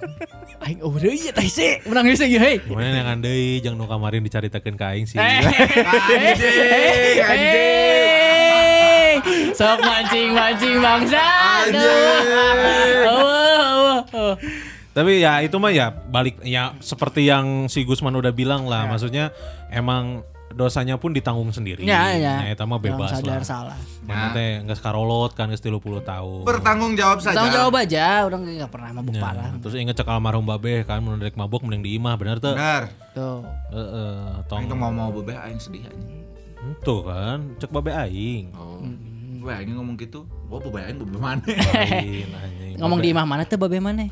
Aing 0.59 0.83
oh 0.83 0.91
deui 0.99 1.15
ya 1.15 1.31
teh 1.31 1.47
sih. 1.47 1.79
Menang 1.87 2.11
geus 2.11 2.19
ge 2.19 2.35
hei. 2.35 2.59
Gimana 2.59 2.91
yang 2.91 3.07
andai 3.07 3.63
jangan 3.63 3.79
nu 3.79 3.87
kamarin 3.87 4.27
dicaritakeun 4.27 4.75
ka 4.75 4.91
aing 4.91 5.07
sih. 5.07 5.15
Anjing, 5.23 7.23
Anjing. 7.23 8.03
Sok 9.55 9.79
mancing-mancing 9.79 10.75
bangsa. 10.83 11.23
Oh, 13.07 14.03
Tapi 14.91 15.23
ya 15.23 15.39
itu 15.39 15.55
mah 15.63 15.71
ya 15.71 15.95
balik 15.95 16.43
ya 16.43 16.75
seperti 16.83 17.23
yang 17.23 17.71
si 17.71 17.87
Gusman 17.87 18.19
udah 18.19 18.35
bilang 18.35 18.67
lah, 18.67 18.83
maksudnya 18.87 19.31
emang 19.71 20.23
dosanya 20.53 20.95
pun 21.01 21.11
ditanggung 21.11 21.49
sendiri. 21.49 21.81
Ya, 21.83 22.13
ya. 22.13 22.45
eta 22.45 22.63
mah 22.69 22.77
bebas 22.77 23.17
Yang 23.17 23.21
sadar 23.25 23.41
lah. 23.41 23.47
salah. 23.47 23.77
Mana 24.05 24.31
teh 24.31 24.61
geus 24.63 24.81
karolot 24.83 25.33
kan 25.33 25.49
geus 25.49 25.63
30 25.63 25.81
tahun. 26.05 26.43
Bertanggung 26.45 26.93
jawab 26.93 27.19
saja. 27.19 27.35
Tanggung 27.41 27.55
jawab 27.57 27.73
aja, 27.81 28.05
orang 28.29 28.41
enggak 28.45 28.71
pernah 28.71 28.89
mabuk 28.93 29.13
Ya, 29.17 29.21
parah. 29.23 29.51
Terus 29.59 29.75
inget 29.75 29.95
cek 29.97 30.07
almarhum 30.07 30.45
babeh 30.45 30.85
kan 30.85 31.01
mun 31.01 31.17
rek 31.17 31.33
mabuk 31.33 31.65
mending 31.65 31.81
di 31.81 31.91
imah 31.97 32.13
bener 32.15 32.37
tuh. 32.37 32.53
Benar. 32.53 32.93
Tuh. 33.17 33.41
Heeh, 33.73 34.45
tong. 34.45 34.59
Aing 34.63 34.69
tuh 34.69 34.77
mau 34.77 34.91
mau 34.93 35.09
bebeh 35.09 35.35
aing 35.35 35.59
sedih 35.59 35.83
anjing. 35.89 36.21
Tuh 36.85 37.01
kan, 37.03 37.39
cek 37.57 37.71
babeh 37.73 37.93
aing. 38.05 38.53
Oh. 38.53 38.79
Gue 39.41 39.51
aing 39.53 39.77
ngomong 39.77 39.97
gitu. 39.97 40.25
Gua 40.49 40.61
bebeh 40.61 40.81
aing 40.89 40.97
bebeh 41.01 41.19
mana? 41.21 41.43
Ngomong 42.81 42.99
di 42.99 43.07
imah 43.15 43.25
mana 43.25 43.43
tuh 43.47 43.55
babe 43.55 43.79
mana? 43.79 44.07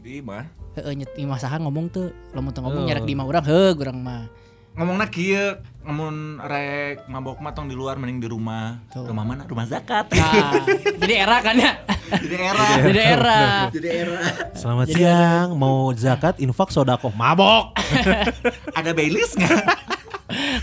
Di 0.00 0.22
mah. 0.22 0.46
Heeh 0.76 0.92
nyet 0.92 1.12
imah 1.16 1.40
saha 1.40 1.56
ngomong 1.60 1.88
tuh, 1.88 2.12
lamun 2.36 2.52
teu 2.52 2.60
ngomong 2.60 2.84
nyerek 2.84 3.04
di 3.08 3.12
imah 3.16 3.26
urang 3.26 3.44
heuh 3.44 3.72
urang 3.74 3.98
mah. 4.00 4.28
Ngomongna 4.76 5.08
kieu, 5.08 5.56
ngomong 5.88 6.36
rek 6.44 7.08
mabok 7.08 7.40
mah 7.40 7.56
tong 7.56 7.64
di 7.64 7.72
luar 7.72 7.96
mending 7.96 8.20
di 8.20 8.28
rumah. 8.28 8.76
Tuh. 8.92 9.08
Rumah 9.08 9.24
mana? 9.24 9.42
Rumah 9.48 9.64
zakat. 9.64 10.12
Nah, 10.12 10.52
jadi 11.00 11.14
era 11.24 11.40
kan 11.40 11.56
ya. 11.56 11.80
di 12.20 12.28
daerah. 12.28 12.68
Jadi 12.84 13.00
era. 13.00 13.40
Di 13.72 13.80
daerah. 13.80 14.28
Selamat 14.52 14.86
siang, 14.92 15.56
mau 15.56 15.88
zakat 15.96 16.36
infak 16.44 16.68
sodako 16.76 17.08
mabok. 17.16 17.72
Ada 18.78 18.92
Baileys 18.92 19.32
enggak? 19.40 19.64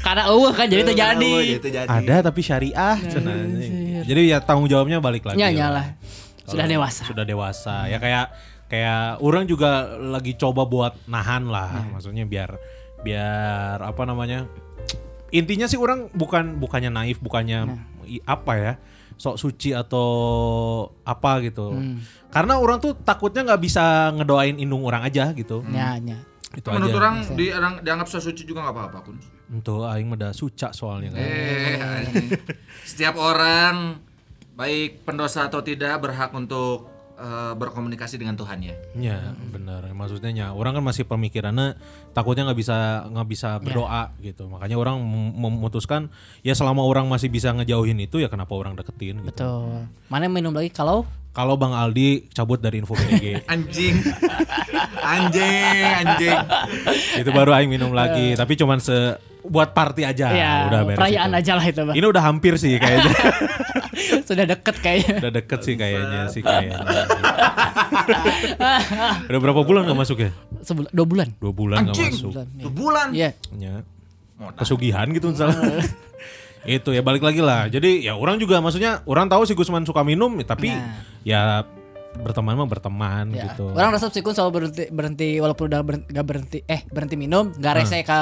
Karena 0.06 0.30
eueuh 0.30 0.54
kan 0.54 0.70
jadi 0.70 0.86
terjadi. 0.94 1.34
Itu 1.58 1.70
jadi. 1.74 1.90
Ada 1.90 2.30
tapi 2.30 2.46
syariah 2.46 3.02
cenah, 3.10 3.34
anjing. 3.34 3.74
Jadi 4.06 4.22
ya 4.30 4.38
tanggung 4.46 4.70
jawabnya 4.70 5.02
balik 5.02 5.26
lagi. 5.26 5.42
Ya 5.42 5.50
lah. 5.50 5.58
nyalah. 5.58 5.86
Sudah 6.46 6.70
dewasa. 6.70 7.02
Sudah 7.10 7.26
dewasa. 7.26 7.90
Ya 7.90 7.98
kayak 7.98 8.30
kayak 8.70 9.26
orang 9.26 9.50
juga 9.50 9.98
lagi 9.98 10.38
coba 10.38 10.70
buat 10.70 10.94
nahan 11.10 11.50
lah. 11.50 11.82
Maksudnya 11.98 12.30
biar 12.30 12.54
biar 13.04 13.84
apa 13.84 14.02
namanya? 14.08 14.48
Intinya 15.30 15.68
sih 15.68 15.78
orang 15.78 16.10
bukan 16.14 16.58
bukannya 16.58 16.90
naif, 16.90 17.20
bukannya 17.20 17.78
i- 18.08 18.24
apa 18.24 18.54
ya? 18.56 18.74
sok 19.14 19.38
suci 19.38 19.72
atau 19.72 20.10
apa 21.06 21.40
gitu. 21.46 21.78
Karena 22.34 22.58
orang 22.58 22.82
tuh 22.82 22.98
takutnya 22.98 23.46
nggak 23.46 23.62
bisa 23.62 24.10
ngedoain 24.10 24.58
indung 24.58 24.82
orang 24.84 25.06
aja 25.06 25.30
gitu. 25.32 25.62
Ya, 25.70 25.96
ya. 26.02 26.18
Itu 26.54 26.70
Menurut 26.70 26.94
aja. 26.94 27.00
orang 27.02 27.16
di, 27.34 27.46
dianggap 27.82 28.08
so 28.10 28.22
suci 28.22 28.46
juga 28.46 28.66
nggak 28.66 28.76
apa-apa 28.76 28.98
kun. 29.06 29.18
Untuk 29.54 29.86
aing 29.86 30.10
mah 30.10 30.18
da 30.18 30.30
suca 30.34 30.70
soalnya 30.74 31.14
kan. 31.14 31.22
Eh, 31.22 31.78
setiap 32.90 33.18
orang 33.18 34.02
baik 34.54 35.02
pendosa 35.02 35.50
atau 35.50 35.66
tidak 35.66 35.98
berhak 35.98 36.30
untuk 36.34 36.93
eh, 37.18 37.54
berkomunikasi 37.56 38.18
dengan 38.20 38.36
Tuhannya. 38.38 38.98
Ya 38.98 39.34
benar. 39.50 39.86
Maksudnya 39.94 40.32
nya 40.34 40.46
orang 40.52 40.78
kan 40.78 40.84
masih 40.84 41.08
pemikirannya 41.08 41.78
takutnya 42.12 42.50
nggak 42.50 42.60
bisa 42.60 42.78
nggak 43.10 43.28
bisa 43.30 43.50
berdoa 43.64 44.14
gitu. 44.20 44.50
Makanya 44.52 44.76
orang 44.78 45.02
mem- 45.02 45.34
memutuskan 45.38 46.12
ya 46.44 46.54
selama 46.54 46.84
orang 46.86 47.08
masih 47.08 47.32
bisa 47.32 47.54
ngejauhin 47.54 47.98
itu 48.04 48.22
ya 48.22 48.28
kenapa 48.28 48.54
orang 48.54 48.76
deketin 48.76 49.24
gitu. 49.24 49.30
Betul. 49.30 49.88
Mana 50.10 50.30
minum 50.30 50.54
lagi 50.54 50.70
kalau 50.70 51.08
Kalau 51.34 51.58
Bang 51.58 51.74
Aldi 51.74 52.30
cabut 52.30 52.62
dari 52.62 52.78
info 52.78 52.94
BDG 52.94 53.42
Anjing. 53.54 53.98
anjing, 55.02 55.90
anjing. 56.06 56.38
itu 57.18 57.30
baru 57.34 57.58
aing 57.58 57.68
minum 57.68 57.90
lagi. 57.90 58.38
Tapi 58.38 58.54
cuman 58.54 58.78
se 58.78 59.18
buat 59.44 59.76
party 59.76 60.08
aja. 60.08 60.32
ya 60.32 60.54
udah 60.72 60.82
beres 60.88 60.98
perayaan 61.02 61.32
itu. 61.34 61.40
aja 61.44 61.52
lah 61.60 61.66
itu, 61.66 61.82
Bang. 61.84 61.96
Ini 61.98 62.06
udah 62.06 62.24
hampir 62.24 62.54
sih 62.56 62.78
kayaknya. 62.78 63.12
Sudah 64.30 64.46
deket 64.48 64.76
kayaknya. 64.80 65.16
udah 65.20 65.32
deket 65.36 65.60
sih 65.62 65.76
kayaknya 65.76 66.22
sih 66.32 66.42
kayaknya. 66.42 66.80
udah 69.30 69.40
berapa 69.44 69.62
bulan 69.66 69.82
gak 69.86 70.00
masuk 70.00 70.18
ya? 70.24 70.32
Sebulan, 70.64 70.90
dua 70.96 71.06
bulan. 71.06 71.28
Dua 71.38 71.52
bulan 71.52 71.78
gak 71.84 71.94
Anjing. 71.98 72.14
masuk. 72.16 72.32
Bulan. 72.32 72.48
Dua 72.56 72.72
bulan. 72.72 73.08
Iya. 73.12 73.30
Ya. 73.58 73.76
Modal. 74.34 74.58
pesugihan 74.60 75.08
gitu 75.14 75.30
misalnya. 75.30 75.62
Itu 76.64 76.90
ya 76.92 77.04
balik 77.04 77.22
lagi 77.22 77.44
lah. 77.44 77.68
Jadi 77.68 78.04
ya 78.04 78.16
orang 78.16 78.40
juga 78.40 78.64
maksudnya 78.64 79.04
orang 79.04 79.28
tahu 79.28 79.44
si 79.44 79.54
Gusman 79.54 79.84
suka 79.84 80.00
minum 80.02 80.40
tapi 80.42 80.72
Nah. 80.72 81.04
ya 81.22 81.42
berteman 82.14 82.54
mah 82.56 82.70
berteman 82.70 83.34
Ya. 83.34 83.50
gitu. 83.52 83.74
Orang 83.74 83.92
resep 83.92 84.14
sih 84.14 84.22
kun 84.22 84.32
selalu 84.32 84.52
berhenti, 84.64 84.84
berhenti 84.94 85.30
walaupun 85.42 85.66
udah 85.66 85.82
berhenti, 85.82 86.08
gak 86.14 86.26
berhenti 86.26 86.60
eh 86.64 86.82
berhenti 86.88 87.16
minum, 87.18 87.50
gak 87.58 87.74
rese 87.82 88.06
ke 88.06 88.20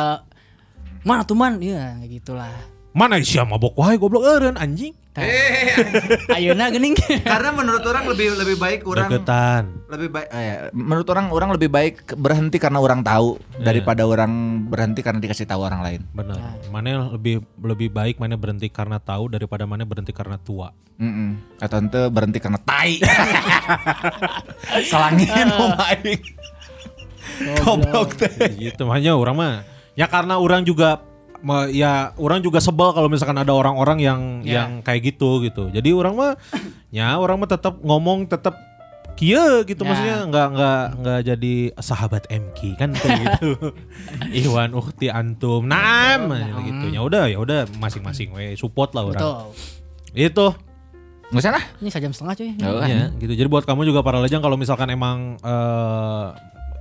mana 1.04 1.26
tuh 1.26 1.36
man, 1.36 1.60
iya 1.60 1.98
gitulah. 2.08 2.54
Mana 2.96 3.20
sih 3.20 3.40
mabok 3.42 3.76
wae 3.76 4.00
goblok 4.00 4.24
eureun 4.24 4.56
anjing. 4.56 4.96
Eh, 5.12 5.76
Ayeuna 6.40 6.72
geuning. 6.72 6.96
karena 7.28 7.52
menurut 7.52 7.84
orang 7.84 8.08
lebih 8.08 8.32
lebih 8.32 8.56
baik 8.56 8.88
orang 8.88 9.12
Deketan. 9.12 9.64
lebih 9.92 10.08
baik 10.08 10.28
eh, 10.32 10.40
ya, 10.40 10.56
menurut 10.72 11.04
orang 11.12 11.28
orang 11.36 11.50
lebih 11.52 11.68
baik 11.68 12.16
berhenti 12.16 12.56
karena 12.56 12.80
orang 12.80 13.04
tahu 13.04 13.36
daripada 13.60 14.08
orang 14.08 14.32
berhenti 14.72 15.04
karena 15.04 15.20
dikasih 15.20 15.44
tahu 15.52 15.68
orang 15.68 15.84
lain. 15.84 16.02
Bener. 16.16 16.40
Mana 16.72 17.12
lebih 17.12 17.44
lebih 17.60 17.92
baik 17.92 18.24
mana 18.24 18.40
berhenti 18.40 18.72
karena 18.72 19.04
tahu 19.04 19.28
daripada 19.28 19.68
mana 19.68 19.84
berhenti 19.84 20.16
karena 20.16 20.40
tua. 20.40 20.72
Mm 20.96 21.60
Atau 21.60 21.84
ente 21.84 22.08
berhenti 22.08 22.40
karena 22.40 22.60
tai. 22.64 23.04
Selangin 24.88 25.28
mau 25.60 25.76
main. 25.76 26.20
Goblok 27.60 28.16
teh. 28.16 28.32
gitu 28.56 28.88
makanya 28.88 29.20
orang 29.20 29.36
mah 29.36 29.54
ya 29.92 30.08
karena 30.08 30.40
orang 30.40 30.64
juga 30.64 31.04
ya 31.68 32.14
orang 32.16 32.40
juga 32.40 32.58
sebel 32.58 32.92
kalau 32.92 33.08
misalkan 33.08 33.36
ada 33.36 33.52
orang-orang 33.52 33.98
yang 33.98 34.22
Ya. 34.42 34.64
yang 34.64 34.82
kayak 34.82 35.14
gitu 35.14 35.42
gitu. 35.42 35.70
Jadi 35.70 35.90
orang 35.92 36.14
mah 36.14 36.32
ya 36.90 37.16
orang 37.16 37.38
mah 37.38 37.50
tetap 37.50 37.78
ngomong 37.80 38.26
tetap 38.26 38.58
kia 39.14 39.62
gitu 39.64 39.82
Ya. 39.82 39.88
maksudnya 39.88 40.18
nggak 40.26 40.48
nggak 40.52 40.84
nggak 40.98 41.20
jadi 41.28 41.56
sahabat 41.78 42.24
MK 42.28 42.60
kan 42.76 42.90
kayak 42.92 43.20
gitu. 43.38 43.50
Iwan 44.34 44.74
Ukti 44.74 45.08
antum. 45.08 45.66
Naam 45.66 46.30
gitu. 46.62 46.86
Ya 46.90 47.02
udah 47.02 47.24
ya 47.26 47.38
udah 47.38 47.70
masing-masing 47.78 48.32
we 48.32 48.54
support 48.56 48.94
lah 48.94 49.06
orang. 49.06 49.22
Betul. 49.22 49.38
Itu 50.14 50.48
Nggak 51.32 51.44
usah 51.48 51.54
lah. 51.56 51.64
Ini 51.80 51.88
sejam 51.88 52.12
setengah 52.12 52.36
cuy. 52.36 52.50
Oh, 52.60 52.84
ya, 52.84 53.08
gitu. 53.16 53.32
Jadi 53.32 53.48
buat 53.48 53.64
kamu 53.64 53.88
juga 53.88 54.04
para 54.04 54.20
lejang 54.20 54.44
kalau 54.44 54.60
misalkan 54.60 54.92
emang 54.92 55.40
eh 55.40 56.26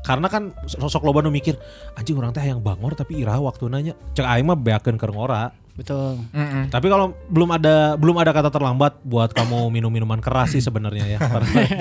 karena 0.01 0.27
kan 0.27 0.57
sosok 0.65 1.05
loba 1.05 1.21
nu 1.21 1.29
mikir 1.29 1.61
anjing 1.93 2.17
orang 2.17 2.33
teh 2.33 2.41
yang 2.41 2.61
bangor 2.61 2.97
tapi 2.97 3.21
iraha 3.21 3.39
waktu 3.39 3.69
nanya 3.69 3.93
cek 4.13 4.25
aing 4.25 4.47
mah 4.49 4.57
beakeun 4.57 4.97
keur 4.97 5.13
ngora. 5.13 5.53
Betul. 5.71 6.21
Tapi 6.69 6.87
kalau 6.93 7.17
belum 7.33 7.57
ada 7.57 7.97
belum 7.97 8.21
ada 8.21 8.37
kata 8.37 8.53
terlambat 8.53 9.01
buat 9.01 9.33
kamu 9.33 9.73
minum 9.73 9.89
minuman 9.89 10.21
keras 10.21 10.53
sih 10.53 10.61
sebenarnya 10.61 11.17
ya. 11.17 11.19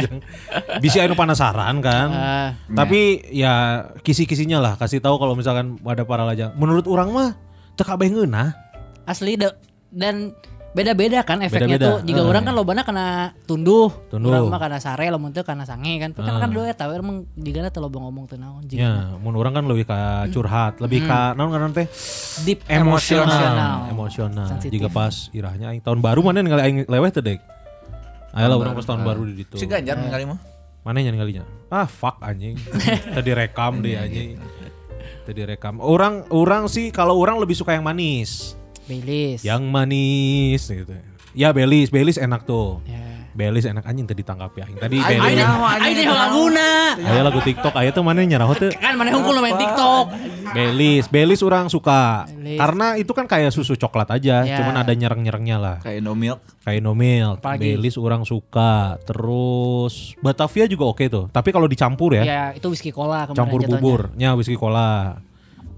Bisa 0.84 1.04
anu 1.04 1.20
penasaran 1.20 1.84
kan. 1.84 2.08
Ah, 2.08 2.50
Tapi 2.72 3.28
ya 3.28 3.84
kisi-kisinya 4.00 4.64
lah 4.64 4.74
kasih 4.80 5.04
tahu 5.04 5.20
kalau 5.20 5.36
misalkan 5.36 5.76
ada 5.84 6.08
para 6.08 6.24
lajang. 6.24 6.56
Menurut 6.56 6.88
orang 6.88 7.12
mah 7.12 7.30
teu 7.76 7.84
kabeh 7.84 8.08
ngeunah. 8.08 8.56
asli 9.04 9.36
de- 9.36 9.58
dan 9.90 10.32
beda-beda 10.70 11.22
kan 11.22 11.40
efeknya 11.40 11.76
Beda-beda. 11.76 11.88
tuh. 11.90 11.98
Jika 12.06 12.22
orang 12.22 12.44
kan 12.44 12.54
lobana 12.54 12.82
kena 12.84 13.06
tunduh, 13.44 13.90
Tunduh. 14.08 14.30
orang 14.30 14.48
mah 14.48 14.60
kena 14.60 14.78
sare, 14.78 15.08
lamun 15.08 15.30
teu 15.30 15.42
kena 15.42 15.64
sange 15.64 15.98
kan. 15.98 16.12
Kan 16.12 16.24
Ah. 16.24 16.40
kan 16.40 16.50
dua 16.50 16.68
eta 16.68 16.86
emang 16.88 17.26
jika 17.34 17.66
teh 17.68 17.78
loba 17.78 17.98
ngomong 18.00 18.26
teu 18.26 18.36
naon 18.36 18.62
jika 18.64 18.78
Ya, 18.80 18.92
mun 19.16 19.34
orang 19.34 19.52
kan 19.52 19.66
lebih 19.66 19.84
ka 19.84 19.98
curhat, 20.30 20.78
lebih 20.78 21.04
ka 21.04 21.34
naon 21.34 21.50
kan 21.50 21.74
teh? 21.74 21.88
Deep 22.44 22.62
emosional. 22.66 23.90
emosional. 23.90 24.46
Sensitif. 24.48 24.78
jika 24.78 24.88
pas 24.88 25.30
irahnya 25.32 25.70
aing 25.70 25.82
tahun 25.82 26.00
baru 26.00 26.22
mana 26.22 26.40
ningali 26.40 26.62
aing 26.64 26.78
leweh 26.86 27.10
teh 27.10 27.24
dek. 27.24 27.40
Ayolah 28.30 28.58
orang 28.60 28.74
pas 28.74 28.86
tahun 28.86 29.02
baru 29.02 29.26
di 29.26 29.34
ditu. 29.36 29.58
Si 29.58 29.66
Ganjar 29.66 29.98
kali 29.98 30.26
mah. 30.26 30.38
mana 30.80 31.02
yang 31.02 31.12
kalinya 31.14 31.44
ah 31.68 31.86
fuck 31.86 32.18
anjing. 32.20 32.56
Tadi 33.16 33.30
rekam 33.32 33.82
deh 33.82 33.94
anjing. 33.96 34.38
Tadi 35.26 35.42
rekam 35.44 35.78
orang 35.80 36.26
orang 36.30 36.66
sih 36.66 36.90
kalau 36.90 37.14
orang 37.16 37.38
lebih 37.38 37.54
suka 37.54 37.74
yang 37.74 37.84
manis 37.84 38.54
Baileys. 38.90 39.40
yang 39.42 39.62
manis 39.66 40.66
gitu 40.66 40.90
ya 41.32 41.54
belis 41.54 41.88
belis 41.88 42.18
enak 42.18 42.44
tuh 42.44 42.82
Ya. 42.84 43.06
belis 43.32 43.64
enak 43.64 43.86
anjing 43.86 44.04
tadi 44.04 44.26
tangkap 44.26 44.50
ya 44.52 44.66
tadi 44.74 44.98
Aing 44.98 45.22
belis 45.22 45.38
Ayo 45.38 45.94
nyaho. 46.02 46.14
laguna. 46.18 46.70
ayo 46.98 47.22
lagu 47.22 47.40
tiktok 47.40 47.74
ayo 47.78 47.90
tuh 47.94 48.02
mana 48.02 48.26
nyerah 48.26 48.50
tuh 48.52 48.74
Kan 48.74 48.98
mana 48.98 49.14
lo 49.14 49.40
main 49.40 49.54
TikTok. 49.56 50.06
Belis, 50.50 51.06
Belis 51.08 51.46
orang 51.46 51.70
suka. 51.70 52.26
Belis. 52.26 52.58
Karena 52.58 52.98
itu 52.98 53.14
kan 53.14 53.30
kayak 53.30 53.54
susu 53.54 53.78
coklat 53.78 54.10
aja, 54.10 54.42
Ya. 54.42 54.58
cuman 54.58 54.82
ada 54.82 54.90
nyereng-nyerengnya 54.92 55.62
lah. 55.62 55.78
Kayak 55.78 56.02
no 56.02 56.18
milk. 56.18 56.42
Kayak 56.66 56.82
no 56.82 56.98
milk. 56.98 57.38
Apalagi? 57.38 57.78
Belis 57.78 57.96
orang 57.96 58.26
suka. 58.26 58.98
Terus 59.06 60.18
Batavia 60.18 60.66
juga 60.66 60.90
oke 60.90 61.06
tuh. 61.06 61.30
Tapi 61.30 61.54
kalau 61.54 61.70
dicampur 61.70 62.18
ya, 62.18 62.24
Ya 62.24 62.44
itu 62.52 62.66
whisky 62.66 62.90
cola 62.90 63.30
campur 63.30 63.62
jatuhnya. 63.62 63.78
bubur, 63.78 64.02
nya 64.18 64.34
whisky 64.34 64.58
cola. 64.58 65.22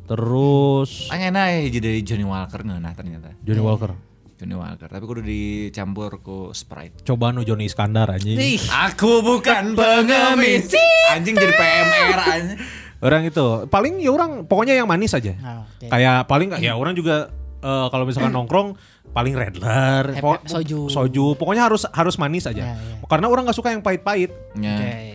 Terus 0.06 1.07
Aing 1.07 1.32
enak 1.32 1.45
ya 1.48 1.60
jadi 1.72 1.91
Johnny 2.02 2.23
Walker 2.23 2.61
ngeunah 2.61 2.94
ternyata. 2.94 3.30
Johnny 3.41 3.61
Walker. 3.61 3.91
Johnny 4.36 4.57
Walker, 4.57 4.90
tapi 4.90 5.06
kudu 5.06 5.22
dicampur 5.22 6.18
ku 6.18 6.49
Sprite. 6.52 7.06
Coba 7.06 7.30
nu 7.30 7.45
Johnny 7.45 7.69
Iskandar 7.69 8.10
anjing. 8.10 8.34
Ih, 8.34 8.57
Aku 8.90 9.22
bukan 9.22 9.78
pengemis. 9.78 10.73
Anjing 11.14 11.38
jadi 11.38 11.53
PMR 11.53 12.18
anjing. 12.19 12.57
Orang 13.02 13.22
itu 13.22 13.45
paling 13.69 13.98
ya 13.98 14.10
orang 14.10 14.45
pokoknya 14.45 14.73
yang 14.73 14.90
manis 14.90 15.14
aja. 15.14 15.38
Nah, 15.38 15.65
oke. 15.65 15.86
Kayak 15.86 16.26
paling 16.26 16.57
ya 16.57 16.73
orang 16.73 16.94
juga 16.94 17.30
eh, 17.61 17.88
kalau 17.90 18.06
misalkan 18.06 18.34
nongkrong 18.34 18.73
paling 19.11 19.36
redler, 19.36 20.15
Hep- 20.15 20.48
soju. 20.48 20.88
soju, 20.88 21.36
pokoknya 21.36 21.68
harus 21.68 21.86
harus 21.90 22.15
manis 22.15 22.48
aja. 22.48 22.64
Ya, 22.64 22.73
ya. 22.73 22.98
Karena 23.06 23.28
orang 23.28 23.44
nggak 23.45 23.57
suka 23.57 23.69
yang 23.69 23.84
pahit-pahit. 23.84 24.32
Ya. 24.57 25.10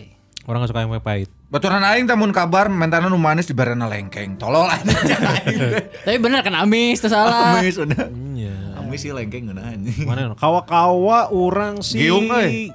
Orang 0.47 0.63
gak 0.63 0.71
suka 0.71 0.87
yang 0.87 0.95
pahit. 1.03 1.27
Baturan 1.51 1.83
aing 1.83 2.07
tamun 2.07 2.31
kabar 2.31 2.71
mentana 2.71 3.11
nu 3.11 3.19
manis 3.19 3.51
dibarena 3.51 3.83
lengkeng. 3.83 4.39
Tolol. 4.39 4.71
Tapi 6.07 6.17
bener 6.23 6.39
kan 6.39 6.55
amis 6.55 7.03
tuh 7.03 7.11
salah. 7.11 7.59
Amis 7.59 7.75
udah. 7.75 8.07
Iya. 8.07 8.55
Amis 8.79 9.03
sih 9.03 9.11
lengkeng 9.11 9.51
anjing. 9.51 10.07
Mana 10.07 10.31
kawa-kawa 10.39 11.35
orang 11.35 11.83
sih 11.83 12.07
Giung, 12.07 12.31
euy. 12.31 12.71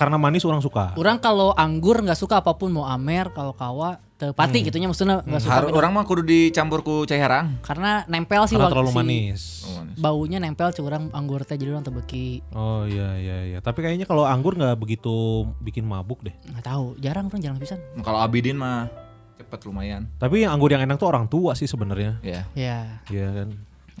karena 0.00 0.16
manis 0.16 0.48
orang 0.48 0.64
suka. 0.64 0.96
Orang 0.96 1.20
kalau 1.20 1.52
anggur 1.52 2.00
nggak 2.00 2.16
suka 2.16 2.40
apa 2.40 2.56
pun 2.56 2.72
mau 2.72 2.88
amer, 2.88 3.28
kalau 3.36 3.52
kawa 3.52 4.00
tepati 4.24 4.62
gitunya 4.62 4.86
maksudnya 4.86 5.20
nggak 5.20 5.40
suka. 5.40 5.66
Orang 5.68 5.92
mah 5.92 6.04
kudu 6.04 6.22
dicampur 6.22 6.80
ku 6.80 7.02
cai 7.02 7.18
harang. 7.18 7.58
Karena 7.60 8.06
nempel 8.06 8.46
sih 8.46 8.54
Karena 8.54 8.64
waktu 8.64 8.74
terlalu 8.78 8.90
si- 8.90 8.96
manis. 8.96 9.42
Baunya 9.94 10.38
nempel 10.38 10.70
curang 10.70 11.10
anggur 11.10 11.42
teh 11.42 11.54
jadi 11.54 11.72
orang 11.72 11.82
tebeki. 11.82 12.40
Oh 12.50 12.84
iya 12.84 13.18
iya 13.18 13.36
iya. 13.46 13.58
Tapi 13.58 13.82
kayaknya 13.82 14.04
kalau 14.04 14.22
anggur 14.22 14.54
nggak 14.54 14.78
begitu 14.78 15.12
bikin 15.58 15.82
mabuk 15.82 16.22
deh. 16.22 16.34
Nggak 16.46 16.64
tahu, 16.64 16.94
jarang 16.96 17.26
orang 17.26 17.40
jarang 17.40 17.58
pisan. 17.58 17.82
Kalau 17.98 18.18
Abidin 18.18 18.54
mah 18.54 18.86
cepet 19.34 19.60
lumayan. 19.64 20.06
Tapi 20.16 20.46
yang 20.46 20.54
anggur 20.54 20.70
yang 20.70 20.80
enak 20.80 20.96
tuh 20.96 21.08
orang 21.08 21.26
tua 21.26 21.52
sih 21.52 21.66
sebenarnya. 21.66 22.22
Ya. 22.22 22.46
Ya, 22.54 23.02
Iya 23.08 23.28
kan. 23.34 23.48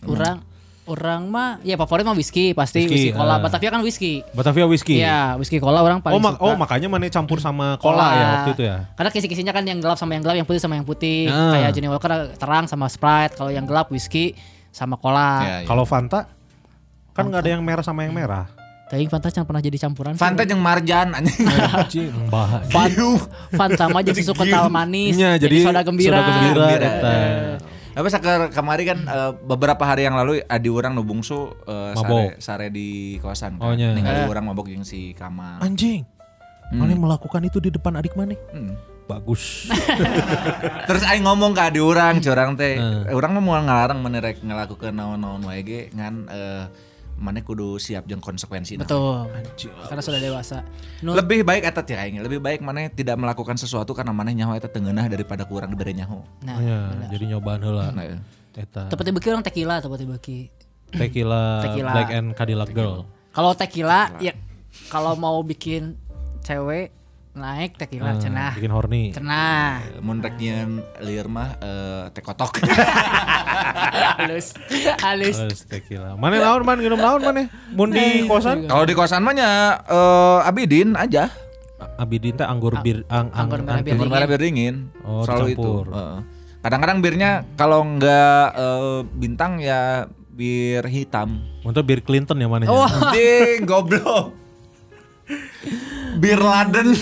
orang 0.02 0.36
orang 0.82 1.30
mah 1.30 1.62
ya 1.62 1.78
favorit 1.78 2.02
mah 2.02 2.10
whisky 2.12 2.50
pasti 2.52 2.82
Whisky, 2.82 2.90
whisky, 2.90 3.10
cola. 3.14 3.34
ah. 3.34 3.38
Batavia 3.38 3.70
kan 3.70 3.80
whisky. 3.80 4.26
Batavia 4.34 4.66
whiskey. 4.66 4.98
Iya, 4.98 5.38
whisky 5.38 5.62
cola 5.62 5.78
orang 5.78 6.02
paling 6.02 6.18
Oh, 6.18 6.22
suka. 6.22 6.42
oh 6.42 6.54
makanya 6.58 6.90
mana 6.90 7.06
campur 7.06 7.38
sama 7.38 7.78
cola, 7.78 8.08
ya 8.12 8.26
waktu 8.34 8.50
itu 8.52 8.62
ya. 8.66 8.90
Karena 8.92 9.10
kisi-kisinya 9.10 9.52
kan 9.52 9.62
yang 9.62 9.78
gelap 9.78 9.94
sama 9.94 10.12
yang 10.12 10.26
gelap, 10.26 10.34
yang 10.34 10.44
putih 10.44 10.58
sama 10.58 10.74
yang 10.74 10.82
putih. 10.82 11.30
Ah. 11.30 11.54
Kayak 11.54 11.70
Johnny 11.72 11.86
Walker 11.86 12.10
terang 12.34 12.66
sama 12.66 12.90
Sprite. 12.90 13.34
Kalau 13.34 13.48
yang 13.48 13.62
gelap 13.62 13.88
whisky 13.88 14.34
sama 14.74 14.98
cola. 14.98 15.30
Ya, 15.40 15.54
ya. 15.62 15.68
Kalau 15.70 15.86
Fanta 15.86 16.26
kan 17.12 17.30
nggak 17.30 17.40
ada 17.40 17.50
yang 17.52 17.62
merah 17.62 17.84
sama 17.84 18.02
yang 18.02 18.10
merah. 18.10 18.50
Tapi 18.90 19.08
Fanta 19.08 19.30
jangan 19.30 19.48
pernah 19.48 19.62
jadi 19.62 19.78
campuran. 19.78 20.12
sih. 20.12 20.20
Fanta 20.20 20.42
jeung 20.42 20.60
Marjan 20.60 21.14
anjing. 21.14 22.12
Fan- 22.74 22.92
Fanta 23.54 23.88
mah 23.88 24.02
jadi 24.02 24.18
susu 24.18 24.34
kental 24.34 24.68
manis. 24.68 25.14
Iya, 25.14 25.38
jadi, 25.38 25.62
jadi 25.62 25.64
soda 25.64 25.80
gembira. 25.80 26.12
soda 26.12 26.22
gembira. 26.26 26.66
Gembira. 26.66 26.90
Tapi 27.92 28.06
sakar 28.08 28.48
kemari 28.48 28.84
kan 28.84 28.98
eh, 29.00 29.32
beberapa 29.38 29.82
hari 29.82 30.04
yang 30.04 30.14
lalu 30.14 30.40
adi 30.42 30.68
orang 30.68 30.92
nu 30.92 31.02
bungsu 31.02 31.52
eh, 31.62 31.92
Mabok. 31.92 32.40
sare, 32.40 32.66
sare 32.66 32.66
di 32.68 32.88
kawasan 33.18 33.56
Oh, 33.56 33.70
kan. 33.70 33.92
Ningali 33.92 34.24
Eh. 34.24 34.26
orang 34.26 34.44
mabok 34.44 34.66
yang 34.66 34.82
si 34.82 35.12
Kamal. 35.12 35.60
Anjing. 35.60 36.08
Mana 36.72 36.96
melakukan 36.96 37.44
itu 37.44 37.60
di 37.60 37.68
depan 37.68 37.92
adik 37.94 38.16
mana? 38.16 38.32
Hmm. 38.48 38.72
Bagus. 39.04 39.68
Terus 40.88 41.02
aing 41.04 41.20
ngomong 41.22 41.52
ke 41.52 41.62
adi 41.62 41.80
orang, 41.82 42.16
curang 42.18 42.56
teh. 42.56 42.80
Eh. 42.80 43.10
Eh, 43.10 43.14
Urang 43.14 43.36
mah 43.36 43.42
mau 43.42 43.54
ngalarang 43.54 44.00
menerek 44.00 44.40
ngelakukan 44.40 44.88
naon-naon 44.90 45.44
wae 45.44 45.60
ge 45.60 45.92
ngan 45.92 46.14
eh, 46.28 46.64
mana 47.14 47.38
kudu 47.38 47.76
siap 47.76 48.04
jeung 48.04 48.18
konsekuensi 48.18 48.76
Betul. 48.76 49.26
Karena 49.84 50.00
sudah 50.00 50.18
dewasa. 50.18 50.66
Nu- 51.00 51.14
lebih 51.14 51.42
baik 51.42 51.62
eta 51.64 51.80
teh 51.80 51.94
aing 51.94 52.18
lebih 52.18 52.38
baik 52.38 52.58
mana 52.58 52.86
tidak 52.86 53.14
melakukan 53.14 53.54
sesuatu 53.54 53.92
karena 53.92 54.10
mana 54.10 54.30
nyaho 54.30 54.52
eta 54.52 54.66
tengenah 54.66 55.06
daripada 55.06 55.42
kurang 55.42 55.70
diberi 55.70 55.94
nyaho 55.94 56.22
Nah, 56.40 56.58
Ya, 56.58 56.80
jadi 57.08 57.30
nyobaan 57.30 57.60
heula. 57.60 57.90
nah, 57.90 58.02
iya. 58.02 58.18
Eta 58.52 58.86
Tepati 58.86 59.10
beki 59.10 59.28
orang 59.30 59.42
tequila, 59.42 59.78
tepati 59.78 60.04
beki. 60.04 60.38
tequila, 60.92 61.62
Tequila. 61.62 61.92
Black 61.92 62.10
and 62.10 62.28
Cadillac 62.32 62.70
Girl. 62.70 63.08
Kalau 63.30 63.52
tequila, 63.52 64.12
ya 64.18 64.36
kalau 64.88 65.16
mau 65.16 65.40
bikin 65.40 65.96
cewek 66.40 66.92
naik 67.32 67.80
tequila 67.80 68.12
Eh, 68.12 68.20
cenah. 68.20 68.52
bikin 68.52 68.68
horny. 68.68 69.08
Cenah. 69.08 69.80
mun 70.00 70.20
rek 70.20 70.36
nyieun 70.36 70.84
lieur 71.00 71.26
mah 71.26 71.56
eh, 71.56 72.04
teh 72.10 72.20
kotok 72.20 72.60
halus. 74.20 74.52
Halus. 75.00 75.36
Terus 75.38 75.60
tequila. 75.64 76.12
Mana 76.14 76.36
naon 76.38 76.60
man 76.60 76.76
minum 76.76 76.96
naon 76.96 77.20
mana? 77.20 77.48
Mun 77.70 77.88
di 77.88 78.24
kosan? 78.26 78.68
kalau 78.68 78.84
di 78.84 78.92
kosan 78.92 79.20
mah 79.20 79.32
nya 79.32 79.48
eh, 79.80 80.38
Abidin 80.44 80.92
aja 80.92 81.32
Abidin 81.96 82.36
teh 82.36 82.44
anggur 82.44 82.78
bir 82.78 83.02
ang, 83.08 83.32
ang, 83.32 83.48
Anggur 83.48 83.58
merah 83.60 83.80
bir 83.80 83.90
Anggur 83.90 84.06
dingin. 84.06 84.14
merah 84.14 84.28
bir 84.28 84.38
dingin. 84.38 84.74
Oh, 85.02 85.24
Selalu 85.24 85.46
itu. 85.50 85.72
Heeh. 85.88 86.16
Kadang-kadang 86.62 86.98
birnya 87.00 87.30
kalau 87.56 87.80
nggak 87.82 88.44
eh, 88.54 88.98
bintang 89.10 89.56
ya 89.56 90.06
bir 90.30 90.84
hitam. 90.84 91.42
Untuk 91.62 91.82
bir 91.82 92.00
Clinton 92.00 92.36
ya 92.36 92.46
mana? 92.46 92.64
Oh, 92.66 92.86
Ding, 93.10 93.64
goblok. 93.64 94.36
Bir 96.14 96.36
Laden. 96.36 96.92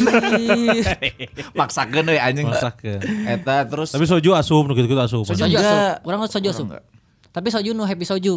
Paksakeun 1.58 2.06
euy 2.06 2.18
anjing. 2.18 2.46
Ke. 2.76 3.00
Eta 3.26 3.66
terus 3.66 3.90
Tapi 3.90 4.04
soju 4.04 4.30
asup 4.32 4.64
nu 4.64 4.72
gitu-gitu 4.72 4.98
asup. 4.98 5.24
soju 5.24 5.44
asup. 5.50 6.02
Kurang 6.02 6.20
soju 6.24 6.48
asup. 6.48 6.66
enggak. 6.68 6.84
Tapi 7.30 7.48
soju 7.48 7.70
nu 7.70 7.82
happy 7.82 8.04
soju. 8.04 8.34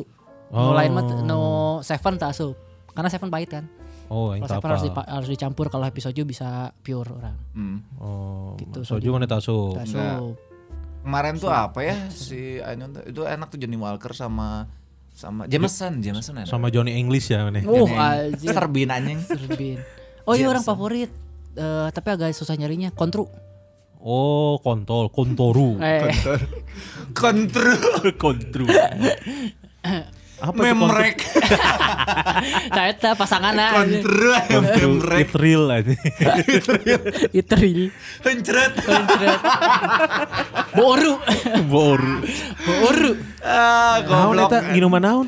Oh. 0.49 0.59
Nu 0.63 0.71
lain 0.73 0.91
mah 0.91 1.03
nu 1.21 1.41
seven 1.81 2.15
tak 2.15 2.31
asup. 2.31 2.55
Karena 2.91 3.09
seven 3.09 3.27
pahit 3.27 3.49
kan. 3.49 3.65
Oh, 4.07 4.31
yang 4.31 4.43
Kalau 4.43 4.53
seven 4.53 4.61
apa? 4.61 4.69
harus, 4.69 4.83
dipa- 4.83 5.09
harus 5.09 5.27
dicampur. 5.27 5.65
Kalau 5.67 5.83
happy 5.83 5.99
soju 5.99 6.21
bisa 6.23 6.47
pure 6.77 7.09
orang. 7.09 7.35
Hmm. 7.53 7.77
Oh, 7.97 8.53
Gitu, 8.55 8.83
soju 8.83 9.09
mana 9.09 9.25
tak 9.25 9.41
asup. 9.41 9.77
Asup. 9.77 10.37
Kemarin 11.01 11.35
tuh 11.35 11.49
apa 11.49 11.83
ya 11.83 11.97
si 12.07 12.57
Anyun 12.57 12.95
itu 13.03 13.21
enak 13.21 13.51
tuh 13.51 13.57
Johnny 13.57 13.75
Walker 13.75 14.15
sama 14.15 14.71
sama 15.13 15.45
Jameson, 15.45 16.01
Jameson 16.01 16.33
enak. 16.41 16.49
Sama 16.49 16.73
Johnny 16.73 16.97
English 16.97 17.29
ya 17.29 17.45
mana? 17.45 17.61
Oh, 17.63 17.85
Yang- 17.85 18.01
anjir. 18.33 18.53
Serbin 18.53 18.89
anjing. 18.89 19.19
Serbin. 19.29 19.79
Oh 20.25 20.33
iya 20.33 20.49
orang 20.49 20.65
favorit. 20.65 21.13
Eh, 21.53 21.87
tapi 21.93 22.07
agak 22.09 22.33
susah 22.33 22.57
nyarinya. 22.57 22.89
Kontru. 22.91 23.29
Oh, 24.03 24.59
kontol, 24.59 25.07
kontoru. 25.07 25.79
Eh, 25.79 26.11
Kontrol 27.15 28.11
Kontru. 28.19 28.67
Apa 30.43 30.59
memrek. 30.59 31.23
nah 32.75 32.91
itu 32.91 33.07
pasangan 33.15 33.55
Kontrol 33.55 34.35
kontru? 34.43 34.87
memrek. 34.91 35.23
It 35.23 35.33
real 35.39 35.65
aja. 35.71 35.95
Itu 37.39 37.53
real. 37.55 37.87
Hencret. 38.27 38.73
Boru. 40.77 41.13
Boru. 41.63 42.15
Boru. 42.59 43.11
Ah, 43.39 44.03
Naon 44.03 44.35
goblok. 44.35 44.51
eta 44.51 44.59
minuman 44.69 44.99
naon? 45.01 45.27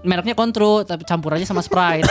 Mereknya 0.00 0.32
kontru 0.32 0.88
tapi 0.88 1.04
campur 1.04 1.36
aja 1.36 1.44
sama 1.44 1.60
Sprite. 1.60 2.08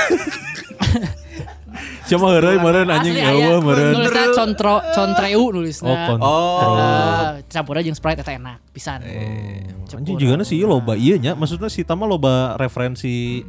Coba 2.05 2.25
heureuy 2.37 2.57
meureun 2.57 2.85
anjing 2.87 3.17
eueuh 3.17 3.59
meureun. 3.59 3.93
Nulisnya 3.97 4.25
contro 4.31 4.75
contreu 4.93 5.43
nulisnya. 5.49 5.89
Oh, 5.89 5.97
kontru. 6.13 6.29
Ah, 6.29 7.41
campur 7.49 7.77
aja 7.77 7.85
jeung 7.85 7.97
Sprite 7.97 8.21
eta 8.21 8.31
enak 8.31 8.61
pisan. 8.69 9.01
Anjing 9.89 10.15
juga 10.15 10.37
sih 10.43 10.61
loba 10.61 10.93
iya 10.93 11.17
nya. 11.17 11.33
Maksudnya 11.33 11.67
si 11.67 11.81
Tama 11.81 12.05
loba 12.05 12.53
referensi 12.55 13.41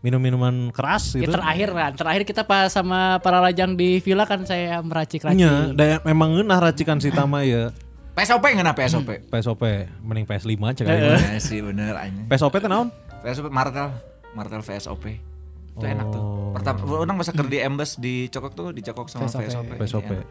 minum-minuman 0.00 0.70
keras 0.70 1.18
Ya, 1.18 1.26
gitu. 1.26 1.34
terakhir 1.34 1.68
kan, 1.72 1.92
terakhir 1.98 2.22
kita 2.22 2.42
pas 2.46 2.70
sama 2.70 3.18
para 3.18 3.42
lajang 3.42 3.74
di 3.74 3.98
villa 3.98 4.22
kan 4.22 4.46
saya 4.46 4.78
meracik-racik. 4.78 5.74
Da 5.74 5.98
memang 6.06 6.36
ngeunah 6.36 6.62
racikan 6.62 7.02
si 7.02 7.10
Tama 7.10 7.42
ya. 7.42 7.74
PSOP 8.14 8.44
nggak 8.48 8.76
PSOP? 8.76 9.08
PSOP 9.28 9.62
mending 10.00 10.24
PS5 10.24 10.56
cek 10.72 10.86
Eh, 10.86 10.94
aja. 10.94 11.36
Ya 11.36 11.40
sih 11.42 11.60
bener 11.60 11.98
anjing. 11.98 12.24
PSOP 12.30 12.54
teh 12.54 12.70
naon? 12.70 12.88
PSOP 13.20 13.50
Martel, 13.50 13.92
Martel 14.32 14.62
VSOP. 14.62 15.35
Itu 15.76 15.84
enak 15.84 16.06
tuh. 16.08 16.22
Oh. 16.24 16.50
Pertama 16.56 16.80
orang 16.96 17.16
masa 17.20 17.36
kerja 17.36 17.52
di 17.52 17.60
Embes 17.60 18.00
di 18.00 18.14
Cokok 18.32 18.52
tuh 18.56 18.66
dicokok 18.72 19.06
sama 19.12 19.28
VSOP. 19.28 19.44
VSOP. 19.44 19.70
PSOP. 19.76 20.08
Enak. 20.08 20.26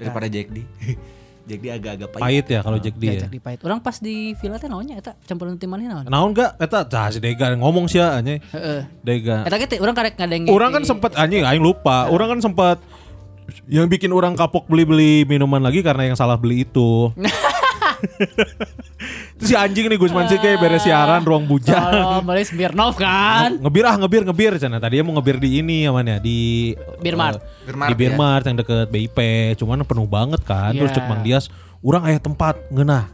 Daripada 0.00 0.26
Jack 0.32 0.48
D. 0.48 0.64
Jack 1.48 1.60
D 1.64 1.66
agak-agak 1.72 2.08
pahit. 2.12 2.22
Pahit 2.24 2.46
ya 2.48 2.60
kalau 2.60 2.78
Jack 2.80 2.96
D 2.96 3.04
ya. 3.04 3.12
Diajak 3.12 3.32
di 3.32 3.40
pahit. 3.40 3.58
Orang 3.64 3.80
pas 3.84 3.96
di 4.00 4.32
villa 4.36 4.56
teh 4.60 4.68
naonnya 4.68 5.00
eta 5.00 5.12
campuran 5.24 5.56
tim 5.56 5.68
maneh 5.68 5.88
naon? 5.88 6.04
Naon 6.08 6.30
gak? 6.36 6.60
Eta 6.60 6.84
tah 6.84 7.08
si 7.12 7.20
Dega 7.20 7.52
ngomong 7.56 7.88
sih 7.88 8.00
anjing. 8.00 8.40
Heeh. 8.40 8.80
Dega. 9.04 9.44
Eta 9.48 9.56
ge 9.60 9.66
teh 9.76 9.78
urang 9.80 9.96
karek 9.96 10.16
ngadenge. 10.16 10.48
Orang 10.52 10.76
kan 10.76 10.84
sempat 10.84 11.16
anjing 11.16 11.44
aing 11.44 11.64
lupa. 11.64 12.08
Orang 12.08 12.36
kan 12.36 12.40
sempat 12.44 12.80
yang 13.64 13.88
bikin 13.88 14.12
orang 14.12 14.36
kapok 14.36 14.68
beli-beli 14.68 15.24
minuman 15.24 15.64
lagi 15.64 15.80
karena 15.80 16.12
yang 16.12 16.16
salah 16.16 16.36
beli 16.36 16.68
itu. 16.68 17.12
Itu 19.34 19.44
si 19.44 19.54
anjing 19.54 19.86
nih 19.86 19.96
Gusman 19.96 20.26
sih 20.26 20.36
kayak 20.36 20.58
beres 20.58 20.82
siaran 20.82 21.22
ruang 21.22 21.44
bujang. 21.44 21.78
Oh, 21.78 22.20
beli 22.20 22.42
Smirnov 22.42 22.94
kan. 22.94 23.54
ngebir 23.58 23.84
ah 23.84 23.94
ngebir 23.94 24.22
ngebir 24.24 24.52
cina 24.56 24.76
tadi 24.76 24.98
mau 25.00 25.14
ngebir 25.14 25.38
di 25.38 25.58
ini 25.58 25.86
aman 25.86 26.04
ya 26.04 26.18
di 26.18 26.72
Bir 26.98 27.14
Mart. 27.14 27.38
eh, 27.38 27.66
Bir 27.66 27.76
Mart, 27.76 27.88
di 27.88 27.94
Bir 27.94 28.12
ya. 28.12 28.40
Yang 28.42 28.56
deket 28.58 28.86
BIP 28.88 29.18
cuman 29.56 29.82
penuh 29.82 30.06
banget 30.06 30.42
kan 30.42 30.72
terus 30.72 30.90
Iya. 30.90 30.96
cek 30.96 31.06
Mang 31.06 31.22
Dias 31.22 31.46
orang 31.80 32.02
ayah 32.04 32.18
tempat 32.18 32.58
ngeunah 32.68 33.04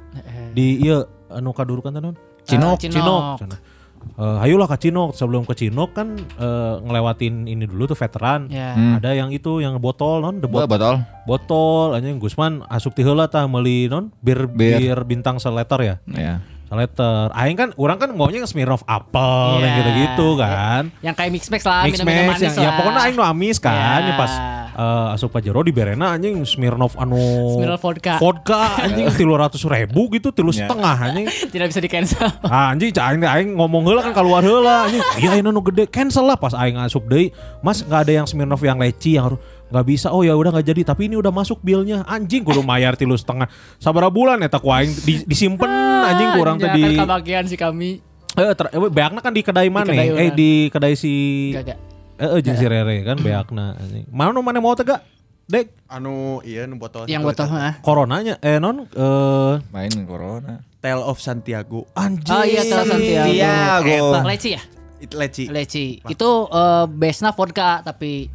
di 0.53 0.81
iya 0.81 1.05
anu 1.29 1.51
kadurukan 1.51 1.91
teh 1.91 2.01
naon 2.01 2.17
Cinok. 2.45 2.77
Cinok 2.79 3.41
Cinok. 3.41 3.59
Cenah. 4.07 4.37
Eh, 4.37 4.45
ayolah 4.45 4.67
ke 4.67 4.77
Cinok 4.79 5.11
sebelum 5.13 5.43
ke 5.43 5.55
Cinok 5.55 5.91
kan 5.93 6.09
eh, 6.17 6.75
ngelewatin 6.79 7.45
ini 7.45 7.65
dulu 7.65 7.87
tuh 7.87 7.97
veteran 7.97 8.47
Ya. 8.47 8.73
ada 8.95 9.11
yang 9.11 9.29
itu 9.29 9.59
yang 9.59 9.75
botol 9.77 10.21
non 10.21 10.37
the 10.37 10.47
Bo- 10.47 10.61
bot 10.61 10.71
botol. 10.71 11.01
botol 11.25 11.87
anjing 11.93 12.17
Gusman 12.17 12.63
asup 12.67 12.93
ti 12.93 13.01
heula 13.01 13.27
tah 13.27 13.45
meuli 13.45 13.87
non 13.87 14.13
bir 14.19 14.47
Bir. 14.47 15.03
bintang 15.03 15.37
seleter 15.37 15.81
ya 15.81 15.97
Ya. 16.07 16.35
Seleter 16.75 17.31
aing 17.33 17.55
kan 17.55 17.69
orang 17.75 17.97
kan 17.97 18.09
maunya 18.11 18.39
yang 18.39 18.47
Smirnoff 18.47 18.83
apple 18.85 19.59
yang 19.59 19.65
Iya. 19.65 19.79
gitu-gitu 19.79 20.29
kan 20.37 20.83
Yang 21.01 21.15
kayak 21.15 21.31
mix 21.31 21.45
max 21.49 21.63
lah, 21.63 21.83
mix 21.83 21.95
minum-minum 21.97 22.25
match 22.27 22.41
manis 22.41 22.51
yang 22.51 22.55
ya 22.57 22.67
lah. 22.67 22.77
pokoknya 22.77 23.01
aing 23.01 23.15
nu 23.15 23.25
amis 23.25 23.57
kan 23.59 24.01
Ya. 24.03 24.03
ya 24.05 24.15
pas 24.15 24.33
eh, 24.75 25.15
asup 25.15 25.31
Pak 25.31 25.41
Jero 25.41 25.61
di 25.61 25.71
Berena 25.71 26.13
anjing 26.13 26.43
Smirnoff 26.43 26.95
anu 26.97 27.17
Smirnoff 27.55 27.79
vodka. 27.81 28.19
vodka 28.19 28.61
anjing 28.81 29.07
tilu 29.17 29.35
ratus 29.35 29.63
ribu 29.63 30.11
gitu 30.11 30.29
tilu 30.29 30.51
Ya. 30.51 30.67
setengah 30.67 30.97
anjing 31.01 31.27
Tidak 31.55 31.67
bisa 31.67 31.79
di 31.79 31.87
cancel. 31.87 32.27
Ah, 32.43 32.71
anjing 32.71 32.91
aing 32.91 33.23
aing 33.23 33.51
ngomong 33.55 33.83
heula 33.85 34.03
kan 34.03 34.13
keluar 34.13 34.43
heula 34.43 34.85
anjing 34.85 34.99
iya 35.17 35.37
ini 35.37 35.47
nu 35.47 35.63
gede 35.63 35.87
cancel 35.87 36.27
lah 36.27 36.35
pas 36.35 36.53
aing 36.53 36.75
asup 36.77 37.07
deui 37.07 37.31
Mas 37.61 37.81
nggak 37.81 38.01
ada 38.03 38.13
yang 38.13 38.27
Smirnoff 38.27 38.61
yang 38.61 38.77
leci 38.77 39.15
yang 39.15 39.31
harus 39.31 39.39
nggak 39.67 39.87
bisa 39.87 40.09
oh 40.09 40.21
ya 40.21 40.33
udah 40.33 40.51
nggak 40.51 40.67
jadi 40.67 40.83
tapi 40.85 41.09
ini 41.09 41.17
udah 41.17 41.29
masuk 41.29 41.59
bilnya 41.59 42.05
anjing 42.05 42.41
kudu 42.41 42.61
mayar 42.61 42.95
tilu 42.95 43.13
setengah 43.13 43.49
sabaraha 43.77 44.09
bulan 44.09 44.39
eta 44.39 44.57
ku 44.57 44.69
aing 44.69 44.93
di, 45.01 45.25
disimpen 45.25 45.67
anjing 46.05 46.31
kurang 46.35 46.57
Ya, 46.57 46.69
tadi 46.69 46.81
Kan 46.85 47.01
kebagian 47.01 47.45
si 47.45 47.57
kami. 47.57 47.91
eh 48.35 48.51
ter, 48.53 48.67
eh, 48.69 48.81
beakna 48.85 49.19
kan 49.19 49.31
di 49.31 49.41
kedai 49.41 49.69
mana 49.69 49.89
kedai 49.89 50.09
eh 50.11 50.31
di 50.31 50.51
kedai 50.69 50.95
si 50.95 51.13
Gak, 51.51 51.65
gak. 51.67 51.79
Eh, 52.15 52.29
eh 52.29 52.41
jeung 52.41 52.55
si 52.55 52.65
Rere 52.65 52.97
kan 53.03 53.17
beakna 53.17 53.75
anjing. 53.75 54.05
Mana 54.09 54.39
mana 54.39 54.59
mau 54.59 54.75
teh 54.75 54.83
gak? 54.83 55.01
Dek, 55.45 55.77
Anu 55.87 56.41
iya 56.41 56.65
nu 56.65 56.75
botol 56.75 57.05
Yang 57.05 57.21
botol 57.23 57.49
mah. 57.49 57.77
coronanya 57.81 58.41
eh 58.41 58.57
non 58.57 58.85
eh 58.87 59.55
Main 59.71 59.93
corona. 60.05 60.65
Tale 60.79 61.01
of 61.01 61.17
Santiago. 61.17 61.85
anjing. 61.95 62.31
Oh 62.31 62.41
iya, 62.43 62.63
Tela 62.63 62.85
Santiago. 62.87 63.29
Santiago. 63.29 63.97
Eta. 64.13 64.21
Leci 64.25 64.51
ya? 64.51 64.63
Itu 64.99 65.15
leci. 65.15 65.45
Leci. 65.47 65.87
Itu 66.03 66.31
eh, 66.47 66.85
base-nya 66.87 67.31
vodka 67.31 67.81
tapi 67.81 68.29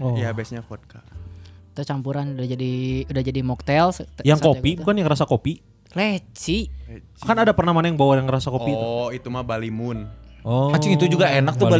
Oh. 0.00 0.14
Iya, 0.16 0.32
base-nya 0.32 0.62
vodka. 0.64 1.00
itu 1.76 1.84
campuran 1.84 2.40
udah 2.40 2.48
jadi 2.48 3.04
udah 3.04 3.20
jadi 3.20 3.40
mocktail. 3.44 3.92
Yang 4.24 4.40
kopi 4.40 4.70
itu. 4.72 4.80
bukan 4.80 4.96
yang 4.96 5.12
rasa 5.12 5.28
kopi. 5.28 5.60
Leci. 5.92 6.72
Leci. 6.88 7.20
Kan 7.20 7.36
ada 7.36 7.52
pernah 7.52 7.76
mana 7.76 7.92
yang 7.92 8.00
bawa 8.00 8.16
yang 8.16 8.24
rasa 8.24 8.48
kopi 8.48 8.72
itu. 8.72 8.80
Oh, 8.80 9.12
itu 9.12 9.28
mah 9.28 9.44
Bali 9.44 9.68
Moon. 9.68 10.08
Oh. 10.40 10.72
Anjing 10.72 10.96
itu 10.96 11.04
juga 11.04 11.28
enak 11.28 11.60
tuh 11.60 11.68
eta 11.68 11.76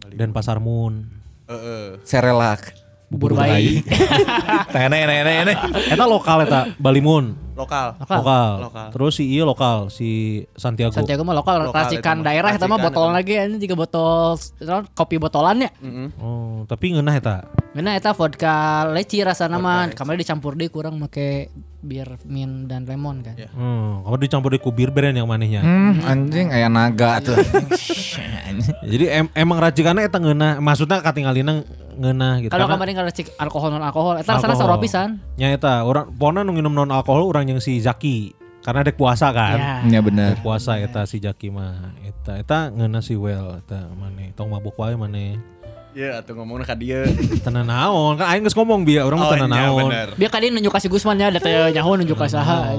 Bali. 0.00 0.16
Dan 0.16 0.32
Pasar 0.32 0.64
Moon. 0.64 1.12
Heeh. 1.44 2.00
Serelak. 2.08 2.72
Bubur 3.10 3.34
bayi. 3.36 3.82
Nenek 4.72 5.02
nenek 5.04 5.24
nenek. 5.44 5.58
Eta 5.92 6.04
lokal 6.08 6.48
eta 6.48 6.72
Bali 6.80 7.04
Moon. 7.04 7.36
Lokal. 7.60 7.88
Lokal. 8.00 8.18
Lokal. 8.20 8.50
Lokal. 8.64 8.88
Terus 8.96 9.12
si 9.20 9.24
iya 9.28 9.44
lokal 9.44 9.92
si 9.92 10.08
Santiago. 10.56 10.96
Santiago 10.96 11.22
mah 11.28 11.36
lokal, 11.36 11.68
Lokal 11.68 11.76
racikan 11.84 12.24
daerah 12.24 12.56
itu 12.56 12.64
mah 12.64 12.80
botol 12.80 13.12
lagi 13.12 13.36
ini 13.36 13.60
juga 13.60 13.84
botol 13.84 14.40
kopi 14.96 15.20
botolannya. 15.20 15.68
Heeh. 15.76 16.08
Oh, 16.16 16.64
tapi 16.64 16.96
ngeunah 16.96 17.14
eta. 17.14 17.36
Mana 17.76 17.94
eta 17.94 18.16
vodka 18.16 18.88
leci 18.88 19.20
rasana 19.20 19.60
mah 19.60 19.92
kemarin 19.92 20.18
dicampur 20.24 20.56
deh 20.56 20.72
kurang 20.72 20.96
make 20.96 21.52
bir 21.80 22.20
mint 22.28 22.68
dan 22.68 22.84
lemon 22.84 23.24
kan. 23.24 23.36
Hmm, 23.56 24.04
kamu 24.04 24.16
dicampur 24.20 24.50
di 24.52 24.60
kubir 24.60 24.92
beren 24.92 25.16
yang 25.16 25.28
manehnya. 25.28 25.64
Hmm, 25.64 26.04
anjing 26.04 26.52
aya 26.52 26.68
naga 26.68 27.24
tuh. 27.24 27.36
Jadi 28.92 29.04
em- 29.06 29.32
emang 29.32 29.58
racikannya 29.58 30.02
eta 30.02 30.16
ngeunah, 30.16 30.58
maksudnya 30.58 30.98
katingalina 30.98 31.62
ngeunah 31.94 32.32
gitu. 32.40 32.50
Kalau 32.50 32.66
kemarin 32.66 32.94
kalau 32.94 33.10
cek 33.10 33.36
alkohol 33.36 33.70
non 33.70 33.80
alkohol, 33.80 34.14
eta 34.16 34.34
rasana 34.34 34.52
Alkohol. 34.52 34.72
soro 34.72 34.82
pisan. 34.82 35.08
Nya 35.34 35.50
eta 35.50 35.82
orang 35.82 36.10
pokoknya 36.10 36.42
nu 36.42 36.52
nginum 36.52 36.72
non 36.72 36.90
alkohol 36.90 37.28
orang 37.28 37.46
yang 37.48 37.58
si 37.58 37.78
Zaki. 37.78 38.32
Karena 38.60 38.84
dek 38.84 38.94
puasa 38.94 39.30
kan. 39.30 39.56
Ya. 39.56 39.74
Ya 39.88 40.00
bener. 40.00 40.34
Dek 40.34 40.42
puasa 40.42 40.76
eta 40.76 41.04
si 41.04 41.16
Jaki 41.16 41.48
mah. 41.48 41.96
Eta 42.02 42.36
eta 42.36 42.58
ngeuna 42.68 43.00
si 43.00 43.14
Well 43.14 43.56
eta 43.56 43.88
maneh. 43.90 44.34
Tong 44.34 44.48
mabuk 44.48 44.76
wae 44.76 44.92
maneh. 44.94 45.40
Ya 45.90 46.20
atuh 46.20 46.36
ngomongna 46.36 46.62
ka 46.62 46.76
dieu. 46.76 47.02
Tenan 47.44 47.66
naon 47.66 48.14
kan 48.14 48.30
aing 48.30 48.44
geus 48.44 48.54
ngomong 48.54 48.84
biar 48.84 49.02
orang 49.02 49.18
Oh, 49.18 49.28
tenan 49.28 49.50
iya, 49.50 49.66
naon. 49.66 49.88
bener. 49.88 50.08
Biar 50.14 50.30
kali 50.30 50.46
nunjuk 50.48 50.70
kasih 50.70 50.86
Gusman 50.86 51.16
ya, 51.16 51.32
data 51.32 51.48
nyaho 51.66 51.98
nunjuk 51.98 52.14
ka 52.14 52.28
saha. 52.28 52.70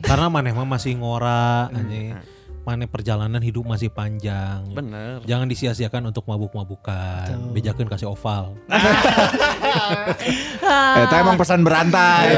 Karena 0.00 0.26
maneh 0.28 0.52
mah 0.52 0.62
masih 0.64 0.94
ngora 0.94 1.66
anjing. 1.68 2.14
Maneh 2.60 2.84
perjalanan 2.84 3.40
hidup 3.40 3.64
masih 3.64 3.88
panjang. 3.88 4.60
Bener. 4.76 5.24
Jangan 5.24 5.48
disia-siakan 5.48 6.12
untuk 6.12 6.28
mabuk-mabukan. 6.28 7.56
Bejakeun 7.56 7.88
kasih 7.88 8.12
oval. 8.12 8.52
Eta 11.00 11.16
emang 11.24 11.40
pesan 11.40 11.64
berantai. 11.64 12.36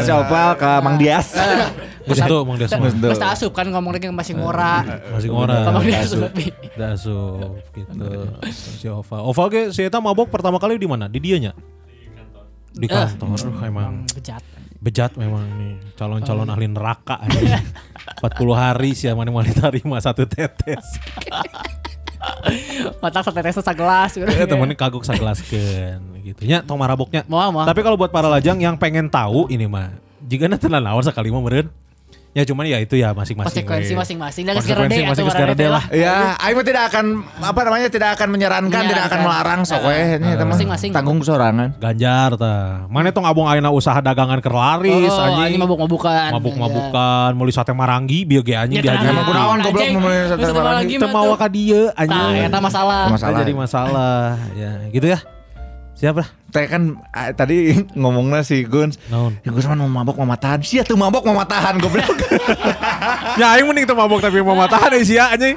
Si 0.00 0.10
Opal 0.10 0.56
ke 0.56 0.70
Mang 0.80 0.96
Dias. 0.96 1.36
Geus 2.08 2.24
tuh 2.24 2.40
Mang. 2.48 2.56
Terus 2.56 3.20
tak 3.20 3.36
asup 3.36 3.52
kan 3.52 3.68
ngomong 3.68 3.92
lagi 3.92 4.08
masih 4.08 4.40
ngora. 4.40 4.80
Masih 5.12 5.28
ngora. 5.28 5.68
Sama 5.68 5.78
dia 5.84 6.00
asup. 6.00 6.32
Asup 6.80 7.60
gitu. 7.76 8.08
Si 8.80 8.88
Oval. 8.88 9.20
Oval 9.28 9.46
ge 9.52 9.62
si 9.76 9.84
eta 9.84 10.00
mabok 10.00 10.32
pertama 10.32 10.56
kali 10.56 10.80
di 10.80 10.88
mana? 10.88 11.04
Di 11.04 11.20
dianya? 11.20 11.52
Di 12.72 12.88
kantor. 12.88 13.36
Uh, 13.36 13.66
emang 13.66 14.08
Bejat. 14.16 14.40
Bejat 14.80 15.12
memang 15.20 15.44
nih 15.60 15.76
calon-calon 15.94 16.48
ahli 16.48 16.66
neraka 16.66 17.20
aja. 17.20 17.60
40 18.24 18.52
hari 18.56 18.90
sih 18.96 19.12
mana 19.12 19.28
mau 19.28 19.44
diterima 19.44 20.00
satu 20.00 20.24
tetes. 20.24 20.84
Matak 23.00 23.28
setetes 23.28 23.60
segelas. 23.60 24.12
Ya 24.16 24.44
temennya 24.48 24.76
kagok 24.76 25.04
sagelaskeun 25.04 26.20
gitu. 26.24 26.40
Nya 26.44 26.60
tong 26.64 26.80
maraboknya. 26.80 27.24
Mau 27.28 27.40
mau. 27.52 27.64
Tapi 27.64 27.80
kalau 27.80 27.96
buat 27.96 28.12
para 28.12 28.28
lajang 28.28 28.60
yang 28.60 28.76
pengen 28.76 29.08
tahu 29.08 29.48
ini 29.48 29.64
mah 29.64 29.92
jika 30.24 30.48
nanti 30.48 30.68
naon 30.68 31.04
sekali 31.04 31.32
mah 31.32 31.40
meureun. 31.40 31.68
Ya 32.30 32.46
cuman 32.46 32.62
ya 32.62 32.78
itu 32.78 32.94
ya 32.94 33.10
masing-masing. 33.10 33.66
Konsekuensi 33.66 33.90
we. 33.90 33.98
masing-masing. 33.98 34.42
Dan 34.46 34.54
Konsekuensi 34.54 34.94
sekarang 34.94 35.10
masing 35.10 35.26
sekarang 35.26 35.58
lah. 35.66 35.84
Ya, 35.90 36.38
Aing 36.38 36.54
mah 36.54 36.62
tidak 36.62 36.82
akan 36.86 37.04
apa 37.42 37.60
namanya 37.66 37.88
tidak 37.90 38.08
akan 38.14 38.28
menyarankan, 38.30 38.82
tidak 38.86 39.04
akan 39.10 39.18
melarang 39.26 39.60
sok 39.66 39.82
we 39.82 39.98
ini 40.14 40.28
eta 40.30 40.46
mah 40.46 40.54
Masing-masing. 40.54 40.90
tanggung 40.94 41.18
sorangan. 41.20 41.74
Ganjar 41.76 42.38
ta. 42.38 42.86
Mana 42.86 43.10
tong 43.10 43.26
abong 43.26 43.50
ayeuna 43.50 43.74
usaha 43.74 43.98
dagangan 43.98 44.38
keur 44.38 44.54
laris 44.54 45.10
Oh, 45.10 45.18
anjing. 45.20 45.50
ini 45.50 45.58
mabuk-mabukan. 45.58 46.30
Mabuk-mabukan, 46.30 47.30
meuli 47.34 47.50
sate 47.50 47.74
maranggi 47.74 48.22
bieu 48.22 48.46
ge 48.46 48.54
anjing 48.54 48.78
kan. 48.78 49.02
Emang 49.02 49.26
kunaon 49.26 49.58
goblok 49.60 49.86
memulai 49.90 50.30
sate 50.30 50.46
mah 50.46 51.10
mau 51.10 51.26
tuh. 51.26 51.34
ka 51.34 51.46
dieu 51.50 51.82
Nah, 51.88 51.98
anjing. 51.98 52.46
eta 52.46 52.58
masalah. 52.62 53.10
Masalah. 53.10 53.10
Masalah. 53.10 53.38
jadi 53.42 53.52
masalah. 53.58 54.22
Ya, 54.54 54.70
gitu 54.88 55.06
ya. 55.10 55.18
Siap 55.98 56.14
lah. 56.14 56.28
Teh 56.50 56.66
kan 56.66 56.98
ah, 57.14 57.30
tadi 57.30 57.78
ngomongnya 58.00 58.42
si 58.42 58.66
Guns. 58.66 58.98
Naon? 59.06 59.38
Ya 59.46 59.50
Guns 59.54 59.66
mah 59.70 59.78
mau 59.78 60.02
mabok 60.02 60.18
mau 60.22 60.34
matahan. 60.34 60.58
Sia 60.66 60.82
tuh 60.82 60.98
mabok 60.98 61.22
mau 61.30 61.38
matahan 61.38 61.78
goblok. 61.78 62.10
ya 63.40 63.54
aing 63.54 63.66
mending 63.70 63.86
teu 63.86 63.94
mabok 63.94 64.18
tapi 64.18 64.42
mau 64.42 64.58
matahan 64.58 64.90
euy 64.98 65.06
sia 65.06 65.30
anjing. 65.30 65.54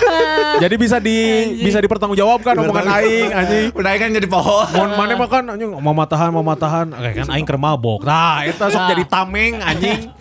Jadi 0.62 0.74
bisa 0.78 0.98
di 0.98 1.18
bisa 1.62 1.78
dipertanggungjawabkan 1.78 2.54
omongan 2.58 2.86
aing 3.02 3.30
anjing. 3.30 3.66
Udah 3.74 3.90
kan 3.98 4.10
jadi 4.14 4.28
pohon. 4.30 4.66
Mun 4.70 4.90
mana 4.94 5.14
mah 5.18 5.28
kan 5.30 5.44
anjing 5.50 5.70
mau 5.70 5.94
matahan 5.94 6.30
mau 6.30 6.46
matahan. 6.46 6.90
Oke 6.94 7.10
kan 7.22 7.26
aing 7.30 7.46
keur 7.46 7.58
mabok. 7.58 8.06
Nah, 8.06 8.46
eta 8.46 8.70
sok 8.70 8.90
jadi 8.90 9.04
tameng 9.06 9.58
anjing. 9.62 10.14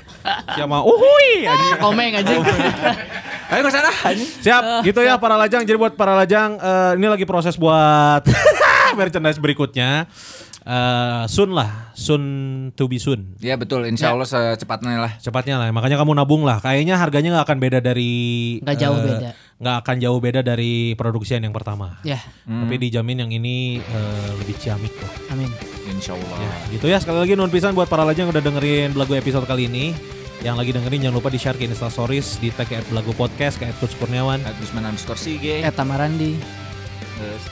Ya 0.58 0.66
mah 0.66 0.82
uhui 0.82 1.46
anjing. 1.46 1.74
Komeng 1.78 2.12
anjing. 2.18 2.42
Ayo 3.52 3.62
ke 3.62 3.70
sana 3.70 3.92
anjing. 3.92 4.30
Siap, 4.40 4.64
gitu 4.88 5.00
ya 5.04 5.20
para 5.20 5.36
lajang. 5.36 5.62
Jadi 5.68 5.78
buat 5.78 5.94
para 5.94 6.16
lajang 6.16 6.58
eh, 6.58 6.92
ini 6.98 7.08
lagi 7.12 7.26
proses 7.28 7.60
buat 7.60 8.24
merchandise 9.02 9.40
berikutnya. 9.42 10.08
Eh, 10.64 11.24
soon 11.28 11.52
lah, 11.52 11.92
soon 11.92 12.24
to 12.80 12.88
be 12.88 12.96
soon. 12.96 13.36
Ya 13.44 13.60
betul, 13.60 13.84
insya 13.84 14.16
Allah 14.16 14.24
secepatnya 14.24 14.96
lah. 14.96 15.12
Cepatnya 15.20 15.60
lah, 15.60 15.68
makanya 15.76 16.00
kamu 16.00 16.16
nabung 16.16 16.48
lah. 16.48 16.64
Kayaknya 16.64 16.96
harganya 16.96 17.36
nggak 17.36 17.46
akan 17.52 17.60
beda 17.60 17.80
dari 17.84 18.14
Nggak 18.64 18.78
jauh 18.80 18.96
eh, 18.96 19.04
beda. 19.04 19.30
Nggak 19.60 19.76
akan 19.84 19.96
jauh 20.00 20.20
beda 20.24 20.40
dari 20.40 20.96
produksian 20.96 21.44
yang 21.44 21.52
pertama. 21.52 22.00
Ya, 22.08 22.24
Tapi 22.48 22.80
dijamin 22.80 23.28
yang 23.28 23.32
ini 23.36 23.84
eh, 23.84 24.32
lebih 24.40 24.56
ciamik 24.56 24.96
lah. 25.04 25.36
amin. 25.36 25.52
Insya 25.92 26.16
Allah. 26.16 26.38
Ya, 26.40 26.54
gitu 26.72 26.86
ya. 26.88 26.98
Sekali 27.04 27.20
lagi 27.28 27.36
nuhun 27.36 27.52
pisan 27.52 27.76
buat 27.76 27.92
para 27.92 28.08
lajang 28.08 28.32
yang 28.32 28.32
udah 28.32 28.44
dengerin 28.44 28.96
Belagu 28.96 29.20
episode 29.20 29.44
kali 29.44 29.68
ini. 29.68 29.92
Yang 30.48 30.56
lagi 30.64 30.72
dengerin 30.80 31.00
jangan 31.08 31.18
lupa 31.20 31.28
di 31.32 31.40
share 31.40 31.60
ke 31.60 31.68
Insta 31.68 31.92
Stories, 31.92 32.40
di 32.40 32.52
tag 32.56 32.72
ke 32.72 32.80
Belagu 32.88 33.12
Podcast, 33.16 33.60
ke 33.60 33.68
Coach 33.84 34.00
Kurniawan. 34.00 34.40
At 34.48 34.56
Gusman 34.64 34.88
underscore 34.88 35.20
Sige. 35.20 35.60
Eta 35.60 35.84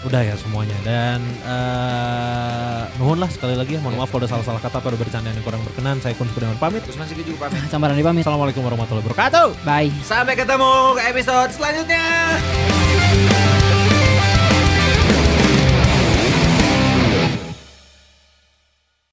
Udah 0.05 0.21
ya 0.21 0.35
semuanya 0.37 0.75
dan 0.85 1.19
eh 1.45 2.83
nuhun 2.99 3.17
lah 3.17 3.29
sekali 3.31 3.57
lagi 3.57 3.77
ya 3.77 3.81
mohon 3.81 3.97
maaf 3.97 4.09
kalau 4.13 4.25
ada 4.25 4.29
salah-salah 4.29 4.61
kata 4.61 4.77
atau 4.77 4.89
ada 4.93 4.99
bercandaan 4.99 5.33
yang 5.33 5.45
kurang 5.45 5.61
berkenan 5.65 5.97
saya 6.03 6.13
Kun 6.17 6.29
Kurniawan 6.31 6.57
pamit 6.61 6.85
Gusman 6.85 7.07
Sige 7.09 7.23
juga 7.25 7.47
pamit. 7.49 7.61
Eta 7.65 7.77
Marandi 7.81 8.03
pamit. 8.05 8.23
Assalamualaikum 8.23 8.61
warahmatullahi 8.61 9.05
wabarakatuh 9.05 9.47
Bye. 9.65 9.91
Sampai 10.05 10.37
ketemu 10.37 10.97
ke 10.97 11.01
episode 11.09 11.49
selanjutnya. 11.55 12.05